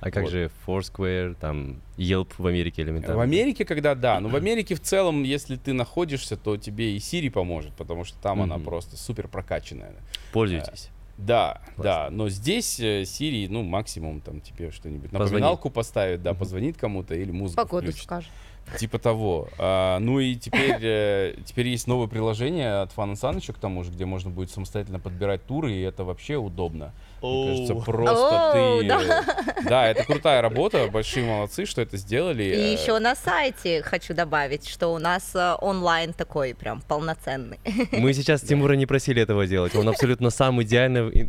А 0.00 0.10
как 0.12 0.22
Вот. 0.24 0.30
же 0.32 0.50
Foursquare, 0.66 1.34
там, 1.38 1.80
Yelp 1.98 2.28
в 2.38 2.46
Америке 2.46 2.82
элементарно? 2.82 3.16
В 3.16 3.20
Америке, 3.20 3.64
когда 3.64 3.94
да, 3.96 4.20
но 4.20 4.28
в 4.28 4.36
Америке 4.36 4.76
в 4.76 4.80
целом, 4.80 5.24
если 5.24 5.56
ты 5.56 5.72
находишься, 5.72 6.36
то 6.36 6.56
тебе 6.56 6.94
и 6.94 6.98
Siri 6.98 7.30
поможет, 7.30 7.72
потому 7.74 8.04
что 8.04 8.16
там 8.22 8.40
она 8.42 8.56
Мгм. 8.56 8.64
просто 8.64 8.96
супер 8.96 9.26
прокачанная. 9.26 9.92
Пользуетесь? 10.32 10.90
Да, 11.16 11.60
Классно. 11.76 11.82
да, 11.84 12.10
но 12.10 12.28
здесь 12.28 12.78
э, 12.80 13.02
Siri, 13.02 13.46
ну, 13.48 13.62
максимум 13.62 14.20
там 14.20 14.40
тебе 14.40 14.70
что-нибудь 14.72 15.10
Позвонит. 15.10 15.30
напоминалку 15.30 15.70
поставит, 15.70 16.22
да, 16.22 16.34
позвонит 16.34 16.76
кому-то 16.76 17.14
или 17.14 17.30
музыку 17.30 17.62
Погоду 17.62 17.86
включит. 17.86 18.02
скажет. 18.04 18.30
Типа 18.78 18.98
того. 18.98 19.48
А, 19.58 19.98
ну 19.98 20.20
и 20.20 20.34
теперь, 20.36 20.78
э, 20.80 21.34
теперь 21.44 21.68
есть 21.68 21.86
новое 21.86 22.06
приложение 22.06 22.80
от 22.80 22.92
Sun 22.92 23.36
еще 23.36 23.52
к 23.52 23.58
тому 23.58 23.84
же, 23.84 23.90
где 23.90 24.04
можно 24.04 24.30
будет 24.30 24.50
самостоятельно 24.50 24.98
подбирать 24.98 25.44
туры, 25.46 25.72
и 25.72 25.80
это 25.80 26.04
вообще 26.04 26.36
удобно. 26.36 26.92
Мне 27.24 27.48
кажется, 27.66 27.74
просто 27.74 28.52
Оу, 28.52 28.80
ты... 28.80 28.88
да. 28.88 29.00
э, 29.02 29.62
Да, 29.68 29.86
это 29.88 30.04
крутая 30.04 30.42
работа, 30.42 30.86
большие 30.88 31.24
молодцы, 31.26 31.64
что 31.66 31.80
это 31.82 31.96
сделали. 31.96 32.42
И 32.44 32.52
Э, 32.52 32.72
еще 32.72 32.98
на 32.98 33.14
сайте 33.14 33.82
хочу 33.82 34.14
добавить, 34.14 34.68
что 34.68 34.88
у 34.88 34.98
нас 34.98 35.30
э, 35.34 35.54
онлайн 35.60 36.12
такой 36.12 36.54
прям 36.54 36.80
полноценный. 36.82 37.58
Мы 37.92 38.12
сейчас 38.14 38.40
Тимура 38.42 38.74
не 38.74 38.86
просили 38.86 39.22
этого 39.22 39.46
делать. 39.46 39.74
Он 39.74 39.88
абсолютно 39.88 40.30
сам 40.30 40.60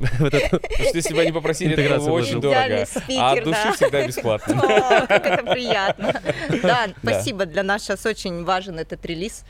это- 0.20 0.50
Потому 0.50 0.90
что 0.90 0.98
если 0.98 1.14
бы 1.14 1.22
они 1.22 1.32
попросили, 1.32 1.74
это 1.74 1.98
было 2.00 2.12
очень 2.12 2.42
дорого. 2.42 2.60
Идеальный 2.66 3.18
А 3.20 3.32
от 3.32 3.44
души 3.44 3.60
да. 3.64 3.72
всегда 3.74 4.08
бесплатно. 4.08 4.62
Как 5.08 5.26
это 5.26 5.44
приятно. 5.52 6.22
Да, 6.64 6.88
спасибо. 7.02 7.46
Для 7.46 7.64
нас 7.64 7.84
сейчас 7.84 8.06
очень 8.06 8.44
важен 8.44 8.80
этот 8.80 9.06
релиз. 9.06 9.44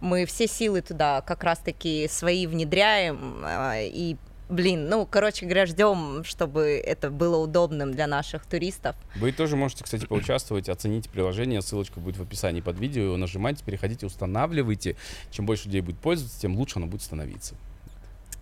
Мы 0.00 0.24
все 0.26 0.46
силы 0.46 0.80
туда 0.82 1.20
как 1.22 1.44
раз-таки 1.44 2.08
свои 2.08 2.46
внедряем. 2.46 3.42
а, 3.44 3.74
И, 3.80 4.16
блин, 4.50 4.88
ну, 4.88 5.06
короче 5.06 5.46
говоря, 5.46 5.66
ждем, 5.66 6.24
чтобы 6.24 6.82
это 6.84 7.10
было 7.10 7.36
удобным 7.36 7.92
для 7.92 8.06
наших 8.06 8.44
туристов. 8.46 8.96
Вы 9.16 9.32
тоже 9.32 9.56
можете, 9.56 9.84
кстати, 9.84 10.06
поучаствовать, 10.06 10.68
оцените 10.68 11.08
приложение, 11.08 11.62
ссылочка 11.62 12.00
будет 12.00 12.16
в 12.16 12.22
описании 12.22 12.60
под 12.60 12.78
видео, 12.78 13.16
нажимайте, 13.16 13.64
переходите, 13.64 14.06
устанавливайте. 14.06 14.96
Чем 15.30 15.46
больше 15.46 15.66
людей 15.66 15.80
будет 15.80 15.98
пользоваться, 15.98 16.40
тем 16.40 16.56
лучше 16.56 16.78
оно 16.78 16.86
будет 16.86 17.02
становиться. 17.02 17.54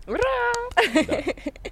Ура! 0.08 0.58
Да. 0.94 1.22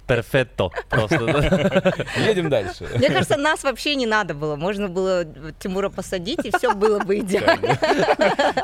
перфетто 0.07 0.69
просто. 0.89 1.25
да. 1.25 1.93
Едем 2.27 2.49
дальше. 2.49 2.87
Мне 2.95 3.09
кажется, 3.09 3.37
нас 3.37 3.63
вообще 3.63 3.95
не 3.95 4.05
надо 4.05 4.33
было. 4.33 4.55
Можно 4.55 4.89
было 4.89 5.25
Тимура 5.59 5.89
посадить, 5.89 6.45
и 6.45 6.51
все 6.57 6.73
было 6.73 6.99
бы 6.99 7.19
идеально. 7.19 7.77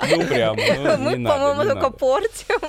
Ну, 0.10 0.28
прямо, 0.28 0.60
ну, 0.78 0.98
Мы, 0.98 1.12
по-моему, 1.28 1.64
только 1.64 1.76
надо. 1.76 1.90
портим. 1.92 2.60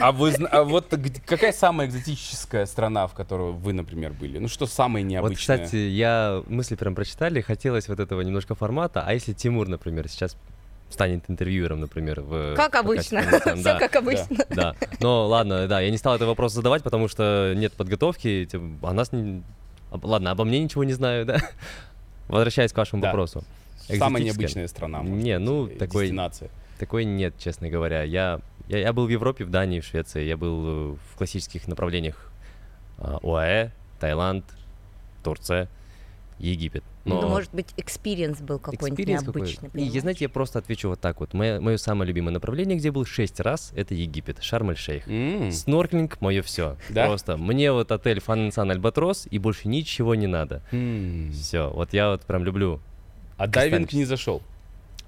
А 0.00 0.12
вы 0.12 0.32
а 0.50 0.64
вот 0.64 0.94
какая 1.26 1.52
самая 1.52 1.86
экзотическая 1.86 2.66
страна, 2.66 3.06
в 3.06 3.14
которой 3.14 3.52
вы, 3.52 3.72
например, 3.72 4.12
были? 4.12 4.38
Ну, 4.38 4.48
что 4.48 4.66
самое 4.66 5.04
Вот, 5.04 5.10
необычное? 5.10 5.58
кстати, 5.58 5.76
я 5.76 6.42
мысли 6.46 6.74
прям 6.76 6.94
прочитали, 6.94 7.40
хотелось 7.40 7.88
вот 7.88 8.00
этого 8.00 8.20
немножко 8.22 8.54
формата. 8.54 9.02
А 9.06 9.12
если 9.14 9.32
Тимур, 9.32 9.68
например, 9.68 10.08
сейчас 10.08 10.36
станет 10.90 11.24
интервьюером, 11.28 11.80
например, 11.80 12.20
в... 12.20 12.54
Как 12.56 12.74
обычно. 12.74 13.22
Все 13.22 13.54
да, 13.62 13.78
как 13.78 13.96
обычно. 13.96 14.26
Да, 14.50 14.74
но 15.00 15.26
ладно, 15.26 15.66
да, 15.68 15.80
я 15.80 15.90
не 15.90 15.96
стал 15.98 16.16
этот 16.16 16.28
вопрос 16.28 16.52
задавать, 16.52 16.82
потому 16.82 17.08
что 17.08 17.54
нет 17.56 17.72
подготовки, 17.72 18.46
тем- 18.50 18.78
а 18.82 18.92
нас 18.92 19.12
не... 19.12 19.42
Ладно, 19.90 20.30
обо 20.32 20.44
мне 20.44 20.58
ничего 20.62 20.84
не 20.84 20.92
знаю, 20.92 21.24
да. 21.26 21.38
Возвращаясь 22.28 22.72
к 22.72 22.76
вашему 22.76 23.02
Да. 23.02 23.08
вопросу. 23.08 23.42
Самая 23.88 24.22
необычная 24.22 24.68
страна. 24.68 25.02
может 25.02 25.24
Не, 25.24 25.38
ну, 25.38 25.66
или 25.66 25.76
такой- 25.78 26.04
Destination. 26.04 26.50
Такой 26.78 27.04
нет, 27.04 27.34
честно 27.38 27.68
говоря. 27.68 28.02
Я, 28.04 28.40
я, 28.68 28.78
я 28.78 28.92
был 28.92 29.06
в 29.06 29.10
Европе, 29.10 29.44
в 29.44 29.50
Дании, 29.50 29.80
в 29.80 29.84
Швеции. 29.84 30.22
Я 30.24 30.36
был 30.36 30.92
э, 30.92 30.96
в 31.12 31.16
классических 31.18 31.66
направлениях 31.68 32.30
а, 32.98 33.18
ОАЭ, 33.22 33.70
Таиланд, 33.98 34.44
Турция, 35.22 35.68
Египет. 36.40 36.82
Ну, 37.04 37.20
может 37.28 37.52
быть, 37.52 37.68
experience 37.76 38.40
был 38.40 38.58
какой-нибудь 38.58 38.98
experience 39.06 39.24
какой. 39.24 39.40
необычный. 39.42 39.68
И, 39.68 39.72
понимаешь? 39.72 40.00
знаете, 40.00 40.24
я 40.24 40.28
просто 40.28 40.58
отвечу 40.58 40.88
вот 40.88 41.00
так 41.00 41.20
вот. 41.20 41.34
Мое, 41.34 41.60
мое 41.60 41.76
самое 41.76 42.08
любимое 42.08 42.32
направление, 42.32 42.76
где 42.78 42.90
был 42.90 43.04
шесть 43.04 43.40
раз, 43.40 43.72
это 43.74 43.94
Египет, 43.94 44.42
Шарм-эль-Шейх. 44.42 45.06
М, 45.08 45.52
Снорклинг 45.52 46.20
мое 46.20 46.42
все. 46.42 46.76
Да? 46.88 47.06
Просто 47.06 47.36
мне 47.36 47.72
вот 47.72 47.92
отель 47.92 48.18
Sun 48.18 48.70
Albatros 48.70 49.26
и 49.30 49.38
больше 49.38 49.68
ничего 49.68 50.14
не 50.14 50.26
надо. 50.26 50.62
м. 50.72 51.32
Все, 51.32 51.70
вот 51.70 51.92
я 51.92 52.10
вот 52.10 52.22
прям 52.22 52.44
люблю. 52.44 52.80
А 53.36 53.46
дайвинг 53.46 53.92
не 53.92 54.04
зашел. 54.04 54.42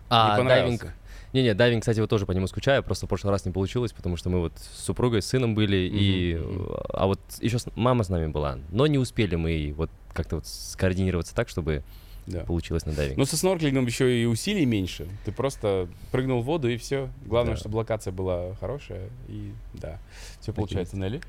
А 0.09 0.39
не 0.39 0.49
дайвинг. 0.49 0.95
Не-не, 1.33 1.55
дайвинг, 1.55 1.83
кстати, 1.83 1.99
вот 2.01 2.11
тоже 2.11 2.27
по 2.27 2.33
нему 2.33 2.47
скучаю, 2.47 2.83
просто 2.83 3.07
в 3.07 3.09
прошлый 3.09 3.31
раз 3.33 3.45
не 3.47 3.53
получилось, 3.53 3.93
потому 3.93 4.17
что 4.17 4.29
мы 4.29 4.41
вот 4.41 4.53
с 4.59 4.85
супругой, 4.85 5.23
с 5.23 5.27
сыном 5.27 5.55
были, 5.55 5.77
и... 5.77 6.35
Мгм. 6.35 6.63
э, 6.69 6.75
А 6.91 7.07
вот 7.07 7.21
еще 7.41 7.57
мама 7.75 8.05
с 8.05 8.09
нами 8.11 8.27
была, 8.27 8.59
но 8.71 8.87
не 8.87 8.99
успели 8.99 9.35
мы 9.37 9.73
вот 9.77 9.91
как-то 10.13 10.37
вот 10.37 10.47
скоординироваться 10.47 11.35
так, 11.35 11.49
чтобы 11.49 11.83
Да. 12.27 12.41
получилось 12.45 12.85
на 12.87 12.93
дайвинг. 12.93 13.17
Ну, 13.19 13.25
со 13.25 13.37
снорклингом 13.37 13.87
еще 13.87 14.23
и 14.23 14.27
усилий 14.27 14.67
меньше. 14.67 15.09
Ты 15.25 15.33
просто 15.33 15.89
прыгнул 16.13 16.43
в 16.43 16.45
воду 16.45 16.69
и 16.69 16.77
все. 16.77 17.09
Главное, 17.25 17.55
Да. 17.55 17.61
чтобы 17.61 17.77
локация 17.79 18.13
была 18.13 18.55
хорошая. 18.61 19.09
И 19.29 19.53
да, 19.75 19.99
все 20.41 20.53
получается, 20.53 20.97
Нелли. 20.99 21.21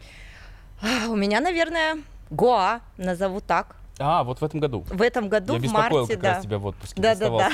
А, 0.81 1.07
У 1.09 1.15
меня, 1.15 1.39
наверное, 1.39 1.97
Гоа, 2.29 2.81
назову 2.97 3.39
так. 3.41 3.77
А, 3.99 4.23
вот 4.23 4.41
в 4.41 4.43
этом 4.43 4.59
году. 4.59 4.83
В 4.89 5.01
этом 5.01 5.29
году, 5.29 5.53
Я 5.53 5.69
в 5.69 5.71
марте, 5.71 6.13
как 6.13 6.21
да. 6.21 6.33
раз 6.35 6.43
тебя 6.43 6.57
в 6.57 6.65
отпуске. 6.65 6.99
Да, 7.01 7.15
да, 7.15 7.29
да. 7.29 7.51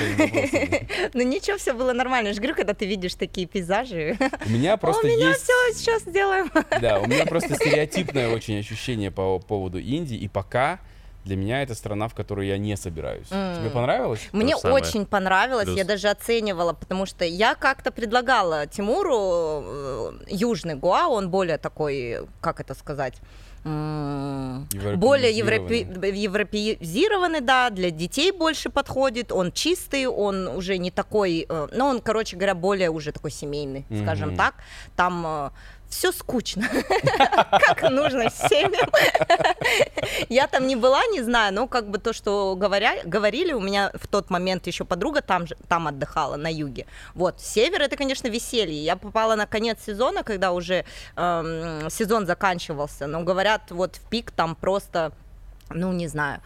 Ну 1.12 1.22
ничего, 1.22 1.58
все 1.58 1.74
было 1.74 1.92
нормально. 1.92 2.28
Я 2.28 2.34
же 2.34 2.40
говорю, 2.40 2.56
когда 2.56 2.72
ты 2.72 2.86
видишь 2.86 3.14
такие 3.14 3.46
пейзажи. 3.46 4.16
У 4.46 4.50
меня 4.50 4.76
просто 4.78 5.06
У 5.06 5.10
меня 5.10 5.34
все 5.34 5.52
сейчас 5.74 6.02
сделаем. 6.02 6.50
Да, 6.80 6.98
у 7.00 7.06
меня 7.06 7.26
просто 7.26 7.54
стереотипное 7.56 8.30
очень 8.34 8.58
ощущение 8.58 9.10
по 9.10 9.38
поводу 9.38 9.78
Индии, 9.78 10.16
и 10.16 10.28
пока 10.28 10.80
для 11.24 11.36
меня 11.36 11.62
это 11.62 11.74
страна, 11.74 12.08
в 12.08 12.14
которую 12.14 12.46
я 12.46 12.56
не 12.56 12.76
собираюсь. 12.76 13.26
М. 13.30 13.56
Тебе 13.56 13.68
понравилось? 13.70 14.28
Мне 14.32 14.56
очень 14.56 15.04
понравилось, 15.04 15.66
Плюс. 15.66 15.76
я 15.76 15.84
даже 15.84 16.08
оценивала, 16.08 16.72
потому 16.72 17.04
что 17.04 17.26
я 17.26 17.54
как-то 17.54 17.90
предлагала 17.90 18.66
Тимуру 18.66 19.62
э, 19.62 20.12
южный 20.28 20.76
Гоа, 20.76 21.08
он 21.08 21.28
более 21.28 21.58
такой, 21.58 22.26
как 22.40 22.60
это 22.60 22.74
сказать, 22.74 23.14
м, 23.64 24.66
более 24.96 25.32
европе- 25.32 25.86
европеизированный, 26.14 27.40
да, 27.40 27.70
для 27.70 27.90
детей 27.90 28.32
больше 28.32 28.70
подходит, 28.70 29.32
он 29.32 29.52
чистый, 29.52 30.06
он 30.06 30.48
уже 30.48 30.78
не 30.78 30.90
такой, 30.90 31.46
э, 31.48 31.68
ну, 31.72 31.86
он, 31.86 32.00
короче 32.00 32.36
говоря, 32.36 32.54
более 32.54 32.90
уже 32.90 33.12
такой 33.12 33.30
семейный, 33.30 33.84
скажем 34.02 34.28
Мгм. 34.30 34.36
так, 34.38 34.54
там 34.96 35.52
все 35.90 36.12
скучно, 36.12 36.66
как 37.66 37.82
нужно 37.90 38.30
семьям. 38.30 38.88
Я 40.28 40.46
там 40.46 40.66
не 40.66 40.76
была, 40.76 41.04
не 41.06 41.20
знаю, 41.20 41.52
но 41.52 41.66
как 41.66 41.90
бы 41.90 41.98
то, 41.98 42.12
что 42.12 42.56
говорили, 42.56 43.52
у 43.52 43.60
меня 43.60 43.90
в 43.94 44.06
тот 44.06 44.30
момент 44.30 44.66
еще 44.66 44.84
подруга 44.84 45.20
там, 45.20 45.46
же, 45.46 45.56
там 45.68 45.88
отдыхала, 45.88 46.36
на 46.36 46.50
юге. 46.50 46.86
Вот, 47.14 47.40
север 47.40 47.82
это, 47.82 47.96
конечно, 47.96 48.28
веселье. 48.28 48.82
Я 48.82 48.96
попала 48.96 49.34
на 49.34 49.46
конец 49.46 49.78
сезона, 49.84 50.22
когда 50.22 50.52
уже 50.52 50.84
эм, 51.16 51.90
сезон 51.90 52.26
заканчивался, 52.26 53.06
но 53.06 53.22
говорят, 53.22 53.70
вот 53.70 53.96
в 53.96 54.08
пик 54.08 54.30
там 54.30 54.54
просто, 54.54 55.12
ну, 55.70 55.92
не 55.92 56.06
знаю, 56.06 56.40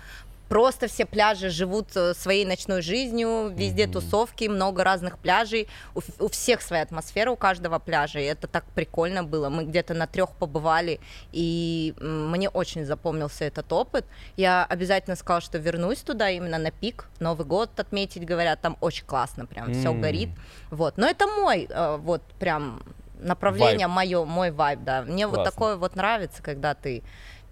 Просто 0.49 0.89
все 0.89 1.07
пляжи 1.07 1.49
живут 1.49 1.97
э, 1.97 2.15
своей 2.15 2.45
ночной 2.45 2.83
жизнью, 2.83 3.53
везде 3.57 3.85
Мгм. 3.85 3.93
тусовки, 3.95 4.45
много 4.45 4.85
разных 4.85 5.19
пляжей, 5.19 5.69
у, 5.95 6.01
у 6.19 6.29
всех 6.29 6.61
своя 6.61 6.83
атмосфера, 6.83 7.31
у 7.31 7.37
каждого 7.37 7.79
пляжа, 7.79 8.21
и 8.21 8.25
это 8.25 8.47
так 8.47 8.65
прикольно 8.75 9.25
было. 9.25 9.49
Мы 9.49 9.65
где-то 9.65 9.95
на 9.95 10.07
трех 10.07 10.33
побывали, 10.33 11.01
и 11.33 11.95
мне 11.99 12.49
очень 12.51 12.85
запомнился 12.85 13.45
этот 13.45 13.73
опыт. 13.73 14.05
Я 14.37 14.65
обязательно 14.65 15.17
сказала, 15.17 15.41
что 15.41 15.59
вернусь 15.59 16.03
туда 16.03 16.31
именно 16.31 16.59
на 16.59 16.71
пик, 16.71 17.09
Новый 17.21 17.47
год 17.47 17.71
отметить, 17.81 18.25
говорят, 18.27 18.61
там 18.61 18.77
очень 18.81 19.07
классно, 19.07 19.47
прям 19.47 19.73
все 19.73 19.91
М. 19.93 20.01
горит. 20.01 20.29
Вот, 20.71 20.99
но 20.99 21.09
это 21.09 21.27
мой, 21.27 21.67
э, 21.71 21.97
вот 21.97 22.23
прям 22.39 22.83
направление 23.19 23.87
мое, 23.87 24.25
мой 24.25 24.51
вайб, 24.51 24.81
да. 24.81 25.03
Мне 25.03 25.27
вот 25.27 25.37
Классно. 25.37 25.51
такое 25.53 25.77
вот 25.77 25.97
нравится, 25.97 26.43
когда 26.43 26.75
ты 26.75 27.03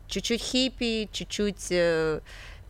чуть-чуть 0.08 0.42
хиппи, 0.42 1.08
чуть-чуть 1.10 1.68
э, 1.70 2.20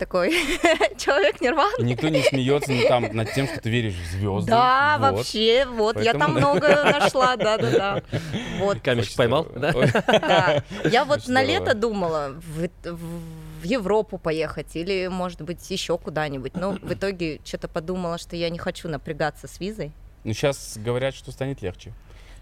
такой 0.03 0.31
человек 0.99 1.41
нирвана. 1.41 1.73
И 1.79 1.85
никто 1.85 2.09
не 2.09 2.23
смеется 2.23 2.73
ну, 2.73 2.89
там 2.89 3.03
над 3.13 3.33
тем, 3.33 3.47
что 3.47 3.61
ты 3.61 3.71
веришь 3.71 3.95
в 3.95 4.11
звезды. 4.11 4.51
Да, 4.51 4.97
Вот. 4.99 5.13
вообще, 5.13 5.65
вот, 5.65 6.01
я 6.01 6.13
там 6.13 6.35
Поэтому- 6.35 6.55
много 6.55 6.85
нашла, 6.85 7.37
да-да-да. 7.37 8.03
Вот, 8.59 8.81
Камешек 8.81 9.17
поймал, 9.17 9.47
да? 9.55 10.63
Я 10.85 11.05
вот 11.05 11.29
на 11.29 11.43
лето 11.43 11.75
думала 11.75 12.35
в 12.35 13.65
Европу 13.65 14.19
поехать 14.19 14.75
или, 14.75 15.07
может 15.07 15.41
быть, 15.43 15.71
еще 15.71 15.97
куда-нибудь. 15.99 16.55
Но 16.57 16.73
в 16.73 16.93
итоге 16.93 17.41
что-то 17.45 17.69
подумала, 17.69 18.19
что 18.19 18.35
я 18.35 18.51
не 18.51 18.59
хочу 18.59 18.89
напрягаться 18.89 19.47
с 19.47 19.61
визой. 19.61 19.93
Ну, 20.25 20.33
сейчас 20.33 20.79
говорят, 20.79 21.15
что 21.15 21.31
станет 21.31 21.63
легче. 21.63 21.93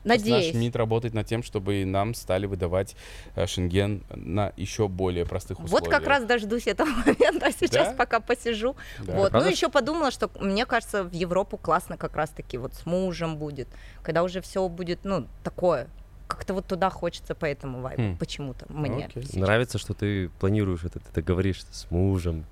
Сейчас 0.03 0.21
Наш 0.23 0.31
Надеюсь. 0.31 0.55
МИД 0.55 0.77
работает 0.77 1.15
над 1.15 1.27
тем, 1.27 1.43
чтобы 1.43 1.85
нам 1.85 2.15
стали 2.15 2.47
выдавать 2.47 2.97
э, 3.35 3.47
Шенген 3.47 4.03
на 4.15 4.53
еще 4.57 4.89
более 4.89 5.27
простых 5.27 5.59
условиях. 5.59 5.83
Вот 5.83 5.91
как 5.91 6.07
раз 6.07 6.25
дождусь 6.25 6.67
этого 6.67 6.89
момента, 7.07 7.47
а 7.47 7.53
сейчас 7.53 7.89
Да? 7.89 7.95
пока 7.95 8.21
посижу. 8.21 8.77
Да. 9.01 9.15
Вот. 9.17 9.31
Правда? 9.31 9.47
Ну, 9.47 9.53
еще 9.53 9.69
подумала, 9.69 10.11
что 10.11 10.31
мне 10.41 10.65
кажется, 10.65 11.05
в 11.05 11.13
Европу 11.13 11.59
классно 11.59 11.97
как 11.99 12.17
раз-таки 12.17 12.57
вот 12.57 12.75
с 12.75 12.87
мужем 12.87 13.37
будет, 13.37 13.69
когда 14.03 14.23
уже 14.23 14.41
все 14.41 14.67
будет, 14.69 15.01
ну, 15.05 15.27
такое. 15.45 15.89
Как-то 16.29 16.55
вот 16.55 16.67
туда 16.67 16.91
хочется 16.91 17.35
по 17.35 17.45
этому 17.45 17.81
вайбу, 17.81 18.03
Хм. 18.15 18.17
почему-то 18.17 18.65
мне. 18.73 19.07
Окей. 19.07 19.23
сейчас. 19.25 19.35
Нравится, 19.35 19.79
что 19.79 19.95
ты 19.95 20.29
планируешь 20.41 20.85
это, 20.85 21.01
ты 21.01 21.07
так 21.13 21.25
говоришь 21.25 21.63
с 21.73 21.91
мужем. 21.91 22.45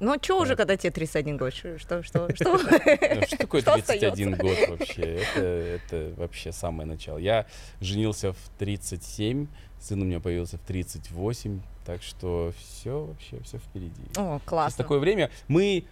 Ну, 0.00 0.12
а 0.12 0.22
что 0.22 0.40
уже, 0.40 0.54
когда 0.56 0.76
тебе 0.76 0.90
31 0.90 1.36
год? 1.36 1.54
Что, 1.54 1.78
что, 1.78 2.02
что? 2.02 2.28
что? 2.34 2.58
Ну, 2.58 3.38
такое 3.38 3.60
Что 3.62 3.74
31 3.82 4.36
год 4.36 4.56
вообще? 4.68 5.22
Это, 5.34 6.12
вообще 6.16 6.52
самое 6.52 6.88
начало. 6.88 7.18
Я 7.18 7.46
женился 7.80 8.32
в 8.32 8.38
37, 8.58 9.46
сын 9.80 10.02
у 10.02 10.04
меня 10.04 10.20
появился 10.20 10.56
в 10.58 10.60
38, 10.60 11.60
так 11.84 12.02
что 12.02 12.52
все 12.58 13.04
вообще, 13.06 13.40
все 13.42 13.58
впереди. 13.58 14.02
О, 14.16 14.38
Сейчас 14.38 14.42
классно. 14.44 14.84
такое 14.84 14.98
время. 14.98 15.30
Мы 15.48 15.84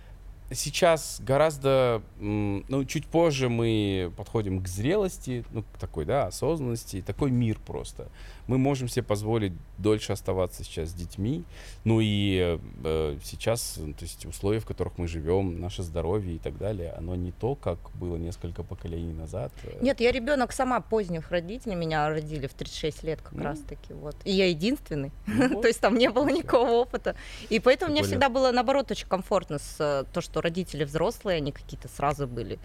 сейчас 0.53 1.21
гораздо, 1.21 2.03
ну, 2.19 2.85
чуть 2.85 3.07
позже 3.07 3.49
мы 3.49 4.13
подходим 4.17 4.63
к 4.63 4.69
зрелости, 4.69 5.45
ну, 5.51 5.63
к 5.63 5.79
такой, 5.79 6.05
да, 6.05 6.27
осознанности, 6.27 7.03
такой 7.03 7.31
мир 7.31 7.59
просто. 7.65 8.09
Мы 8.49 8.59
можем 8.59 8.89
себе 8.89 9.03
позволить 9.03 9.53
дольше 9.79 10.13
оставаться 10.13 10.65
сейчас 10.65 10.91
с 10.91 10.93
детьми, 10.95 11.45
ну 11.85 12.01
и 12.01 12.59
э, 12.85 13.19
сейчас, 13.23 13.77
э, 13.79 13.93
то 13.93 14.05
есть 14.05 14.25
условия, 14.25 14.61
в 14.61 14.65
которых 14.67 14.99
мы 14.99 15.09
живем, 15.09 15.61
наше 15.61 15.83
здоровье 15.83 16.37
и 16.37 16.39
так 16.39 16.57
далее, 16.59 16.93
оно 16.97 17.15
не 17.17 17.33
то, 17.33 17.55
как 17.57 17.79
было 17.95 18.17
несколько 18.17 18.63
поколений 18.63 19.13
назад. 19.13 19.53
Э, 19.65 19.79
Нет, 19.83 20.01
я 20.01 20.13
ребенок 20.13 20.53
сама 20.53 20.81
поздних 20.81 21.31
родителей, 21.31 21.75
меня 21.75 22.09
родили 22.09 22.47
в 22.47 22.55
36 22.55 23.03
лет 23.03 23.21
как 23.21 23.33
Ну. 23.33 23.43
раз 23.45 23.59
таки, 23.61 23.93
вот. 23.93 24.17
И 24.25 24.33
я 24.33 24.47
единственный, 24.49 25.13
ну 25.27 25.49
вот. 25.55 25.63
то 25.63 25.69
есть 25.69 25.81
там 25.81 25.99
не 25.99 26.09
было 26.09 26.29
никакого 26.29 26.71
опыта. 26.71 27.17
И 27.51 27.59
поэтому 27.61 27.93
мне 27.93 28.03
всегда 28.03 28.29
было, 28.29 28.53
наоборот, 28.53 28.91
очень 28.91 29.09
комфортно 29.09 29.59
с 29.59 29.77
э, 29.79 30.05
то, 30.13 30.21
что 30.21 30.41
родители 30.41 30.85
взрослые, 30.85 31.39
они 31.39 31.53
какие-то 31.53 31.89
сразу 31.89 32.27
были. 32.27 32.59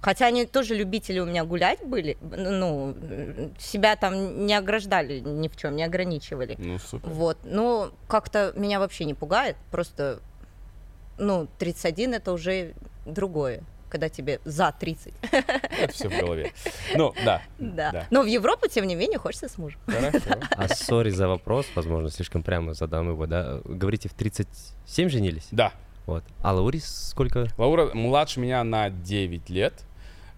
Хотя 0.00 0.26
они 0.26 0.46
тоже 0.46 0.74
любители 0.74 1.18
у 1.18 1.26
меня 1.26 1.44
гулять 1.44 1.84
были, 1.84 2.16
ну, 2.20 2.94
себя 3.58 3.96
там 3.96 4.46
не 4.46 4.54
ограждали 4.54 5.07
ни 5.08 5.48
в 5.48 5.56
чем, 5.56 5.76
не 5.76 5.84
ограничивали. 5.84 6.56
Ну, 6.58 6.78
супер. 6.78 7.08
Вот, 7.08 7.38
ну, 7.44 7.90
как-то 8.06 8.52
меня 8.56 8.78
вообще 8.78 9.04
не 9.04 9.14
пугает, 9.14 9.56
просто, 9.70 10.20
ну, 11.18 11.48
31 11.58 12.14
это 12.14 12.32
уже 12.32 12.74
другое, 13.06 13.62
когда 13.88 14.08
тебе 14.08 14.40
за 14.44 14.74
30. 14.78 15.14
Это 15.32 15.92
все 15.92 16.08
в 16.08 16.20
голове. 16.20 16.52
Ну, 16.94 17.14
да. 17.24 17.42
Да. 17.58 17.92
Да. 17.92 18.06
Но 18.10 18.22
в 18.22 18.26
Европу, 18.26 18.68
тем 18.68 18.86
не 18.86 18.94
менее, 18.94 19.18
хочется 19.18 19.48
с 19.48 19.58
мужем. 19.58 19.80
Хорошо. 19.86 20.40
А 20.50 20.68
сори 20.68 21.10
за 21.10 21.28
вопрос, 21.28 21.66
возможно, 21.74 22.10
слишком 22.10 22.42
прямо 22.42 22.74
задам 22.74 23.08
его, 23.08 23.26
да? 23.26 23.60
Говорите, 23.64 24.08
в 24.08 24.14
37 24.14 25.08
женились? 25.08 25.48
Да. 25.50 25.72
Вот. 26.06 26.24
А 26.42 26.54
Лаури 26.54 26.80
сколько? 26.80 27.48
Лаура 27.58 27.90
младше 27.94 28.40
меня 28.40 28.64
на 28.64 28.88
9 28.88 29.50
лет, 29.50 29.74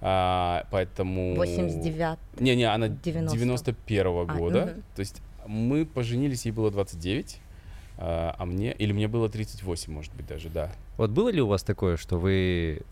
а, 0.00 0.66
поэтому... 0.70 1.34
89. 1.34 2.18
Не-не, 2.40 2.64
она 2.64 2.88
90. 2.88 3.36
91 3.36 4.06
А, 4.06 4.24
года. 4.24 4.66
мгм. 4.66 4.82
То 4.94 5.00
есть 5.00 5.20
мы 5.46 5.84
поженились, 5.84 6.46
ей 6.46 6.52
было 6.52 6.70
29, 6.70 7.38
а 7.98 8.34
а 8.38 8.46
мне... 8.46 8.72
Или 8.72 8.92
мне 8.92 9.08
было 9.08 9.28
38, 9.28 9.92
может 9.92 10.12
быть, 10.14 10.26
даже, 10.26 10.48
да. 10.48 10.72
Вот 10.96 11.10
было 11.10 11.28
ли 11.28 11.40
у 11.42 11.46
вас 11.46 11.62
такое, 11.62 11.96
что 11.96 12.18
вы 12.18 12.82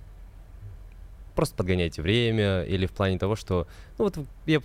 просто 1.34 1.54
подгоняете 1.54 2.02
время, 2.02 2.62
или 2.62 2.86
в 2.86 2.92
плане 2.92 3.18
того, 3.18 3.36
что... 3.36 3.66
Ну 3.96 4.04
вот 4.04 4.18
я, 4.46 4.60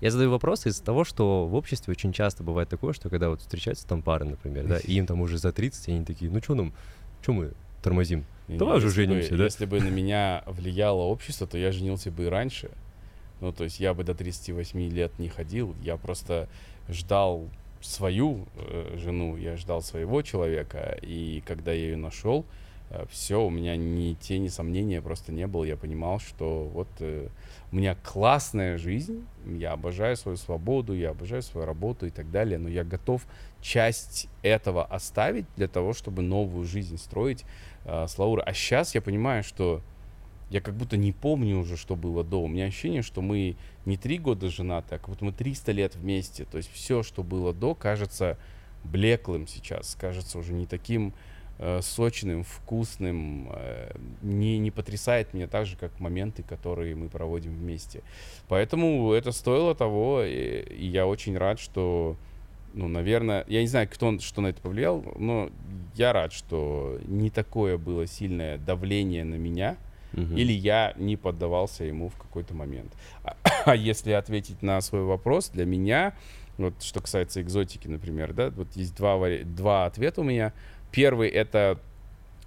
я 0.00 0.10
задаю 0.10 0.30
вопрос 0.30 0.66
из 0.66 0.80
того, 0.80 1.04
что 1.04 1.46
в 1.46 1.54
обществе 1.54 1.92
очень 1.92 2.12
часто 2.12 2.42
бывает 2.42 2.68
такое, 2.68 2.92
что 2.94 3.10
когда 3.10 3.28
вот 3.28 3.42
встречаются 3.42 3.86
там 3.86 4.02
пары, 4.02 4.24
например, 4.24 4.66
да, 4.66 4.78
и 4.78 4.94
им 4.94 5.06
там 5.06 5.20
уже 5.20 5.38
за 5.38 5.52
30, 5.52 5.88
и 5.88 5.92
они 5.92 6.04
такие, 6.04 6.30
ну 6.30 6.42
что 6.42 6.54
нам, 6.54 6.72
что 7.20 7.32
мы 7.34 7.52
тормозим? 7.82 8.24
И 8.48 8.56
Давай 8.56 8.78
уже 8.78 8.88
если 8.88 9.06
бы- 9.06 9.12
женимся, 9.12 9.36
да? 9.36 9.44
Если 9.44 9.66
бы 9.66 9.80
на 9.80 9.88
меня 9.88 10.42
влияло 10.46 11.02
общество, 11.02 11.46
то 11.46 11.58
я 11.58 11.72
женился 11.72 12.10
бы 12.10 12.24
и 12.24 12.28
раньше. 12.28 12.70
Ну, 13.40 13.52
то 13.52 13.64
есть 13.64 13.80
я 13.80 13.92
бы 13.94 14.04
до 14.04 14.14
38 14.14 14.88
лет 14.90 15.18
не 15.18 15.28
ходил. 15.28 15.74
Я 15.82 15.96
просто 15.96 16.48
ждал 16.88 17.48
свою 17.80 18.46
э, 18.56 18.96
жену, 18.98 19.36
я 19.36 19.56
ждал 19.56 19.82
своего 19.82 20.22
человека. 20.22 20.96
И 21.02 21.42
когда 21.46 21.72
я 21.72 21.86
ее 21.86 21.96
нашел, 21.96 22.44
все, 23.10 23.42
у 23.42 23.50
меня 23.50 23.76
ни 23.76 24.14
тени 24.14 24.48
сомнения 24.48 25.00
просто 25.00 25.32
не 25.32 25.46
было. 25.46 25.64
Я 25.64 25.76
понимал, 25.76 26.20
что 26.20 26.64
вот 26.74 26.88
э, 27.00 27.28
у 27.70 27.76
меня 27.76 27.96
классная 28.02 28.76
жизнь, 28.76 29.24
я 29.46 29.72
обожаю 29.72 30.16
свою 30.16 30.36
свободу, 30.36 30.92
я 30.92 31.10
обожаю 31.10 31.42
свою 31.42 31.66
работу 31.66 32.06
и 32.06 32.10
так 32.10 32.30
далее, 32.30 32.58
но 32.58 32.68
я 32.68 32.84
готов 32.84 33.22
часть 33.62 34.28
этого 34.42 34.84
оставить 34.84 35.46
для 35.56 35.68
того, 35.68 35.94
чтобы 35.94 36.22
новую 36.22 36.66
жизнь 36.66 36.98
строить 36.98 37.44
э, 37.84 38.06
с 38.06 38.18
Лаурой. 38.18 38.44
А 38.44 38.52
сейчас 38.52 38.94
я 38.94 39.00
понимаю, 39.02 39.42
что 39.42 39.82
я 40.50 40.60
как 40.60 40.74
будто 40.74 40.98
не 40.98 41.12
помню 41.12 41.58
уже, 41.58 41.76
что 41.76 41.96
было 41.96 42.22
до. 42.22 42.42
У 42.42 42.48
меня 42.48 42.66
ощущение, 42.66 43.00
что 43.00 43.22
мы 43.22 43.56
не 43.86 43.96
три 43.96 44.18
года 44.18 44.50
женаты, 44.50 44.96
а 44.96 44.98
как 44.98 45.08
будто 45.08 45.24
мы 45.24 45.32
300 45.32 45.72
лет 45.72 45.96
вместе. 45.96 46.44
То 46.44 46.58
есть 46.58 46.70
все, 46.70 47.02
что 47.02 47.22
было 47.22 47.54
до, 47.54 47.74
кажется 47.74 48.36
блеклым 48.84 49.46
сейчас, 49.46 49.96
кажется 49.98 50.38
уже 50.38 50.52
не 50.52 50.66
таким 50.66 51.14
э, 51.58 51.80
сочным, 51.80 52.44
вкусным, 52.44 53.48
э, 53.50 53.96
не, 54.20 54.58
не 54.58 54.70
потрясает 54.70 55.32
меня 55.32 55.46
так 55.46 55.64
же, 55.64 55.76
как 55.76 55.98
моменты, 56.00 56.42
которые 56.42 56.94
мы 56.96 57.08
проводим 57.08 57.54
вместе. 57.54 58.02
Поэтому 58.48 59.12
это 59.12 59.32
стоило 59.32 59.74
того, 59.74 60.22
и, 60.22 60.62
и 60.62 60.86
я 60.86 61.06
очень 61.06 61.38
рад, 61.38 61.60
что, 61.60 62.16
ну, 62.74 62.88
наверное, 62.88 63.44
я 63.48 63.60
не 63.60 63.66
знаю, 63.68 63.88
кто 63.90 64.18
что 64.18 64.40
на 64.40 64.48
это 64.48 64.60
повлиял, 64.60 65.04
но 65.18 65.50
я 65.94 66.12
рад, 66.12 66.32
что 66.32 66.98
не 67.06 67.30
такое 67.30 67.78
было 67.78 68.06
сильное 68.06 68.58
давление 68.58 69.24
на 69.24 69.34
меня, 69.36 69.76
Мгм. 70.12 70.36
или 70.36 70.52
я 70.52 70.92
не 70.96 71.16
поддавался 71.16 71.84
ему 71.84 72.08
в 72.10 72.16
какой-то 72.16 72.54
момент. 72.54 72.92
А, 73.24 73.36
а 73.66 73.76
если 73.76 74.12
ответить 74.12 74.62
на 74.62 74.80
свой 74.80 75.02
вопрос, 75.04 75.48
для 75.50 75.64
меня, 75.64 76.14
вот 76.58 76.82
что 76.82 77.00
касается 77.00 77.40
экзотики, 77.40 77.88
например, 77.88 78.32
да, 78.34 78.50
вот 78.50 78.68
есть 78.76 78.94
два, 78.94 79.18
два 79.44 79.86
ответа 79.86 80.20
у 80.20 80.24
меня. 80.24 80.52
Первый 80.90 81.28
это, 81.30 81.78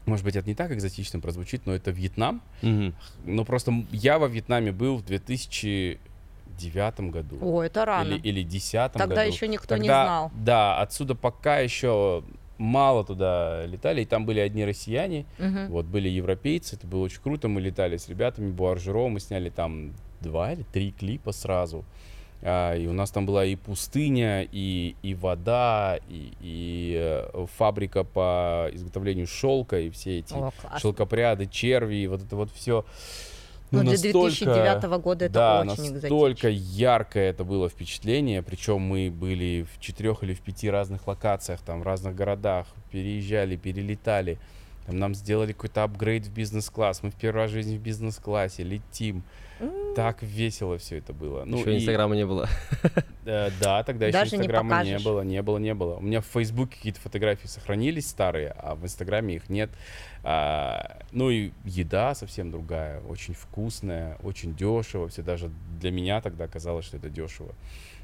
может 0.05 0.23
быть, 0.23 0.35
это 0.35 0.47
не 0.47 0.53
так 0.53 0.71
экзотично 0.71 1.19
прозвучит, 1.19 1.65
но 1.65 1.73
это 1.73 1.89
Вьетнам. 1.89 2.41
Мгм. 2.61 2.93
Но 3.25 3.45
просто 3.45 3.73
я 3.91 4.19
во 4.19 4.27
Вьетнаме 4.27 4.71
был 4.71 4.97
в 4.97 5.03
2009 6.57 6.99
году. 7.11 7.37
О, 7.41 7.61
это 7.63 7.85
рано. 7.85 8.07
Или, 8.07 8.17
или 8.19 8.41
2010 8.43 8.91
Тогда 8.93 9.15
году. 9.15 9.27
еще 9.27 9.47
никто 9.47 9.75
не 9.75 9.81
Тогда, 9.81 10.03
знал. 10.05 10.31
Да, 10.35 10.79
отсюда 10.79 11.15
пока 11.15 11.59
еще 11.59 12.23
мало 12.57 13.03
туда 13.03 13.65
летали, 13.65 14.01
и 14.01 14.05
там 14.05 14.25
были 14.25 14.39
одни 14.39 14.63
россияне, 14.65 15.25
Мгм. 15.37 15.67
вот 15.67 15.85
были 15.85 16.07
европейцы, 16.07 16.75
это 16.77 16.87
было 16.87 17.03
очень 17.03 17.21
круто. 17.21 17.47
Мы 17.47 17.59
летали 17.61 17.97
с 17.97 18.07
ребятами 18.07 18.49
Буаржеро, 18.51 19.07
мы 19.09 19.19
сняли 19.19 19.49
там 19.49 19.91
два 20.21 20.53
или 20.53 20.63
три 20.71 20.91
клипа 20.91 21.31
сразу. 21.33 21.83
А, 22.41 22.75
и 22.75 22.85
у 22.87 22.93
нас 22.93 23.11
там 23.11 23.25
была 23.25 23.43
и 23.45 23.55
пустыня, 23.55 24.47
и, 24.51 24.95
и 25.01 25.15
вода, 25.15 25.97
и, 26.07 26.31
и 26.39 26.95
э, 27.33 27.45
фабрика 27.57 28.03
по 28.03 28.69
изготовлению 28.71 29.25
шелка, 29.25 29.79
и 29.79 29.89
все 29.89 30.19
эти 30.19 30.33
О, 30.33 30.51
шелкопряды, 30.79 31.47
черви, 31.47 31.95
и 31.95 32.07
вот 32.07 32.21
это 32.21 32.35
вот 32.35 32.51
все. 32.51 32.85
Ну, 33.83 33.89
для 33.89 33.97
2009 33.97 34.83
года 35.01 35.25
это 35.25 35.33
да, 35.33 35.59
очень 35.61 35.93
настолько 35.93 36.51
экзотично. 36.51 36.77
яркое 36.77 37.29
это 37.29 37.43
было 37.43 37.69
впечатление. 37.69 38.41
Причем 38.43 38.81
мы 38.81 39.09
были 39.11 39.65
в 39.73 39.79
четырех 39.79 40.23
или 40.23 40.33
в 40.33 40.41
пяти 40.41 40.69
разных 40.69 41.07
локациях, 41.07 41.61
там 41.61 41.81
в 41.81 41.83
разных 41.83 42.15
городах, 42.15 42.67
переезжали, 42.91 43.55
перелетали. 43.55 44.37
Там 44.85 44.97
нам 44.97 45.15
сделали 45.15 45.51
какой-то 45.51 45.83
апгрейд 45.83 46.25
в 46.27 46.31
бизнес-класс. 46.31 47.01
Мы 47.01 47.09
в 47.09 47.15
первый 47.15 47.37
раз 47.43 47.49
в 47.51 47.53
жизни 47.53 47.75
в 47.77 47.81
бизнес-классе 47.81 48.63
летим. 48.63 49.23
Так 49.95 50.21
весело 50.21 50.77
все 50.77 50.97
это 50.97 51.13
было. 51.13 51.43
Ну, 51.45 51.57
Еще 51.59 51.73
и- 51.73 51.77
Инстаграма 51.77 52.15
не 52.15 52.25
было. 52.25 52.47
Э, 53.25 53.49
да, 53.61 53.81
тогда 53.83 54.11
Даже 54.11 54.25
еще 54.27 54.37
не 54.37 54.41
Инстаграма 54.43 54.83
не, 54.83 54.89
покажешь. 54.91 55.03
было, 55.03 55.21
не 55.21 55.41
было, 55.41 55.57
не 55.57 55.73
было. 55.73 55.95
У 55.95 56.01
меня 56.01 56.19
в 56.21 56.25
Фейсбуке 56.25 56.75
какие-то 56.75 56.99
фотографии 56.99 57.47
сохранились 57.47 58.07
старые, 58.09 58.49
а 58.49 58.75
в 58.75 58.83
Инстаграме 58.83 59.35
их 59.35 59.49
нет. 59.49 59.69
А, 60.27 60.97
ну 61.11 61.29
и 61.29 61.51
еда 61.65 62.15
совсем 62.15 62.49
другая, 62.49 62.99
очень 63.01 63.35
вкусная, 63.35 64.17
очень 64.23 64.55
дешево. 64.55 65.07
Все 65.07 65.21
даже 65.21 65.51
для 65.79 65.91
меня 65.91 66.19
тогда 66.19 66.47
казалось, 66.47 66.85
что 66.85 66.97
это 66.97 67.11
дешево. 67.11 67.53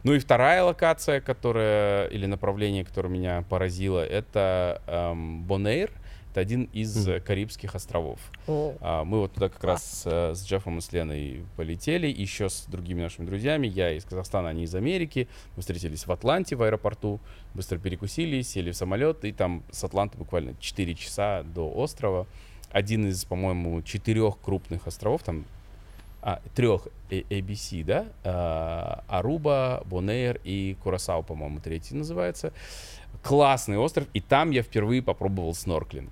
Ну 0.03 0.13
и 0.13 0.19
вторая 0.19 0.63
локация, 0.63 1.19
которая 1.19 2.05
или 2.07 2.27
направление, 2.27 2.85
которое 2.85 3.09
меня 3.09 3.43
поразило, 3.49 4.05
это 4.05 4.83
эм, 4.85 5.43
Бонэйр. 5.45 5.89
Это 6.31 6.39
один 6.39 6.69
из 6.71 7.07
э, 7.09 7.19
Карибских 7.19 7.75
островов. 7.75 8.17
О, 8.47 8.73
А, 8.79 9.03
Мы 9.03 9.19
вот 9.19 9.33
туда 9.33 9.49
как 9.49 9.61
раз 9.65 10.03
э, 10.05 10.33
с 10.33 10.45
Джеффом 10.45 10.77
и 10.77 10.81
с 10.81 10.89
Леной 10.93 11.43
полетели, 11.57 12.07
еще 12.07 12.49
с 12.49 12.65
другими 12.67 13.01
нашими 13.01 13.25
друзьями. 13.25 13.67
Я 13.67 13.91
из 13.91 14.05
Казахстана, 14.05 14.47
они 14.47 14.63
из 14.63 14.73
Америки. 14.73 15.27
Мы 15.57 15.61
встретились 15.61 16.07
в 16.07 16.11
Атланте 16.11 16.55
в 16.55 16.63
аэропорту, 16.63 17.19
быстро 17.53 17.77
перекусили, 17.79 18.41
сели 18.43 18.71
в 18.71 18.77
самолет, 18.77 19.25
и 19.25 19.33
там 19.33 19.63
с 19.71 19.83
Атланты 19.83 20.17
буквально 20.17 20.55
4 20.57 20.95
часа 20.95 21.43
до 21.43 21.69
острова. 21.69 22.27
Один 22.69 23.05
из, 23.07 23.25
по-моему, 23.25 23.81
четырех 23.81 24.39
крупных 24.39 24.87
островов, 24.87 25.23
там 25.23 25.43
а, 26.21 26.39
трех 26.55 26.87
э- 27.09 27.23
ABC, 27.29 27.83
да? 27.83 28.05
А, 28.23 29.03
Аруба, 29.07 29.81
Бонэйр 29.85 30.39
и 30.43 30.77
Курасау, 30.83 31.23
по-моему, 31.23 31.59
третий 31.59 31.95
называется. 31.95 32.53
Классный 33.23 33.77
остров, 33.77 34.07
и 34.13 34.21
там 34.21 34.51
я 34.51 34.63
впервые 34.63 35.01
попробовал 35.01 35.53
снорклинг 35.53 36.11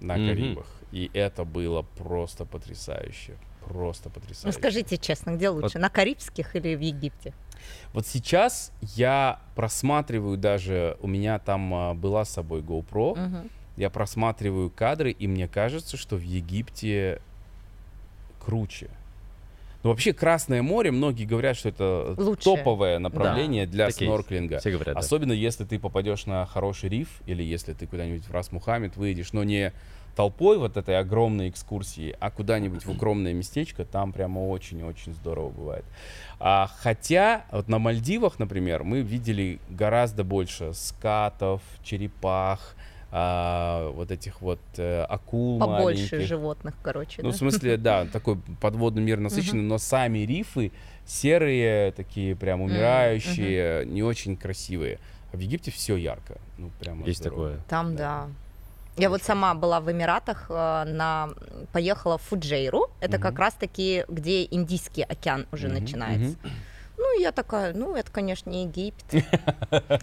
на 0.00 0.16
Мгм. 0.16 0.26
Карибах. 0.26 0.66
И 0.92 1.10
это 1.12 1.44
было 1.44 1.82
просто 1.82 2.44
потрясающе. 2.44 3.36
Просто 3.64 4.08
ну 4.08 4.14
потрясающе. 4.20 4.58
скажите 4.58 4.96
честно, 4.96 5.32
где 5.36 5.50
лучше, 5.50 5.78
на 5.78 5.90
Карибских 5.90 6.56
или 6.56 6.74
в 6.74 6.80
Египте? 6.80 7.34
Вот 7.92 8.06
сейчас 8.06 8.72
я 8.80 9.40
просматриваю 9.54 10.38
даже, 10.38 10.96
у 11.00 11.06
меня 11.06 11.38
там 11.38 11.74
а, 11.74 11.94
была 11.94 12.24
с 12.24 12.30
собой 12.30 12.62
GoPro, 12.62 13.18
Мгм. 13.18 13.50
я 13.76 13.90
просматриваю 13.90 14.70
кадры, 14.70 15.10
и 15.10 15.26
мне 15.26 15.48
кажется, 15.48 15.96
что 15.96 16.16
в 16.16 16.22
Египте 16.22 17.20
круче. 18.40 18.88
Но 19.82 19.90
вообще 19.90 20.12
Красное 20.12 20.62
море, 20.62 20.90
многие 20.90 21.24
говорят, 21.24 21.56
что 21.56 21.68
это 21.68 22.14
Лучшее. 22.16 22.56
топовое 22.56 22.98
направление 22.98 23.66
Да, 23.66 23.72
для 23.72 23.86
такие 23.86 24.08
снорклинга. 24.08 24.58
Все 24.58 24.72
говорят, 24.72 24.94
да. 24.94 25.00
Особенно 25.00 25.32
если 25.32 25.64
ты 25.64 25.78
попадешь 25.78 26.26
на 26.26 26.44
хороший 26.46 26.88
риф, 26.88 27.20
или 27.26 27.42
если 27.42 27.74
ты 27.74 27.86
куда-нибудь 27.86 28.24
в 28.24 28.32
Рас 28.32 28.50
Мухаммед 28.50 28.96
выйдешь, 28.96 29.32
но 29.32 29.44
не 29.44 29.72
толпой 30.16 30.58
вот 30.58 30.76
этой 30.76 30.98
огромной 30.98 31.48
экскурсии, 31.48 32.16
а 32.18 32.32
куда-нибудь 32.32 32.84
в 32.84 32.90
укромное 32.90 33.32
местечко, 33.32 33.84
там 33.84 34.12
прямо 34.12 34.40
очень-очень 34.40 35.14
здорово 35.14 35.50
бывает. 35.50 35.84
А, 36.40 36.68
хотя 36.80 37.44
вот 37.52 37.68
на 37.68 37.78
Мальдивах, 37.78 38.40
например, 38.40 38.82
мы 38.82 39.02
видели 39.02 39.60
гораздо 39.70 40.24
больше 40.24 40.74
скатов, 40.74 41.62
черепах, 41.84 42.74
а, 43.10 43.90
вот 43.92 44.10
этих 44.10 44.42
вот 44.42 44.60
э, 44.76 45.02
акул 45.02 45.58
Побольше 45.58 46.16
маленьких. 46.16 46.20
животных, 46.28 46.74
короче. 46.82 47.22
Ну, 47.22 47.30
да? 47.30 47.34
в 47.34 47.38
смысле, 47.38 47.76
да, 47.76 48.06
такой 48.12 48.36
подводный 48.60 49.02
мир 49.02 49.18
насыщенный, 49.18 49.62
но 49.62 49.78
сами 49.78 50.18
рифы 50.20 50.72
серые, 51.06 51.92
такие 51.92 52.36
прям 52.36 52.60
умирающие, 52.60 53.86
не 53.86 54.02
очень 54.02 54.36
красивые. 54.36 54.98
А 55.32 55.36
в 55.36 55.40
Египте 55.40 55.70
все 55.70 55.96
ярко. 55.96 56.38
Ну, 56.58 56.70
прямо 56.80 57.06
Есть 57.06 57.20
здорово. 57.20 57.52
такое. 57.54 57.64
Там, 57.68 57.96
да. 57.96 58.28
Я 58.96 59.10
вот 59.10 59.22
сама 59.22 59.54
была 59.54 59.80
в 59.80 59.90
Эмиратах, 59.90 60.46
э, 60.48 60.84
на... 60.84 61.30
поехала 61.72 62.18
в 62.18 62.22
Фуджейру. 62.22 62.90
Это 63.00 63.18
как 63.18 63.34
Мгм. 63.34 63.40
раз-таки, 63.40 64.04
где 64.08 64.44
Индийский 64.44 65.02
океан 65.02 65.46
уже 65.52 65.68
Мгм, 65.68 65.80
начинается. 65.80 66.36
мгм. 66.42 66.50
Ну, 67.18 67.24
я 67.24 67.32
такая, 67.32 67.74
ну, 67.74 67.96
это, 67.96 68.12
конечно, 68.12 68.48
не 68.48 68.62
Египет. 68.62 69.24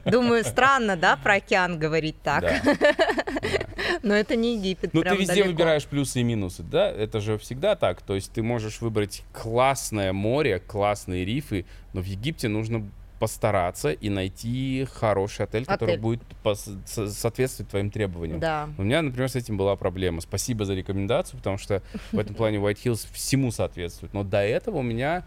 Думаю, 0.06 0.44
странно, 0.44 0.98
да, 0.98 1.16
про 1.16 1.36
океан 1.36 1.80
говорить 1.80 2.22
так. 2.22 2.44
Но 4.04 4.14
это 4.14 4.36
не 4.36 4.58
Египет. 4.58 4.94
Ну, 4.94 5.02
ты 5.02 5.16
везде 5.16 5.46
выбираешь 5.46 5.86
плюсы 5.86 6.20
и 6.20 6.24
минусы, 6.24 6.62
да? 6.64 6.92
Это 6.92 7.22
же 7.22 7.38
всегда 7.38 7.78
так. 7.78 8.02
То 8.02 8.16
есть 8.16 8.34
ты 8.34 8.44
можешь 8.44 8.82
выбрать 8.82 9.24
классное 9.32 10.12
море, 10.12 10.60
классные 10.60 11.24
рифы, 11.24 11.66
но 11.94 12.02
в 12.02 12.06
Египте 12.06 12.50
нужно 12.50 12.86
постараться 13.18 13.94
и 13.94 14.10
найти 14.10 14.86
хороший 14.92 15.46
отель, 15.46 15.66
который 15.66 15.92
Отель. 15.92 16.02
будет 16.02 16.22
пос- 16.44 16.78
со- 16.86 17.10
соответствовать 17.10 17.70
твоим 17.70 17.90
требованиям. 17.90 18.42
Да. 18.42 18.68
У 18.78 18.84
меня, 18.84 19.02
например, 19.02 19.30
с 19.30 19.38
этим 19.38 19.56
была 19.56 19.78
проблема. 19.78 20.20
Спасибо 20.20 20.66
за 20.66 20.74
рекомендацию, 20.74 21.38
потому 21.38 21.58
что 21.58 21.82
в 22.12 22.20
этом 22.20 22.36
плане 22.36 22.58
White 22.58 22.80
Hills 22.84 23.08
всему 23.14 23.52
соответствует. 23.52 24.14
Но 24.14 24.26
до 24.26 24.40
этого 24.40 24.80
у 24.80 24.84
меня 24.84 25.24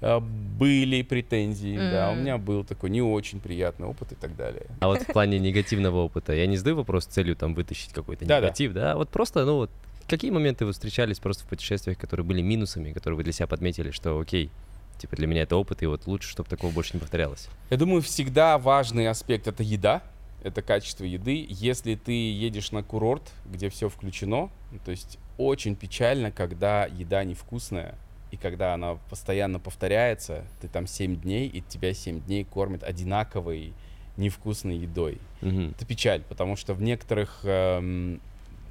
были 0.00 1.02
претензии, 1.02 1.76
да, 1.76 2.10
у 2.12 2.14
меня 2.14 2.38
был 2.38 2.64
такой 2.64 2.90
не 2.90 3.02
очень 3.02 3.40
приятный 3.40 3.86
опыт 3.86 4.12
и 4.12 4.14
так 4.14 4.36
далее. 4.36 4.66
А 4.80 4.88
вот 4.88 5.02
в 5.02 5.06
плане 5.06 5.38
негативного 5.38 5.98
опыта, 5.98 6.32
я 6.32 6.46
не 6.46 6.56
задаю 6.56 6.76
вопрос 6.76 7.04
с 7.04 7.08
целью 7.08 7.36
там 7.36 7.54
вытащить 7.54 7.92
какой-то 7.92 8.24
негатив, 8.24 8.72
да, 8.72 8.92
а 8.92 8.96
вот 8.96 9.10
просто, 9.10 9.44
ну 9.44 9.56
вот, 9.56 9.70
какие 10.08 10.30
моменты 10.30 10.64
вы 10.64 10.72
встречались 10.72 11.18
просто 11.18 11.44
в 11.44 11.46
путешествиях, 11.46 11.98
которые 11.98 12.24
были 12.24 12.42
минусами, 12.42 12.92
которые 12.92 13.18
вы 13.18 13.24
для 13.24 13.32
себя 13.32 13.46
подметили, 13.46 13.90
что 13.90 14.18
окей, 14.18 14.50
типа 14.98 15.16
для 15.16 15.26
меня 15.26 15.42
это 15.42 15.56
опыт, 15.56 15.82
и 15.82 15.86
вот 15.86 16.06
лучше, 16.06 16.28
чтобы 16.28 16.48
такого 16.48 16.72
больше 16.72 16.92
не 16.94 17.00
повторялось. 17.00 17.48
Я 17.70 17.76
думаю, 17.76 18.02
всегда 18.02 18.58
важный 18.58 19.08
аспект 19.08 19.46
это 19.48 19.62
еда, 19.62 20.02
это 20.42 20.62
качество 20.62 21.04
еды. 21.04 21.46
Если 21.48 21.94
ты 21.94 22.12
едешь 22.12 22.72
на 22.72 22.82
курорт, 22.82 23.22
где 23.46 23.68
все 23.68 23.88
включено, 23.88 24.50
то 24.84 24.90
есть 24.90 25.18
очень 25.38 25.76
печально, 25.76 26.30
когда 26.30 26.86
еда 26.86 27.24
невкусная, 27.24 27.94
и 28.30 28.36
когда 28.36 28.74
она 28.74 28.96
постоянно 29.08 29.58
повторяется, 29.58 30.44
ты 30.60 30.68
там 30.68 30.86
7 30.86 31.20
дней, 31.20 31.48
и 31.48 31.60
тебя 31.60 31.94
7 31.94 32.20
дней 32.20 32.44
кормят 32.44 32.82
одинаковой 32.82 33.72
невкусной 34.16 34.76
едой. 34.76 35.18
Мгм. 35.40 35.70
Это 35.70 35.84
печаль, 35.84 36.22
потому 36.28 36.56
что 36.56 36.74
в 36.74 36.82
некоторых, 36.82 37.40
эм, 37.44 38.20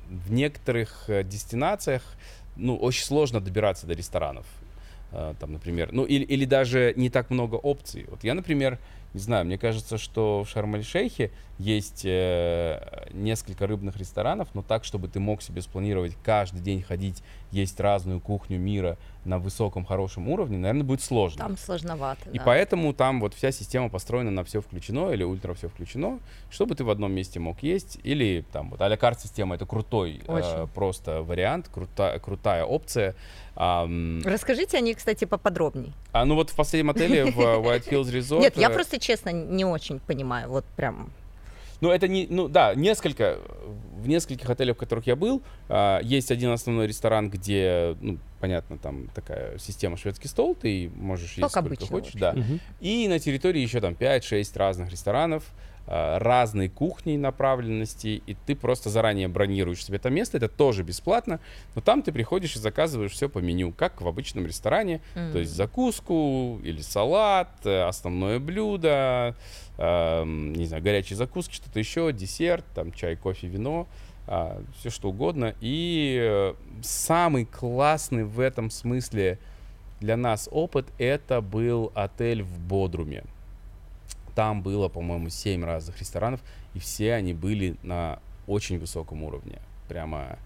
в 0.10 0.32
некоторых 0.32 1.10
э, 1.10 1.24
дестинациях, 1.24 2.04
ну, 2.56 2.76
очень 2.76 3.04
сложно 3.04 3.42
добираться 3.42 3.88
до 3.88 3.94
ресторанов. 3.94 4.46
Э, 5.12 5.34
там, 5.40 5.54
например, 5.54 5.92
ну, 5.92 6.06
или, 6.06 6.24
или 6.24 6.46
даже 6.46 6.94
не 6.96 7.10
так 7.10 7.30
много 7.30 7.56
опций. 7.56 8.06
Вот 8.10 8.24
я, 8.24 8.34
например, 8.34 8.78
не 9.14 9.20
знаю, 9.20 9.46
мне 9.46 9.58
кажется, 9.58 9.98
что 9.98 10.44
в 10.44 10.50
Шарм-эль-Шейхе 10.50 11.32
есть 11.60 12.04
э, 12.06 13.08
несколько 13.12 13.68
рыбных 13.68 13.98
ресторанов, 13.98 14.48
но 14.54 14.64
так, 14.64 14.86
чтобы 14.86 15.10
ты 15.10 15.20
мог 15.20 15.42
себе 15.42 15.62
спланировать 15.62 16.16
каждый 16.24 16.62
день 16.62 16.82
ходить, 16.82 17.22
есть 17.52 17.80
разную 17.82 18.22
кухню 18.22 18.58
мира 18.58 18.98
на 19.26 19.40
высоком, 19.40 19.84
хорошем 19.86 20.30
уровне, 20.30 20.58
наверное, 20.58 20.86
будет 20.86 21.02
сложно. 21.02 21.38
Там 21.40 21.58
сложновато, 21.58 22.30
И 22.32 22.38
да. 22.38 22.44
поэтому 22.46 22.94
там 22.94 23.20
вот 23.20 23.34
вся 23.34 23.52
система 23.52 23.90
построена 23.90 24.32
на 24.32 24.46
все 24.46 24.62
включено 24.62 25.12
или 25.12 25.24
ультра 25.24 25.54
все 25.54 25.68
включено, 25.68 26.20
чтобы 26.50 26.76
ты 26.76 26.86
в 26.86 26.90
одном 26.90 27.12
месте 27.12 27.40
мог 27.42 27.62
есть, 27.62 28.00
или 28.04 28.46
там 28.54 28.70
вот 28.70 28.82
а-ля 28.82 28.96
карт 28.96 29.20
система 29.20 29.56
это 29.56 29.66
крутой 29.66 30.22
э, 30.26 30.68
просто 30.74 31.22
вариант, 31.24 31.68
крута, 31.68 32.18
крутая 32.20 32.64
опция. 32.64 33.16
Ам, 33.56 34.22
Расскажите 34.24 34.78
о 34.78 34.80
ней, 34.80 34.94
кстати, 34.94 35.26
поподробнее. 35.26 35.92
а 36.14 36.24
ну 36.24 36.36
вот 36.36 36.52
в 36.52 36.56
последнем 36.56 36.92
отеле 36.92 37.26
в 37.26 37.40
э, 37.42 37.58
White 37.58 37.90
Hills 37.90 38.04
Resort. 38.14 38.40
Нет, 38.40 38.56
я 38.56 38.70
э, 38.70 38.74
просто, 38.74 38.98
честно, 38.98 39.32
не 39.32 39.66
очень 39.66 40.00
понимаю. 40.00 40.50
Вот 40.50 40.64
прям... 40.78 41.12
Ну, 41.82 41.92
это 41.92 42.08
не, 42.08 42.28
ну 42.30 42.48
да, 42.48 42.76
несколько, 42.76 43.40
в 43.98 44.08
нескольких 44.08 44.50
отелях, 44.50 44.76
в 44.76 44.80
которых 44.80 45.08
я 45.08 45.16
был, 45.16 45.42
а, 45.68 46.00
есть 46.02 46.32
один 46.32 46.52
основной 46.52 46.88
ресторан, 46.88 47.30
где, 47.30 47.96
ну, 48.02 48.20
понятно, 48.40 48.78
там 48.78 49.08
такая 49.16 49.58
система 49.58 49.98
шведский 49.98 50.28
стол, 50.28 50.56
ты 50.56 50.92
можешь 50.96 51.38
есть 51.38 51.42
Как 51.42 51.52
сколько 51.52 51.68
обычно, 51.68 51.88
хочешь, 51.88 52.14
да. 52.14 52.34
Мгм. 52.34 52.60
И 52.82 53.08
на 53.08 53.20
территории 53.20 53.62
еще 53.62 53.80
там 53.82 53.94
5-6 53.94 54.58
разных 54.58 54.92
ресторанов, 54.92 55.46
разной 55.90 56.70
кухни 56.70 57.18
направленности, 57.18 58.22
и 58.26 58.38
ты 58.46 58.56
просто 58.56 58.90
заранее 58.90 59.28
бронируешь 59.28 59.84
себе 59.84 59.98
это 59.98 60.12
место, 60.12 60.38
это 60.38 60.48
тоже 60.48 60.84
бесплатно, 60.84 61.40
но 61.74 61.82
там 61.82 62.04
ты 62.04 62.12
приходишь 62.12 62.56
и 62.56 62.60
заказываешь 62.60 63.12
все 63.12 63.28
по 63.28 63.40
меню, 63.40 63.72
как 63.72 64.00
в 64.02 64.08
обычном 64.08 64.46
ресторане, 64.46 65.02
м. 65.16 65.32
то 65.32 65.40
есть 65.40 65.52
закуску 65.52 66.60
или 66.64 66.82
салат, 66.82 67.50
э, 67.64 67.82
основное 67.82 68.40
блюдо, 68.40 69.36
эм, 69.78 70.54
не 70.54 70.66
знаю, 70.66 70.84
горячие 70.84 71.18
закуски, 71.18 71.56
что-то 71.56 71.80
еще, 71.80 72.14
десерт, 72.14 72.66
там 72.76 72.92
чай, 72.92 73.16
кофе, 73.16 73.48
вино, 73.48 73.88
все 74.78 74.90
что 74.92 75.10
угодно. 75.10 75.56
И 75.60 76.20
э, 76.22 76.54
самый 76.84 77.46
классный 77.46 78.26
в 78.26 78.40
этом 78.40 78.70
смысле 78.70 79.40
для 80.00 80.18
нас 80.18 80.48
опыт 80.52 80.86
это 81.00 81.42
был 81.42 81.92
отель 81.96 82.44
в 82.44 82.60
Бодруме. 82.60 83.24
Там 84.36 84.62
было, 84.62 84.88
по-моему, 84.88 85.30
7 85.30 85.64
разных 85.64 86.00
ресторанов, 86.00 86.42
и 86.74 86.80
все 86.80 87.14
они 87.14 87.34
были 87.34 87.76
на 87.84 88.20
очень 88.48 88.80
высоком 88.80 89.24
уровне. 89.24 89.60
Прямо 89.88 90.38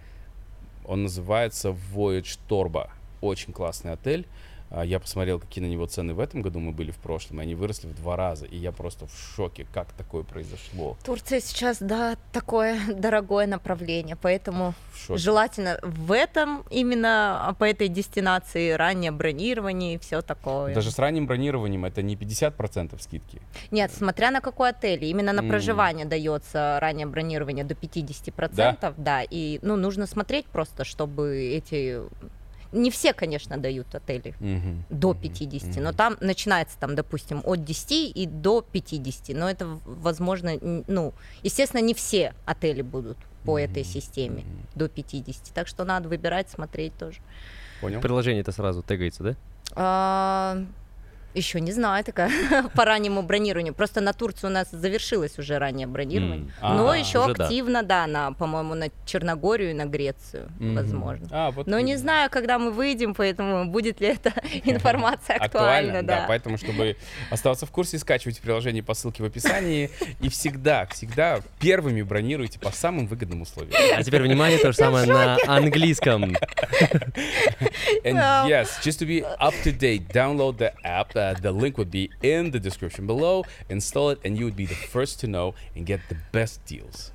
он 0.85 1.03
называется 1.03 1.75
Voyage 1.93 2.39
Torba. 2.49 2.89
Очень 3.21 3.53
классный 3.53 3.93
отель. 3.93 4.27
А, 4.73 4.83
Я 4.83 4.99
посмотрел, 4.99 5.39
какие 5.39 5.63
на 5.63 5.69
него 5.69 5.85
цены 5.85 6.15
в 6.15 6.19
этом 6.19 6.41
году 6.41 6.59
мы 6.59 6.71
были 6.71 6.89
в 6.89 6.97
прошлом, 6.97 7.39
и 7.39 7.43
они 7.43 7.53
выросли 7.53 7.87
в 7.87 7.95
два 7.95 8.15
раза. 8.15 8.47
И 8.47 8.57
я 8.57 8.71
просто 8.71 9.05
в 9.05 9.11
шоке, 9.35 9.67
как 9.71 9.93
такое 9.93 10.23
произошло. 10.23 10.97
Турция 11.05 11.41
сейчас, 11.41 11.77
да, 11.79 12.17
такое 12.31 12.79
дорогое 12.95 13.45
направление, 13.45 14.15
поэтому 14.15 14.73
желательно 15.09 15.79
в 15.83 16.11
этом 16.11 16.63
именно 16.71 17.47
а, 17.47 17.53
по 17.53 17.65
этой 17.65 17.87
дестинации 17.87 18.71
раннее 18.71 19.11
бронирование 19.11 19.93
и 19.93 19.97
все 19.99 20.23
такое. 20.23 20.73
Даже 20.73 20.89
с 20.89 20.97
ранним 20.97 21.27
бронированием 21.27 21.85
это 21.85 22.01
не 22.01 22.15
50% 22.15 22.99
скидки. 22.99 23.41
Нет, 23.69 23.91
смотря 23.93 24.31
на 24.31 24.41
какой 24.41 24.71
отель, 24.71 25.05
именно 25.05 25.33
на 25.33 25.41
М. 25.41 25.49
проживание 25.49 26.05
дается 26.07 26.79
раннее 26.81 27.05
бронирование 27.05 27.63
до 27.63 27.75
50%, 27.75 28.95
да? 28.97 29.21
и 29.21 29.59
ну 29.61 29.75
нужно 29.75 30.07
смотреть 30.07 30.47
просто, 30.47 30.83
чтобы 30.83 31.37
эти 31.37 32.01
не 32.73 32.91
все, 32.91 33.13
конечно, 33.13 33.57
дают 33.57 33.93
отели 33.95 34.35
Мгм. 34.39 34.83
до 34.89 35.09
Мгм. 35.09 35.19
50, 35.19 35.75
но 35.77 35.89
Мгм. 35.89 35.95
там 35.95 36.17
начинается 36.19 36.77
там, 36.79 36.95
допустим, 36.95 37.41
от 37.45 37.63
10 37.63 38.11
и 38.15 38.25
до 38.25 38.61
50, 38.61 39.35
но 39.35 39.49
это 39.49 39.79
возможно, 39.85 40.57
ну, 40.87 41.13
естественно, 41.43 41.81
не 41.81 41.93
все 41.93 42.33
отели 42.45 42.81
будут 42.81 43.17
по 43.45 43.57
этой 43.59 43.83
Мгм. 43.83 43.91
системе 43.91 44.41
Мгм. 44.43 44.67
до 44.75 44.89
50, 44.89 45.53
так 45.53 45.67
что 45.67 45.85
надо 45.85 46.09
выбирать, 46.09 46.49
смотреть 46.49 46.97
тоже. 46.97 47.19
Понял? 47.81 48.01
Приложение 48.01 48.41
это 48.41 48.51
сразу 48.51 48.81
тегается, 48.81 49.23
да? 49.23 49.35
А, 49.75 50.57
еще 51.33 51.59
не 51.61 51.71
знаю, 51.71 52.03
такая 52.03 52.31
по 52.75 52.85
раннему 52.85 53.21
бронированию. 53.23 53.73
Просто 53.73 54.01
на 54.01 54.13
Турцию 54.13 54.49
у 54.49 54.53
нас 54.53 54.69
завершилось 54.71 55.37
уже 55.39 55.57
раннее 55.59 55.87
бронирование. 55.87 56.51
Но 56.61 56.89
А, 56.89 56.97
еще 56.97 57.23
уже 57.25 57.33
да. 57.35 57.45
активно, 57.45 57.83
да, 57.83 58.07
на, 58.07 58.31
по-моему, 58.33 58.75
на 58.75 58.87
Черногорию 59.05 59.71
и 59.71 59.73
на 59.73 59.85
Грецию, 59.85 60.49
Мгм. 60.59 60.75
возможно. 60.75 61.27
А, 61.31 61.51
вот 61.51 61.67
Но 61.67 61.79
не 61.79 61.93
и- 61.93 61.95
знаю, 61.97 62.29
когда 62.29 62.59
мы 62.59 62.71
выйдем, 62.71 63.13
поэтому 63.15 63.65
будет 63.69 63.99
ли 64.01 64.07
эта 64.09 64.33
информация 64.65 65.37
актуальна, 65.37 66.03
да. 66.03 66.21
да. 66.21 66.25
Поэтому, 66.27 66.57
чтобы 66.57 66.95
оставаться 67.31 67.65
в 67.65 67.71
курсе, 67.71 67.97
скачивайте 67.97 68.41
приложение 68.41 68.83
по 68.83 68.93
ссылке 68.93 69.23
в 69.23 69.25
описании. 69.25 69.89
И 70.21 70.29
всегда, 70.29 70.85
всегда 70.87 71.39
первыми 71.59 72.01
бронируйте 72.01 72.59
по 72.59 72.71
самым 72.71 73.07
выгодным 73.07 73.41
условиям. 73.41 73.73
А 73.95 74.03
теперь 74.03 74.21
внимание, 74.21 74.57
то 74.59 74.71
же 74.71 74.77
самое 74.77 75.05
на 75.07 75.37
английском. 75.47 76.35
And 78.03 78.17
yes, 78.47 78.79
just 78.83 78.99
to 78.99 79.05
be 79.05 79.23
up 79.39 79.53
to 79.63 79.71
date, 79.71 80.07
download 80.13 80.57
the 80.57 80.73
app. 80.83 81.13
Uh, 81.23 81.33
the 81.33 81.53
link 81.53 81.77
would 81.77 81.89
be 81.89 82.09
in 82.21 82.51
the 82.51 82.59
description 82.59 83.07
below. 83.07 83.45
Install 83.69 84.09
it, 84.09 84.19
and 84.25 84.37
you 84.37 84.43
would 84.43 84.57
be 84.57 84.65
the 84.65 84.75
first 84.75 85.21
to 85.21 85.27
know 85.27 85.55
and 85.73 85.85
get 85.85 86.01
the 86.09 86.17
best 86.33 86.63
deals. 86.65 87.11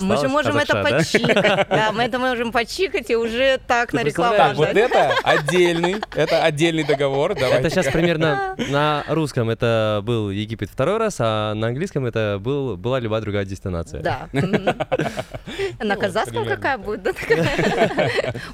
Мы 0.00 0.16
же 0.16 0.26
Осталось 0.26 0.32
можем 0.32 0.56
это 0.56 0.72
да? 0.72 0.82
почикать. 0.82 1.68
Да, 1.68 1.92
мы 1.92 2.02
это 2.02 2.18
можем 2.18 2.50
почикать 2.50 3.10
и 3.10 3.16
уже 3.16 3.60
так 3.64 3.92
Ты 3.92 3.96
на 3.96 4.02
рекламу 4.02 4.36
Так, 4.36 4.56
вот 4.56 4.68
это 4.68 5.12
отдельный, 5.22 5.96
это 6.16 6.42
отдельный 6.42 6.82
договор. 6.82 7.32
Это 7.32 7.42
Давайте. 7.42 7.70
сейчас 7.70 7.86
примерно 7.86 8.56
на 8.70 9.04
русском 9.08 9.50
это 9.50 10.00
был 10.02 10.30
Египет 10.30 10.68
второй 10.68 10.98
раз, 10.98 11.16
а 11.20 11.54
на 11.54 11.68
английском 11.68 12.06
это 12.06 12.38
был, 12.40 12.76
была 12.76 12.98
любая 12.98 13.20
другая 13.20 13.44
дестинация. 13.44 14.02
Да. 14.02 14.28
На 15.78 15.96
казахском 15.96 16.44
какая 16.44 16.78
будет? 16.78 17.16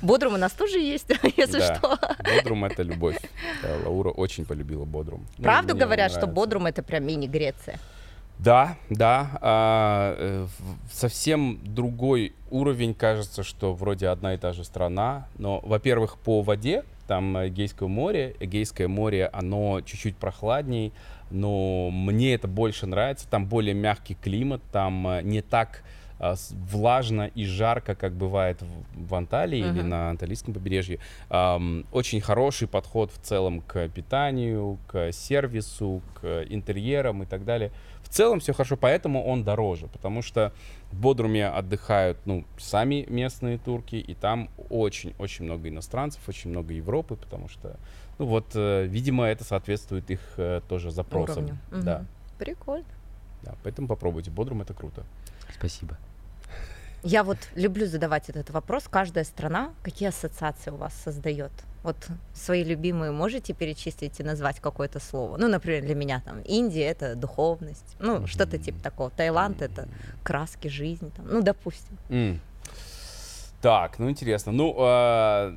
Бодрум 0.02 0.34
у 0.34 0.38
нас 0.38 0.52
тоже 0.52 0.78
есть, 0.78 1.08
если 1.36 1.60
что. 1.60 1.98
Бодрум 2.36 2.66
это 2.66 2.82
любовь. 2.82 3.16
Да, 3.62 3.68
Лаура 3.84 4.10
очень 4.10 4.44
полюбила 4.44 4.84
Бодрум. 4.84 5.26
Правду 5.38 5.74
говорят, 5.74 6.12
что. 6.12 6.26
Бодрум 6.26 6.66
это 6.66 6.82
прям 6.82 7.06
мини-Греция. 7.06 7.78
Да, 8.42 8.76
да. 8.88 9.38
а, 9.40 10.14
э, 10.18 10.46
совсем 10.90 11.58
другой 11.62 12.32
уровень, 12.50 12.94
кажется, 12.94 13.42
что 13.42 13.74
вроде 13.74 14.08
одна 14.08 14.34
и 14.34 14.38
та 14.38 14.52
же 14.52 14.64
страна. 14.64 15.26
Но, 15.38 15.60
во-первых, 15.62 16.16
по 16.18 16.40
воде, 16.42 16.84
там 17.06 17.36
Эгейское 17.36 17.88
море. 17.88 18.34
Эгейское 18.40 18.88
море, 18.88 19.28
оно 19.32 19.80
чуть-чуть 19.82 20.16
прохладней, 20.16 20.92
но 21.30 21.90
мне 21.90 22.34
это 22.34 22.48
больше 22.48 22.86
нравится. 22.86 23.28
Там 23.28 23.46
более 23.46 23.74
мягкий 23.74 24.14
климат, 24.14 24.62
там 24.72 25.06
э, 25.06 25.22
не 25.22 25.42
так 25.42 25.82
с- 26.18 26.52
влажно 26.70 27.30
и 27.34 27.44
жарко, 27.46 27.94
как 27.94 28.12
бывает 28.12 28.62
в, 28.94 29.14
Анталии 29.14 29.58
или 29.58 29.80
Мгм. 29.80 29.88
на 29.88 30.10
Анталийском 30.10 30.52
побережье. 30.54 30.98
Очень 31.30 32.20
хороший 32.20 32.68
подход 32.68 33.10
в 33.10 33.18
целом 33.22 33.60
к 33.62 33.88
питанию, 33.88 34.78
к 34.86 35.12
сервису, 35.12 36.02
к 36.20 36.44
интерьерам 36.50 37.22
и 37.22 37.26
так 37.26 37.44
далее. 37.44 37.70
В 38.10 38.12
целом 38.12 38.40
все 38.40 38.52
хорошо, 38.52 38.76
поэтому 38.76 39.24
он 39.24 39.44
дороже, 39.44 39.86
потому 39.86 40.20
что 40.20 40.52
в 40.90 41.00
Бодруме 41.00 41.46
отдыхают 41.46 42.18
ну, 42.24 42.44
сами 42.58 43.06
местные 43.08 43.56
турки, 43.56 43.94
и 43.94 44.14
там 44.14 44.50
очень-очень 44.68 45.44
много 45.44 45.68
иностранцев, 45.68 46.20
очень 46.28 46.50
много 46.50 46.74
Европы, 46.74 47.14
потому 47.14 47.48
что, 47.48 47.76
ну 48.18 48.26
вот, 48.26 48.46
э, 48.54 48.86
видимо, 48.86 49.26
это 49.26 49.44
соответствует 49.44 50.10
их 50.10 50.20
э, 50.38 50.60
тоже 50.68 50.90
запросам. 50.90 51.44
Уровню. 51.44 51.58
Да, 51.70 52.04
Прикольно. 52.36 52.84
да, 53.42 53.54
поэтому 53.62 53.86
попробуйте. 53.86 54.32
Бодрум 54.32 54.62
это 54.62 54.74
круто. 54.74 55.04
Спасибо. 55.56 55.96
Я 57.04 57.22
вот 57.22 57.38
люблю 57.54 57.86
задавать 57.86 58.28
этот 58.28 58.50
вопрос. 58.50 58.88
Каждая 58.90 59.22
страна, 59.22 59.70
какие 59.84 60.08
ассоциации 60.08 60.72
у 60.72 60.76
вас 60.76 60.94
создает? 60.94 61.52
Вот 61.82 61.96
свои 62.34 62.62
любимые 62.62 63.10
можете 63.10 63.54
перечислить 63.54 64.20
и 64.20 64.22
назвать 64.22 64.60
какое-то 64.60 65.00
слово? 65.00 65.38
Ну, 65.38 65.48
например, 65.48 65.82
для 65.82 65.94
меня 65.94 66.20
там 66.24 66.40
Индия 66.42 66.84
это 66.84 67.14
духовность, 67.14 67.96
ну, 67.98 68.26
что-то 68.26 68.58
типа 68.58 68.80
такого. 68.82 69.10
Таиланд 69.10 69.62
это 69.62 69.88
краски 70.22 70.68
жизни, 70.68 71.10
там, 71.16 71.26
ну, 71.26 71.42
допустим. 71.42 71.96
М. 72.10 72.40
Так, 73.62 73.98
ну 73.98 74.08
интересно. 74.08 74.52
Ну, 74.52 74.74
а, 74.78 75.54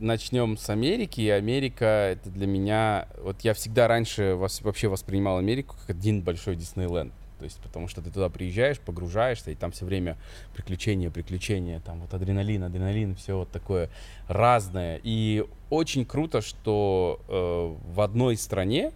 начнем 0.00 0.56
с 0.56 0.68
Америки. 0.68 1.28
Америка 1.28 1.84
это 1.84 2.30
для 2.30 2.46
меня... 2.46 3.08
Вот 3.22 3.40
я 3.42 3.54
всегда 3.54 3.88
раньше 3.88 4.34
вообще 4.34 4.88
воспринимал 4.88 5.38
Америку 5.38 5.76
как 5.80 5.90
один 5.90 6.22
большой 6.22 6.56
Диснейленд. 6.56 7.12
То 7.38 7.44
есть, 7.44 7.60
потому 7.60 7.88
что 7.88 8.00
ты 8.00 8.10
туда 8.10 8.28
приезжаешь, 8.28 8.78
погружаешься, 8.80 9.50
и 9.50 9.54
там 9.54 9.70
все 9.72 9.84
время 9.84 10.16
приключения, 10.54 11.10
приключения, 11.10 11.80
там 11.80 12.00
вот 12.00 12.14
адреналин, 12.14 12.64
адреналин, 12.64 13.14
все 13.16 13.36
вот 13.36 13.50
такое 13.50 13.90
разное. 14.28 15.00
И 15.02 15.44
очень 15.70 16.04
круто, 16.04 16.40
что 16.40 17.20
э, 17.28 17.92
в 17.92 18.00
одной 18.00 18.36
стране 18.36 18.92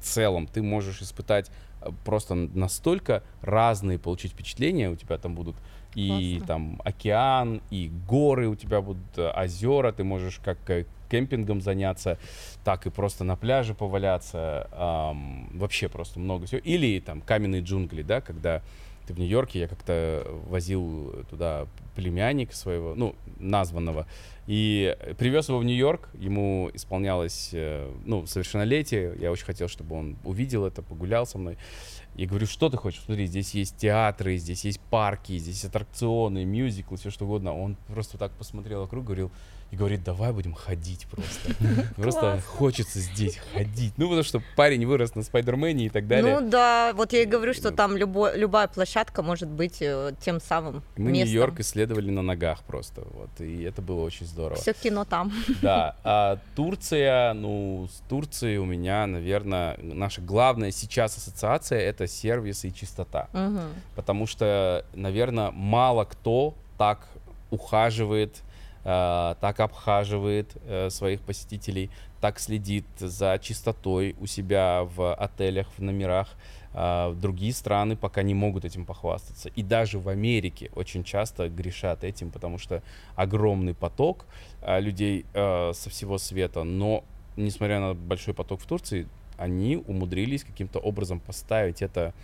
в 0.00 0.04
целом 0.04 0.46
ты 0.46 0.62
можешь 0.62 1.00
испытать 1.00 1.50
э, 1.80 1.90
просто 2.04 2.34
настолько 2.34 3.22
разные 3.40 3.98
получить 3.98 4.32
впечатления. 4.32 4.90
У 4.90 4.96
тебя 4.96 5.18
там 5.18 5.34
будут 5.34 5.56
и 5.94 6.36
Классно. 6.38 6.46
там 6.46 6.80
океан, 6.84 7.62
и 7.70 7.90
горы, 8.08 8.48
у 8.48 8.54
тебя 8.54 8.80
будут 8.80 9.02
э, 9.16 9.30
озера, 9.30 9.92
ты 9.92 10.04
можешь 10.04 10.40
как 10.44 10.58
э, 10.70 10.86
кемпингом 11.10 11.60
заняться, 11.60 12.18
так 12.64 12.86
и 12.86 12.90
просто 12.90 13.24
на 13.24 13.36
пляже 13.36 13.74
поваляться, 13.74 14.68
ам, 14.72 15.50
вообще 15.52 15.88
просто 15.88 16.20
много 16.20 16.46
всего. 16.46 16.60
Или 16.60 17.00
там 17.00 17.20
каменные 17.20 17.62
джунгли, 17.62 18.02
да, 18.02 18.20
когда 18.20 18.62
ты 19.06 19.14
в 19.14 19.18
Нью-Йорке, 19.18 19.60
я 19.60 19.68
как-то 19.68 20.24
возил 20.48 21.24
туда 21.28 21.66
племянника 21.96 22.54
своего, 22.54 22.94
ну, 22.94 23.14
названного, 23.38 24.06
и 24.46 24.96
привез 25.18 25.48
его 25.48 25.58
в 25.58 25.64
Нью-Йорк, 25.64 26.08
ему 26.14 26.70
исполнялось, 26.74 27.50
э, 27.52 27.92
ну, 28.04 28.26
совершеннолетие, 28.26 29.14
я 29.20 29.30
очень 29.30 29.44
хотел, 29.44 29.68
чтобы 29.68 29.96
он 29.96 30.16
увидел 30.24 30.64
это, 30.64 30.82
погулял 30.82 31.26
со 31.26 31.38
мной. 31.38 31.56
И 32.16 32.26
говорю, 32.26 32.46
что 32.46 32.68
ты 32.68 32.76
хочешь? 32.76 33.02
Смотри, 33.04 33.26
здесь 33.26 33.54
есть 33.54 33.76
театры, 33.76 34.36
здесь 34.36 34.64
есть 34.64 34.80
парки, 34.80 35.38
здесь 35.38 35.64
аттракционы, 35.64 36.44
мюзиклы, 36.44 36.96
все 36.96 37.10
что 37.10 37.24
угодно. 37.24 37.56
Он 37.56 37.76
просто 37.86 38.18
так 38.18 38.32
посмотрел 38.32 38.80
вокруг, 38.80 39.04
говорил, 39.04 39.30
и 39.70 39.76
говорит, 39.76 40.02
давай 40.02 40.32
будем 40.32 40.52
ходить 40.52 41.06
просто. 41.06 41.54
Просто 41.96 42.40
хочется 42.40 42.98
здесь 42.98 43.38
ходить. 43.54 43.92
Ну, 43.96 44.06
потому 44.06 44.24
что 44.24 44.42
парень 44.56 44.84
вырос 44.84 45.14
на 45.14 45.22
Спайдермене 45.22 45.86
и 45.86 45.88
так 45.88 46.08
далее. 46.08 46.40
Ну 46.40 46.50
да, 46.50 46.92
вот 46.94 47.12
я 47.12 47.22
и 47.22 47.24
говорю, 47.24 47.54
что 47.54 47.70
Ну. 47.70 47.76
там 47.76 47.96
любой, 47.96 48.36
любая 48.36 48.66
площадка 48.66 49.22
может 49.22 49.48
быть 49.48 49.80
э, 49.80 50.12
тем 50.20 50.40
самым 50.40 50.82
Мы 50.96 51.12
местом. 51.12 51.28
Нью-Йорк 51.28 51.60
исследовали 51.60 52.10
на 52.10 52.22
ногах 52.22 52.64
просто, 52.64 53.02
вот, 53.12 53.30
и 53.40 53.62
это 53.62 53.80
было 53.80 54.00
очень 54.02 54.26
здорово. 54.26 54.60
Все 54.60 54.72
кино 54.72 55.04
там. 55.04 55.32
Да, 55.62 55.96
а 56.04 56.38
Турция, 56.56 57.32
ну, 57.34 57.88
с 57.92 58.00
Турцией 58.08 58.58
у 58.58 58.64
меня, 58.64 59.06
наверное, 59.06 59.76
наша 59.80 60.20
главная 60.20 60.72
сейчас 60.72 61.16
ассоциация 61.16 61.78
это 61.78 62.06
сервис 62.08 62.64
и 62.64 62.74
чистота. 62.74 63.28
Потому 63.94 64.26
что, 64.26 64.84
наверное, 64.94 65.50
мало 65.52 66.04
кто 66.04 66.54
так 66.78 67.06
ухаживает, 67.50 68.42
так 68.82 69.60
обхаживает 69.60 70.56
э, 70.64 70.88
своих 70.90 71.20
посетителей, 71.20 71.90
так 72.20 72.38
следит 72.40 72.86
за 72.98 73.38
чистотой 73.42 74.16
у 74.20 74.26
себя 74.26 74.84
в 74.94 75.14
отелях, 75.14 75.66
в 75.76 75.82
номерах. 75.82 76.28
А 76.72 77.12
другие 77.14 77.52
страны 77.52 77.96
пока 77.96 78.22
не 78.22 78.32
могут 78.32 78.64
этим 78.64 78.86
похвастаться. 78.86 79.48
И 79.56 79.62
даже 79.62 79.98
в 79.98 80.08
Америке 80.08 80.70
очень 80.74 81.02
часто 81.02 81.48
грешат 81.48 82.04
этим, 82.04 82.30
потому 82.30 82.58
что 82.58 82.82
огромный 83.16 83.74
поток 83.74 84.24
людей 84.66 85.26
э, 85.34 85.72
со 85.74 85.90
всего 85.90 86.16
света. 86.16 86.62
Но, 86.62 87.04
несмотря 87.36 87.80
на 87.80 87.94
большой 87.94 88.34
поток 88.34 88.60
в 88.60 88.66
Турции, 88.66 89.08
они 89.36 89.76
умудрились 89.76 90.44
каким-то 90.44 90.78
образом 90.78 91.18
поставить 91.18 91.82
это 91.82 92.14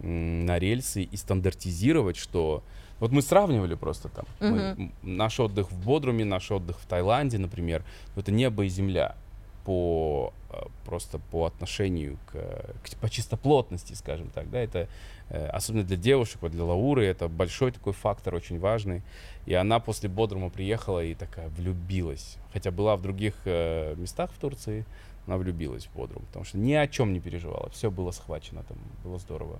на 0.00 0.58
рельсы 0.58 1.02
и 1.02 1.16
стандартизировать, 1.16 2.16
что... 2.16 2.62
Вот 3.02 3.10
мы 3.10 3.20
сравнивали 3.20 3.74
просто 3.74 4.08
там. 4.08 4.24
Мы- 4.40 4.48
Мгм. 4.48 4.82
м, 4.82 4.92
наш 5.16 5.40
отдых 5.40 5.72
в 5.72 5.84
Бодруме, 5.84 6.24
наш 6.24 6.52
отдых 6.52 6.78
в 6.78 6.86
Таиланде, 6.86 7.36
например, 7.38 7.82
это 8.16 8.30
небо 8.30 8.64
и 8.64 8.68
земля 8.68 9.16
по 9.64 10.32
э, 10.50 10.56
просто 10.84 11.18
по 11.18 11.44
отношению 11.46 12.16
к, 12.26 12.32
к- 12.34 12.96
по 13.00 13.08
чистоплотности, 13.10 13.94
скажем 13.94 14.28
так, 14.28 14.48
да, 14.50 14.60
это 14.60 14.86
э, 15.30 15.46
особенно 15.46 15.82
для 15.82 15.96
девушек, 15.96 16.38
вот 16.42 16.52
для 16.52 16.62
Лауры, 16.64 17.04
это 17.04 17.26
большой 17.28 17.72
такой 17.72 17.92
фактор, 17.92 18.34
очень 18.36 18.60
важный. 18.60 19.02
И 19.46 19.54
она 19.54 19.80
после 19.80 20.08
Бодрума 20.08 20.48
приехала 20.50 21.02
и 21.02 21.14
такая 21.14 21.48
влюбилась. 21.48 22.36
Хотя 22.52 22.70
была 22.70 22.94
в 22.96 23.02
других 23.02 23.34
э, 23.46 23.94
местах 23.96 24.30
в 24.30 24.38
Турции, 24.38 24.84
она 25.26 25.36
влюбилась 25.38 25.86
в 25.86 25.92
Бодрум, 25.96 26.22
потому 26.26 26.44
что 26.44 26.58
ни 26.58 26.72
о 26.74 26.86
чем 26.86 27.12
не 27.12 27.18
переживала, 27.20 27.68
все 27.70 27.90
было 27.90 28.12
схвачено, 28.12 28.62
там 28.62 28.76
было 29.04 29.18
здорово. 29.18 29.58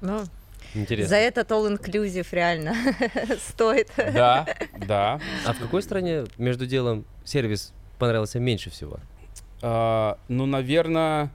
Ну, 0.00 0.22
Интересно. 0.74 1.08
за 1.08 1.16
этот 1.16 1.50
all 1.50 1.76
inclusive 1.76 2.26
реально 2.32 2.74
стоит. 3.38 3.88
Да, 3.96 4.46
да. 4.86 5.20
А 5.46 5.52
в 5.52 5.58
какой 5.58 5.82
стране 5.82 6.24
между 6.38 6.66
делом 6.66 7.04
сервис 7.24 7.72
понравился 7.98 8.38
меньше 8.38 8.70
всего? 8.70 8.98
А, 9.62 10.18
ну, 10.28 10.46
наверное, 10.46 11.30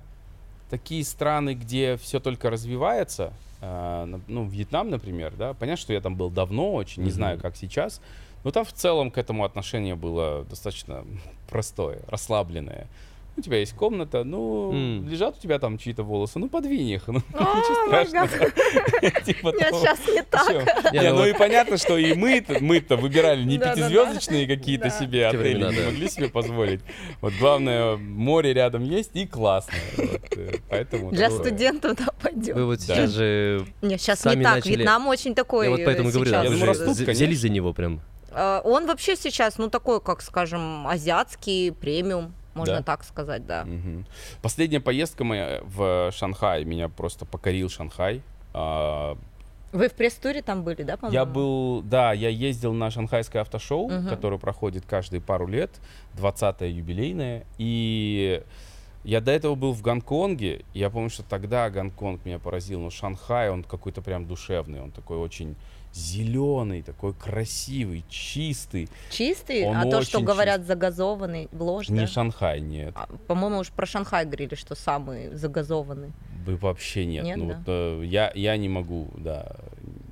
такие 0.70 1.04
страны, 1.04 1.54
где 1.54 1.98
все 1.98 2.20
только 2.20 2.50
развивается, 2.50 3.34
а, 3.62 4.08
ну, 4.28 4.48
Вьетнам, 4.48 4.90
например, 4.90 5.34
да, 5.36 5.54
понятно, 5.54 5.82
что 5.82 5.94
я 5.94 6.02
там 6.02 6.16
был 6.16 6.30
давно 6.30 6.74
очень, 6.74 7.04
не 7.04 7.12
знаю, 7.12 7.40
как 7.40 7.56
сейчас, 7.56 8.02
но 8.44 8.52
там 8.52 8.64
в 8.64 8.74
целом 8.74 9.10
к 9.12 9.18
этому 9.18 9.44
отношение 9.44 9.96
было 9.96 10.44
достаточно 10.44 11.04
простое, 11.50 12.00
расслабленное. 12.08 12.88
У 13.38 13.42
тебя 13.42 13.58
есть 13.58 13.74
комната, 13.74 14.24
ну, 14.24 14.72
М. 14.72 15.10
лежат 15.10 15.38
у 15.38 15.42
тебя 15.42 15.60
там 15.60 15.78
чьи-то 15.78 16.04
волосы, 16.04 16.40
ну, 16.40 16.48
подвинь 16.48 16.90
их, 16.90 17.08
ну, 17.08 17.22
О, 17.34 17.40
ничего 17.58 17.88
страшного. 17.88 18.28
Типа 19.26 19.48
Нет, 19.50 19.70
того. 19.70 19.80
сейчас 19.82 20.00
не 20.08 20.22
так. 20.24 20.94
Ну 20.94 21.16
ну 21.16 21.26
и 21.26 21.34
понятно, 21.34 21.78
что 21.78 21.98
и 21.98 22.14
мы-то, 22.14 22.58
мы-то 22.62 22.96
выбирали 22.96 23.44
не 23.44 23.58
пятизвездочные 23.58 24.48
какие-то 24.48 24.90
себе 24.90 25.28
отели, 25.28 25.58
не 25.60 25.86
могли 25.86 26.10
себе 26.10 26.30
позволить. 26.30 26.82
Вот 27.22 27.34
главное, 27.40 27.98
море 27.98 28.54
рядом 28.54 28.84
есть 28.84 29.12
и 29.16 29.26
классно. 29.26 29.74
Э, 29.98 30.54
поэтому 30.70 31.12
Для 31.12 31.30
студентов, 31.30 31.98
да, 31.98 32.06
Вы 32.06 32.14
пойдет. 32.22 32.58
вот 32.58 32.82
сейчас 32.82 33.12
же... 33.12 33.66
Не, 33.82 33.98
сейчас 33.98 34.24
не 34.26 34.44
так. 34.44 34.66
Вьетнам 34.66 35.08
очень 35.08 35.36
такой 35.36 35.66
Я 35.66 35.72
вот 35.72 35.82
поэтому 35.84 36.12
говорю, 36.12 36.32
вы 36.32 36.92
взялись 36.94 37.40
за 37.40 37.50
него 37.50 37.74
прям. 37.74 38.02
Э, 38.32 38.62
Он 38.64 38.86
вообще 38.86 39.16
сейчас, 39.16 39.58
ну, 39.58 39.70
такой, 39.70 40.02
как, 40.02 40.22
скажем, 40.22 40.88
азиатский 40.88 41.72
премиум, 41.72 42.34
можно 42.56 42.78
Да? 42.78 42.84
так 42.84 43.04
сказать, 43.04 43.46
да. 43.46 43.66
Мгм. 43.66 44.06
Последняя 44.42 44.80
поездка 44.80 45.24
моя 45.24 45.62
в 45.64 46.12
Шанхай, 46.12 46.64
меня 46.66 46.90
просто 46.90 47.26
покорил 47.26 47.70
Шанхай. 47.70 48.22
А, 48.54 49.18
Вы 49.74 49.90
в 49.90 49.94
пресс-туре 49.94 50.42
там 50.42 50.64
были, 50.64 50.84
да, 50.84 50.96
по-моему? 50.96 51.14
Я 51.14 51.26
был, 51.26 51.82
да, 51.82 52.14
я 52.14 52.30
ездил 52.30 52.74
на 52.74 52.90
шанхайское 52.90 53.42
автошоу, 53.42 53.90
Мгм. 53.90 54.08
которое 54.08 54.38
проходит 54.40 54.86
каждые 54.86 55.20
пару 55.22 55.48
лет, 55.48 55.70
20-е 56.16 56.72
юбилейное, 56.78 57.46
и 57.58 58.42
я 59.04 59.20
до 59.20 59.32
этого 59.32 59.56
был 59.56 59.74
в 59.74 59.82
Гонконге, 59.82 60.64
я 60.74 60.90
помню, 60.90 61.10
что 61.10 61.24
тогда 61.24 61.70
Гонконг 61.70 62.24
меня 62.26 62.40
поразил, 62.40 62.80
но 62.80 62.90
Шанхай, 62.90 63.50
он 63.50 63.64
какой-то 63.64 64.02
прям 64.02 64.26
душевный, 64.26 64.82
он 64.82 64.92
такой 64.92 65.18
очень 65.18 65.56
зеленый, 65.96 66.82
такой 66.82 67.14
красивый, 67.14 68.04
чистый. 68.10 68.90
Чистый, 69.10 69.66
Он 69.66 69.78
а 69.78 69.90
то, 69.90 70.02
что 70.02 70.20
говорят, 70.20 70.66
загазованный, 70.66 71.48
ложь, 71.54 71.90
Не 71.90 72.02
да? 72.02 72.08
Шанхай, 72.08 72.60
нет. 72.60 72.94
А, 72.96 73.08
По-моему, 73.28 73.60
уж 73.60 73.70
про 73.72 73.86
Шанхай 73.86 74.26
говорили, 74.26 74.56
что 74.56 74.76
самый 74.76 75.34
загазованный. 75.34 76.12
Бы 76.46 76.58
Вообще 76.58 77.06
нет. 77.06 77.24
Нет, 77.24 77.38
ну, 77.38 77.48
да? 77.48 77.56
вот, 77.56 77.64
э, 77.68 78.02
я, 78.06 78.32
я 78.36 78.58
не 78.58 78.70
могу, 78.70 79.08
да, 79.18 79.56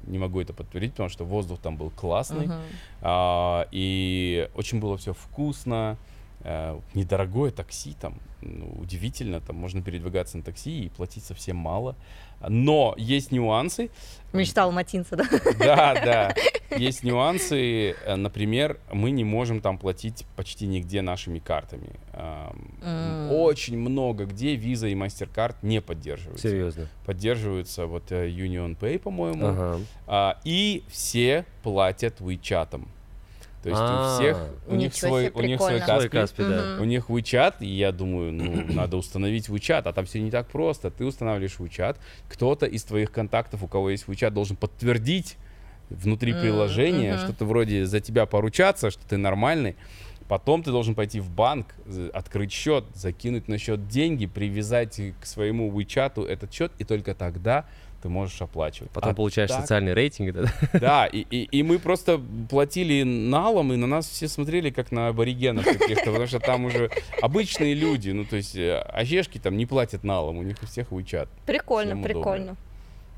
не 0.07 0.17
могу 0.17 0.41
это 0.41 0.53
подтвердить, 0.53 0.91
потому 0.91 1.09
что 1.09 1.25
воздух 1.25 1.59
там 1.59 1.77
был 1.77 1.89
классный. 1.91 2.47
Мгм. 2.47 2.61
А, 3.01 3.67
и 3.71 4.49
очень 4.55 4.79
было 4.79 4.97
все 4.97 5.13
вкусно. 5.13 5.97
э, 6.45 6.79
недорогое 6.93 7.51
такси 7.51 7.95
там, 7.99 8.15
ну, 8.45 8.81
удивительно, 8.81 9.39
там 9.39 9.55
можно 9.55 9.81
передвигаться 9.81 10.37
на 10.37 10.43
такси 10.43 10.85
и 10.85 10.89
платить 10.89 11.23
совсем 11.23 11.57
мало. 11.57 11.95
Но 12.47 12.93
есть 12.97 13.31
нюансы. 13.31 13.89
Мечта 14.33 14.63
алматинца, 14.63 15.15
да? 15.15 15.25
Да, 15.59 15.93
да. 15.93 16.35
Есть 16.77 17.03
нюансы. 17.03 17.91
Э, 18.05 18.15
Например, 18.15 18.79
мы 18.91 19.11
не 19.11 19.23
можем 19.23 19.61
там 19.61 19.77
платить 19.77 20.25
почти 20.35 20.67
нигде 20.67 21.01
нашими 21.01 21.39
картами. 21.39 21.91
Ам, 22.11 22.71
М. 22.81 23.31
Очень 23.31 23.77
много 23.77 24.25
где 24.25 24.55
Visa 24.55 24.91
и 24.91 24.95
MasterCard 24.95 25.55
не 25.61 25.81
поддерживаются. 25.81 26.49
Серьезно. 26.49 26.89
Поддерживаются 27.05 27.85
вот 27.85 28.11
э, 28.11 28.27
Union 28.29 28.77
Pay, 28.77 28.99
по-моему. 28.99 29.47
Ага. 29.47 29.79
А, 30.07 30.39
и 30.43 30.83
все 30.89 31.45
платят 31.63 32.19
WeChat. 32.19 32.85
То 33.63 33.69
есть 33.69 33.81
А. 33.81 34.17
у 34.17 34.19
всех, 34.19 34.37
у 34.67 34.75
них 34.75 34.93
свой, 34.93 35.29
у 35.29 35.41
них 35.41 35.57
свой 35.57 35.79
Каспий, 35.79 36.09
Каспий, 36.09 36.43
да. 36.45 36.77
У 36.81 36.83
них 36.83 37.09
WeChat, 37.09 37.55
и 37.61 37.67
я 37.67 37.93
думаю, 37.93 38.33
ну, 38.33 38.65
надо 38.73 38.97
установить 38.97 39.47
WeChat, 39.47 39.83
а 39.85 39.93
там 39.93 40.05
все 40.05 40.19
не 40.19 40.31
так 40.31 40.47
просто. 40.47 40.91
Ты 40.91 41.05
устанавливаешь 41.05 41.55
WeChat, 41.57 41.95
кто-то 42.27 42.65
из 42.65 42.83
твоих 42.83 43.11
контактов, 43.13 43.63
у 43.63 43.67
кого 43.67 43.91
есть 43.91 44.03
WeChat, 44.05 44.31
должен 44.31 44.57
подтвердить 44.57 45.37
внутри 45.89 46.33
приложения, 46.33 47.17
что-то 47.17 47.45
вроде 47.45 47.85
за 47.85 48.01
тебя 48.01 48.25
поручаться, 48.25 48.91
что 48.91 49.07
ты 49.07 49.15
нормальный. 49.15 49.77
Потом 50.27 50.63
ты 50.63 50.71
должен 50.71 50.95
пойти 50.95 51.19
в 51.19 51.29
банк, 51.29 51.67
открыть 52.13 52.51
счет, 52.51 52.85
закинуть 52.95 53.47
на 53.47 53.57
счет 53.57 53.87
деньги, 53.87 54.25
привязать 54.25 54.99
к 55.21 55.25
своему 55.25 55.71
WeChat 55.71 56.25
этот 56.25 56.53
счет, 56.53 56.71
и 56.79 56.83
только 56.83 57.13
тогда 57.13 57.65
ты 58.03 58.09
можешь 58.09 58.41
оплачивать. 58.41 58.91
Потом 58.91 59.11
А 59.11 59.13
получаешь 59.13 59.49
так- 59.49 59.61
социальный 59.61 59.93
рейтинг. 59.93 60.33
да? 60.33 60.45
да, 60.73 61.05
и, 61.05 61.19
и, 61.31 61.43
и 61.43 61.63
мы 61.63 61.79
просто 61.79 62.21
платили 62.49 63.03
налом, 63.03 63.71
и 63.71 63.77
на 63.77 63.87
нас 63.87 64.07
все 64.07 64.27
смотрели 64.27 64.69
как 64.71 64.91
на 64.91 65.07
аборигенов 65.07 65.63
каких-то, 65.65 66.05
потому 66.11 66.27
что 66.27 66.39
там 66.39 66.65
уже 66.65 66.91
обычные 67.21 67.73
люди, 67.73 68.09
ну, 68.11 68.25
то 68.25 68.35
есть 68.35 68.55
э, 68.57 68.77
ожешки 68.79 69.37
там 69.37 69.55
не 69.55 69.65
платят 69.65 70.03
налом, 70.03 70.37
у 70.37 70.43
них 70.43 70.57
у 70.61 70.65
всех 70.65 70.91
WeChat, 70.91 71.29
Прикольно, 71.45 72.03
прикольно. 72.03 72.57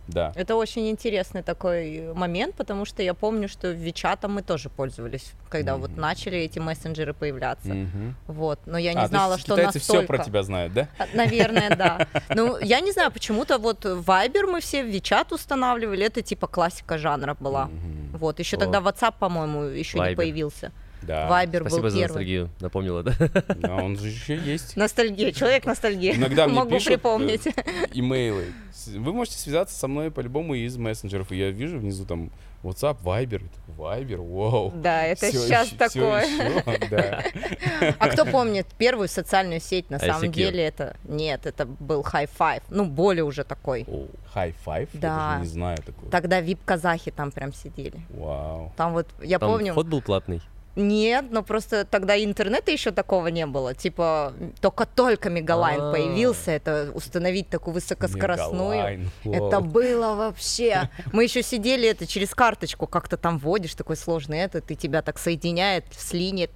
Да. 0.07 0.31
Это 0.35 0.55
очень 0.55 0.89
интересный 0.89 1.41
такой 1.43 2.13
момент, 2.13 2.55
потому 2.55 2.85
что 2.85 3.01
я 3.03 3.13
помню, 3.13 3.47
что 3.47 3.69
Вичатом 3.71 4.33
мы 4.33 4.41
тоже 4.41 4.69
пользовались, 4.69 5.31
когда 5.49 5.77
вот 5.77 5.91
Мгм. 5.91 6.01
начали 6.01 6.37
эти 6.39 6.59
мессенджеры 6.59 7.13
появляться. 7.13 7.69
Мгм. 7.73 8.15
Вот, 8.27 8.59
но 8.65 8.77
я 8.77 8.93
не 8.93 8.99
А, 8.99 9.03
то 9.03 9.07
знала, 9.09 9.33
есть 9.33 9.45
что 9.45 9.55
китайцы 9.55 9.79
настолько. 9.79 9.99
все 10.01 10.07
про 10.07 10.17
тебя 10.23 10.43
знают, 10.43 10.73
да? 10.73 10.87
А, 10.97 11.05
Наверное, 11.13 11.75
да. 11.75 12.07
Ну, 12.29 12.57
я 12.59 12.79
не 12.81 12.91
знаю, 12.91 13.11
почему-то 13.11 13.57
вот 13.57 13.85
Viber 13.85 14.47
мы 14.51 14.59
все 14.61 14.83
в 14.83 14.87
Вичат 14.87 15.31
устанавливали, 15.31 16.05
это 16.05 16.21
типа 16.21 16.47
классика 16.47 16.97
жанра 16.97 17.35
была. 17.39 17.65
Мгм. 17.65 18.17
Вот, 18.17 18.39
еще 18.39 18.57
тогда 18.57 18.79
WhatsApp, 18.79 19.15
по-моему, 19.19 19.63
еще 19.63 19.99
не 19.99 20.15
появился. 20.15 20.71
Да. 21.05 21.45
Был 21.45 21.59
Спасибо 21.61 21.89
за 21.89 21.97
первый. 21.97 22.07
ностальгию. 22.07 22.49
Напомнила, 22.59 23.03
да? 23.03 23.13
Да, 23.57 23.75
он 23.75 23.97
же 23.97 24.07
еще 24.09 24.35
есть. 24.37 24.75
Ностальгия, 24.75 25.31
человек 25.31 25.65
ностальгия. 25.65 26.15
Иногда 26.15 26.47
мне 26.47 26.55
Могу 26.55 26.71
пишут 26.71 26.87
э, 26.87 26.91
припомнить. 26.95 27.47
имейлы. 27.93 28.45
Вы 28.87 29.13
можете 29.13 29.37
связаться 29.37 29.77
со 29.77 29.87
мной 29.87 30.11
по-любому 30.11 30.53
из 30.55 30.77
мессенджеров. 30.77 31.31
И 31.31 31.37
я 31.37 31.49
вижу 31.51 31.79
внизу 31.79 32.05
там 32.05 32.29
WhatsApp, 32.63 32.97
Viber. 33.03 33.43
Viber, 33.77 34.17
вау. 34.17 34.71
Да, 34.75 35.03
это 35.03 35.27
Всё 35.29 35.39
сейчас 35.39 35.67
всё 35.67 35.77
такое. 35.77 36.23
ещё, 36.23 36.87
да. 36.89 37.23
А 37.99 38.07
кто 38.09 38.25
помнит 38.25 38.65
первую 38.77 39.07
социальную 39.07 39.59
сеть? 39.61 39.89
На 39.89 39.99
самом 39.99 40.23
ICQ. 40.29 40.33
деле 40.33 40.63
это 40.65 40.95
нет, 41.03 41.45
это 41.45 41.65
был 41.65 42.01
High 42.01 42.29
Five. 42.37 42.63
Ну, 42.69 42.85
более 42.85 43.23
уже 43.23 43.43
такой. 43.43 43.85
О, 43.87 44.07
High 44.35 44.55
Five? 44.65 44.89
Я 44.93 44.99
Да. 44.99 45.27
даже 45.29 45.41
не 45.41 45.47
знаю 45.49 45.77
такого. 45.85 46.09
Тогда 46.11 46.41
вип-казахи 46.41 47.11
там 47.11 47.31
прям 47.31 47.53
сидели. 47.53 47.99
Вау. 48.09 48.73
Там 48.77 48.93
вот, 48.93 49.07
я 49.21 49.37
Там 49.39 49.51
помню... 49.51 49.71
вход 49.73 49.87
был 49.87 50.01
платный. 50.01 50.41
Нет, 50.75 51.25
но 51.31 51.43
просто 51.43 51.85
тогда 51.85 52.21
интернета 52.21 52.71
еще 52.71 52.91
такого 52.91 53.27
не 53.27 53.45
было. 53.45 53.73
Типа, 53.73 54.33
только-только 54.61 55.29
Мегалайн 55.29 55.81
А. 55.81 55.91
появился. 55.91 56.51
Это 56.51 56.91
установить 56.93 57.49
такую 57.49 57.75
высокоскоростную. 57.75 58.77
Мегалайн. 58.77 59.11
Это 59.23 59.59
было 59.61 60.15
вообще. 60.15 60.89
Мы 61.13 61.23
еще 61.23 61.43
сидели 61.43 61.87
это 61.87 62.05
через 62.05 62.33
карточку, 62.35 62.87
как-то 62.87 63.17
там 63.17 63.37
вводишь 63.37 63.75
такой 63.75 63.95
сложный 63.95 64.39
этот, 64.39 64.69
и 64.71 64.75
тебя 64.75 65.01
так 65.01 65.17
соединяет 65.17 65.85
с 65.97 66.13
линией. 66.13 66.49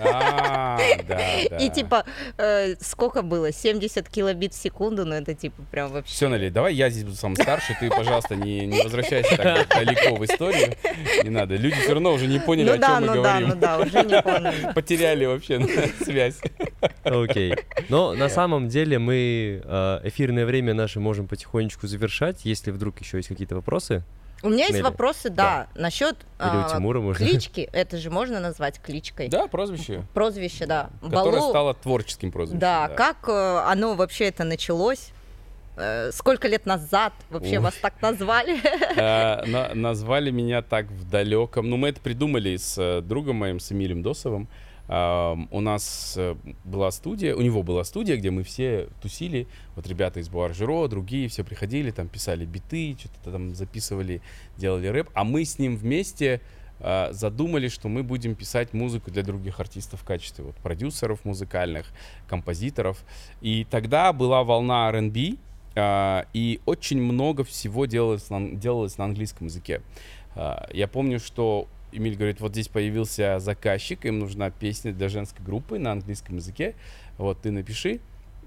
А. 0.00 0.78
И 1.60 1.70
типа, 1.70 2.04
э, 2.38 2.74
сколько 2.80 3.22
было? 3.22 3.52
70 3.52 4.08
килобит 4.08 4.52
в 4.54 4.56
секунду, 4.60 5.04
ну 5.04 5.14
это 5.14 5.34
типа 5.34 5.62
прям 5.70 5.90
вообще. 5.90 6.12
Все, 6.12 6.28
Нали, 6.28 6.50
давай 6.50 6.74
я 6.74 6.90
здесь 6.90 7.04
буду 7.04 7.16
самый 7.16 7.36
старший, 7.36 7.76
ты, 7.80 7.88
пожалуйста, 7.88 8.36
не, 8.36 8.66
не 8.66 8.82
возвращайся 8.82 9.36
так 9.36 9.68
далеко 9.68 10.16
в 10.16 10.24
историю. 10.24 10.74
Не 11.22 11.30
надо. 11.30 11.56
Люди 11.56 11.76
все 11.80 11.94
равно 11.94 12.12
уже 12.12 12.26
не 12.26 12.38
поняли, 12.38 12.68
Ну 12.68 12.74
о 12.74 12.78
да, 12.78 13.00
ну 13.14 13.22
да, 13.22 13.40
ну 13.40 13.54
да, 13.54 13.78
уже 13.78 14.02
не 14.04 14.22
помню. 14.22 14.52
Потеряли 14.74 15.24
вообще 15.24 15.60
связь. 16.04 16.40
Окей. 17.04 17.54
Но 17.88 18.12
на 18.14 18.28
самом 18.28 18.68
деле 18.68 18.98
мы 18.98 19.62
э, 19.64 20.00
эфирное 20.04 20.46
время 20.46 20.74
наше 20.74 21.00
можем 21.00 21.28
потихонечку 21.28 21.86
завершать. 21.86 22.44
Если 22.44 22.70
вдруг 22.70 23.00
еще 23.00 23.16
есть 23.18 23.28
какие-то 23.28 23.54
вопросы, 23.54 24.02
У 24.42 24.48
меня 24.48 24.66
есть 24.66 24.82
вопросы, 24.82 25.30
да, 25.30 25.68
насчет 25.74 26.16
а, 26.38 26.68
Тимура 26.68 27.14
клички. 27.14 27.68
Это 27.72 27.96
же 27.96 28.10
можно 28.10 28.40
назвать 28.40 28.80
кличкой. 28.80 29.28
Да, 29.28 29.46
прозвище. 29.46 30.02
Прозвище, 30.12 30.66
да. 30.66 30.90
Которое 31.00 31.40
Балу. 31.40 31.50
стало 31.50 31.74
творческим 31.74 32.32
прозвищем. 32.32 32.58
Да, 32.58 32.88
как 32.88 33.28
э, 33.28 33.62
оно 33.66 33.94
вообще 33.94 34.26
это 34.26 34.44
началось? 34.44 35.12
Э, 35.76 36.10
Сколько 36.12 36.48
лет 36.48 36.66
назад 36.66 37.12
вообще 37.30 37.58
Ой. 37.58 37.64
вас 37.64 37.74
так 37.80 38.00
назвали? 38.00 38.58
Э, 38.96 39.44
на- 39.50 39.74
назвали 39.74 40.30
меня 40.30 40.62
так 40.62 40.90
в 40.90 41.08
далеком. 41.08 41.68
Ну, 41.68 41.76
мы 41.76 41.88
это 41.88 42.00
придумали 42.00 42.56
с 42.56 42.76
э, 42.78 43.00
другом 43.02 43.36
моим, 43.36 43.60
с 43.60 43.72
Эмилем 43.72 44.02
Досовым. 44.02 44.48
Ам, 44.88 45.48
у 45.50 45.60
нас 45.60 46.14
э, 46.16 46.36
была 46.64 46.92
студия, 46.92 47.34
у 47.34 47.40
него 47.42 47.62
была 47.64 47.82
студия, 47.82 48.16
где 48.16 48.30
мы 48.30 48.44
все 48.44 48.88
тусили. 49.02 49.48
Вот 49.74 49.86
ребята 49.88 50.20
из 50.20 50.28
Буаржеро, 50.28 50.86
другие 50.86 51.28
все 51.28 51.42
приходили, 51.42 51.90
там 51.90 52.08
писали 52.08 52.44
биты, 52.44 52.96
что-то 52.98 53.32
там 53.32 53.54
записывали, 53.54 54.22
делали 54.56 54.86
рэп. 54.86 55.10
А 55.12 55.24
мы 55.24 55.44
с 55.44 55.58
ним 55.58 55.76
вместе 55.76 56.40
э, 56.78 57.08
задумали, 57.10 57.66
что 57.68 57.88
мы 57.88 58.04
будем 58.04 58.36
писать 58.36 58.72
музыку 58.74 59.10
для 59.10 59.24
других 59.24 59.58
артистов 59.58 60.02
в 60.02 60.04
качестве 60.04 60.44
вот, 60.44 60.54
продюсеров 60.56 61.24
музыкальных, 61.24 61.86
композиторов. 62.28 63.04
И 63.40 63.66
тогда 63.68 64.12
была 64.12 64.44
волна 64.44 64.88
R&B, 64.90 65.32
а, 65.32 65.36
и 66.32 66.60
очень 66.64 67.00
много 67.00 67.44
всего 67.44 67.86
делалось 67.86 68.30
на, 68.30 68.50
делалось 68.52 68.96
на 68.98 69.04
английском 69.04 69.48
языке. 69.48 69.82
А, 70.34 70.68
Я 70.72 70.88
помню, 70.88 71.18
что 71.20 71.68
Эмиль 71.92 72.16
говорит, 72.16 72.40
вот 72.40 72.52
здесь 72.52 72.68
появился 72.68 73.38
заказчик, 73.38 74.04
им 74.04 74.18
нужна 74.18 74.50
песня 74.50 74.92
для 74.92 75.08
женской 75.08 75.44
группы 75.44 75.78
на 75.78 75.92
английском 75.92 76.36
языке. 76.36 76.74
Вот 77.18 77.40
ты 77.42 77.50
напиши, 77.50 78.00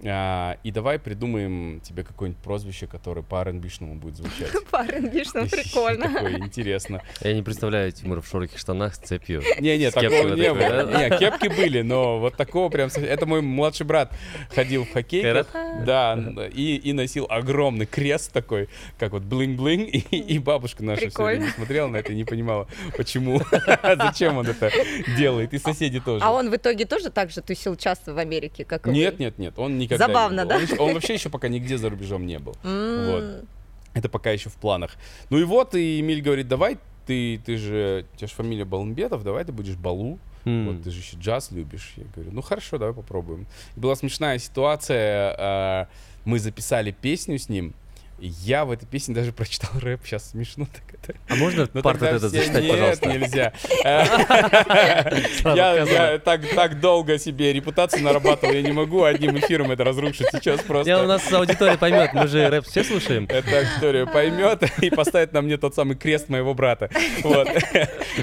а, 0.06 0.58
и 0.64 0.72
давай 0.72 0.98
придумаем 1.00 1.82
тебе 1.82 2.04
какое-нибудь 2.04 2.42
прозвище, 2.42 2.88
которое 2.88 3.22
по 3.22 3.42
R&B-шному 3.42 3.96
будет 3.96 4.16
звучать. 4.18 4.50
Ну 5.34 5.46
И 5.46 5.50
прикольно. 5.50 6.14
Такое 6.14 6.38
интересно. 6.38 7.02
Я 7.22 7.34
не 7.34 7.42
представляю 7.42 7.92
Тимура 7.92 8.22
в 8.22 8.28
широких 8.28 8.58
штанах 8.58 8.96
с 8.96 9.00
цепью. 9.00 9.42
Не, 9.60 9.78
не, 9.78 9.86
кепкой 9.92 10.10
такого 10.10 10.36
не 10.36 10.54
было. 10.54 10.98
Не, 10.98 11.18
кепки 11.18 11.48
были, 11.48 11.82
но 11.82 12.20
вот 12.20 12.36
такого 12.36 12.70
прям... 12.70 12.90
Это 12.90 13.26
мой 13.26 13.42
младший 13.42 13.86
брат 13.86 14.14
ходил 14.54 14.86
в 14.86 14.92
хоккейках, 14.94 15.48
да, 15.86 16.18
и, 16.54 16.78
и 16.78 16.94
носил 16.94 17.28
огромный 17.30 17.86
крест 17.86 18.32
такой, 18.32 18.70
как 18.98 19.12
вот 19.12 19.24
блин-блин, 19.24 19.82
и, 19.84 20.00
и 20.00 20.40
бабушка 20.40 20.84
наша 20.84 21.10
все 21.10 21.24
время 21.24 21.52
смотрела 21.52 21.88
на 21.88 21.98
это 21.98 22.14
и 22.14 22.16
не 22.16 22.24
понимала, 22.24 22.68
почему, 22.96 23.42
зачем 23.84 24.38
он 24.38 24.48
это 24.48 24.72
делает, 25.18 25.54
и 25.54 25.60
соседи 25.60 26.00
тоже. 26.00 26.24
А 26.24 26.32
он 26.32 26.50
в 26.50 26.56
итоге 26.56 26.86
тоже 26.86 27.10
так 27.10 27.32
же 27.32 27.42
тусил 27.42 27.76
часто 27.76 28.14
в 28.14 28.18
Америке, 28.18 28.66
как 28.66 28.88
и? 28.88 28.92
Нет, 28.92 29.20
нет, 29.20 29.38
нет, 29.38 29.58
он 29.58 29.78
никогда 29.90 30.07
не 30.07 30.14
Забавно, 30.14 30.44
был. 30.45 30.49
да? 30.49 30.56
Он, 30.84 30.90
он 30.90 30.94
вообще 30.94 31.14
еще 31.16 31.30
пока 31.30 31.48
нигде 31.48 31.78
за 31.78 31.90
рубежом 31.90 32.26
не 32.26 32.40
был. 32.40 32.56
Вот. 32.64 33.45
Это 33.94 34.07
пока 34.10 34.32
еще 34.32 34.49
в 34.49 34.56
планах. 34.56 34.91
Ну 35.30 35.38
и 35.40 35.44
вот, 35.44 35.76
и 35.76 35.99
Эмиль 35.99 36.22
говорит, 36.22 36.48
давай, 36.48 36.78
ты, 37.06 37.41
ты 37.45 37.57
же, 37.57 38.06
у 38.14 38.18
тебя 38.18 38.28
же 38.28 38.34
фамилия 38.36 38.66
Балмбетов, 38.66 39.24
давай 39.24 39.44
ты 39.44 39.52
будешь 39.52 39.76
Балу. 39.76 40.20
М. 40.45 40.68
Вот 40.68 40.84
ты 40.84 40.91
же 40.91 40.99
еще 40.99 41.18
джаз 41.18 41.52
любишь. 41.52 41.94
Я 41.98 42.03
говорю, 42.16 42.32
ну 42.32 42.41
хорошо, 42.41 42.78
давай 42.78 42.94
попробуем. 42.94 43.45
И 43.76 43.80
была 43.80 43.95
смешная 43.95 44.38
ситуация. 44.38 45.36
э, 45.38 45.86
Мы 46.26 46.40
записали 46.40 46.91
песню 46.91 47.38
с 47.40 47.49
ним. 47.49 47.74
Я 48.22 48.66
в 48.66 48.72
этой 48.72 48.86
песне 48.86 49.16
даже 49.16 49.32
прочитал 49.32 49.72
рэп, 49.80 50.02
сейчас 50.06 50.32
смешно 50.32 50.66
так 50.72 50.84
это. 50.94 51.18
А 51.30 51.36
можно 51.36 51.68
Ну, 51.74 51.82
парт 51.82 52.02
этот 52.02 52.20
все- 52.32 52.40
зачитать, 52.40 52.64
Нет, 52.64 52.72
пожалуйста? 52.72 53.06
нельзя. 53.14 53.54
Я 55.56 56.20
так 56.20 56.80
долго 56.80 57.18
себе 57.18 57.54
репутацию 57.54 58.04
нарабатывал, 58.04 58.54
я 58.54 58.62
не 58.62 58.72
могу 58.72 59.04
одним 59.04 59.38
эфиром 59.40 59.72
это 59.72 59.84
разрушить 59.84 60.28
сейчас 60.32 60.62
просто. 60.62 60.90
Я 60.90 61.04
у 61.04 61.08
нас 61.08 61.32
аудитория 61.32 61.78
поймет, 61.78 62.14
мы 62.14 62.28
же 62.28 62.50
рэп 62.50 62.66
все 62.66 62.84
слушаем. 62.84 63.26
Эта 63.30 63.60
аудитория 63.60 64.06
поймет 64.06 64.64
и 64.82 64.90
поставит 64.90 65.34
на 65.34 65.41
мне 65.41 65.58
тот 65.58 65.76
самый 65.76 65.96
крест 65.96 66.30
моего 66.30 66.54
брата. 66.54 66.90
Вот. 67.24 67.48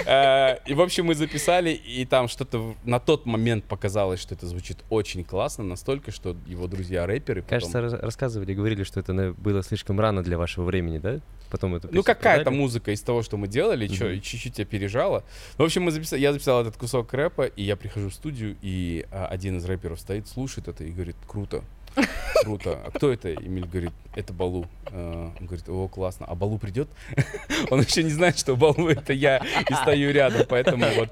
Э, 0.06 0.56
И, 0.66 0.74
в 0.74 0.81
общем, 0.81 1.06
мы 1.06 1.14
записали, 1.14 1.70
и 1.70 2.05
там 2.05 2.28
что-то 2.28 2.74
на 2.85 2.98
тот 2.98 3.27
момент 3.27 3.64
показалось, 3.64 4.20
что 4.20 4.35
это 4.35 4.47
звучит 4.47 4.78
очень 4.90 5.24
классно, 5.24 5.64
настолько, 5.64 6.10
что 6.10 6.36
его 6.47 6.66
друзья-рэперы 6.66 7.43
потом- 7.43 7.73
Кажется, 7.73 7.98
рассказывали, 8.02 8.55
говорили, 8.55 8.82
что 8.85 9.01
это 9.01 9.35
было 9.36 9.62
слишком 9.62 9.85
рано 10.00 10.22
для 10.22 10.36
вашего 10.38 10.64
времени, 10.64 10.98
да? 10.98 11.20
Потом 11.50 11.76
эту 11.76 11.88
Ну, 11.92 12.02
какая-то 12.02 12.50
музыка 12.50 12.90
из 12.90 13.00
того, 13.02 13.22
что 13.22 13.36
мы 13.36 13.46
делали, 13.46 13.86
чё- 13.86 14.08
Мгм. 14.10 14.20
чуть-чуть 14.20 14.58
опережала. 14.58 15.22
В 15.56 15.62
общем, 15.62 15.82
мы 15.84 15.92
записали, 15.92 16.20
я 16.20 16.32
записал 16.32 16.60
этот 16.62 16.76
кусок 16.76 17.12
рэпа, 17.14 17.44
и 17.46 17.62
я 17.62 17.76
прихожу 17.76 18.08
в 18.10 18.14
студию, 18.14 18.56
и 18.62 19.06
а, 19.12 19.26
один 19.28 19.58
из 19.58 19.64
рэперов 19.64 20.00
стоит, 20.00 20.26
слушает 20.26 20.66
это 20.66 20.82
и 20.82 20.90
говорит, 20.90 21.14
круто, 21.26 21.62
круто. 22.43 22.81
А 22.85 22.90
кто 22.90 23.12
это? 23.12 23.35
Эмиль 23.35 23.66
говорит, 23.66 23.93
это 24.14 24.32
Балу. 24.32 24.66
Э, 24.90 25.31
Он 25.39 25.47
говорит, 25.47 25.68
о, 25.68 25.89
классно. 25.89 26.27
А 26.27 26.35
Балу 26.35 26.59
придет? 26.59 26.89
Он 27.70 27.81
еще 27.81 28.02
не 28.02 28.10
знает, 28.10 28.39
что 28.39 28.56
Балу 28.56 28.89
это 28.89 29.12
я, 29.12 29.39
и 29.39 29.74
стою 29.74 30.12
рядом, 30.12 30.47
поэтому 30.48 30.86
вот 30.97 31.10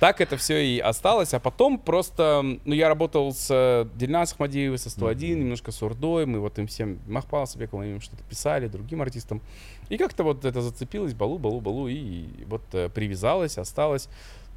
так 0.00 0.20
это 0.20 0.36
все 0.36 0.64
и 0.64 0.78
осталось. 0.78 1.34
А 1.34 1.40
потом 1.40 1.78
просто, 1.78 2.42
ну, 2.64 2.74
я 2.74 2.88
работал 2.88 3.32
с 3.32 3.88
Дильнас 3.94 4.32
Ахмадиевой, 4.32 4.78
со 4.78 4.90
101, 4.90 5.40
немножко 5.40 5.72
с 5.72 5.82
Урдой, 5.82 6.26
мы 6.26 6.40
вот 6.40 6.58
им 6.58 6.66
всем, 6.66 6.98
Махпал 7.06 7.46
Сабековым 7.46 7.94
им 7.94 8.00
что-то 8.00 8.22
писали, 8.24 8.68
другим 8.68 9.02
артистам. 9.02 9.40
И 9.88 9.98
как-то 9.98 10.24
вот 10.24 10.44
это 10.44 10.62
зацепилось, 10.62 11.12
балу, 11.12 11.38
балу, 11.38 11.60
балу, 11.60 11.88
и 11.88 12.26
вот 12.46 12.62
э, 12.72 12.88
привязалось, 12.88 13.58
осталось. 13.58 14.08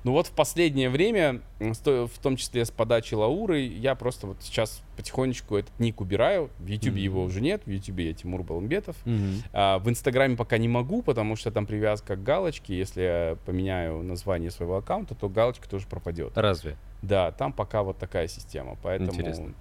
Ну 0.05 0.11
вот 0.11 0.27
в 0.27 0.31
последнее 0.31 0.91
время, 0.91 1.41
в 1.59 2.19
том 2.21 2.37
числе 2.37 2.63
с 2.63 2.69
подачи 2.69 3.15
Лауры, 3.15 3.61
я 3.61 3.95
просто 3.95 4.27
вот 4.27 4.37
сейчас 4.39 4.83
потихонечку 4.97 5.57
этот 5.57 5.79
ник 5.79 5.99
убираю. 5.99 6.51
В 6.59 6.67
Ютубе 6.67 6.91
Мгм. 6.91 6.99
его 7.01 7.23
уже 7.23 7.41
нет, 7.41 7.63
в 7.65 7.69
Ютубе 7.71 8.09
я 8.09 8.13
Тимур 8.13 8.43
Баламбетов. 8.43 8.95
Мгм. 9.05 9.41
А, 9.51 9.79
в 9.79 9.89
Инстаграме 9.89 10.37
пока 10.37 10.59
не 10.59 10.67
могу, 10.67 11.01
потому 11.01 11.35
что 11.35 11.49
там 11.49 11.65
привязка 11.65 12.15
к 12.15 12.21
галочке. 12.23 12.77
Если 12.77 13.01
я 13.01 13.37
поменяю 13.47 14.03
название 14.03 14.51
своего 14.51 14.77
аккаунта, 14.77 15.15
то 15.15 15.27
галочка 15.27 15.67
тоже 15.67 15.87
пропадет. 15.87 16.33
Разве? 16.35 16.77
Да, 17.01 17.31
там 17.31 17.51
пока 17.51 17.81
вот 17.81 17.97
такая 17.97 18.27
система, 18.27 18.77
поэтому... 18.83 19.11
Интересно. 19.11 19.53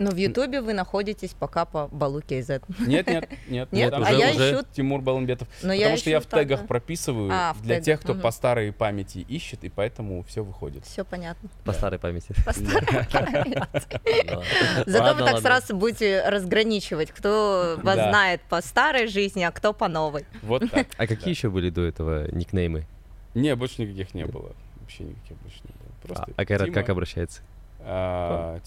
Но 0.00 0.12
в 0.12 0.16
Ютубе 0.16 0.62
вы 0.62 0.72
находитесь 0.72 1.34
пока 1.38 1.66
по 1.66 1.86
Балу 1.88 2.20
KZ. 2.20 2.62
Нет, 2.86 3.06
нет, 3.06 3.28
нет. 3.48 3.70
Нет? 3.70 3.92
А 3.94 4.10
я 4.10 4.30
уже- 4.30 4.54
ищу... 4.54 4.66
Тимур 4.72 5.02
Баламбетов. 5.02 5.46
Но 5.62 5.74
Потому 5.74 5.96
что 5.98 6.08
я 6.08 6.20
в 6.20 6.26
тегах 6.26 6.60
так, 6.60 6.68
прописываю 6.68 7.30
А, 7.30 7.52
в 7.52 7.60
для 7.60 7.82
тех, 7.82 8.00
кто 8.00 8.14
по 8.14 8.30
старой 8.30 8.72
памяти 8.72 9.18
ищет, 9.18 9.62
и 9.62 9.68
поэтому 9.68 10.22
все 10.22 10.42
выходит. 10.42 10.86
Все 10.86 11.04
понятно. 11.04 11.50
По 11.66 11.74
старой 11.74 11.98
памяти. 11.98 12.34
По 12.46 12.52
старой 12.54 12.86
памяти. 13.12 13.62
Зато 14.86 15.14
вы 15.14 15.30
так 15.30 15.40
сразу 15.40 15.76
будете 15.76 16.26
разграничивать, 16.26 17.10
кто 17.10 17.78
вас 17.82 17.96
знает 17.96 18.40
по 18.48 18.62
старой 18.62 19.06
жизни, 19.06 19.42
а 19.42 19.50
кто 19.50 19.74
по 19.74 19.88
новой. 19.88 20.24
Вот 20.40 20.62
так. 20.70 20.86
А 20.96 21.06
какие 21.06 21.34
еще 21.34 21.50
были 21.50 21.68
до 21.68 21.82
этого 21.82 22.30
никнеймы? 22.32 22.86
Не, 23.34 23.54
больше 23.54 23.82
никаких 23.82 24.14
не 24.14 24.24
было. 24.24 24.52
Вообще 24.80 25.04
никаких 25.04 25.36
больше 25.42 25.58
не 25.64 26.08
было. 26.08 26.24
А, 26.26 26.26
а 26.36 26.44
Тима. 26.46 26.72
как 26.72 26.88
обращается? 26.88 27.42
А, 27.80 28.58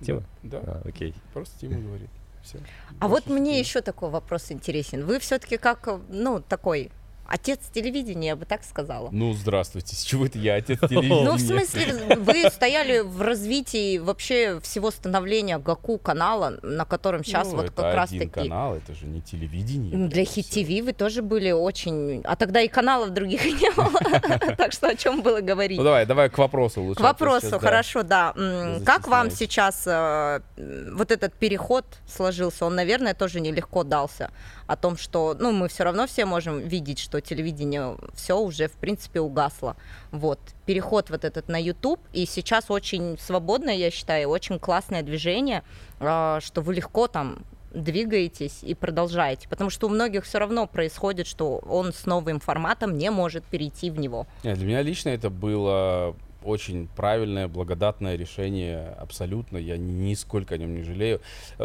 Тима? 0.00 0.22
Да, 0.42 0.60
да. 0.60 0.72
А, 0.72 0.88
окей. 0.88 1.14
Просто 1.32 1.58
Тима 1.60 1.80
говорит. 1.80 2.10
Все. 2.42 2.58
А 3.00 3.08
вот 3.08 3.26
мне 3.26 3.58
еще 3.58 3.80
такой 3.80 4.10
вопрос 4.10 4.50
интересен. 4.52 5.04
Вы 5.04 5.18
все-таки 5.18 5.56
как, 5.56 5.88
ну, 6.08 6.40
такой 6.40 6.90
отец 7.28 7.60
телевидения, 7.72 8.28
я 8.28 8.36
бы 8.36 8.46
так 8.46 8.64
сказала. 8.64 9.10
Ну, 9.12 9.32
здравствуйте. 9.34 9.94
С 9.94 10.02
чего 10.02 10.26
это 10.26 10.38
я 10.38 10.54
отец 10.54 10.80
телевидения? 10.80 11.24
Ну, 11.28 11.34
в 11.34 11.40
смысле, 11.40 12.16
вы 12.16 12.48
стояли 12.50 13.00
в 13.00 13.20
развитии 13.20 13.98
вообще 13.98 14.60
всего 14.60 14.90
становления 14.90 15.58
Гаку 15.58 15.98
канала, 15.98 16.58
на 16.62 16.84
котором 16.84 17.22
сейчас 17.22 17.50
Ну, 17.50 17.58
вот 17.58 17.70
как 17.70 17.94
раз 17.94 18.10
один 18.10 18.30
таки... 18.30 18.48
канал, 18.48 18.76
это 18.76 18.94
же 18.94 19.06
не 19.06 19.20
телевидение. 19.20 20.08
Для 20.08 20.22
это 20.22 20.30
Хит 20.32 20.46
всё. 20.46 20.64
ТВ 20.64 20.84
вы 20.86 20.92
тоже 20.92 21.22
были 21.22 21.50
очень... 21.50 22.22
А 22.24 22.36
тогда 22.36 22.60
и 22.62 22.68
каналов 22.68 23.10
других 23.10 23.44
и 23.44 23.52
не 23.62 23.70
было. 23.72 23.92
Так 24.56 24.72
что 24.72 24.88
о 24.88 24.94
чем 24.94 25.22
было 25.22 25.40
говорить? 25.40 25.78
Ну, 25.78 25.84
давай, 25.84 26.06
давай 26.06 26.30
к 26.30 26.38
вопросу 26.38 26.82
лучше. 26.82 27.00
К 27.00 27.02
вопросу, 27.02 27.58
хорошо, 27.58 28.02
да. 28.02 28.34
Как 28.86 29.06
вам 29.06 29.30
сейчас 29.30 29.84
э, 29.86 30.40
вот 30.56 31.10
этот 31.10 31.34
переход 31.34 31.84
сложился? 32.06 32.64
Он, 32.64 32.74
наверное, 32.74 33.14
тоже 33.14 33.40
нелегко 33.40 33.84
дался. 33.84 34.30
О 34.68 34.76
том, 34.76 34.96
что, 34.96 35.34
ну, 35.36 35.50
мы 35.50 35.68
все 35.68 35.82
равно 35.82 36.06
все 36.06 36.24
можем 36.24 36.60
видеть, 36.60 37.00
что 37.00 37.20
телевидение 37.20 37.96
все 38.14 38.38
уже, 38.38 38.68
в 38.68 38.74
принципе, 38.74 39.18
угасло. 39.18 39.76
Вот. 40.12 40.38
Переход 40.66 41.10
вот 41.10 41.24
этот 41.24 41.48
на 41.48 41.60
YouTube. 41.60 42.00
И 42.12 42.24
сейчас 42.26 42.70
очень 42.70 43.18
свободное, 43.18 43.74
я 43.74 43.90
считаю, 43.90 44.28
очень 44.28 44.60
классное 44.60 45.02
движение, 45.02 45.64
э, 45.98 46.38
что 46.40 46.60
вы 46.60 46.74
легко 46.74 47.08
там 47.08 47.44
двигаетесь 47.72 48.60
и 48.62 48.74
продолжаете. 48.74 49.48
Потому 49.48 49.70
что 49.70 49.86
у 49.86 49.90
многих 49.90 50.24
все 50.24 50.38
равно 50.38 50.66
происходит, 50.66 51.26
что 51.26 51.58
он 51.68 51.92
с 51.92 52.06
новым 52.06 52.40
форматом 52.40 52.96
не 52.96 53.10
может 53.10 53.44
перейти 53.44 53.90
в 53.90 53.98
него. 53.98 54.26
Нет, 54.44 54.58
для 54.58 54.66
меня 54.66 54.82
лично 54.82 55.10
это 55.10 55.30
было 55.30 56.14
очень 56.42 56.88
правильное, 56.96 57.48
благодатное 57.48 58.16
решение, 58.16 58.88
абсолютно. 58.98 59.56
Я 59.58 59.76
ни- 59.76 59.90
нисколько 60.10 60.54
о 60.54 60.58
нем 60.58 60.74
не 60.74 60.82
жалею. 60.82 61.20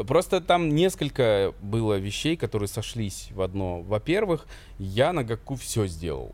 Просто 0.07 0.41
там 0.41 0.69
несколько 0.69 1.53
было 1.61 1.97
вещей, 1.99 2.35
которые 2.35 2.67
сошлись 2.67 3.29
в 3.31 3.41
одно. 3.41 3.81
Во-первых, 3.81 4.47
я 4.79 5.13
на 5.13 5.23
Гаку 5.23 5.55
все 5.55 5.87
сделал. 5.87 6.33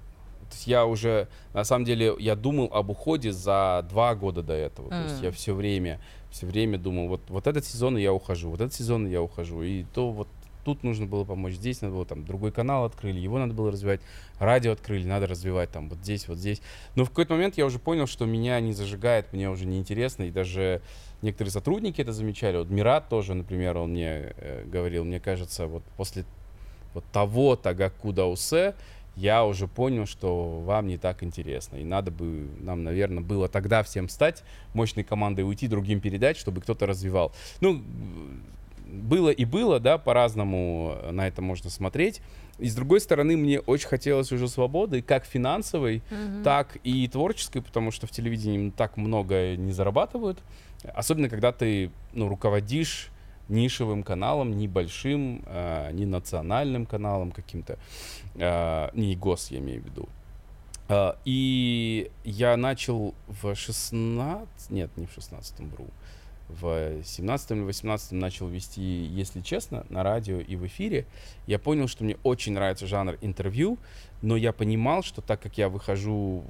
То 0.49 0.56
есть 0.56 0.68
я 0.68 0.86
уже, 0.86 1.28
на 1.53 1.64
самом 1.64 1.86
деле, 1.86 2.16
я 2.18 2.36
думал 2.36 2.72
об 2.74 2.90
уходе 2.90 3.32
за 3.32 3.86
два 3.88 4.16
года 4.16 4.41
до 4.41 4.53
этого. 4.53 4.90
То 4.90 4.95
есть 5.03 5.22
я 5.22 5.32
все 5.32 5.53
время, 5.53 5.99
все 6.32 6.48
время 6.48 6.80
думал, 6.80 7.07
вот, 7.07 7.22
вот 7.30 7.45
этот 7.45 7.66
сезон 7.66 7.98
я 7.98 8.11
ухожу, 8.11 8.49
вот 8.49 8.60
этот 8.61 8.74
сезон 8.74 9.06
я 9.07 9.22
ухожу. 9.22 9.61
И 9.61 9.84
то 9.94 10.10
вот 10.10 10.28
тут 10.69 10.83
нужно 10.83 11.07
было 11.07 11.23
помочь, 11.23 11.53
здесь 11.53 11.81
надо 11.81 11.95
было 11.95 12.05
там 12.05 12.23
другой 12.25 12.51
канал 12.51 12.85
открыли, 12.85 13.19
его 13.19 13.39
надо 13.39 13.55
было 13.55 13.71
развивать, 13.71 14.01
радио 14.37 14.73
открыли, 14.73 15.03
надо 15.07 15.25
развивать 15.25 15.71
там 15.71 15.89
вот 15.89 15.97
здесь, 15.99 16.27
вот 16.27 16.37
здесь. 16.37 16.61
Но 16.95 17.05
в 17.05 17.09
какой-то 17.09 17.33
момент 17.33 17.57
я 17.57 17.65
уже 17.65 17.79
понял, 17.79 18.05
что 18.05 18.25
меня 18.25 18.59
не 18.59 18.73
зажигает, 18.73 19.33
мне 19.33 19.49
уже 19.49 19.65
неинтересно, 19.65 20.23
и 20.23 20.31
даже 20.31 20.83
некоторые 21.23 21.51
сотрудники 21.51 22.01
это 22.01 22.13
замечали. 22.13 22.57
Вот 22.57 22.69
Мират 22.69 23.09
тоже, 23.09 23.33
например, 23.33 23.77
он 23.77 23.91
мне 23.91 24.35
э, 24.37 24.63
говорил, 24.67 25.05
мне 25.05 25.19
кажется, 25.19 25.65
вот 25.65 25.81
после 25.97 26.23
вот 26.93 27.03
того 27.11 27.55
Тагаку 27.55 28.13
Даусе 28.13 28.75
я 29.15 29.43
уже 29.45 29.67
понял, 29.67 30.05
что 30.05 30.61
вам 30.61 30.85
не 30.85 30.97
так 30.97 31.23
интересно. 31.23 31.77
И 31.77 31.83
надо 31.83 32.11
бы, 32.11 32.47
нам, 32.59 32.83
наверное, 32.83 33.23
было 33.23 33.49
тогда 33.49 33.81
всем 33.81 34.07
стать 34.07 34.43
мощной 34.75 35.03
командой, 35.03 35.41
уйти 35.41 35.67
другим 35.67 35.99
передать, 35.99 36.37
чтобы 36.37 36.61
кто-то 36.61 36.85
развивал. 36.85 37.33
Ну, 37.59 37.81
было 38.91 39.30
и 39.30 39.45
было, 39.45 39.80
да, 39.80 39.98
по-разному 39.98 40.98
на 41.11 41.28
это 41.28 41.41
можно 41.41 41.70
смотреть. 41.70 42.22
И 42.57 42.68
с 42.68 42.76
другой 42.76 42.99
стороны, 42.99 43.38
мне 43.38 43.60
очень 43.61 43.88
хотелось 43.88 44.32
уже 44.32 44.48
свободы, 44.48 45.02
как 45.02 45.26
финансовой, 45.26 46.02
так 46.44 46.78
и 46.84 47.07
творческой, 47.07 47.61
потому 47.61 47.91
что 47.91 48.06
в 48.07 48.11
телевидении 48.11 48.70
так 48.70 48.98
много 48.98 49.56
не 49.56 49.72
зарабатывают. 49.72 50.40
Особенно, 50.94 51.30
когда 51.30 51.52
ты 51.52 51.91
ну, 52.14 52.28
руководишь 52.28 53.11
нишевым 53.49 54.03
каналом, 54.03 54.56
небольшим, 54.57 55.44
э, 55.45 55.91
не 55.94 56.06
национальным 56.06 56.86
каналом 56.86 57.32
каким-то, 57.32 57.78
э, 58.36 58.90
не 58.94 59.16
гос, 59.16 59.52
я 59.52 59.60
имею 59.60 59.82
в 59.82 59.86
виду. 59.86 60.10
Э, 60.88 61.14
и 61.26 62.11
я 62.24 62.56
начал 62.57 63.16
в 63.28 63.56
16, 63.56 64.70
нет, 64.70 64.91
не 64.98 65.07
в 65.07 65.11
16 65.14 65.60
вру, 65.72 65.88
в 66.49 67.03
17 67.03 67.51
или 67.51 67.59
18 67.61 68.11
начал 68.13 68.47
вести, 68.47 68.81
если 68.81 69.41
честно, 69.41 69.85
на 69.89 70.03
радио 70.03 70.39
и 70.39 70.55
в 70.55 70.65
эфире. 70.65 71.05
Я 71.47 71.59
понял, 71.59 71.88
что 71.88 72.03
мне 72.03 72.17
очень 72.23 72.53
нравится 72.53 72.88
жанр 72.88 73.17
интервью, 73.21 73.77
но 74.21 74.35
я 74.35 74.51
понимал, 74.51 75.03
что 75.03 75.21
так 75.21 75.41
как 75.41 75.57
я 75.57 75.69
выхожу 75.69 76.43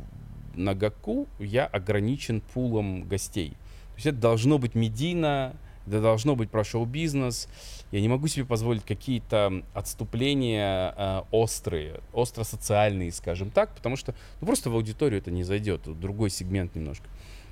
на 0.55 0.73
ГАКУ, 0.73 1.27
я 1.39 1.65
ограничен 1.65 2.41
пулом 2.41 3.03
гостей. 3.07 3.51
То 3.51 3.95
есть 3.95 4.05
это 4.07 4.17
должно 4.17 4.57
быть 4.57 4.75
медийно, 4.75 5.55
это 5.85 6.01
должно 6.01 6.35
быть 6.35 6.49
про 6.49 6.63
шоу-бизнес. 6.63 7.47
Я 7.91 8.01
не 8.01 8.07
могу 8.07 8.27
себе 8.27 8.45
позволить 8.45 8.83
какие-то 8.83 9.63
отступления 9.73 10.93
э, 10.95 11.21
острые, 11.31 12.01
остро-социальные, 12.13 13.11
скажем 13.11 13.49
так, 13.49 13.75
потому 13.75 13.95
что 13.95 14.13
ну, 14.39 14.47
просто 14.47 14.69
в 14.69 14.75
аудиторию 14.75 15.19
это 15.19 15.31
не 15.31 15.43
зайдет, 15.43 15.81
другой 15.99 16.29
сегмент 16.29 16.75
немножко. 16.75 17.05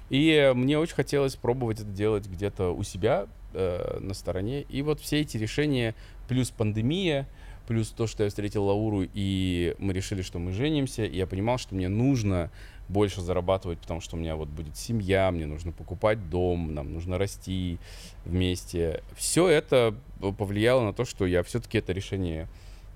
И 0.10 0.52
мне 0.56 0.78
очень 0.80 0.96
хотелось 0.96 1.36
пробовать 1.36 1.80
это 1.80 1.90
делать 1.90 2.28
где-то 2.28 2.72
у 2.72 2.84
себя 2.84 3.28
э, 3.54 4.00
на 4.00 4.14
стороне. 4.14 4.62
И 4.64 4.82
вот 4.82 5.00
все 5.00 5.22
эти 5.22 5.38
решения, 5.38 5.96
плюс 6.28 6.50
пандемия, 6.50 7.28
плюс 7.68 7.90
то, 7.90 8.08
что 8.08 8.24
я 8.24 8.30
встретил 8.30 8.64
Лауру, 8.66 9.06
и 9.14 9.76
мы 9.78 9.94
решили, 9.94 10.22
что 10.22 10.40
мы 10.40 10.54
женимся, 10.54 11.04
и 11.04 11.18
я 11.18 11.28
понимал, 11.28 11.58
что 11.58 11.76
мне 11.76 11.90
нужно 11.90 12.50
больше 12.88 13.22
зарабатывать, 13.22 13.80
потому 13.80 14.00
что 14.00 14.16
у 14.16 14.20
меня 14.20 14.38
вот 14.38 14.48
будет 14.48 14.78
семья, 14.78 15.30
мне 15.32 15.46
нужно 15.46 15.74
покупать 15.74 16.30
дом, 16.30 16.74
нам 16.74 16.94
нужно 16.94 17.18
расти 17.18 17.78
вместе. 18.26 19.04
Все 19.16 19.50
это 19.50 19.94
повлияло 20.38 20.86
на 20.86 20.94
то, 20.94 21.04
что 21.04 21.26
я 21.26 21.44
все-таки 21.44 21.80
это 21.80 21.92
решение 21.92 22.48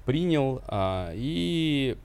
принял, 0.05 0.61
а, 0.67 1.11
и 1.13 1.97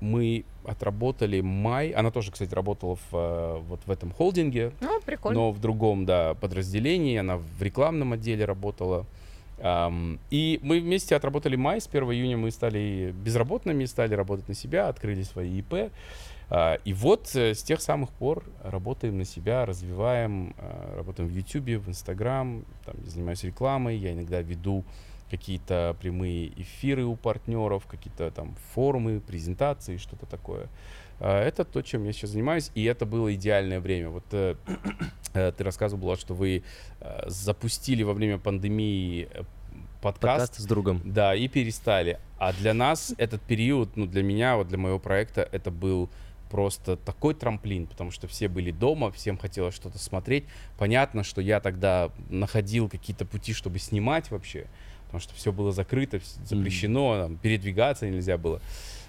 мы 0.00 0.44
отработали 0.64 1.40
май. 1.40 1.90
Она 1.90 2.10
тоже, 2.10 2.30
кстати, 2.32 2.52
работала 2.54 2.96
в, 2.96 3.08
э, 3.12 3.58
вот 3.68 3.80
в 3.86 3.90
этом 3.90 4.10
холдинге, 4.12 4.72
Ну, 4.80 5.00
прикольно. 5.04 5.38
но 5.40 5.52
в 5.52 5.60
другом, 5.60 6.04
да, 6.06 6.34
подразделении. 6.34 7.16
Она 7.16 7.38
в 7.38 7.62
рекламном 7.62 8.12
отделе 8.12 8.44
работала. 8.44 9.06
Ам, 9.58 10.18
и 10.30 10.60
мы 10.62 10.80
вместе 10.80 11.16
отработали 11.16 11.56
май. 11.56 11.80
С 11.80 11.86
1 11.86 12.12
июня 12.12 12.36
мы 12.36 12.50
стали 12.50 13.14
безработными, 13.24 13.86
стали 13.86 14.14
работать 14.14 14.48
на 14.48 14.54
себя, 14.54 14.88
открыли 14.88 15.22
свои 15.22 15.60
ИП. 15.60 15.90
А, 16.48 16.74
И 16.84 16.92
вот 16.92 17.34
э, 17.34 17.54
с 17.54 17.62
тех 17.62 17.80
самых 17.80 18.10
пор 18.10 18.44
работаем 18.62 19.18
на 19.18 19.24
себя, 19.24 19.64
развиваем, 19.66 20.54
а, 20.58 20.96
работаем 20.96 21.28
в 21.28 21.32
YouTube, 21.32 21.82
в 21.84 21.88
Instagram, 21.88 22.64
там, 22.84 22.94
я 23.02 23.10
занимаюсь 23.10 23.42
рекламой, 23.44 23.96
я 23.96 24.12
иногда 24.12 24.42
веду 24.42 24.84
какие-то 25.30 25.96
прямые 26.00 26.52
эфиры 26.60 27.04
у 27.04 27.16
партнеров, 27.16 27.86
какие-то 27.86 28.30
там 28.30 28.54
форумы, 28.74 29.20
презентации, 29.20 29.96
что-то 29.96 30.26
такое. 30.26 30.68
А, 31.20 31.42
Это 31.42 31.64
то, 31.64 31.82
чем 31.82 32.04
я 32.04 32.12
сейчас 32.12 32.30
занимаюсь, 32.30 32.70
и 32.74 32.84
это 32.84 33.06
было 33.06 33.34
идеальное 33.34 33.80
время. 33.80 34.10
Вот 34.10 34.24
э, 34.32 34.56
э, 35.34 35.52
ты 35.52 35.64
рассказывал, 35.64 36.00
Булат, 36.00 36.20
что 36.20 36.34
вы 36.34 36.62
э, 37.00 37.22
запустили 37.26 38.02
во 38.02 38.12
время 38.12 38.38
пандемии 38.38 39.28
подкаст, 40.00 40.52
Подкаст 40.52 40.60
с 40.60 40.64
другом. 40.66 41.00
да, 41.04 41.34
и 41.34 41.48
перестали. 41.48 42.20
А 42.38 42.52
для 42.52 42.74
нас 42.74 43.14
этот 43.18 43.42
период, 43.42 43.96
ну, 43.96 44.06
для 44.06 44.22
меня, 44.22 44.56
вот 44.56 44.68
для 44.68 44.78
моего 44.78 44.98
проекта, 44.98 45.48
это 45.50 45.70
был 45.70 46.10
просто 46.50 46.96
такой 46.96 47.34
трамплин, 47.34 47.86
потому 47.86 48.10
что 48.10 48.28
все 48.28 48.48
были 48.48 48.70
дома, 48.70 49.10
всем 49.10 49.36
хотелось 49.36 49.74
что-то 49.74 49.98
смотреть. 49.98 50.44
Понятно, 50.78 51.24
что 51.24 51.40
я 51.40 51.60
тогда 51.60 52.10
находил 52.28 52.88
какие-то 52.88 53.24
пути, 53.24 53.52
чтобы 53.52 53.78
снимать 53.78 54.30
вообще, 54.30 54.66
потому 55.06 55.20
что 55.20 55.34
все 55.34 55.52
было 55.52 55.72
закрыто, 55.72 56.20
запрещено, 56.44 57.22
там, 57.22 57.36
передвигаться 57.36 58.08
нельзя 58.08 58.38
было. 58.38 58.60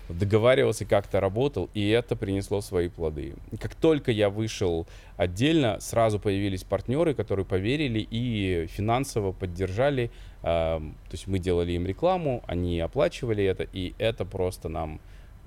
Договаривался, 0.09 0.85
как-то 0.85 1.19
работал, 1.19 1.69
и 1.73 1.89
это 1.89 2.15
принесло 2.15 2.61
свои 2.61 2.87
плоды. 2.87 3.33
Как 3.59 3.75
только 3.75 4.09
я 4.09 4.29
вышел 4.29 4.87
отдельно, 5.17 5.79
сразу 5.81 6.17
появились 6.17 6.63
партнеры, 6.63 7.13
которые 7.13 7.45
поверили 7.45 8.07
и 8.09 8.67
финансово 8.67 9.33
поддержали. 9.33 10.09
То 10.41 10.81
есть 11.11 11.27
мы 11.27 11.39
делали 11.39 11.73
им 11.73 11.85
рекламу, 11.85 12.41
они 12.47 12.79
оплачивали 12.79 13.43
это, 13.43 13.63
и 13.63 13.95
это 13.97 14.23
просто 14.23 14.69
нам 14.69 15.01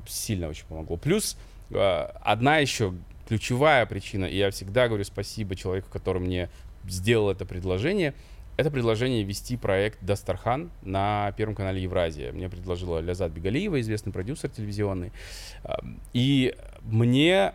сильно 0.07 0.49
очень 0.49 0.67
помогло. 0.67 0.99
Плюс 0.99 1.39
а, 1.73 2.15
одна 2.21 2.59
еще 2.59 2.93
ключевая 3.29 3.87
причина, 3.87 4.25
и 4.25 4.37
я 4.37 4.51
всегда 4.51 4.89
говорю 4.89 5.05
спасибо 5.05 5.55
человеку, 5.57 5.89
который 5.91 6.21
мне 6.21 6.51
сделал 6.87 7.31
это 7.31 7.47
предложение, 7.47 8.15
это 8.57 8.71
предложение 8.71 9.23
вести 9.23 9.57
проект 9.57 9.99
Дастархан 10.03 10.71
на 10.83 11.33
Первом 11.37 11.55
канале 11.55 11.83
Евразия. 11.83 12.33
Мне 12.33 12.49
предложила 12.49 12.99
Лязат 12.99 13.33
Бегалиева, 13.33 13.81
известный 13.81 14.13
продюсер 14.13 14.51
телевизионный. 14.51 15.13
И 16.13 16.55
мне 16.83 17.55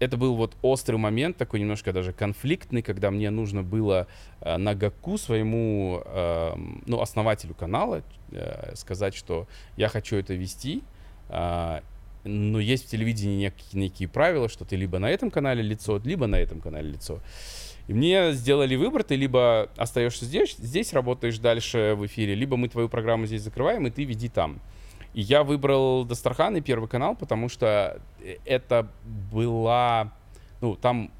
это 0.00 0.16
был 0.16 0.34
вот 0.34 0.56
острый 0.62 0.96
момент, 0.96 1.36
такой 1.36 1.60
немножко 1.60 1.92
даже 1.92 2.12
конфликтный, 2.12 2.82
когда 2.82 3.10
мне 3.10 3.30
нужно 3.30 3.62
было 3.62 4.06
э, 4.40 4.56
на 4.56 4.74
Гаку 4.74 5.18
своему, 5.18 6.02
эм, 6.04 6.82
ну, 6.86 7.00
основателю 7.00 7.54
канала 7.54 8.02
э, 8.32 8.74
сказать, 8.74 9.14
что 9.14 9.46
я 9.76 9.88
хочу 9.88 10.16
это 10.16 10.34
вести, 10.34 10.82
а, 11.28 11.82
но 12.24 12.58
есть 12.58 12.86
в 12.86 12.90
телевидении 12.90 13.36
некие, 13.36 13.80
некие 13.80 14.08
правила, 14.08 14.48
что 14.48 14.64
ты 14.64 14.76
либо 14.76 14.98
на 14.98 15.10
этом 15.10 15.30
канале 15.30 15.62
лицо, 15.62 16.00
либо 16.04 16.26
на 16.26 16.36
этом 16.36 16.60
канале 16.60 16.90
лицо. 16.90 17.20
И 17.86 17.92
мне 17.92 18.32
сделали 18.32 18.76
выбор, 18.76 19.02
ты 19.02 19.16
либо 19.16 19.70
остаешься 19.76 20.24
здесь, 20.24 20.56
здесь 20.56 20.92
работаешь 20.92 21.38
дальше 21.38 21.94
в 21.96 22.06
эфире, 22.06 22.34
либо 22.34 22.56
мы 22.56 22.68
твою 22.68 22.88
программу 22.88 23.26
здесь 23.26 23.42
закрываем, 23.42 23.86
и 23.86 23.90
ты 23.90 24.04
веди 24.04 24.28
там. 24.28 24.60
И 25.12 25.20
я 25.20 25.44
выбрал 25.44 26.04
Дастархан 26.04 26.56
и 26.56 26.60
Первый 26.60 26.88
канал, 26.88 27.14
потому 27.14 27.48
что 27.48 28.00
э, 28.20 28.36
это 28.44 28.88
была, 29.04 30.12
ну, 30.60 30.74
там 30.74 31.12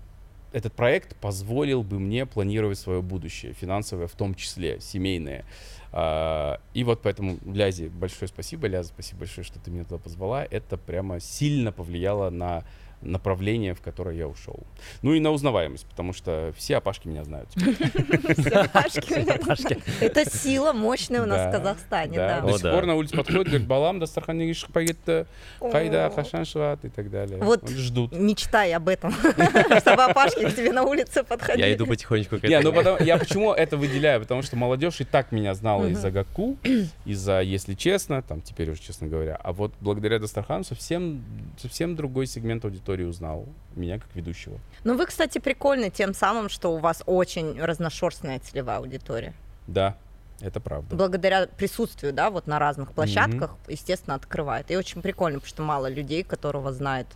этот 0.55 0.73
проект 0.73 1.17
позволил 1.17 1.83
бы 1.83 1.99
мне 1.99 2.27
планировать 2.27 2.79
свое 2.79 3.03
будущее, 3.03 3.53
финансовое 3.53 4.07
в 4.07 4.13
том 4.13 4.35
числе, 4.35 4.81
семейное. 4.81 5.45
А, 5.93 6.61
И 6.75 6.85
вот 6.85 7.03
поэтому, 7.03 7.39
Лязе, 7.45 7.89
большое 7.89 8.29
спасибо, 8.29 8.69
Ляза, 8.69 8.89
спасибо 8.89 9.21
большое, 9.21 9.45
что 9.45 9.59
ты 9.59 9.71
меня 9.71 9.85
туда 9.85 9.99
позвала. 9.99 10.45
Это 10.45 10.77
прямо 10.77 11.19
сильно 11.21 11.73
повлияло 11.73 12.31
на 12.31 12.65
направление, 13.05 13.75
в 13.75 13.81
которое 13.81 14.17
я 14.17 14.27
ушел. 14.29 14.61
Ну 15.03 15.15
и 15.15 15.21
на 15.21 15.31
узнаваемость, 15.31 15.87
потому 15.87 16.13
что 16.13 16.53
все 16.57 16.77
апашки 16.77 17.09
меня 17.09 17.25
знают. 17.25 17.49
Апашки. 18.37 19.79
Это 20.01 20.29
сила 20.31 20.73
мощная 20.73 21.23
у 21.23 21.27
нас 21.27 21.39
Да, 21.39 21.49
в 21.49 21.53
Казахстане, 21.53 22.17
Да, 22.17 22.41
да. 22.41 22.47
до 22.47 22.53
сих 22.55 22.63
да. 22.63 22.73
пор 22.73 22.87
на 22.87 22.95
улице 22.95 23.17
подходят, 23.17 23.49
говорят, 23.49 23.67
Балам, 23.67 23.99
Дастархан 23.99 24.41
неге 24.43 24.67
шықпай 24.73 25.04
кетті, 25.04 25.27
қайда, 25.61 26.07
О. 26.07 26.11
Қашан 26.11 26.45
шығады 26.45 26.85
и 26.85 26.89
так 26.89 27.11
далее. 27.11 27.39
Вот 27.43 27.69
ждут. 27.69 28.13
Мечтай 28.13 28.73
об 28.73 28.89
этом, 28.89 29.13
чтобы 29.81 30.05
апашки 30.05 30.49
к 30.49 30.55
тебе 30.55 30.73
на 30.73 30.83
улице 30.85 31.25
подходили. 31.25 31.67
Я 31.67 31.75
иду 31.75 31.87
потихонечку 31.87 32.39
к 32.39 32.43
ну 32.43 32.49
этому. 32.49 32.75
потом, 32.75 33.03
я 33.05 33.19
почему 33.19 33.53
это 33.53 33.77
выделяю? 33.77 34.21
Потому 34.21 34.43
что 34.43 34.57
молодежь 34.57 35.01
и 35.01 35.05
так 35.05 35.33
меня 35.33 35.55
знала 35.55 35.87
из-за 35.87 36.11
Гаку, 36.11 36.57
из-за, 37.05 37.41
если 37.41 37.75
честно, 37.75 38.23
там 38.23 38.41
теперь 38.41 38.71
уже 38.71 38.81
честно 38.81 39.09
говоря. 39.09 39.37
А 39.37 39.53
вот 39.53 39.73
благодаря 39.81 40.19
Дастархану 40.19 40.65
совсем, 40.65 41.25
совсем 41.59 41.97
другой 41.97 42.27
сегмент 42.27 42.65
аудитории 42.65 42.94
узнал 43.03 43.47
меня 43.75 43.99
как 43.99 44.15
ведущего. 44.15 44.59
Ну, 44.85 44.97
вы, 44.97 45.07
кстати, 45.07 45.39
прикольны 45.39 45.91
тем 45.91 46.15
самым, 46.15 46.49
что 46.49 46.75
у 46.75 46.79
вас 46.79 47.03
очень 47.07 47.61
разношерстная 47.61 48.39
целевая 48.39 48.79
аудитория. 48.79 49.35
Да, 49.67 49.97
это 50.41 50.61
правда. 50.61 50.95
Благодаря 50.95 51.47
присутствию, 51.47 52.13
да, 52.13 52.31
вот 52.31 52.47
на 52.47 52.59
разных 52.59 52.93
площадках, 52.93 53.57
естественно, 53.69 54.15
открывает. 54.15 54.71
И 54.71 54.77
очень 54.77 55.01
прикольно, 55.01 55.39
потому 55.39 55.49
что 55.49 55.63
мало 55.63 55.89
людей, 55.89 56.23
которого 56.23 56.73
знает, 56.73 57.07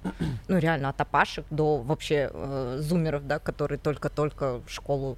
ну, 0.48 0.58
реально, 0.58 0.88
от 0.90 1.00
опашек 1.00 1.44
до 1.50 1.78
вообще 1.78 2.30
э, 2.32 2.78
зумеров, 2.80 3.26
да, 3.26 3.38
которые 3.38 3.78
только-только 3.78 4.60
школу 4.66 5.16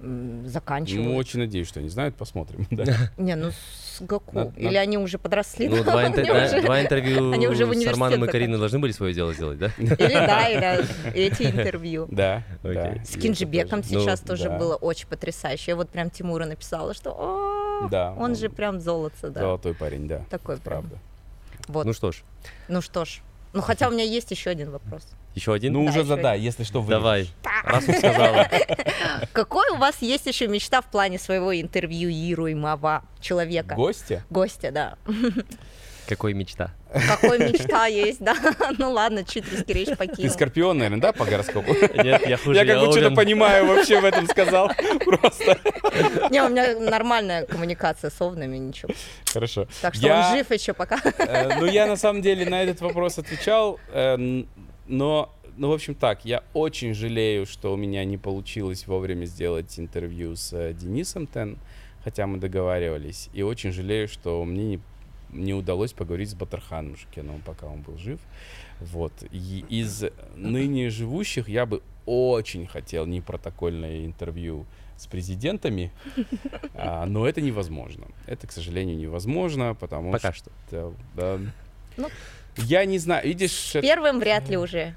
заканчивают. 0.00 1.06
Ну, 1.08 1.16
очень 1.16 1.40
надеюсь, 1.40 1.68
что 1.68 1.80
они 1.80 1.88
знают, 1.88 2.14
посмотрим. 2.14 2.66
да. 2.70 2.84
Не, 3.16 3.34
ну, 3.36 3.50
с 3.50 4.00
Гаку. 4.00 4.52
Или 4.56 4.76
они 4.76 4.96
уже 4.98 5.18
подросли, 5.18 5.68
Ну, 5.68 5.82
два, 5.82 6.04
интер- 6.08 6.20
они 6.20 6.28
да, 6.28 6.46
уже- 6.46 6.62
два 6.62 6.80
интервью 6.80 7.32
они 7.32 7.48
уже 7.48 7.66
с 7.74 7.86
Арманом 7.86 8.24
и 8.24 8.28
Кариной 8.28 8.58
должны 8.58 8.78
были 8.78 8.92
свое 8.92 9.12
дело 9.12 9.34
сделать, 9.34 9.58
да? 9.58 9.70
Или 9.78 9.96
да, 9.96 10.48
или 10.48 10.86
эти 11.14 11.42
интервью. 11.44 12.06
Да. 12.10 12.44
С 13.04 13.16
Кинжибеком 13.20 13.82
сейчас 13.82 14.20
Ну, 14.22 14.28
тоже 14.28 14.50
было 14.50 14.76
очень 14.76 15.08
потрясающе. 15.08 15.72
Я 15.72 15.76
вот 15.76 15.90
прям 15.90 16.10
Тимура 16.10 16.44
написала, 16.46 16.94
что 16.94 17.10
«О, 17.12 17.88
Да, 17.88 18.12
он 18.12 18.36
же 18.36 18.48
прям 18.48 18.80
золото, 18.80 19.30
да. 19.30 19.40
Золотой 19.40 19.74
парень, 19.74 20.06
да. 20.08 20.24
Такой 20.30 20.58
правда. 20.58 20.98
Вот. 21.66 21.84
Ну 21.84 21.92
что 21.92 22.12
ж, 22.12 22.22
Ну 22.68 22.80
что 22.80 23.04
ж. 23.04 23.20
Ну 23.52 23.62
хотя 23.62 23.88
у 23.88 23.90
меня 23.90 24.04
есть 24.04 24.30
еще 24.30 24.50
один 24.50 24.70
вопрос. 24.70 25.02
еще 25.34 25.52
один? 25.54 25.72
Ну, 25.72 25.84
Да, 25.84 25.90
уже 25.90 26.04
задай, 26.04 26.40
если 26.40 26.64
что, 26.64 26.80
вырежешь. 26.80 26.98
Давай, 27.02 27.28
раз 27.64 27.88
уж 27.88 27.96
сказала. 27.96 28.48
Какой 29.32 29.70
у 29.70 29.76
вас 29.76 30.02
есть 30.02 30.26
еще 30.26 30.48
мечта 30.48 30.80
в 30.80 30.86
плане 30.90 31.18
своего 31.18 31.58
интервьюируемого 31.58 33.02
человека? 33.20 33.74
Гостя? 33.74 34.24
Гостя, 34.30 34.70
да. 34.70 34.96
Какой 36.08 36.32
мечта? 36.32 36.70
Какой 37.06 37.38
мечта 37.52 37.86
есть, 37.86 38.20
да? 38.20 38.34
Ну 38.78 38.92
ладно, 38.92 39.24
чуть 39.24 39.44
речь 39.68 39.88
Ты 39.88 39.96
покинул. 39.96 40.30
скорпион, 40.32 40.78
наверное, 40.78 41.00
да, 41.00 41.12
по 41.12 41.24
гороскопу? 41.24 41.72
Нет, 42.02 42.26
я 42.26 42.36
хуже, 42.38 42.58
Я 42.58 42.64
как 42.66 42.86
бы 42.86 42.92
что-то 42.92 43.14
понимаю 43.14 43.66
вообще 43.66 44.00
в 44.00 44.04
этом 44.04 44.26
сказал. 44.26 44.70
Просто. 45.04 45.58
Не, 46.30 46.42
у 46.42 46.48
меня 46.48 46.78
нормальная 46.78 47.44
коммуникация 47.46 48.10
с 48.10 48.20
овнами, 48.22 48.56
ничего. 48.56 48.92
Хорошо. 49.32 49.66
Так 49.82 49.94
что 49.94 50.06
Я- 50.06 50.30
он 50.30 50.36
жив 50.36 50.50
еще 50.50 50.72
пока. 50.72 50.98
Э, 51.18 51.58
Ну, 51.60 51.66
я 51.66 51.86
на 51.86 51.96
самом 51.96 52.22
деле 52.22 52.48
на 52.48 52.62
этот 52.62 52.80
вопрос 52.80 53.18
отвечал, 53.18 53.78
э, 53.92 54.16
но, 54.86 55.34
ну, 55.56 55.68
в 55.68 55.72
общем 55.72 55.94
так, 55.94 56.24
я 56.24 56.42
очень 56.54 56.94
жалею, 56.94 57.44
что 57.46 57.72
у 57.72 57.76
меня 57.76 58.04
не 58.04 58.16
получилось 58.16 58.86
вовремя 58.86 59.26
сделать 59.26 59.78
интервью 59.78 60.36
с 60.36 60.52
э, 60.52 60.72
Денисом 60.72 61.26
Тен, 61.26 61.58
хотя 62.04 62.26
мы 62.26 62.38
договаривались, 62.38 63.28
и 63.34 63.42
очень 63.42 63.72
жалею, 63.72 64.08
что 64.08 64.42
мне 64.44 64.64
не, 64.64 64.80
не 65.30 65.54
удалось 65.54 65.92
поговорить 65.92 66.30
с 66.30 66.34
Батарханом 66.34 66.96
Шукеновым, 66.96 67.42
пока 67.42 67.66
он 67.66 67.82
был 67.82 67.98
жив. 67.98 68.20
Вот. 68.80 69.12
И 69.30 69.64
из 69.68 70.04
ныне 70.36 70.90
живущих 70.90 71.48
я 71.48 71.66
бы 71.66 71.82
очень 72.06 72.66
хотел 72.66 73.06
непротокольное 73.06 74.06
интервью 74.06 74.66
с 74.96 75.06
президентами, 75.06 75.92
а, 76.74 77.06
но 77.06 77.28
это 77.28 77.40
невозможно. 77.40 78.06
Это, 78.26 78.46
к 78.46 78.52
сожалению, 78.52 78.96
невозможно, 78.96 79.74
потому 79.74 80.10
Пока 80.10 80.32
что... 80.32 80.50
что. 80.68 80.94
Да, 81.14 81.38
да. 81.38 81.52
Ну. 81.96 82.08
Я 82.56 82.84
не 82.84 82.98
знаю, 82.98 83.26
видишь... 83.26 83.70
это- 83.76 83.86
Первым 83.86 84.18
вряд 84.18 84.48
ли 84.48 84.56
уже. 84.56 84.94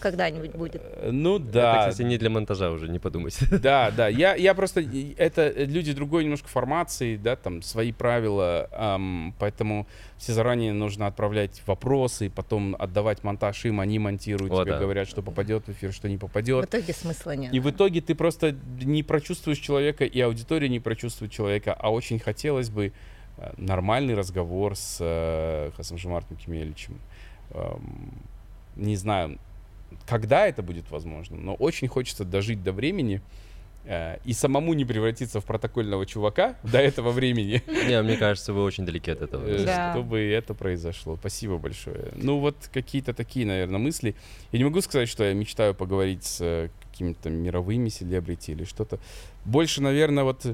Когда-нибудь 0.00 0.52
будет. 0.52 0.82
Ну 1.04 1.38
да. 1.38 1.82
Это, 1.82 1.90
кстати, 1.90 2.06
не 2.06 2.18
для 2.18 2.30
монтажа 2.30 2.70
уже, 2.70 2.88
не 2.88 2.98
подумайте. 2.98 3.46
Да, 3.60 3.90
да. 3.90 4.08
Я, 4.08 4.34
я 4.34 4.54
просто... 4.54 4.80
Это 5.16 5.50
люди 5.64 5.92
другой 5.92 6.24
немножко 6.24 6.48
формации, 6.48 7.16
да, 7.16 7.36
там 7.36 7.62
свои 7.62 7.92
правила, 7.92 8.68
ам, 8.72 9.34
поэтому 9.38 9.86
все 10.16 10.32
заранее 10.32 10.72
нужно 10.72 11.06
отправлять 11.06 11.62
вопросы, 11.66 12.30
потом 12.30 12.74
отдавать 12.78 13.22
монтаж 13.24 13.64
им, 13.66 13.80
они 13.80 13.98
монтируют, 13.98 14.52
О, 14.52 14.62
тебе 14.62 14.72
да. 14.72 14.78
говорят, 14.78 15.08
что 15.08 15.22
попадет 15.22 15.66
в 15.66 15.70
эфир, 15.72 15.92
что 15.92 16.08
не 16.08 16.16
В 16.16 16.20
попадет. 16.20 16.64
итоге 16.64 16.92
смысла 16.92 17.36
нет. 17.36 17.52
И 17.54 17.60
в 17.60 17.70
итоге 17.70 18.00
ты 18.00 18.14
просто 18.14 18.54
не 18.82 19.02
прочувствуешь 19.02 19.58
человека, 19.58 20.04
и 20.04 20.20
аудитория 20.20 20.68
не 20.68 20.80
прочувствует 20.80 21.30
человека, 21.32 21.74
а 21.78 21.90
очень 21.90 22.18
хотелось 22.18 22.70
бы 22.70 22.92
э, 23.38 23.52
нормальный 23.56 24.14
разговор 24.14 24.76
с 24.76 24.98
э, 25.00 25.70
Хасамжимартом 25.76 26.36
Кемеличем. 26.36 26.98
Эм, 27.52 28.12
Не 28.76 28.96
знаю, 28.96 29.38
когда 30.06 30.46
это 30.46 30.62
будет 30.62 30.90
возможно, 30.90 31.36
но 31.36 31.54
очень 31.54 31.88
хочется 31.88 32.24
дожить 32.24 32.62
до 32.62 32.72
времени 32.72 33.20
э, 33.84 34.18
и 34.24 34.32
самому 34.32 34.74
не 34.74 34.84
превратиться 34.84 35.40
в 35.40 35.44
протокольного 35.44 36.06
чувака 36.06 36.56
до 36.62 36.78
этого 36.78 37.10
времени, 37.10 37.62
Не, 37.88 38.02
мне 38.02 38.16
кажется, 38.16 38.52
вы 38.52 38.62
очень 38.62 38.84
далеки 38.86 39.10
от 39.10 39.22
этого. 39.22 39.44
э, 39.46 39.92
чтобы 39.92 40.20
это 40.20 40.54
произошло. 40.54 41.16
Спасибо 41.16 41.58
большое. 41.58 42.12
Ну 42.16 42.38
вот 42.38 42.56
какие-то 42.72 43.14
такие, 43.14 43.46
наверное, 43.46 43.78
мысли. 43.78 44.14
Я 44.52 44.58
не 44.58 44.64
могу 44.64 44.80
сказать, 44.80 45.08
что 45.08 45.24
я 45.24 45.34
мечтаю 45.34 45.74
поговорить 45.74 46.24
с 46.24 46.40
э, 46.40 46.68
какими-то 46.90 47.30
мировыми 47.30 47.88
селебрити 47.88 48.50
или 48.52 48.64
что-то. 48.64 48.98
Больше, 49.44 49.80
наверное, 49.82 50.24
вот 50.24 50.44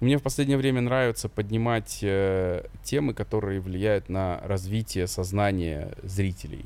мне 0.00 0.18
в 0.18 0.22
последнее 0.22 0.58
время 0.58 0.80
нравится 0.80 1.28
поднимать 1.28 2.00
э, 2.02 2.66
темы, 2.82 3.14
которые 3.14 3.60
влияют 3.60 4.08
на 4.08 4.40
развитие 4.42 5.06
сознания 5.06 5.92
зрителей 6.02 6.64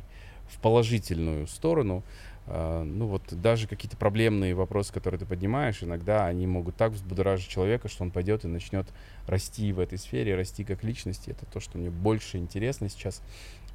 в 0.48 0.59
положительную 0.60 1.47
сторону. 1.47 2.02
Э, 2.47 2.82
ну 2.82 3.06
вот 3.06 3.23
даже 3.31 3.66
какие-то 3.66 3.97
проблемные 3.97 4.55
вопросы, 4.55 4.93
которые 4.93 5.18
ты 5.18 5.27
поднимаешь, 5.27 5.82
иногда 5.82 6.27
они 6.27 6.47
могут 6.47 6.77
так 6.77 6.93
взбудоражить 6.93 7.48
человека, 7.48 7.89
что 7.89 8.05
он 8.05 8.10
пойдет 8.10 8.44
и 8.44 8.48
начнет 8.48 8.86
расти 9.27 9.73
в 9.73 9.81
этой 9.81 9.98
сфере, 9.98 10.36
расти 10.36 10.64
как 10.64 10.85
личности. 10.85 11.31
Это 11.31 11.47
то, 11.47 11.60
что 11.60 11.78
мне 11.78 11.90
больше 11.90 12.39
интересно 12.39 12.89
сейчас. 12.89 13.23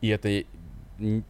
И 0.01 0.07
это 0.07 0.43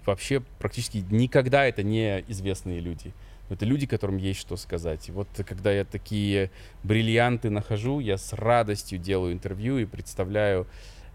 вообще 0.06 0.42
практически 0.60 1.04
никогда 1.10 1.66
это 1.66 1.84
не 1.84 2.24
известные 2.28 2.80
люди. 2.80 3.14
Это 3.50 3.66
люди, 3.66 3.86
которым 3.86 4.16
есть 4.16 4.40
что 4.40 4.56
сказать. 4.56 5.10
И 5.10 5.12
вот 5.12 5.28
когда 5.46 5.74
я 5.74 5.84
такие 5.84 6.52
бриллианты 6.84 7.50
нахожу, 7.50 8.00
я 8.00 8.18
с 8.18 8.32
радостью 8.32 8.98
делаю 8.98 9.34
интервью 9.34 9.78
и 9.78 9.86
представляю 9.86 10.68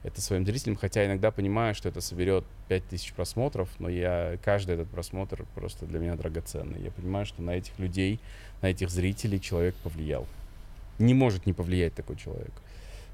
это 0.07 0.21
своим 0.21 0.47
зрителям, 0.47 0.77
хотя 0.77 1.05
иногда 1.05 1.31
понимаю, 1.31 1.75
что 1.75 1.89
это 1.89 2.01
соберет 2.01 2.45
5000 2.69 3.13
просмотров, 3.13 3.69
но 3.81 3.89
я 3.89 4.39
каждый 4.45 4.77
этот 4.77 4.89
просмотр 4.89 5.45
просто 5.55 5.85
для 5.87 5.99
меня 5.99 6.15
драгоценный. 6.15 6.81
Я 6.81 6.91
понимаю, 6.93 7.27
что 7.27 7.43
на 7.43 7.51
этих 7.51 7.79
людей, 7.79 8.21
на 8.63 8.67
этих 8.67 8.89
зрителей 8.89 9.41
человек 9.41 9.75
повлиял. 9.83 10.27
Не 11.01 11.13
может 11.13 11.45
не 11.45 11.53
повлиять 11.53 11.95
такой 11.95 12.17
человек. 12.17 12.53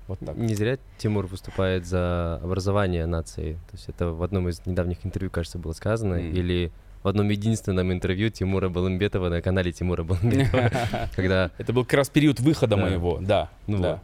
Вот 0.06 0.18
так. 0.18 0.36
Не 0.36 0.54
зря 0.54 0.78
Тимур 0.98 1.26
выступает 1.26 1.86
за 1.86 2.36
образование 2.42 3.06
нации. 3.06 3.54
То 3.70 3.76
есть 3.76 3.88
это 3.88 4.08
в 4.08 4.22
одном 4.22 4.48
из 4.48 4.64
недавних 4.66 4.98
интервью, 5.06 5.30
кажется, 5.30 5.58
было 5.58 5.72
сказано. 5.72 6.16
Мгм. 6.16 6.34
Или 6.34 6.72
в 7.02 7.08
одном 7.08 7.28
единственном 7.30 7.92
интервью 7.92 8.28
Тимура 8.28 8.68
Балымбетова 8.68 9.28
на 9.28 9.40
канале 9.40 9.72
Тимура 9.72 10.02
Балымбетова, 10.04 10.70
когда 11.16 11.50
Это 11.58 11.72
был 11.72 11.84
как 11.84 11.94
раз 11.94 12.10
период 12.10 12.40
выхода 12.40 12.76
Да. 12.76 12.82
моего, 12.82 13.18
да. 13.20 13.50
Ну 13.66 13.78
да. 13.78 14.02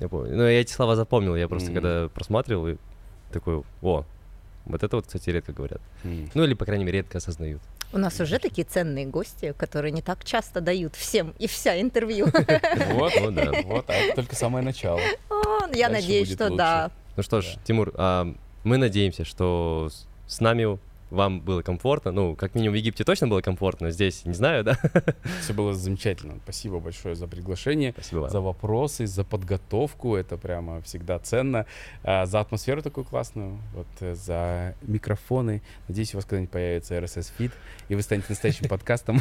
Я 0.00 0.08
помню. 0.08 0.36
Ну, 0.36 0.42
я 0.42 0.60
эти 0.60 0.72
слова 0.72 0.96
запомнил. 0.96 1.36
Я 1.36 1.48
просто 1.48 1.70
Мгм. 1.70 1.74
когда 1.80 2.08
просматривал, 2.08 2.68
и 2.68 2.76
такой, 3.32 3.62
о, 3.82 4.04
вот 4.66 4.82
это 4.82 4.96
вот, 4.96 5.06
кстати, 5.06 5.30
редко 5.30 5.52
говорят. 5.52 5.80
М. 6.04 6.30
Ну, 6.34 6.44
или, 6.44 6.54
по 6.54 6.64
крайней 6.64 6.84
мере, 6.84 6.98
редко 6.98 7.18
осознают. 7.18 7.62
У 7.92 7.98
нас 7.98 8.20
уже 8.20 8.38
такие 8.38 8.64
ценные 8.66 9.06
гости, 9.06 9.54
которые 9.56 9.92
не 9.92 10.02
так 10.02 10.24
часто 10.24 10.60
дают 10.60 10.96
всем 10.96 11.34
и 11.38 11.46
вся 11.46 11.80
интервью. 11.80 12.26
Вот, 12.92 13.12
Ну 13.20 13.30
да. 13.30 13.52
вот, 13.64 13.88
а 13.88 14.14
только 14.14 14.34
самое 14.34 14.64
начало. 14.64 15.00
Я 15.72 15.88
надеюсь, 15.88 16.32
что 16.32 16.50
да. 16.54 16.90
Ну 17.16 17.22
что 17.22 17.40
ж. 17.40 17.56
Тимур, 17.64 17.92
а, 17.96 18.26
мы 18.64 18.76
надеемся, 18.76 19.24
что 19.24 19.88
с 20.26 20.40
нами 20.40 20.78
вам 21.10 21.40
было 21.40 21.62
комфортно. 21.62 22.12
Ну, 22.12 22.34
как 22.34 22.54
минимум 22.54 22.74
в 22.74 22.76
Египте 22.76 23.04
точно 23.04 23.28
было 23.28 23.40
комфортно, 23.40 23.90
здесь 23.90 24.24
не 24.24 24.34
знаю, 24.34 24.64
да? 24.64 24.78
Все 25.40 25.52
было 25.52 25.74
замечательно. 25.74 26.38
Спасибо 26.44 26.80
большое 26.80 27.14
за 27.14 27.26
приглашение, 27.26 27.92
Спасибо 27.92 28.20
вам. 28.20 28.30
за 28.30 28.40
вопросы, 28.40 29.06
за 29.06 29.24
подготовку. 29.24 30.16
Это 30.16 30.36
прямо 30.36 30.80
всегда 30.82 31.18
ценно. 31.18 31.66
А, 32.02 32.26
за 32.26 32.40
атмосферу 32.40 32.82
такую 32.82 33.04
классную, 33.04 33.58
вот 33.74 33.86
э, 34.00 34.14
за 34.14 34.74
микрофоны. 34.82 35.62
Надеюсь, 35.88 36.14
у 36.14 36.18
вас 36.18 36.24
когда-нибудь 36.24 36.50
появится 36.50 36.96
RSS 36.96 37.32
фид, 37.36 37.52
и 37.88 37.94
вы 37.94 38.02
станете 38.02 38.26
настоящим 38.30 38.68
подкастом. 38.68 39.20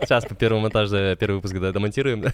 Сейчас 0.00 0.24
по 0.24 0.34
первому 0.34 0.62
монтажу, 0.62 1.16
первый 1.16 1.36
выпуск 1.36 1.54
да, 1.58 1.72
домонтируем. 1.72 2.22
да? 2.22 2.32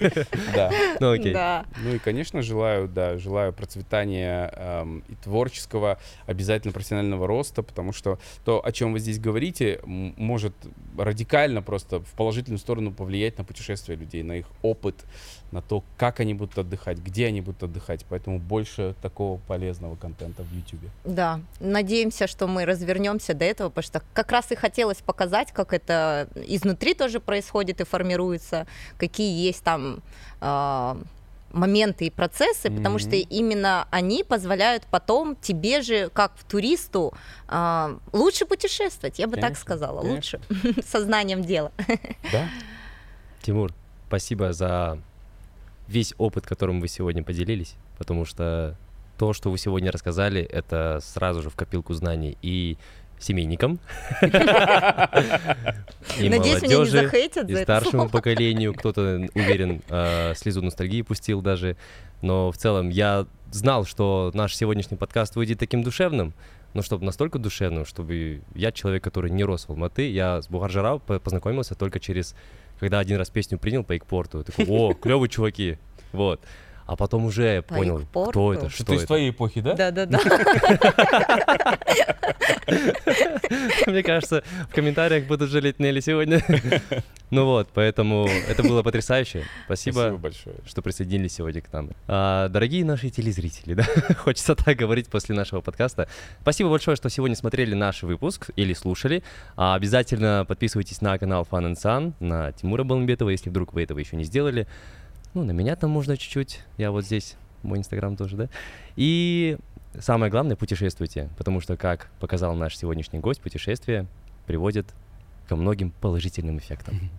Да. 0.55 0.71
Ну, 1.01 1.13
окей. 1.13 1.33
Да. 1.33 1.67
Ну 1.83 1.95
и, 1.95 1.99
конечно, 1.99 2.43
желаю, 2.43 2.89
да, 2.89 3.19
желаю 3.19 3.53
процветания 3.53 4.53
эм, 4.55 5.03
и 5.09 5.15
творческого, 5.15 5.99
обязательно 6.27 6.73
профессионального 6.73 7.27
роста, 7.27 7.40
потому 7.63 7.93
что 7.93 8.19
то, 8.45 8.65
о 8.65 8.73
чем 8.73 8.93
вы 8.93 9.01
здесь 9.01 9.19
говорите, 9.19 9.81
может 9.85 10.53
радикально 10.97 11.63
просто 11.63 12.01
в 12.01 12.13
положительную 12.13 12.59
сторону 12.59 12.93
повлиять 12.93 13.39
на 13.39 13.45
путешествия 13.45 13.97
людей, 13.97 14.23
на 14.23 14.33
их 14.33 14.47
опыт, 14.63 15.05
на 15.53 15.63
то, 15.63 15.83
как 15.97 16.21
они 16.21 16.35
будут 16.35 16.59
отдыхать, 16.59 16.99
где 16.99 17.27
они 17.27 17.41
будут 17.41 17.63
отдыхать. 17.63 18.05
Поэтому 18.09 18.39
больше 18.39 18.95
такого 19.03 19.39
полезного 19.39 19.97
контента 19.97 20.43
в 20.43 20.53
YouTube. 20.55 20.91
Да, 21.05 21.41
надеемся, 21.59 22.27
что 22.27 22.47
мы 22.47 22.65
развернемся 22.65 23.35
до 23.35 23.45
этого, 23.45 23.69
потому 23.69 23.85
что 23.85 24.03
как 24.13 24.31
раз 24.33 24.53
и 24.53 24.55
хотелось 24.55 24.99
показать, 24.99 25.53
как 25.53 25.73
это 25.73 26.29
изнутри 26.35 26.95
тоже 26.95 27.21
происходит 27.21 27.81
и 27.81 27.85
формируется, 27.85 28.67
какие 28.99 29.47
есть 29.47 29.63
там 29.65 30.03
а, 30.41 30.99
моменты 31.53 32.07
и 32.07 32.11
процессы, 32.11 32.71
потому 32.71 32.99
что 32.99 33.17
именно 33.17 33.87
они 33.91 34.25
позволяют 34.25 34.85
потом 34.91 35.37
тебе 35.37 35.83
же, 35.83 36.09
как 36.11 36.33
туристу, 36.49 37.13
а, 37.49 37.99
лучше 38.13 38.47
путешествовать, 38.47 39.19
я 39.19 39.27
бы 39.27 39.35
так 39.35 39.43
Конечно, 39.43 39.63
сказала, 39.63 40.03
конечно. 40.03 40.41
лучше, 40.51 40.83
сознанием 40.87 41.43
дела. 41.43 41.73
Да? 42.33 42.49
Тимур, 43.43 43.73
спасибо 44.09 44.53
за 44.53 44.99
весь 45.89 46.15
опыт, 46.19 46.47
которым 46.47 46.81
вы 46.81 46.89
сегодня 46.89 47.23
поделились, 47.23 47.75
потому 47.99 48.25
что 48.25 48.77
то, 49.19 49.33
что 49.33 49.51
вы 49.51 49.59
сегодня 49.59 49.93
рассказали, 49.93 50.41
это 50.41 51.01
сразу 51.03 51.43
же 51.43 51.51
в 51.51 51.57
копилку 51.57 51.93
знаний 51.93 52.39
и 52.41 52.79
семейникам, 53.21 53.79
и 54.23 54.29
Надеюсь, 56.29 56.63
меня 56.63 56.69
не 56.69 56.75
молодежи, 56.77 57.03
захейтят 57.03 57.51
и 57.51 57.55
за 57.55 57.63
старшему 57.63 58.09
поколению, 58.09 58.75
кто-то, 58.75 59.29
уверен, 59.35 59.83
э, 59.89 60.35
слезу 60.37 60.63
ностальгии 60.63 61.03
пустил 61.03 61.41
даже. 61.41 61.77
Но 62.23 62.51
в 62.51 62.57
целом 62.57 62.91
я 62.91 63.27
знал, 63.51 63.85
что 63.85 64.31
наш 64.35 64.55
сегодняшний 64.55 64.97
подкаст 64.97 65.37
выйдет 65.37 65.59
таким 65.59 65.83
душевным, 65.83 66.33
но 66.75 66.83
чтобы 66.83 67.05
настолько 67.05 67.39
душевным, 67.39 67.85
чтобы 67.85 68.43
я 68.55 68.73
человек, 68.73 69.03
который 69.03 69.31
не 69.31 69.45
рос 69.45 69.67
в 69.67 69.71
Алматы, 69.71 70.11
я 70.11 70.41
с 70.41 70.49
Бугаржара 70.49 70.99
по- 70.99 71.19
познакомился 71.19 71.75
только 71.75 72.01
через, 72.01 72.35
когда 72.79 72.99
один 72.99 73.19
раз 73.19 73.31
песню 73.31 73.59
принял 73.59 73.85
по 73.85 73.97
Икпорту. 73.97 74.45
Такой, 74.45 74.67
о, 74.69 74.95
клевые 74.95 75.29
чуваки, 75.29 75.79
вот. 76.13 76.41
А 76.91 76.97
потом 76.97 77.25
уже 77.25 77.55
я 77.55 77.63
По 77.63 77.77
понял, 77.77 78.01
Икпорту? 78.01 78.31
кто 78.31 78.53
это, 78.53 78.69
Что 78.69 78.85
ты 78.85 78.95
из 78.95 78.99
это. 79.03 79.07
твоей 79.07 79.31
эпохи, 79.31 79.61
да? 79.61 79.75
Да-да-да. 79.75 80.19
Мне 83.87 84.03
кажется, 84.03 84.43
в 84.69 84.75
комментариях 84.75 85.27
будут 85.27 85.51
жалеть 85.51 85.79
Нелли 85.79 86.01
сегодня. 86.01 86.43
Ну 87.33 87.45
вот, 87.45 87.69
поэтому 87.73 88.29
это 88.49 88.65
было 88.65 88.83
потрясающе. 88.83 89.45
Спасибо 89.67 90.17
большое. 90.17 90.57
что 90.67 90.83
присоединились 90.83 91.35
сегодня 91.35 91.61
к 91.61 91.73
нам. 91.73 91.91
А, 92.09 92.49
дорогие 92.49 92.85
наши 92.85 93.09
телезрители, 93.09 93.75
да, 93.75 93.85
хочется 94.19 94.57
так 94.57 94.77
говорить 94.77 95.07
после 95.07 95.37
нашего 95.37 95.61
подкаста. 95.61 96.09
Спасибо 96.43 96.71
большое, 96.71 96.97
что 96.97 97.09
сегодня 97.09 97.37
смотрели 97.37 97.77
наш 97.77 98.03
выпуск 98.03 98.51
или 98.57 98.75
слушали. 98.75 99.23
А, 99.55 99.77
обязательно 99.77 100.45
подписывайтесь 100.49 101.03
на 101.03 101.17
канал 101.19 101.47
Fun 101.49 101.73
and 101.73 101.77
Sun, 101.77 102.15
на 102.19 102.51
Тимура 102.51 102.83
Балмбетова, 102.83 103.31
если 103.31 103.49
вдруг 103.49 103.75
вы 103.75 103.85
этого 103.85 104.01
еще 104.01 104.17
не 104.17 104.25
сделали. 104.25 104.67
Ну, 105.35 105.45
на 105.45 105.53
меня 105.53 105.77
там 105.77 105.91
можно 105.91 106.17
чуть-чуть. 106.17 106.61
Я 106.77 106.91
вот 106.91 107.05
здесь, 107.05 107.37
мой 107.63 107.79
инстаграм 107.79 108.17
тоже, 108.17 108.37
да. 108.37 108.49
И 108.97 109.59
самое 109.99 110.31
главное, 110.31 110.57
путешествуйте, 110.57 111.29
потому 111.39 111.61
что, 111.61 111.77
как 111.77 112.09
показал 112.19 112.55
наш 112.55 112.77
сегодняшний 112.77 113.21
гость, 113.21 113.41
путешествие 113.41 114.07
приводит 114.47 114.87
ко 115.49 115.57
многим 115.57 115.93
положительным 116.01 116.59
эффектам. 116.59 117.11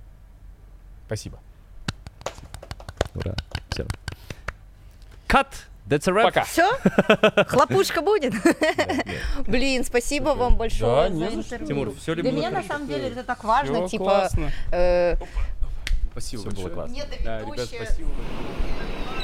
Спасибо. 1.06 1.40
Ура. 3.16 3.36
Все. 3.70 3.86
Cut! 5.28 5.48
That's 5.88 6.08
a 6.08 6.14
wrap. 6.14 6.24
Пока. 6.24 6.44
Все? 6.44 6.70
Хлопушка 7.48 8.02
будет? 8.02 8.34
Блин, 9.48 9.84
спасибо 9.84 10.30
вам 10.30 10.56
большое 10.56 11.10
Да, 11.10 11.16
за 11.18 11.36
интервью. 11.36 11.68
Тимур, 11.68 11.88
ли 11.90 12.22
Для 12.22 12.32
меня 12.32 12.52
на 12.52 12.64
самом 12.64 12.88
деле 12.88 13.10
это 13.10 13.24
так 13.24 13.44
важно, 13.44 13.90
типа 13.90 14.30
классно. 16.14 16.42
Спасибо 16.42 16.44
было 16.44 16.70
большое. 16.70 16.74
классно. 16.74 16.94
нет 16.96 17.08
Да, 17.24 17.40
ребят, 17.42 17.68
спасибо. 17.68 18.10
большое. 18.10 19.21